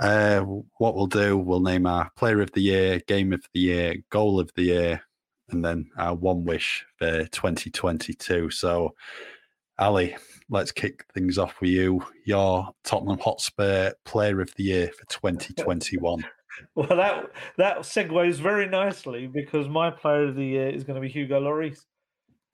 uh, 0.00 0.40
what 0.40 0.94
we'll 0.94 1.06
do, 1.06 1.36
we'll 1.36 1.60
name 1.60 1.86
our 1.86 2.10
player 2.16 2.40
of 2.40 2.52
the 2.52 2.60
year, 2.60 3.00
game 3.06 3.32
of 3.32 3.44
the 3.52 3.60
year, 3.60 3.96
goal 4.10 4.38
of 4.38 4.50
the 4.54 4.62
year, 4.62 5.02
and 5.50 5.64
then 5.64 5.90
our 5.96 6.14
one 6.14 6.44
wish 6.44 6.84
for 6.98 7.24
2022. 7.26 8.50
So, 8.50 8.94
Ali, 9.78 10.16
let's 10.50 10.72
kick 10.72 11.04
things 11.14 11.38
off 11.38 11.60
with 11.60 11.70
you. 11.70 12.04
Your 12.24 12.70
Tottenham 12.84 13.18
Hotspur 13.18 13.92
Player 14.04 14.40
of 14.40 14.54
the 14.56 14.64
Year 14.64 14.88
for 14.88 15.04
2021. 15.06 16.24
well, 16.74 16.88
that 16.88 17.30
that 17.56 17.78
segues 17.78 18.36
very 18.36 18.68
nicely 18.68 19.26
because 19.26 19.68
my 19.68 19.90
Player 19.90 20.24
of 20.24 20.36
the 20.36 20.44
Year 20.44 20.68
is 20.68 20.84
going 20.84 20.94
to 20.96 21.00
be 21.00 21.08
Hugo 21.08 21.40
Lloris. 21.40 21.80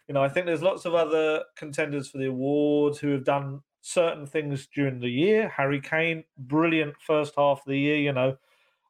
You 0.09 0.15
know, 0.15 0.23
I 0.23 0.29
think 0.29 0.47
there's 0.47 0.63
lots 0.63 0.85
of 0.85 0.95
other 0.95 1.43
contenders 1.57 2.09
for 2.09 2.19
the 2.19 2.29
award 2.29 2.97
who 2.99 3.09
have 3.09 3.25
done 3.25 3.61
certain 3.85 4.27
things 4.27 4.67
during 4.75 4.99
the 4.99 5.11
year. 5.11 5.47
Harry 5.51 5.79
Kane, 5.79 6.25
brilliant 6.39 6.95
first 7.07 7.35
half 7.37 7.59
of 7.59 7.67
the 7.67 7.79
year. 7.79 7.99
You 7.99 8.13
know, 8.15 8.37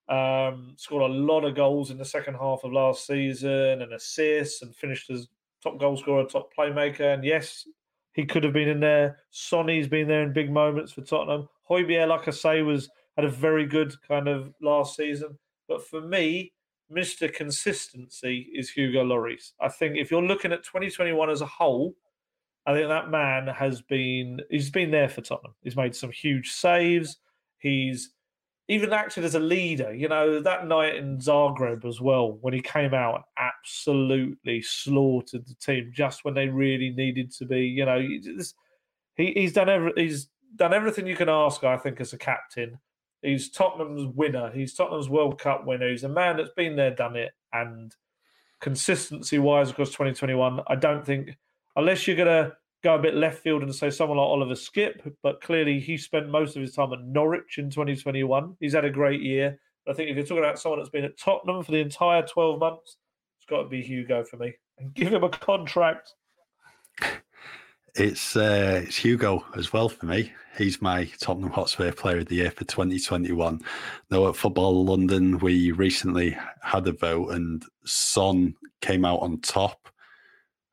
um, 0.08 0.74
scored 0.76 1.10
a 1.10 1.14
lot 1.14 1.44
of 1.44 1.56
goals 1.56 1.90
in 1.90 1.98
the 1.98 2.04
second 2.04 2.34
half 2.34 2.62
of 2.62 2.72
last 2.72 3.04
season 3.04 3.82
and 3.82 3.92
assists 3.92 4.62
and 4.62 4.74
finished 4.74 5.10
as 5.10 5.26
top 5.62 5.80
goal 5.80 5.96
scorer, 5.96 6.24
top 6.24 6.54
playmaker. 6.56 7.12
And 7.12 7.24
yes, 7.24 7.66
he 8.12 8.24
could 8.24 8.44
have 8.44 8.52
been 8.52 8.68
in 8.68 8.78
there. 8.78 9.18
Sonny's 9.30 9.88
been 9.88 10.06
there 10.06 10.22
in 10.22 10.32
big 10.32 10.52
moments 10.52 10.92
for 10.92 11.02
Tottenham. 11.02 11.48
Højbjerg, 11.68 12.08
like 12.08 12.28
I 12.28 12.30
say, 12.30 12.62
was 12.62 12.88
had 13.16 13.24
a 13.24 13.30
very 13.30 13.66
good 13.66 13.94
kind 14.06 14.28
of 14.28 14.54
last 14.62 14.94
season. 14.94 15.36
But 15.66 15.84
for 15.84 16.02
me, 16.02 16.52
Mr. 16.92 17.32
Consistency 17.32 18.48
is 18.54 18.70
Hugo 18.70 19.04
Lloris. 19.04 19.54
I 19.60 19.68
think 19.68 19.96
if 19.96 20.12
you're 20.12 20.22
looking 20.22 20.52
at 20.52 20.62
2021 20.62 21.30
as 21.30 21.40
a 21.40 21.46
whole, 21.46 21.94
I 22.66 22.72
think 22.72 22.88
that 22.88 23.10
man 23.10 23.46
has 23.48 23.82
been 23.82 24.40
he's 24.50 24.70
been 24.70 24.90
there 24.90 25.08
for 25.08 25.20
Tottenham. 25.20 25.54
He's 25.62 25.76
made 25.76 25.94
some 25.94 26.10
huge 26.10 26.52
saves. 26.52 27.18
He's 27.58 28.10
even 28.68 28.92
acted 28.92 29.24
as 29.24 29.34
a 29.34 29.40
leader. 29.40 29.94
You 29.94 30.08
know, 30.08 30.40
that 30.40 30.66
night 30.66 30.96
in 30.96 31.18
Zagreb 31.18 31.84
as 31.84 32.00
well, 32.00 32.38
when 32.40 32.54
he 32.54 32.60
came 32.60 32.94
out 32.94 33.16
and 33.16 33.24
absolutely 33.38 34.62
slaughtered 34.62 35.46
the 35.46 35.54
team 35.54 35.92
just 35.94 36.24
when 36.24 36.34
they 36.34 36.48
really 36.48 36.90
needed 36.90 37.30
to 37.32 37.44
be. 37.44 37.66
You 37.66 37.84
know, 37.84 38.00
he, 38.00 39.32
he's 39.32 39.52
done 39.52 39.68
every, 39.68 39.92
he's 39.96 40.28
done 40.56 40.72
everything 40.72 41.06
you 41.06 41.16
can 41.16 41.28
ask. 41.28 41.62
I 41.64 41.76
think 41.76 42.00
as 42.00 42.14
a 42.14 42.18
captain, 42.18 42.78
he's 43.20 43.50
Tottenham's 43.50 44.06
winner. 44.14 44.50
He's 44.52 44.72
Tottenham's 44.72 45.10
World 45.10 45.38
Cup 45.38 45.66
winner. 45.66 45.90
He's 45.90 46.04
a 46.04 46.08
man 46.08 46.38
that's 46.38 46.54
been 46.56 46.76
there, 46.76 46.94
done 46.94 47.16
it, 47.16 47.32
and 47.52 47.94
consistency 48.64 49.38
wise 49.38 49.70
across 49.70 49.90
2021, 49.90 50.60
I 50.68 50.74
don't 50.74 51.04
think 51.04 51.36
unless 51.76 52.06
you're 52.06 52.16
gonna 52.16 52.52
go 52.82 52.94
a 52.94 52.98
bit 52.98 53.14
left 53.14 53.42
field 53.42 53.62
and 53.62 53.74
say 53.74 53.90
someone 53.90 54.18
like 54.18 54.26
Oliver 54.26 54.54
Skipp, 54.54 55.14
but 55.22 55.40
clearly 55.40 55.80
he 55.80 55.96
spent 55.96 56.28
most 56.28 56.54
of 56.54 56.62
his 56.62 56.74
time 56.74 56.92
at 56.92 57.02
Norwich 57.02 57.58
in 57.58 57.70
2021. 57.70 58.56
He's 58.60 58.74
had 58.74 58.84
a 58.84 58.90
great 58.90 59.22
year. 59.22 59.58
I 59.88 59.92
think 59.94 60.10
if 60.10 60.16
you're 60.16 60.24
talking 60.24 60.44
about 60.44 60.58
someone 60.58 60.78
that's 60.78 60.90
been 60.90 61.04
at 61.04 61.18
Tottenham 61.18 61.62
for 61.62 61.72
the 61.72 61.78
entire 61.78 62.22
12 62.22 62.58
months, 62.58 62.98
it's 63.38 63.46
got 63.46 63.62
to 63.62 63.68
be 63.68 63.82
Hugo 63.82 64.24
for 64.24 64.36
me. 64.36 64.54
And 64.78 64.92
give 64.94 65.12
him 65.12 65.24
a 65.24 65.28
contract. 65.28 66.12
It's 67.94 68.34
uh, 68.34 68.82
it's 68.84 68.96
Hugo 68.96 69.44
as 69.56 69.72
well 69.72 69.88
for 69.88 70.06
me. 70.06 70.32
He's 70.58 70.82
my 70.82 71.04
Tottenham 71.20 71.52
Hotspur 71.52 71.92
Player 71.92 72.18
of 72.18 72.26
the 72.26 72.36
Year 72.36 72.50
for 72.50 72.64
2021. 72.64 73.60
Now 74.10 74.28
at 74.28 74.36
Football 74.36 74.84
London, 74.84 75.38
we 75.38 75.70
recently 75.70 76.36
had 76.60 76.88
a 76.88 76.92
vote, 76.92 77.30
and 77.30 77.64
Son 77.84 78.54
came 78.80 79.04
out 79.04 79.20
on 79.20 79.40
top. 79.40 79.88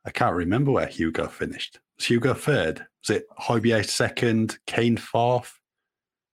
I 0.06 0.12
can't 0.12 0.36
remember 0.36 0.72
where 0.72 0.88
Hugo 0.88 1.28
finished. 1.28 1.80
Was 1.98 2.06
Hugo 2.06 2.34
third? 2.34 2.86
Was 3.02 3.18
it 3.18 3.26
Højbjerg 3.40 3.86
second, 3.86 4.58
Kane 4.66 4.98
fourth? 4.98 5.60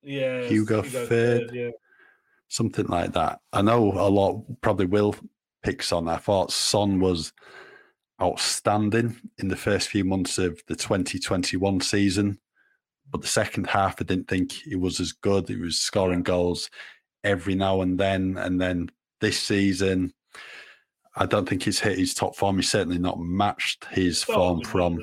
Yeah, 0.02 0.42
Hugo, 0.42 0.82
Hugo 0.82 1.06
third, 1.06 1.50
yeah. 1.52 1.70
something 2.48 2.86
like 2.86 3.12
that. 3.12 3.40
I 3.52 3.62
know 3.62 3.92
a 3.92 4.08
lot 4.08 4.42
probably 4.62 4.86
will 4.86 5.14
pick 5.62 5.82
Son. 5.82 6.08
I 6.08 6.16
thought 6.16 6.52
Son 6.52 7.00
was 7.00 7.32
outstanding 8.20 9.16
in 9.38 9.48
the 9.48 9.56
first 9.56 9.88
few 9.88 10.04
months 10.04 10.38
of 10.38 10.60
the 10.66 10.76
2021 10.76 11.80
season. 11.80 12.38
But 13.10 13.22
the 13.22 13.28
second 13.28 13.68
half, 13.68 13.96
I 14.00 14.04
didn't 14.04 14.28
think 14.28 14.52
he 14.52 14.76
was 14.76 15.00
as 15.00 15.12
good. 15.12 15.48
He 15.48 15.56
was 15.56 15.78
scoring 15.78 16.22
goals 16.22 16.68
every 17.24 17.54
now 17.54 17.80
and 17.80 17.98
then. 17.98 18.36
And 18.36 18.60
then 18.60 18.90
this 19.20 19.38
season, 19.40 20.12
I 21.18 21.26
don't 21.26 21.48
think 21.48 21.64
he's 21.64 21.80
hit 21.80 21.98
his 21.98 22.14
top 22.14 22.36
form. 22.36 22.56
He's 22.56 22.70
certainly 22.70 22.98
not 22.98 23.20
matched 23.20 23.84
his 23.86 24.22
form 24.22 24.62
from. 24.62 25.02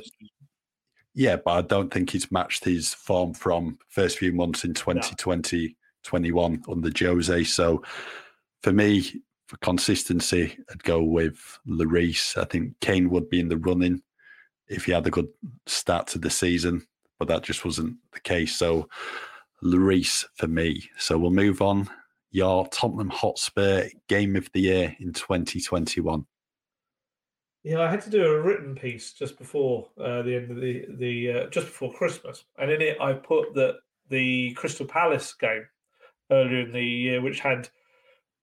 Yeah, 1.13 1.35
but 1.35 1.51
I 1.51 1.61
don't 1.61 1.93
think 1.93 2.09
he's 2.09 2.31
matched 2.31 2.63
his 2.63 2.93
form 2.93 3.33
from 3.33 3.77
first 3.89 4.17
few 4.17 4.31
months 4.31 4.63
in 4.63 4.73
2020, 4.73 5.75
21 6.03 6.63
under 6.69 6.91
Jose. 6.97 7.43
So 7.43 7.83
for 8.63 8.71
me, 8.71 9.21
for 9.47 9.57
consistency, 9.57 10.57
I'd 10.71 10.83
go 10.83 11.03
with 11.03 11.59
Lloris. 11.67 12.37
I 12.41 12.45
think 12.45 12.79
Kane 12.79 13.09
would 13.09 13.29
be 13.29 13.39
in 13.39 13.49
the 13.49 13.57
running 13.57 14.01
if 14.67 14.85
he 14.85 14.93
had 14.93 15.05
a 15.05 15.11
good 15.11 15.27
start 15.67 16.07
to 16.07 16.17
the 16.17 16.29
season, 16.29 16.87
but 17.19 17.27
that 17.27 17.43
just 17.43 17.63
wasn't 17.65 17.97
the 18.13 18.19
case. 18.21 18.55
So 18.55 18.89
Lloris 19.63 20.25
for 20.35 20.47
me. 20.47 20.89
So 20.97 21.17
we'll 21.17 21.31
move 21.31 21.61
on. 21.61 21.89
Your 22.35 22.67
Tottenham 22.67 23.09
Hotspur 23.09 23.87
Game 24.09 24.35
of 24.35 24.51
the 24.51 24.59
Year 24.59 24.93
in 24.99 25.13
2021. 25.13 26.25
Yeah, 27.63 27.79
I 27.79 27.89
had 27.89 28.01
to 28.01 28.09
do 28.09 28.25
a 28.25 28.41
written 28.41 28.75
piece 28.75 29.13
just 29.13 29.39
before 29.39 29.87
uh, 29.97 30.21
the 30.21 30.35
end 30.35 30.51
of 30.51 30.57
the 30.57 30.85
the 30.97 31.31
uh, 31.31 31.49
just 31.49 31.67
before 31.67 31.93
Christmas, 31.93 32.43
and 32.57 32.69
in 32.69 32.81
it 32.81 32.99
I 32.99 33.13
put 33.13 33.53
that 33.53 33.77
the 34.09 34.51
Crystal 34.55 34.85
Palace 34.85 35.33
game 35.33 35.65
earlier 36.29 36.59
in 36.59 36.73
the 36.73 36.83
year, 36.83 37.21
which 37.21 37.39
had 37.39 37.69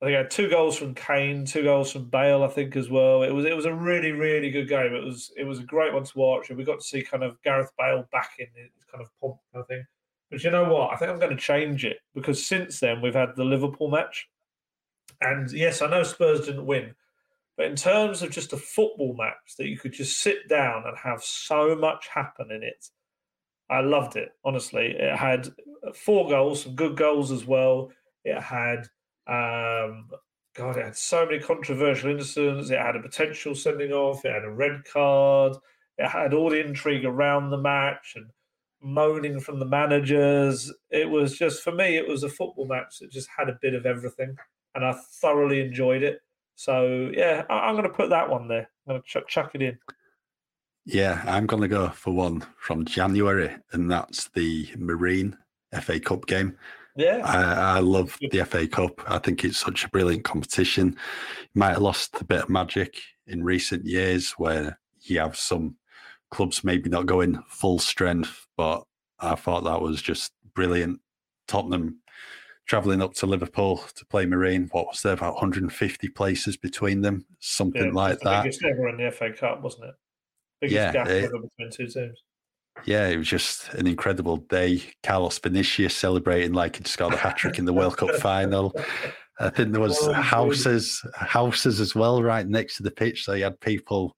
I 0.01 0.07
think 0.07 0.15
I 0.15 0.19
had 0.21 0.31
two 0.31 0.49
goals 0.49 0.79
from 0.79 0.95
Kane, 0.95 1.45
two 1.45 1.63
goals 1.63 1.93
from 1.93 2.09
Bale, 2.09 2.45
I 2.45 2.49
think 2.49 2.77
as 2.77 2.89
well. 2.89 3.23
It 3.25 3.31
was 3.31 3.45
it 3.45 3.55
was 3.55 3.67
a 3.67 3.75
really 3.75 4.13
really 4.13 4.51
good 4.51 4.71
game. 4.71 4.95
It 4.95 5.05
was 5.05 5.31
it 5.37 5.45
was 5.45 5.59
a 5.59 5.65
great 5.65 5.93
one 5.93 6.05
to 6.05 6.19
watch, 6.19 6.49
and 6.49 6.57
we 6.57 6.65
got 6.65 6.81
to 6.81 6.87
see 6.87 7.03
kind 7.03 7.25
of 7.25 7.41
Gareth 7.43 7.73
Bale 7.79 8.09
back 8.11 8.31
in 8.39 8.47
his 8.57 8.71
kind 8.91 9.05
of 9.05 9.11
pomp 9.21 9.37
kind 9.53 9.61
of 9.61 9.69
thing. 9.69 9.85
But 10.33 10.43
you 10.43 10.51
know 10.51 10.65
what? 10.65 10.95
I 10.95 10.97
think 10.97 11.11
I'm 11.11 11.19
going 11.19 11.37
to 11.37 11.43
change 11.43 11.85
it 11.85 11.99
because 12.15 12.45
since 12.45 12.81
then 12.81 13.03
we've 13.03 13.13
had 13.13 13.37
the 13.37 13.45
Liverpool 13.45 13.91
match, 13.91 14.27
and 15.21 15.53
yes, 15.53 15.83
I 15.83 15.91
know 15.91 16.03
Spurs 16.03 16.47
didn't 16.47 16.65
win, 16.65 16.95
but 17.59 17.67
in 17.67 17.77
terms 17.77 18.23
of 18.23 18.31
just 18.31 18.55
a 18.55 18.57
football 18.57 19.15
match 19.15 19.57
that 19.59 19.69
you 19.69 19.79
could 19.79 19.93
just 19.93 20.21
sit 20.21 20.49
down 20.49 20.85
and 20.87 20.97
have 20.97 21.23
so 21.23 21.77
much 21.77 22.09
happen 22.09 22.51
in 22.51 22.63
it, 22.63 22.89
I 23.69 23.83
loved 23.83 24.17
it. 24.17 24.31
Honestly, 24.43 24.97
it 24.99 25.19
had 25.19 25.51
four 25.95 26.31
goals, 26.31 26.63
some 26.63 26.77
good 26.77 26.97
goals 26.97 27.31
as 27.31 27.45
well. 27.45 27.93
It 28.25 28.41
had 28.41 28.87
um, 29.27 30.09
God, 30.55 30.79
it 30.79 30.85
had 30.87 30.97
so 30.97 31.27
many 31.27 31.41
controversial 31.41 32.11
incidents. 32.11 32.71
It 32.71 32.79
had 32.79 32.97
a 32.97 33.03
potential 33.03 33.55
sending 33.55 33.93
off. 33.93 34.25
It 34.25 34.33
had 34.33 34.45
a 34.45 34.51
red 34.51 34.85
card. 34.91 35.59
It 35.99 36.09
had 36.09 36.33
all 36.33 36.49
the 36.49 36.65
intrigue 36.65 37.05
around 37.05 37.51
the 37.51 37.59
match 37.59 38.15
and 38.17 38.31
moaning 38.83 39.41
from 39.41 39.59
the 39.59 39.67
managers. 39.67 40.73
It 40.91 41.09
was 41.09 41.39
just 41.39 41.63
for 41.63 41.73
me. 41.73 41.97
It 41.97 42.09
was 42.09 42.23
a 42.23 42.29
football 42.29 42.67
match 42.67 42.99
that 42.99 43.11
just 43.11 43.29
had 43.37 43.49
a 43.49 43.59
bit 43.61 43.75
of 43.75 43.87
everything, 43.87 44.37
and 44.75 44.85
I 44.85 44.95
thoroughly 45.21 45.61
enjoyed 45.61 46.03
it. 46.03 46.21
So 46.55 47.11
yeah, 47.15 47.45
I, 47.49 47.69
am 47.69 47.77
going 47.77 47.89
to 47.89 47.95
put 47.95 48.11
that 48.11 48.29
one 48.29 48.49
there. 48.49 48.69
I'm 48.87 48.95
going 48.95 49.03
to 49.03 49.09
chuck, 49.09 49.29
chuck 49.29 49.51
it 49.55 49.63
in. 49.63 49.79
Yeah, 50.85 51.23
I'm 51.27 51.47
going 51.47 51.63
to 51.63 51.69
go 51.69 51.89
for 51.91 52.13
one 52.13 52.45
from 52.57 52.85
January, 52.85 53.57
and 53.73 53.91
that's 53.91 54.29
the 54.29 54.69
Marine 54.77 55.37
FA 55.81 56.01
Cup 56.01 56.27
game. 56.27 56.57
Yeah, 56.97 57.23
I, 57.25 57.77
I, 57.77 57.79
love 57.79 58.19
the 58.21 58.45
FA 58.45 58.67
Cup. 58.67 59.01
I 59.11 59.19
think 59.19 59.45
it's 59.45 59.59
such 59.59 59.85
a 59.85 59.89
brilliant 59.89 60.25
competition. 60.25 60.97
You 61.41 61.59
might 61.59 61.73
have 61.73 61.83
lost 61.83 62.21
a 62.21 62.25
bit 62.25 62.43
of 62.43 62.49
magic 62.51 62.97
in 63.27 63.43
recent 63.43 63.87
years, 63.87 64.33
where 64.33 64.79
you 65.01 65.21
have 65.21 65.37
some 65.37 65.77
clubs 66.33 66.65
maybe 66.65 66.91
not 66.91 67.07
going 67.07 67.43
full 67.49 67.79
strength, 67.79 68.47
but 68.57 68.83
I 69.21 69.37
thought 69.37 69.65
that 69.65 69.81
was 69.81 70.03
just 70.03 70.33
brilliant. 70.55 71.01
Tottenham 71.47 71.99
traveling 72.67 73.03
up 73.03 73.15
to 73.15 73.27
Liverpool 73.27 73.85
to 73.95 74.07
play 74.07 74.27
Marine. 74.27 74.69
What 74.73 74.87
was 74.87 75.03
there 75.03 75.13
about 75.13 75.35
150 75.35 76.09
places 76.09 76.57
between 76.57 77.03
them, 77.03 77.25
something 77.39 77.87
yeah, 77.87 77.93
like 77.93 78.19
that. 78.21 78.45
Biggest 78.45 78.65
ever 78.65 78.89
in 78.89 78.97
the 78.97 79.11
FA 79.11 79.33
Cup, 79.33 79.63
wasn't 79.63 79.85
it? 79.85 79.95
Biggest 80.61 80.75
yeah, 80.75 80.93
gap 80.93 81.09
it, 81.09 81.25
ever 81.25 81.39
between 81.39 81.71
two 81.71 81.87
teams 81.87 82.23
yeah, 82.85 83.09
it 83.09 83.17
was 83.17 83.29
just 83.29 83.73
an 83.75 83.87
incredible 83.87 84.39
day. 84.39 84.83
Carlos 85.03 85.39
Vinicius 85.39 85.95
celebrating 85.95 86.53
like 86.53 86.77
he'd 86.77 86.87
scored 86.87 87.15
a 87.15 87.17
hat 87.17 87.37
trick 87.37 87.59
in 87.59 87.65
the 87.65 87.73
World 87.73 87.97
Cup 87.97 88.11
final. 88.21 88.75
I 89.39 89.51
think 89.51 89.73
there 89.73 89.81
was 89.81 90.05
houses, 90.13 91.05
houses 91.15 91.81
as 91.81 91.95
well, 91.95 92.23
right 92.23 92.47
next 92.47 92.77
to 92.77 92.83
the 92.83 92.91
pitch. 92.91 93.25
So 93.25 93.35
you 93.35 93.45
had 93.45 93.61
people 93.61 94.17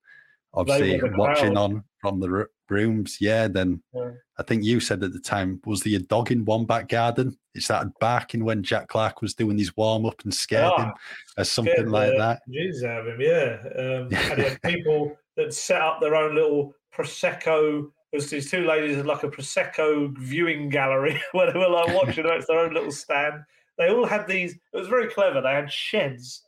obviously 0.55 1.01
watching 1.17 1.57
on 1.57 1.85
from 2.01 2.21
the 2.21 2.47
rooms. 2.69 3.19
Yeah, 3.21 3.49
then 3.49 3.83
yeah. 3.95 4.11
I 4.39 4.43
think 4.43 4.65
you 4.65 4.81
said 4.81 5.03
at 5.03 5.13
the 5.13 5.21
time, 5.21 5.61
was 5.67 5.83
there 5.83 5.97
a 5.97 6.03
dog 6.03 6.31
in 6.31 6.45
one 6.45 6.65
back 6.65 6.89
garden? 6.89 7.37
It 7.55 7.63
started 7.63 7.93
barking 8.01 8.45
when 8.45 8.63
Jack 8.63 8.89
Clarke 8.89 9.23
was 9.23 9.35
doing 9.35 9.59
his 9.59 9.77
warm 9.77 10.07
up 10.07 10.21
and 10.25 10.35
scared 10.35 10.73
oh, 10.77 10.83
him, 10.83 10.93
or 11.39 11.45
something 11.45 11.89
like 11.89 12.17
that. 12.17 12.41
Jesus, 12.51 12.83
have 12.83 13.07
him, 13.07 13.21
yeah. 13.21 13.59
Um, 13.77 14.09
and 14.31 14.41
had 14.41 14.63
people 14.63 15.17
that 15.37 15.55
set 15.55 15.81
up 15.81 16.01
their 16.01 16.17
own 16.17 16.35
little 16.35 16.75
prosecco 16.95 17.91
was 18.15 18.31
these 18.31 18.51
two 18.51 18.65
ladies 18.65 18.97
in 18.97 19.07
like 19.07 19.25
a 19.25 19.29
prosecco 19.29 20.17
viewing 20.19 20.69
gallery 20.69 21.21
where 21.33 21.53
they 21.53 21.59
were 21.59 21.69
like 21.69 21.95
watching 21.95 22.25
it. 22.25 22.31
It's 22.31 22.47
their 22.47 22.61
own 22.61 22.73
little 22.73 22.93
stand. 22.93 23.43
They 23.77 23.89
all 23.89 24.07
had 24.07 24.27
these. 24.27 24.55
It 24.55 24.79
was 24.79 24.89
very 24.89 25.09
clever. 25.09 25.41
They 25.41 25.53
had 25.53 25.71
sheds, 25.71 26.43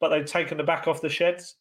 but 0.00 0.08
they'd 0.08 0.26
taken 0.26 0.56
the 0.56 0.64
back 0.64 0.88
off 0.88 1.02
the 1.02 1.08
sheds, 1.08 1.56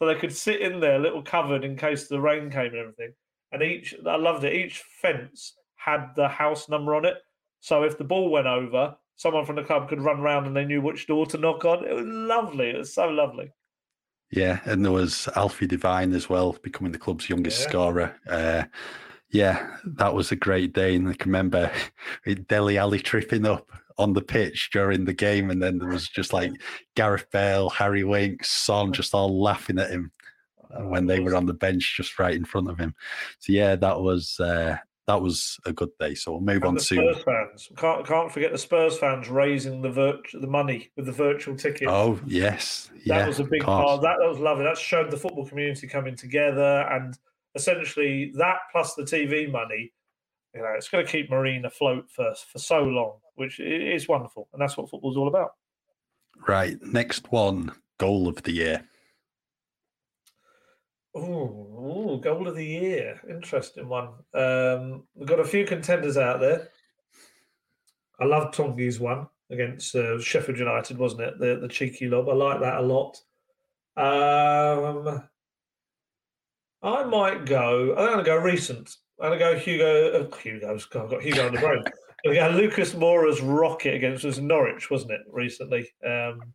so 0.00 0.06
they 0.06 0.14
could 0.14 0.34
sit 0.34 0.60
in 0.60 0.80
there, 0.80 0.98
little 0.98 1.22
covered 1.22 1.62
in 1.62 1.76
case 1.76 2.08
the 2.08 2.20
rain 2.20 2.50
came 2.50 2.66
and 2.66 2.76
everything. 2.76 3.12
And 3.52 3.62
each, 3.62 3.94
I 4.06 4.16
loved 4.16 4.44
it. 4.44 4.54
Each 4.54 4.82
fence 5.00 5.54
had 5.76 6.08
the 6.16 6.26
house 6.26 6.68
number 6.68 6.94
on 6.94 7.04
it, 7.04 7.18
so 7.60 7.82
if 7.82 7.98
the 7.98 8.04
ball 8.04 8.30
went 8.30 8.46
over, 8.46 8.96
someone 9.16 9.44
from 9.44 9.56
the 9.56 9.62
club 9.62 9.88
could 9.88 10.00
run 10.00 10.20
around 10.20 10.46
and 10.46 10.56
they 10.56 10.64
knew 10.64 10.80
which 10.80 11.06
door 11.06 11.26
to 11.26 11.36
knock 11.36 11.64
on. 11.64 11.86
It 11.86 11.94
was 11.94 12.06
lovely. 12.06 12.70
It 12.70 12.78
was 12.78 12.94
so 12.94 13.08
lovely. 13.08 13.52
Yeah, 14.30 14.60
and 14.64 14.84
there 14.84 14.92
was 14.92 15.28
Alfie 15.36 15.66
Devine 15.66 16.14
as 16.14 16.28
well, 16.28 16.56
becoming 16.62 16.92
the 16.92 16.98
club's 16.98 17.28
youngest 17.28 17.60
yeah. 17.60 17.68
scorer. 17.68 18.16
Uh, 18.28 18.62
yeah, 19.30 19.76
that 19.84 20.14
was 20.14 20.32
a 20.32 20.36
great 20.36 20.72
day. 20.72 20.94
And 20.94 21.08
I 21.08 21.14
can 21.14 21.30
remember 21.30 21.70
Dele 22.48 22.78
Alli 22.78 23.00
tripping 23.00 23.44
up 23.44 23.70
on 24.00 24.14
the 24.14 24.22
pitch 24.22 24.70
during 24.72 25.04
the 25.04 25.12
game, 25.12 25.50
and 25.50 25.62
then 25.62 25.78
there 25.78 25.88
was 25.88 26.08
just 26.08 26.32
like 26.32 26.52
Gareth 26.96 27.26
Bale, 27.30 27.68
Harry 27.70 28.04
Winks, 28.04 28.48
Son, 28.50 28.92
just 28.92 29.14
all 29.14 29.40
laughing 29.40 29.78
at 29.78 29.90
him 29.90 30.10
when 30.78 31.06
they 31.06 31.20
were 31.20 31.34
on 31.34 31.46
the 31.46 31.54
bench 31.54 31.96
just 31.96 32.18
right 32.18 32.34
in 32.34 32.44
front 32.44 32.70
of 32.70 32.78
him. 32.78 32.94
So 33.40 33.52
yeah, 33.52 33.76
that 33.76 34.00
was 34.00 34.38
uh, 34.40 34.76
that 35.06 35.20
was 35.20 35.58
a 35.66 35.72
good 35.72 35.90
day. 35.98 36.14
So 36.14 36.32
we'll 36.32 36.40
move 36.40 36.62
and 36.62 36.64
on 36.64 36.74
the 36.74 36.80
to 36.80 36.86
Spurs 36.86 37.22
fans. 37.24 37.70
Can't 37.76 38.06
can't 38.06 38.32
forget 38.32 38.52
the 38.52 38.58
Spurs 38.58 38.98
fans 38.98 39.28
raising 39.28 39.82
the 39.82 39.90
virt- 39.90 40.40
the 40.40 40.46
money 40.46 40.90
with 40.96 41.06
the 41.06 41.12
virtual 41.12 41.56
tickets. 41.56 41.90
Oh 41.90 42.20
yes, 42.26 42.90
that 42.92 43.06
yeah, 43.06 43.26
was 43.26 43.40
a 43.40 43.44
big 43.44 43.62
part. 43.62 44.00
That, 44.02 44.16
that 44.20 44.28
was 44.28 44.38
lovely. 44.38 44.64
That 44.64 44.78
showed 44.78 45.10
the 45.10 45.16
football 45.16 45.46
community 45.46 45.86
coming 45.86 46.16
together, 46.16 46.86
and 46.90 47.18
essentially 47.54 48.32
that 48.36 48.58
plus 48.72 48.94
the 48.94 49.02
TV 49.02 49.50
money. 49.50 49.92
You 50.54 50.62
know, 50.62 50.72
it's 50.76 50.88
going 50.88 51.04
to 51.04 51.10
keep 51.10 51.30
Marine 51.30 51.64
afloat 51.64 52.10
for 52.10 52.34
for 52.50 52.58
so 52.58 52.82
long, 52.82 53.18
which 53.36 53.60
is 53.60 54.08
wonderful, 54.08 54.48
and 54.52 54.60
that's 54.60 54.76
what 54.76 54.90
football's 54.90 55.16
all 55.16 55.28
about. 55.28 55.52
Right. 56.48 56.80
Next 56.82 57.30
one, 57.30 57.72
goal 57.98 58.28
of 58.28 58.42
the 58.42 58.52
year. 58.52 58.84
Oh, 61.14 62.18
goal 62.18 62.46
of 62.46 62.54
the 62.54 62.64
year. 62.64 63.20
Interesting 63.28 63.88
one. 63.88 64.10
Um, 64.32 65.04
we've 65.14 65.28
got 65.28 65.40
a 65.40 65.44
few 65.44 65.64
contenders 65.66 66.16
out 66.16 66.40
there. 66.40 66.68
I 68.20 68.24
love 68.24 68.52
Tanguy's 68.52 69.00
one 69.00 69.26
against 69.50 69.94
uh, 69.94 70.20
Sheffield 70.20 70.58
United, 70.58 70.98
wasn't 70.98 71.22
it? 71.22 71.38
The 71.38 71.58
the 71.60 71.68
cheeky 71.68 72.08
lob. 72.08 72.28
I 72.28 72.34
like 72.34 72.60
that 72.60 72.78
a 72.78 72.82
lot. 72.82 73.20
Um, 73.96 75.24
I 76.82 77.04
might 77.04 77.44
go. 77.44 77.94
I'm 77.96 78.06
going 78.06 78.18
to 78.18 78.24
go 78.24 78.36
recent. 78.36 78.96
I'm 79.20 79.28
going 79.28 79.38
to 79.38 79.44
go 79.44 79.58
Hugo. 79.58 80.20
Uh, 80.20 80.36
Hugo's. 80.36 80.86
God, 80.86 81.04
I've 81.04 81.10
got 81.10 81.22
Hugo 81.22 81.46
on 81.46 81.54
the 81.54 81.60
brain. 81.60 81.84
We 82.22 82.34
got 82.34 82.52
Lucas 82.52 82.94
Moura's 82.94 83.40
rocket 83.40 83.94
against 83.94 84.24
was 84.24 84.38
Norwich, 84.38 84.90
wasn't 84.90 85.12
it? 85.12 85.22
Recently, 85.32 85.88
um, 86.06 86.52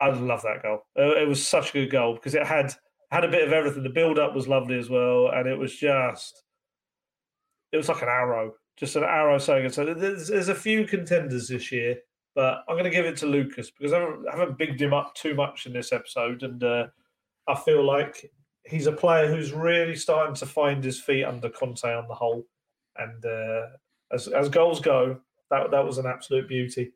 I 0.00 0.08
love 0.08 0.40
that 0.40 0.62
goal. 0.62 0.86
Uh, 0.98 1.16
it 1.16 1.28
was 1.28 1.46
such 1.46 1.68
a 1.68 1.72
good 1.74 1.90
goal 1.90 2.14
because 2.14 2.34
it 2.34 2.46
had 2.46 2.72
had 3.10 3.24
a 3.24 3.30
bit 3.30 3.46
of 3.46 3.52
everything. 3.52 3.82
The 3.82 3.90
build 3.90 4.18
up 4.18 4.34
was 4.34 4.48
lovely 4.48 4.78
as 4.78 4.88
well, 4.88 5.28
and 5.34 5.46
it 5.46 5.58
was 5.58 5.76
just 5.76 6.44
it 7.72 7.76
was 7.76 7.90
like 7.90 8.02
an 8.02 8.08
arrow, 8.08 8.54
just 8.76 8.96
an 8.96 9.04
arrow 9.04 9.36
saying 9.36 9.68
So 9.70 9.92
there's, 9.92 10.28
there's 10.28 10.48
a 10.48 10.54
few 10.54 10.86
contenders 10.86 11.48
this 11.48 11.70
year, 11.70 11.98
but 12.34 12.64
I'm 12.68 12.76
going 12.76 12.84
to 12.84 12.90
give 12.90 13.04
it 13.04 13.16
to 13.18 13.26
Lucas 13.26 13.70
because 13.70 13.92
I 13.92 14.00
haven't, 14.00 14.28
I 14.32 14.36
haven't 14.38 14.58
bigged 14.58 14.80
him 14.80 14.94
up 14.94 15.14
too 15.14 15.34
much 15.34 15.66
in 15.66 15.72
this 15.72 15.92
episode, 15.92 16.42
and 16.42 16.62
uh, 16.64 16.86
I 17.48 17.54
feel 17.54 17.84
like 17.84 18.30
he's 18.64 18.86
a 18.86 18.92
player 18.92 19.28
who's 19.28 19.52
really 19.52 19.96
starting 19.96 20.34
to 20.36 20.46
find 20.46 20.82
his 20.82 21.00
feet 21.00 21.24
under 21.24 21.50
Conte 21.50 21.84
on 21.84 22.08
the 22.08 22.14
whole, 22.14 22.44
and 22.96 23.24
uh, 23.24 23.66
as 24.12 24.28
as 24.28 24.48
goals 24.48 24.80
go, 24.80 25.20
that 25.50 25.70
that 25.70 25.84
was 25.84 25.98
an 25.98 26.06
absolute 26.06 26.48
beauty. 26.48 26.92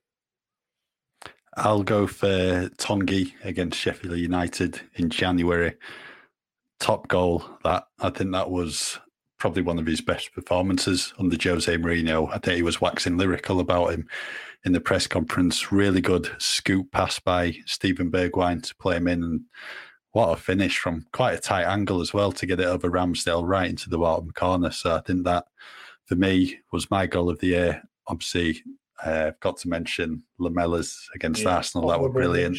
I'll 1.57 1.83
go 1.83 2.07
for 2.07 2.69
Tanguy 2.79 3.33
against 3.43 3.79
Sheffield 3.79 4.19
United 4.19 4.81
in 4.95 5.11
January. 5.11 5.75
Top 6.79 7.09
goal 7.09 7.45
that 7.65 7.85
I 7.99 8.11
think 8.11 8.33
that 8.33 8.51
was 8.51 8.99
probably 9.39 9.63
one 9.63 9.79
of 9.79 9.87
his 9.87 10.01
best 10.01 10.33
performances 10.33 11.13
under 11.19 11.37
Jose 11.41 11.77
Mourinho. 11.77 12.29
I 12.29 12.39
think 12.39 12.57
he 12.57 12.63
was 12.63 12.81
waxing 12.81 13.17
lyrical 13.17 13.61
about 13.61 13.93
him 13.93 14.09
in 14.65 14.73
the 14.73 14.81
press 14.81 15.07
conference. 15.07 15.73
Really 15.73 16.01
good 16.01 16.31
scoop 16.39 16.93
pass 16.93 17.19
by 17.19 17.57
Steven 17.67 18.11
Bergwijn 18.11 18.63
to 18.63 18.75
play 18.77 18.97
him 18.97 19.09
in, 19.09 19.23
and 19.23 19.41
what 20.19 20.37
a 20.37 20.43
finish 20.43 20.79
from 20.79 21.07
quite 21.13 21.35
a 21.35 21.41
tight 21.41 21.63
angle 21.63 22.01
as 22.01 22.13
well 22.13 22.33
to 22.33 22.45
get 22.45 22.59
it 22.59 22.67
over 22.67 22.91
Ramsdale 22.91 23.47
right 23.47 23.71
into 23.71 23.89
the 23.89 23.99
bottom 23.99 24.33
corner. 24.33 24.73
So 24.73 24.97
I 24.97 25.01
think 25.01 25.23
that 25.23 25.45
for 26.07 26.17
me 26.17 26.59
was 26.73 26.91
my 26.91 27.07
goal 27.07 27.31
of 27.31 27.39
the 27.39 27.47
year. 27.47 27.83
Obviously, 28.09 28.65
uh, 29.07 29.27
I've 29.29 29.39
got 29.39 29.59
to 29.59 29.69
mention 29.69 30.25
Lamela's 30.41 31.09
against 31.15 31.45
yeah, 31.45 31.55
Arsenal. 31.55 31.89
That 31.89 32.01
were 32.01 32.09
brilliant. 32.09 32.59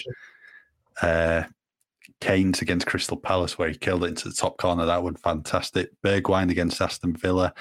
Uh, 1.02 1.44
Kane's 2.22 2.62
against 2.62 2.88
Crystal 2.88 3.18
Palace, 3.18 3.58
where 3.58 3.68
he 3.68 3.76
killed 3.76 4.06
it 4.06 4.08
into 4.08 4.30
the 4.30 4.36
top 4.36 4.58
corner. 4.58 4.86
That 4.86 5.04
was 5.04 5.18
fantastic. 5.22 5.90
Bergwijn 6.02 6.52
against 6.52 6.80
Aston 6.80 7.18
Villa. 7.18 7.54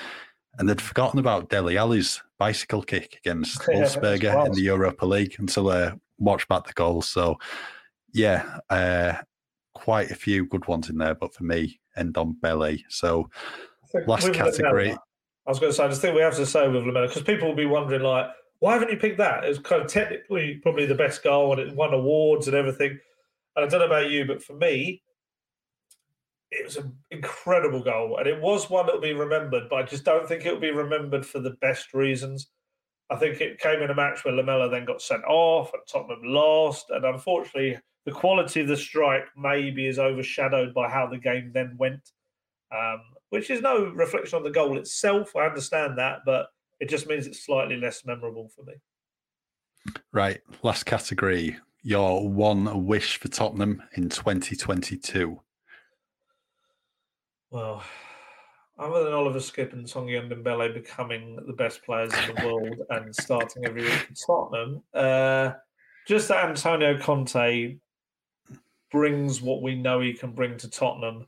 And 0.60 0.68
they'd 0.68 0.80
forgotten 0.80 1.18
about 1.18 1.50
Dele 1.50 1.76
Alli's 1.76 2.22
bicycle 2.38 2.82
kick 2.82 3.18
against 3.24 3.62
yeah, 3.68 3.82
Wolfsberger 3.82 4.46
in 4.46 4.52
the 4.52 4.62
Europa 4.62 5.04
League 5.04 5.34
until 5.40 5.70
I 5.70 5.80
uh, 5.80 5.94
watched 6.18 6.46
back 6.46 6.68
the 6.68 6.72
goals. 6.72 7.08
So, 7.08 7.36
yeah, 8.12 8.58
uh, 8.70 9.14
quite 9.78 10.10
a 10.10 10.14
few 10.14 10.46
good 10.46 10.66
ones 10.66 10.90
in 10.90 10.98
there. 10.98 11.14
But 11.14 11.34
for 11.34 11.44
me, 11.44 11.80
Ndombele. 11.96 12.82
So, 12.88 13.30
last 14.06 14.32
category. 14.32 14.92
I 14.92 15.50
was 15.50 15.58
going 15.58 15.72
to 15.72 15.76
say, 15.76 15.84
I 15.84 15.88
just 15.88 16.02
think 16.02 16.14
we 16.14 16.20
have 16.20 16.36
to 16.36 16.44
say 16.44 16.68
with 16.68 16.84
Lamela, 16.84 17.08
because 17.08 17.22
people 17.22 17.48
will 17.48 17.56
be 17.56 17.64
wondering, 17.64 18.02
like, 18.02 18.26
why 18.58 18.74
haven't 18.74 18.90
you 18.90 18.98
picked 18.98 19.18
that? 19.18 19.44
It's 19.44 19.58
kind 19.58 19.80
of 19.80 19.88
technically 19.88 20.56
probably 20.62 20.84
the 20.84 20.94
best 20.94 21.22
goal 21.22 21.52
and 21.52 21.60
it 21.60 21.74
won 21.74 21.94
awards 21.94 22.48
and 22.48 22.56
everything. 22.56 22.98
And 23.56 23.64
I 23.64 23.68
don't 23.68 23.80
know 23.80 23.86
about 23.86 24.10
you, 24.10 24.26
but 24.26 24.42
for 24.42 24.54
me, 24.54 25.02
it 26.50 26.64
was 26.64 26.76
an 26.76 26.94
incredible 27.10 27.82
goal. 27.82 28.18
And 28.18 28.26
it 28.26 28.40
was 28.40 28.68
one 28.68 28.86
that 28.86 28.96
will 28.96 29.00
be 29.00 29.14
remembered, 29.14 29.70
but 29.70 29.76
I 29.76 29.82
just 29.84 30.04
don't 30.04 30.28
think 30.28 30.44
it 30.44 30.52
will 30.52 30.60
be 30.60 30.70
remembered 30.70 31.24
for 31.24 31.38
the 31.40 31.56
best 31.60 31.94
reasons. 31.94 32.48
I 33.10 33.16
think 33.16 33.40
it 33.40 33.58
came 33.58 33.80
in 33.80 33.90
a 33.90 33.94
match 33.94 34.24
where 34.24 34.34
Lamela 34.34 34.68
then 34.68 34.84
got 34.84 35.00
sent 35.00 35.24
off 35.24 35.72
and 35.72 35.82
Tottenham 35.88 36.20
lost. 36.24 36.90
And 36.90 37.04
unfortunately, 37.04 37.78
the 38.08 38.14
quality 38.14 38.62
of 38.62 38.68
the 38.68 38.76
strike 38.76 39.26
maybe 39.36 39.86
is 39.86 39.98
overshadowed 39.98 40.72
by 40.72 40.88
how 40.88 41.06
the 41.06 41.18
game 41.18 41.50
then 41.52 41.76
went, 41.76 42.00
um, 42.74 43.02
which 43.28 43.50
is 43.50 43.60
no 43.60 43.84
reflection 43.84 44.38
on 44.38 44.42
the 44.42 44.50
goal 44.50 44.78
itself. 44.78 45.36
I 45.36 45.44
understand 45.44 45.98
that, 45.98 46.20
but 46.24 46.46
it 46.80 46.88
just 46.88 47.06
means 47.06 47.26
it's 47.26 47.44
slightly 47.44 47.76
less 47.76 48.06
memorable 48.06 48.48
for 48.48 48.62
me. 48.64 48.72
Right. 50.10 50.40
Last 50.62 50.86
category 50.86 51.58
your 51.82 52.26
one 52.26 52.86
wish 52.86 53.18
for 53.18 53.28
Tottenham 53.28 53.82
in 53.92 54.08
2022. 54.08 55.38
Well, 57.50 57.84
other 58.78 59.04
than 59.04 59.12
Oliver 59.12 59.38
Skipp 59.38 59.74
and 59.74 59.86
Tanguy 59.86 60.18
Ndombele 60.30 60.72
becoming 60.72 61.38
the 61.46 61.52
best 61.52 61.84
players 61.84 62.12
in 62.14 62.34
the 62.34 62.42
world 62.46 62.78
and 62.88 63.14
starting 63.14 63.66
every 63.66 63.82
week 63.82 63.92
for 63.92 64.14
Tottenham, 64.26 64.82
uh, 64.94 65.52
just 66.06 66.28
that 66.28 66.48
Antonio 66.48 66.98
Conte 66.98 67.76
brings 68.90 69.40
what 69.42 69.62
we 69.62 69.74
know 69.74 70.00
he 70.00 70.14
can 70.14 70.32
bring 70.32 70.56
to 70.58 70.70
Tottenham, 70.70 71.26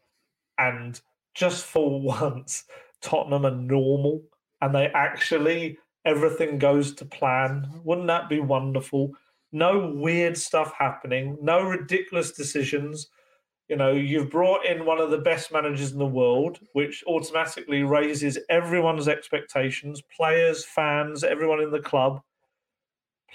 and 0.58 1.00
just 1.34 1.64
for 1.64 2.00
once, 2.20 2.64
Tottenham 3.00 3.46
are 3.46 3.50
normal 3.50 4.22
and 4.60 4.74
they 4.74 4.86
actually 4.88 5.78
everything 6.04 6.58
goes 6.58 6.94
to 6.94 7.04
plan. 7.04 7.68
Wouldn't 7.84 8.06
that 8.06 8.28
be 8.28 8.40
wonderful? 8.40 9.12
No 9.52 9.92
weird 9.96 10.36
stuff 10.36 10.72
happening, 10.78 11.36
no 11.42 11.62
ridiculous 11.62 12.32
decisions. 12.32 13.08
You 13.68 13.76
know, 13.76 13.92
you've 13.92 14.30
brought 14.30 14.64
in 14.64 14.84
one 14.84 15.00
of 15.00 15.10
the 15.10 15.18
best 15.18 15.52
managers 15.52 15.92
in 15.92 15.98
the 15.98 16.06
world, 16.06 16.58
which 16.72 17.04
automatically 17.06 17.84
raises 17.84 18.38
everyone's 18.48 19.06
expectations, 19.06 20.02
players, 20.16 20.64
fans, 20.64 21.22
everyone 21.22 21.60
in 21.60 21.70
the 21.70 21.80
club. 21.80 22.20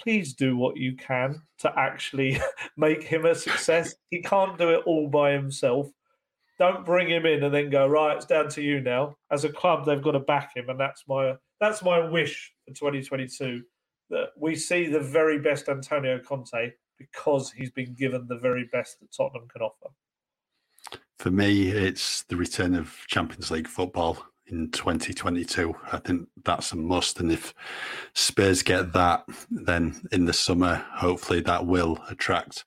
Please 0.01 0.33
do 0.33 0.57
what 0.57 0.77
you 0.77 0.95
can 0.95 1.41
to 1.59 1.79
actually 1.79 2.39
make 2.77 3.03
him 3.03 3.25
a 3.25 3.35
success. 3.35 3.95
He 4.09 4.21
can't 4.21 4.57
do 4.57 4.69
it 4.69 4.83
all 4.85 5.07
by 5.07 5.31
himself. 5.31 5.89
Don't 6.57 6.85
bring 6.85 7.09
him 7.09 7.25
in 7.25 7.43
and 7.43 7.53
then 7.53 7.69
go 7.69 7.87
right. 7.87 8.15
It's 8.15 8.25
down 8.25 8.49
to 8.49 8.61
you 8.61 8.79
now. 8.79 9.17
As 9.31 9.43
a 9.43 9.49
club, 9.49 9.85
they've 9.85 10.01
got 10.01 10.11
to 10.11 10.19
back 10.19 10.55
him, 10.55 10.69
and 10.69 10.79
that's 10.79 11.03
my 11.07 11.35
that's 11.59 11.83
my 11.83 11.99
wish 11.99 12.53
for 12.65 12.73
2022 12.73 13.63
that 14.09 14.29
we 14.37 14.55
see 14.55 14.87
the 14.87 14.99
very 14.99 15.39
best 15.39 15.67
Antonio 15.67 16.19
Conte 16.19 16.71
because 16.97 17.51
he's 17.51 17.71
been 17.71 17.93
given 17.93 18.27
the 18.27 18.37
very 18.37 18.69
best 18.71 18.99
that 18.99 19.11
Tottenham 19.11 19.47
can 19.49 19.61
offer. 19.61 19.89
For 21.17 21.31
me, 21.31 21.69
it's 21.69 22.23
the 22.23 22.35
return 22.35 22.75
of 22.75 22.95
Champions 23.07 23.51
League 23.51 23.67
football 23.67 24.25
in 24.47 24.69
2022. 24.71 25.75
I 25.91 25.97
think 25.97 26.27
that's 26.43 26.71
a 26.71 26.75
must. 26.75 27.19
And 27.19 27.31
if 27.31 27.53
Spurs 28.13 28.61
get 28.63 28.93
that, 28.93 29.25
then 29.49 30.01
in 30.11 30.25
the 30.25 30.33
summer, 30.33 30.85
hopefully 30.93 31.41
that 31.41 31.65
will 31.65 31.99
attract 32.09 32.63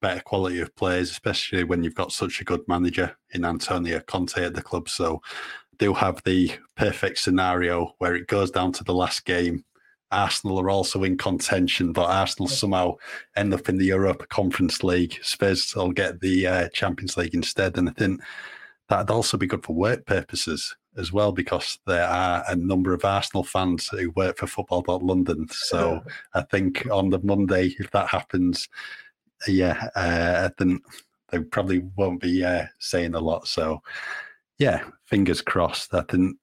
better 0.00 0.20
quality 0.20 0.60
of 0.60 0.74
players, 0.76 1.10
especially 1.10 1.64
when 1.64 1.82
you've 1.82 1.94
got 1.94 2.12
such 2.12 2.40
a 2.40 2.44
good 2.44 2.66
manager 2.68 3.16
in 3.30 3.44
Antonio 3.44 4.00
Conte 4.00 4.44
at 4.44 4.54
the 4.54 4.62
club. 4.62 4.88
So 4.88 5.22
do 5.78 5.94
have 5.94 6.22
the 6.24 6.52
perfect 6.76 7.18
scenario 7.18 7.94
where 7.98 8.14
it 8.14 8.26
goes 8.26 8.50
down 8.50 8.72
to 8.72 8.84
the 8.84 8.94
last 8.94 9.24
game. 9.24 9.64
Arsenal 10.10 10.60
are 10.60 10.68
also 10.68 11.04
in 11.04 11.16
contention, 11.16 11.92
but 11.92 12.10
Arsenal 12.10 12.46
somehow 12.46 12.96
end 13.34 13.54
up 13.54 13.68
in 13.70 13.78
the 13.78 13.86
Europa 13.86 14.26
Conference 14.26 14.84
League. 14.84 15.18
Spurs 15.22 15.72
will 15.74 15.90
get 15.90 16.20
the 16.20 16.46
uh, 16.46 16.68
Champions 16.74 17.16
League 17.16 17.34
instead. 17.34 17.78
And 17.78 17.88
I 17.88 17.92
think 17.92 18.20
that'd 18.90 19.10
also 19.10 19.38
be 19.38 19.46
good 19.46 19.64
for 19.64 19.74
work 19.74 20.04
purposes 20.04 20.76
as 20.96 21.12
well, 21.12 21.32
because 21.32 21.78
there 21.86 22.06
are 22.06 22.44
a 22.48 22.56
number 22.56 22.92
of 22.92 23.04
Arsenal 23.04 23.44
fans 23.44 23.88
who 23.88 24.10
work 24.10 24.38
for 24.38 24.46
Football.London. 24.46 25.48
So 25.50 26.02
I 26.34 26.42
think 26.42 26.86
on 26.90 27.10
the 27.10 27.20
Monday, 27.20 27.74
if 27.78 27.90
that 27.92 28.08
happens, 28.08 28.68
yeah, 29.48 29.88
uh, 29.94 30.50
then 30.58 30.80
they 31.30 31.40
probably 31.40 31.80
won't 31.96 32.20
be 32.20 32.44
uh, 32.44 32.66
saying 32.78 33.14
a 33.14 33.20
lot. 33.20 33.48
So, 33.48 33.82
yeah, 34.58 34.84
fingers 35.04 35.40
crossed. 35.40 35.94
I 35.94 36.02
think 36.02 36.36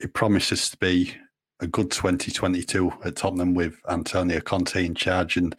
it 0.00 0.12
promises 0.12 0.70
to 0.70 0.76
be 0.78 1.14
a 1.60 1.66
good 1.66 1.90
2022 1.90 2.92
at 3.04 3.16
Tottenham 3.16 3.54
with 3.54 3.76
Antonio 3.88 4.40
Conte 4.40 4.84
in 4.84 4.94
charge, 4.94 5.36
and 5.36 5.54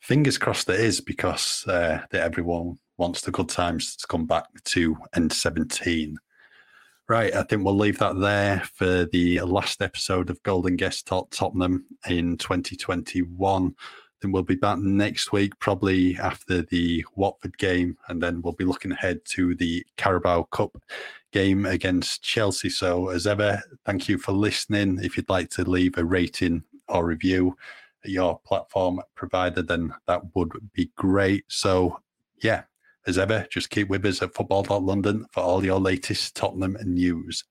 fingers 0.00 0.38
crossed 0.38 0.68
it 0.68 0.80
is 0.80 1.00
because 1.00 1.64
uh, 1.66 2.00
that 2.10 2.22
everyone 2.22 2.78
wants 2.98 3.22
the 3.22 3.30
good 3.30 3.48
times 3.48 3.96
to 3.96 4.06
come 4.06 4.26
back 4.26 4.44
to 4.64 4.96
N17. 5.16 6.16
Right, 7.08 7.34
I 7.34 7.42
think 7.42 7.64
we'll 7.64 7.74
leave 7.74 7.98
that 8.00 8.20
there 8.20 8.60
for 8.74 9.06
the 9.06 9.40
last 9.40 9.80
episode 9.80 10.28
of 10.28 10.42
Gold 10.42 10.66
and 10.66 10.76
Guest 10.76 11.06
Talk 11.06 11.30
Tottenham 11.30 11.86
in 12.06 12.36
2021. 12.36 13.74
Then 14.20 14.30
we'll 14.30 14.42
be 14.42 14.56
back 14.56 14.78
next 14.78 15.32
week, 15.32 15.58
probably 15.58 16.18
after 16.18 16.60
the 16.60 17.06
Watford 17.14 17.56
game, 17.56 17.96
and 18.08 18.22
then 18.22 18.42
we'll 18.42 18.52
be 18.52 18.66
looking 18.66 18.92
ahead 18.92 19.24
to 19.28 19.54
the 19.54 19.86
Carabao 19.96 20.42
Cup 20.50 20.76
game 21.32 21.64
against 21.64 22.22
Chelsea. 22.22 22.68
So, 22.68 23.08
as 23.08 23.26
ever, 23.26 23.62
thank 23.86 24.06
you 24.06 24.18
for 24.18 24.32
listening. 24.32 24.98
If 25.02 25.16
you'd 25.16 25.30
like 25.30 25.48
to 25.52 25.64
leave 25.64 25.96
a 25.96 26.04
rating 26.04 26.62
or 26.88 27.06
review 27.06 27.56
at 28.04 28.10
your 28.10 28.38
platform 28.40 29.00
provider, 29.14 29.62
then 29.62 29.94
that 30.06 30.20
would 30.34 30.52
be 30.74 30.90
great. 30.96 31.46
So, 31.48 32.00
yeah, 32.42 32.64
as 33.08 33.18
ever, 33.18 33.46
just 33.50 33.70
keep 33.70 33.88
with 33.88 34.04
us 34.04 34.20
at 34.22 34.34
football.london 34.34 35.24
for 35.32 35.40
all 35.40 35.64
your 35.64 35.80
latest 35.80 36.36
Tottenham 36.36 36.76
news. 36.84 37.42